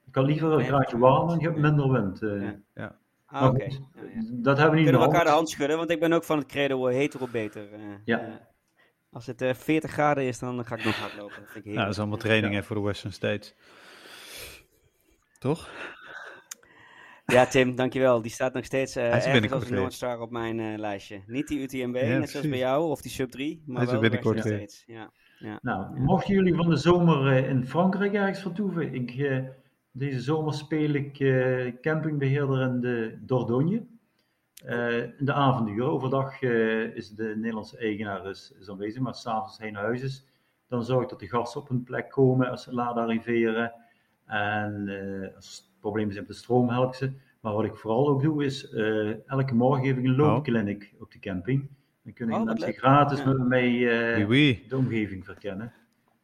ik 0.05 0.15
had 0.15 0.25
liever 0.25 0.51
een 0.51 0.57
Nee, 0.57 0.67
graadje 0.67 0.97
warm 0.97 1.29
en 1.29 1.39
je 1.39 1.45
hebt 1.47 1.59
minder 1.59 1.91
wind. 1.91 2.21
eh. 2.21 2.49
Ja. 2.73 2.95
Ah, 3.29 3.45
oké. 3.47 3.63
goed, 3.71 3.81
Ja, 3.95 4.01
ja. 4.01 4.21
Dat 4.31 4.57
hebben 4.57 4.75
we 4.75 4.81
niet 4.81 4.89
Kunnen 4.89 5.01
we 5.01 5.13
elkaar 5.13 5.25
de 5.25 5.31
hand. 5.31 5.49
schudden, 5.49 5.77
want 5.77 5.91
ik 5.91 5.99
ben 5.99 6.13
ook 6.13 6.23
van 6.23 6.37
het 6.37 6.47
credo 6.47 6.87
eh, 6.87 6.95
hetero 6.95 7.27
beter. 7.31 7.73
eh, 7.73 7.79
Ja. 8.05 8.19
eh. 8.19 8.33
Als 9.11 9.25
het 9.25 9.41
eh 9.41 9.53
40 9.53 9.91
graden 9.91 10.23
is, 10.23 10.39
dan 10.39 10.65
ga 10.65 10.75
ik 10.75 10.83
nog 10.83 10.95
hardlopen. 10.95 11.35
Dat 11.41 11.51
vind 11.51 11.65
ik 11.65 11.71
Nou, 11.71 11.83
dat 11.85 11.93
is 11.93 11.99
allemaal 11.99 12.17
Ja. 12.17 12.23
training 12.23 12.53
hè, 12.53 12.63
voor 12.63 12.75
de 12.75 12.81
Western 12.81 13.13
States. 13.13 13.55
Toch? 15.39 15.69
Ja, 17.25 17.45
Tim, 17.45 17.75
dankjewel. 17.75 18.21
Die 18.21 18.31
staat 18.31 18.53
nog 18.53 18.65
steeds 18.65 18.95
eh 18.95 19.01
Hij 19.01 19.07
is 19.09 19.13
ergens 19.15 19.31
binnenkort 19.31 19.59
als 19.61 19.69
een 19.69 19.75
weer. 19.75 19.81
Noordstar 19.83 20.19
op 20.19 20.31
mijn 20.31 20.59
eh, 20.59 20.77
lijstje. 20.77 21.23
Niet 21.25 21.47
die 21.47 21.59
UTMB, 21.61 21.95
Ja, 21.95 22.17
net 22.17 22.29
zoals 22.29 22.49
bij 22.49 22.57
jou, 22.57 22.89
of 22.89 23.01
die 23.01 23.11
Sub 23.11 23.29
3, 23.31 23.63
maar 23.65 23.75
Hij 23.75 23.85
is 23.85 23.91
er 23.91 23.99
wel 23.99 24.09
de 24.09 24.15
binnenkort 24.17 24.35
Western. 24.43 24.69
States. 24.69 24.83
Ja. 24.87 25.11
Ja. 25.39 25.59
Nou, 25.61 25.99
mochten 25.99 26.33
jullie 26.33 26.55
van 26.55 26.69
de 26.69 26.75
zomer 26.77 27.27
eh, 27.37 27.49
in 27.49 27.65
Frankrijk 27.67 28.13
ergens 28.13 28.39
vertoeven, 28.41 28.93
ik, 28.93 29.11
deze 29.97 30.19
zomer 30.21 30.53
speel 30.53 30.89
ik 30.93 31.19
eh, 31.19 31.73
campingbeheerder 31.81 32.61
in 32.61 32.79
de 32.79 33.17
Dordogne. 33.21 33.85
Eh, 34.65 34.97
in 35.03 35.25
de 35.25 35.33
avonduren, 35.33 35.91
overdag 35.91 36.41
eh, 36.41 36.95
is 36.95 37.09
de 37.09 37.33
Nederlandse 37.35 37.77
eigenaar 37.77 38.29
is, 38.29 38.53
is 38.59 38.69
aanwezig, 38.69 39.01
maar 39.01 39.15
s'avonds 39.15 39.57
hij 39.57 39.71
naar 39.71 39.83
huis 39.83 40.01
is, 40.01 40.25
dan 40.67 40.83
zorg 40.83 41.03
ik 41.03 41.09
dat 41.09 41.19
de 41.19 41.27
gasten 41.27 41.61
op 41.61 41.67
hun 41.69 41.83
plek 41.83 42.09
komen 42.09 42.49
als 42.49 42.63
ze 42.63 42.73
laat 42.73 42.95
arriveren. 42.95 43.73
En 44.25 44.87
eh, 44.87 45.35
als 45.35 45.55
het 45.57 45.79
probleem 45.79 46.09
is 46.09 46.15
met 46.15 46.27
de 46.27 46.33
stroom, 46.33 46.69
help 46.69 46.87
ik 46.89 46.93
ze. 46.95 47.11
Maar 47.39 47.53
wat 47.53 47.63
ik 47.65 47.75
vooral 47.75 48.07
ook 48.07 48.21
doe, 48.21 48.45
is 48.45 48.69
eh, 48.69 49.29
elke 49.29 49.53
morgen 49.55 49.85
geef 49.85 49.97
ik 49.97 50.03
een 50.05 50.15
loopclinic 50.15 50.93
op 50.99 51.11
de 51.11 51.19
camping. 51.19 51.67
Dan 52.03 52.13
kunnen 52.13 52.35
Oh, 52.35 52.43
mensen 52.43 52.73
gratis 52.73 53.19
Ja. 53.19 53.25
met 53.27 53.47
mij 53.47 53.67
eh, 54.15 54.17
Oui, 54.17 54.25
oui. 54.25 54.65
de 54.69 54.77
omgeving 54.77 55.25
verkennen. 55.25 55.73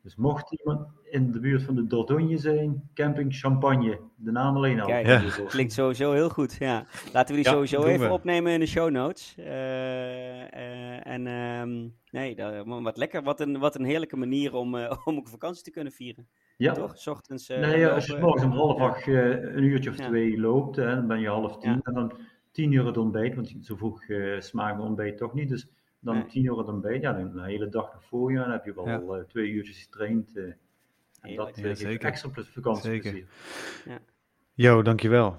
Dus 0.03 0.15
mocht 0.15 0.51
iemand 0.59 0.87
in 1.03 1.31
de 1.31 1.39
buurt 1.39 1.63
van 1.63 1.75
de 1.75 1.87
Dordogne 1.87 2.37
zijn, 2.37 2.89
camping 2.93 3.35
Champagne, 3.35 3.99
de 4.15 4.31
naam 4.31 4.55
alleen 4.55 4.79
al. 4.79 4.87
Kijk, 4.87 5.05
Ja. 5.07 5.21
klinkt 5.47 5.73
sowieso 5.73 6.11
heel 6.11 6.29
goed. 6.29 6.55
Ja. 6.59 6.85
Laten 7.13 7.35
we 7.35 7.41
die 7.41 7.49
Ja, 7.51 7.51
sowieso 7.51 7.83
even 7.85 8.07
we. 8.07 8.13
opnemen 8.13 8.51
in 8.51 8.59
de 8.59 8.65
show 8.65 8.89
notes. 8.89 9.35
Eh, 9.37 10.41
eh, 10.53 11.07
en 11.07 11.27
ehm, 11.27 11.87
nee, 12.11 12.35
dat, 12.35 12.65
wat 12.65 12.97
lekker. 12.97 13.23
Wat 13.23 13.39
een, 13.39 13.59
wat 13.59 13.75
een 13.75 13.85
heerlijke 13.85 14.17
manier 14.17 14.53
om, 14.53 14.75
eh, 14.75 14.97
om 15.07 15.17
ook 15.17 15.27
vakantie 15.27 15.63
te 15.63 15.71
kunnen 15.71 15.93
vieren. 15.93 16.27
Ja, 16.57 16.73
Toch? 16.73 16.97
's 16.97 17.07
ochtends. 17.07 17.49
eh, 17.49 17.59
nee, 17.59 17.79
ja, 17.79 17.89
als 17.89 18.05
je 18.05 18.17
morgens 18.19 18.43
om 18.43 18.51
half 18.51 18.77
Ja. 18.77 18.83
acht 18.85 19.07
een 19.07 19.63
uurtje 19.63 19.89
of 19.89 19.97
Ja. 19.97 20.07
twee 20.07 20.39
loopt, 20.39 20.75
hè, 20.75 20.95
dan 20.95 21.07
ben 21.07 21.19
je 21.19 21.27
half 21.27 21.57
tien. 21.57 21.71
Ja. 21.71 21.79
En 21.83 21.93
dan 21.93 22.13
tien 22.51 22.71
uur 22.71 22.85
het 22.85 22.97
ontbijt, 22.97 23.35
want 23.35 23.55
zo 23.61 23.75
vroeg 23.75 24.03
eh 24.03 24.39
smaakt 24.39 24.75
mijn 24.75 24.87
ontbijt 24.87 25.17
toch 25.17 25.33
niet. 25.33 25.49
Dus 25.49 25.67
dan 26.03 26.15
Nee. 26.17 26.25
tien 26.25 26.45
uur 26.45 26.57
het 26.57 26.67
ontbijt, 26.67 27.01
ja, 27.01 27.13
dan 27.13 27.37
een 27.37 27.43
hele 27.45 27.69
dag 27.69 27.93
nog 27.93 28.03
voor 28.05 28.31
je. 28.31 28.37
En 28.37 28.43
dan 28.43 28.51
heb 28.53 28.65
je 28.65 28.73
wel 28.73 28.87
Ja. 28.87 29.19
eh, 29.19 29.23
twee 29.27 29.49
uurtjes 29.49 29.83
getraind. 29.83 30.37
eh, 30.37 30.43
en 30.43 30.57
Heerlijk. 31.21 31.47
dat 31.47 31.57
eh, 31.57 31.63
Ja, 31.63 31.67
geeft 31.69 31.79
zeker. 31.79 32.07
extra 32.07 32.29
plus 32.29 32.49
vakantieplezier. 32.49 33.27
Jo, 34.53 34.81
dankjewel. 34.81 35.37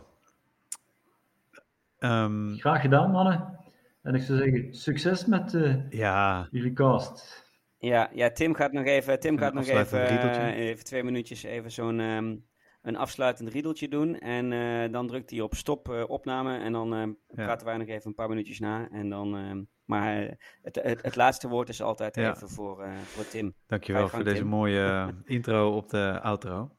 Ehm, 1.99 2.55
Graag 2.57 2.81
gedaan, 2.81 3.11
mannen. 3.11 3.59
En 4.03 4.15
ik 4.15 4.23
zou 4.23 4.39
zeggen, 4.39 4.75
succes 4.75 5.27
met 5.27 5.55
eh, 5.55 5.91
ja, 5.91 6.49
jullie 6.51 6.73
cast. 6.73 7.43
Ja, 7.79 8.11
ja, 8.13 8.31
Tim 8.31 8.55
gaat 8.55 8.73
nog 8.73 8.85
even, 8.85 9.21
Tim 9.21 9.39
gaat 9.39 9.55
nog 9.55 9.67
even, 9.67 10.07
eh, 10.09 10.57
even 10.57 10.85
twee 10.85 11.03
minuutjes 11.05 11.43
even 11.43 11.71
zo'n 11.73 12.01
ehm, 12.01 12.37
een 12.83 12.97
afsluitend 12.97 13.49
riedeltje 13.49 13.89
doen. 13.89 14.19
En 14.19 14.53
eh, 14.53 14.93
dan 14.93 15.07
drukt 15.07 15.31
hij 15.31 15.41
op 15.41 15.55
stop 15.55 15.89
eh, 15.89 16.05
opname 16.09 16.59
en 16.59 16.73
dan 16.73 16.95
ehm, 16.95 17.09
Ja. 17.09 17.15
praten 17.45 17.67
wij 17.67 17.77
nog 17.77 17.89
even 17.89 18.07
een 18.09 18.15
paar 18.15 18.29
minuutjes 18.29 18.59
na. 18.61 18.89
En 18.91 19.09
dan, 19.09 19.37
ehm, 19.37 19.63
maar 19.85 20.23
eh, 20.23 20.33
het, 20.63 20.75
het, 20.83 21.03
het 21.03 21.17
laatste 21.17 21.49
woord 21.49 21.69
is 21.69 21.83
altijd 21.83 22.17
Ja. 22.17 22.35
even 22.35 22.49
voor, 22.49 22.83
eh, 22.83 22.97
voor 22.99 23.29
Tim. 23.29 23.55
dankjewel 23.67 24.01
gang, 24.09 24.15
voor 24.15 24.33
deze 24.33 24.45
mooie 24.45 24.81
eh, 24.89 25.09
intro 25.25 25.77
op 25.77 25.89
de 25.91 26.21
outro. 26.23 26.71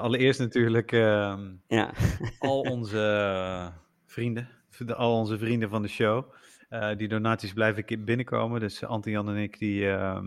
Allereerst 0.00 0.40
natuurlijk 0.40 0.92
ehm, 0.92 1.54
Ja, 1.66 1.92
al 2.38 2.60
onze 2.74 3.72
vrienden, 4.06 4.48
de- 4.78 4.94
al 4.94 5.16
onze 5.18 5.38
vrienden 5.38 5.68
van 5.68 5.82
de 5.82 5.88
show. 5.88 6.24
die 6.96 7.08
donaties 7.08 7.52
blijven 7.52 8.04
binnenkomen. 8.04 8.60
Dus 8.60 8.84
Antti-Jan 8.84 9.28
en 9.28 9.36
ik, 9.36 9.58
die, 9.58 9.90
ehm, 9.90 10.26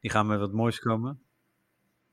die 0.00 0.10
gaan 0.10 0.26
met 0.26 0.38
wat 0.38 0.52
moois 0.52 0.78
komen. 0.78 1.22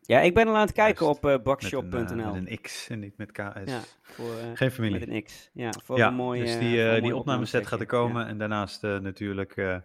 Ja 0.02 0.20
ik 0.20 0.34
ben 0.34 0.48
al 0.48 0.56
aan 0.56 0.62
het 0.62 0.72
kijken 0.72 1.06
Juist. 1.06 1.20
op 1.20 1.26
eh 1.26 1.32
Met 1.36 1.44
bakshop.nl. 1.44 1.98
een, 2.00 2.20
eh, 2.20 2.32
met 2.34 2.50
een 2.50 2.62
X 2.62 2.90
en 2.90 3.00
niet 3.00 3.18
met 3.18 3.32
KS. 3.32 3.42
Ja, 3.66 3.80
voor, 4.02 4.38
eh, 4.38 4.50
Geen 4.54 4.72
familie. 4.72 5.00
met 5.00 5.10
een 5.10 5.24
X. 5.24 5.50
Ja, 5.54 5.70
voor 5.84 5.98
ja, 5.98 6.08
een 6.08 6.14
mooie 6.14 6.44
dus 6.44 6.60
die, 6.60 6.84
eh 6.90 7.02
die 7.04 7.16
opnameset 7.16 7.68
gaat 7.68 7.80
er 7.80 7.86
komen. 7.86 8.28
En 8.28 8.38
daarnaast 8.38 8.84
eh, 8.84 8.98
natuurlijk 8.98 9.56
eh, 9.56 9.78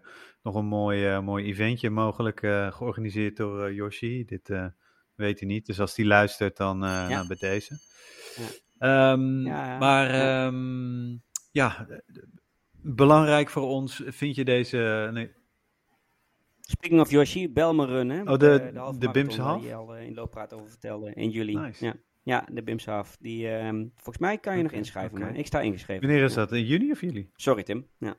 nog 0.43 0.55
een 0.55 0.67
mooi, 0.67 1.07
eh, 1.07 1.21
mooi 1.21 1.45
eventje 1.47 1.91
mogelijk 1.91 2.43
eh, 2.43 2.73
georganiseerd 2.73 3.37
door 3.37 3.67
eh, 3.67 3.75
Yoshi. 3.75 4.25
Dit 4.25 4.51
eh, 4.51 4.67
weet 5.15 5.39
hij 5.41 5.49
niet. 5.49 5.67
Dus 5.67 5.81
als 5.81 5.97
hij 5.97 6.05
luistert, 6.05 6.57
dan 6.57 6.85
eh 6.85 7.09
nou, 7.09 7.27
bij 7.27 7.37
deze. 7.41 7.75
Ja. 8.37 8.47
Ja, 8.79 9.79
maar 9.79 10.15
ja. 10.15 10.47
ehm, 10.47 11.17
ja, 11.51 11.87
eh, 11.89 11.97
belangrijk 12.83 13.51
voor 13.51 13.63
ons 13.69 14.03
vind 14.07 14.35
je 14.37 14.45
deze... 14.45 15.11
Nee, 15.13 15.33
Speaking 16.69 17.01
of 17.01 17.11
Yoshi, 17.11 17.53
Belmerun, 17.53 18.11
hè? 18.11 18.21
Oh, 18.23 18.39
de- 18.39 18.71
Eh, 18.75 18.91
de 18.99 19.11
Bimse 19.11 19.39
waar 19.43 19.47
half? 19.51 19.65
je 19.65 19.75
al 19.75 19.97
eh, 19.97 20.07
in 20.07 20.15
looppraat 20.15 20.53
over 20.53 20.69
vertelde 20.69 21.13
in 21.15 21.31
juli. 21.31 21.57
Nice. 21.59 21.85
Ja. 21.85 21.95
ja, 22.23 22.47
de 22.53 22.63
Bimse 22.63 22.91
half. 22.91 23.17
Die, 23.21 23.49
ehm, 23.49 23.85
volgens 23.95 24.19
mij 24.19 24.39
kan 24.39 24.57
je 24.57 24.63
nog 24.63 24.73
inschrijven, 24.73 25.19
maar 25.21 25.37
ik 25.37 25.47
sta 25.47 25.61
ingeschreven. 25.61 26.07
wanneer 26.07 26.25
is 26.25 26.35
dat? 26.35 26.53
In 26.53 26.65
juni 26.65 26.91
of 26.91 27.01
juli? 27.01 27.31
Sorry 27.37 27.63
Tim. 27.63 27.87
Ja, 27.99 28.15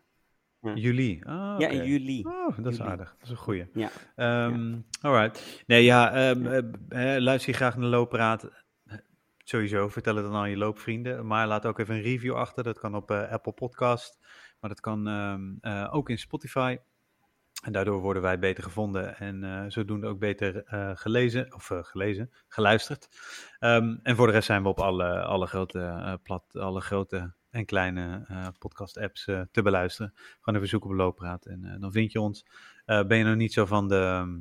Ja. 0.62 0.74
Juli. 0.76 1.22
Ah, 1.24 1.56
ja 1.60 1.68
in 1.68 1.86
juli. 1.86 2.24
Oh, 2.26 2.58
dat 2.58 2.72
is 2.72 2.78
Juli. 2.78 2.90
aardig. 2.90 3.10
Dat 3.18 3.24
is 3.24 3.30
een 3.30 3.36
goeie. 3.38 3.66
Ja. 3.74 3.90
Ehm 4.16 4.76
Alright. 5.02 5.64
Nee, 5.68 5.84
ja, 5.84 6.12
ehm, 6.14 6.44
Ja. 6.44 6.62
eh, 6.90 7.16
eh, 7.16 7.22
luister 7.22 7.50
je 7.52 7.56
graag 7.58 7.78
naar 7.78 7.90
Looppraat. 7.90 8.44
Eh, 8.44 8.98
Sowieso, 9.44 9.88
vertel 9.90 10.16
het 10.16 10.26
dan 10.26 10.36
aan 10.36 10.50
je 10.50 10.58
loopvrienden. 10.58 11.28
Maar 11.28 11.48
laat 11.48 11.66
ook 11.66 11.80
even 11.80 11.96
een 11.96 12.02
review 12.02 12.34
achter. 12.34 12.64
Dat 12.64 12.80
kan 12.80 12.96
op 12.96 13.12
eh, 13.12 13.32
Apple 13.32 13.52
Podcast. 13.54 14.20
Maar 14.60 14.70
dat 14.70 14.80
kan 14.80 15.08
eh, 15.62 15.88
ook 15.92 16.10
in 16.10 16.18
Spotify. 16.18 16.78
En 17.64 17.72
daardoor 17.72 18.02
worden 18.02 18.22
wij 18.22 18.40
beter 18.40 18.64
gevonden. 18.64 19.18
En 19.18 19.44
eh, 19.44 19.64
zodoende 19.68 20.08
ook 20.08 20.20
beter 20.20 20.64
eh, 20.64 20.92
gelezen. 20.94 21.54
Of 21.54 21.72
eh, 21.72 21.84
gelezen, 21.84 22.32
geluisterd. 22.48 23.08
Ehm, 23.60 23.96
en 24.04 24.16
voor 24.16 24.28
de 24.28 24.34
rest 24.34 24.46
zijn 24.46 24.64
we 24.64 24.70
op 24.70 24.80
alle, 24.80 25.22
alle, 25.22 25.48
grote, 25.48 26.20
plat, 26.24 26.44
alle 26.54 26.82
grote 26.82 27.34
en 27.50 27.66
kleine 27.66 28.26
podcast-apps 28.60 29.24
te 29.52 29.62
beluisteren. 29.62 30.14
Gewoon 30.16 30.56
even 30.56 30.68
zoeken 30.68 30.90
op 30.90 30.96
Looppraat. 30.96 31.46
En 31.46 31.78
dan 31.80 31.92
vind 31.92 32.12
je 32.12 32.22
ons. 32.22 32.46
Ben 32.86 33.18
je 33.18 33.24
nog 33.24 33.36
niet 33.36 33.54
zo 33.54 33.66
van 33.66 33.88
de, 33.88 34.40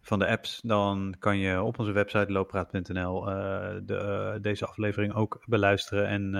van 0.00 0.18
de 0.18 0.26
apps, 0.26 0.60
dan 0.60 1.16
kan 1.18 1.38
je 1.38 1.62
op 1.62 1.78
onze 1.78 1.92
website 1.92 2.32
looppraat.nl 2.32 3.24
de, 3.84 4.38
deze 4.40 4.66
aflevering 4.66 5.14
ook 5.14 5.42
beluisteren 5.46 6.06
en, 6.06 6.34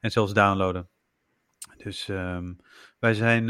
en 0.00 0.10
zelfs 0.10 0.32
downloaden. 0.32 0.88
Dus 1.76 2.08
ehm, 2.08 2.52
wij 2.98 3.14
zijn 3.14 3.48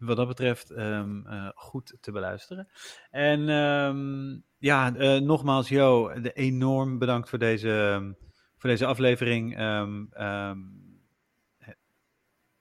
wat 0.00 0.16
dat 0.16 0.28
betreft 0.28 0.70
ehm, 0.70 1.26
eh, 1.26 1.48
goed 1.54 1.96
te 2.00 2.12
beluisteren. 2.12 2.68
En 3.10 3.48
ehm, 3.48 4.38
ja, 4.58 4.94
eh, 4.94 5.20
nogmaals, 5.20 5.68
Jo, 5.68 6.20
de 6.20 6.32
enorm 6.32 6.98
bedankt 6.98 7.28
voor 7.28 7.38
deze, 7.38 8.00
voor 8.56 8.70
deze 8.70 8.86
aflevering. 8.86 9.56
Ehm, 9.56 10.04
ehm, 10.10 10.58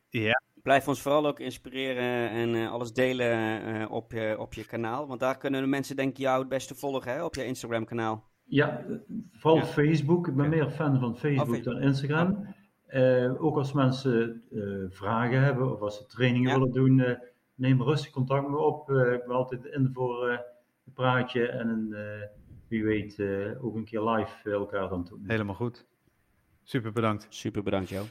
ja, 0.09 0.41
Blijf 0.63 0.87
ons 0.87 1.01
vooral 1.01 1.27
ook 1.27 1.39
inspireren 1.39 2.29
en 2.29 2.55
eh, 2.55 2.71
alles 2.71 2.93
delen 2.93 3.61
eh, 3.63 3.91
op, 3.91 4.11
je, 4.11 4.35
op 4.39 4.53
je 4.53 4.65
kanaal. 4.65 5.07
Want 5.07 5.19
daar 5.19 5.37
kunnen 5.37 5.61
de 5.61 5.67
mensen 5.67 5.95
denk 5.95 6.09
ik 6.09 6.17
jou 6.17 6.39
het 6.39 6.49
beste 6.49 6.75
volgen 6.75 7.11
hè, 7.13 7.23
op 7.23 7.35
je 7.35 7.45
Instagram 7.45 7.85
kanaal. 7.85 8.23
Ja, 8.43 8.79
eh, 8.79 8.95
vooral 9.31 9.59
Ja. 9.59 9.65
Facebook. 9.65 10.27
Ik 10.27 10.35
ben 10.35 10.49
meer 10.49 10.69
fan 10.69 10.99
van 10.99 11.17
Facebook 11.17 11.63
dan 11.63 11.81
Instagram. 11.81 12.55
Eh, 12.85 13.43
ook 13.43 13.57
als 13.57 13.73
mensen 13.73 14.43
eh, 14.51 14.61
vragen 14.89 15.41
hebben 15.41 15.71
of 15.71 15.81
als 15.81 15.97
ze 15.97 16.05
trainingen 16.05 16.49
Ja. 16.49 16.59
willen 16.59 16.73
doen, 16.73 16.99
eh, 16.99 17.19
neem 17.59 17.81
rustig 17.83 18.11
contact 18.11 18.41
met 18.41 18.51
me 18.51 18.57
op. 18.57 18.89
Eh, 18.89 19.13
ik 19.13 19.25
ben 19.25 19.35
altijd 19.35 19.65
in 19.65 19.89
voor 19.93 20.27
eh, 20.29 20.39
een 20.85 20.93
praatje 20.93 21.47
en 21.47 21.67
een, 21.69 21.93
eh, 21.93 22.27
wie 22.67 22.83
weet 22.83 23.19
eh, 23.19 23.65
ook 23.65 23.75
een 23.75 23.85
keer 23.85 24.01
live 24.01 24.51
elkaar 24.51 24.89
dan 24.89 25.03
toe. 25.05 25.19
helemaal 25.23 25.55
goed. 25.55 25.87
Super 26.63 26.91
bedankt. 26.91 27.27
Super 27.29 27.63
bedankt 27.63 27.89
Jo. 27.89 28.03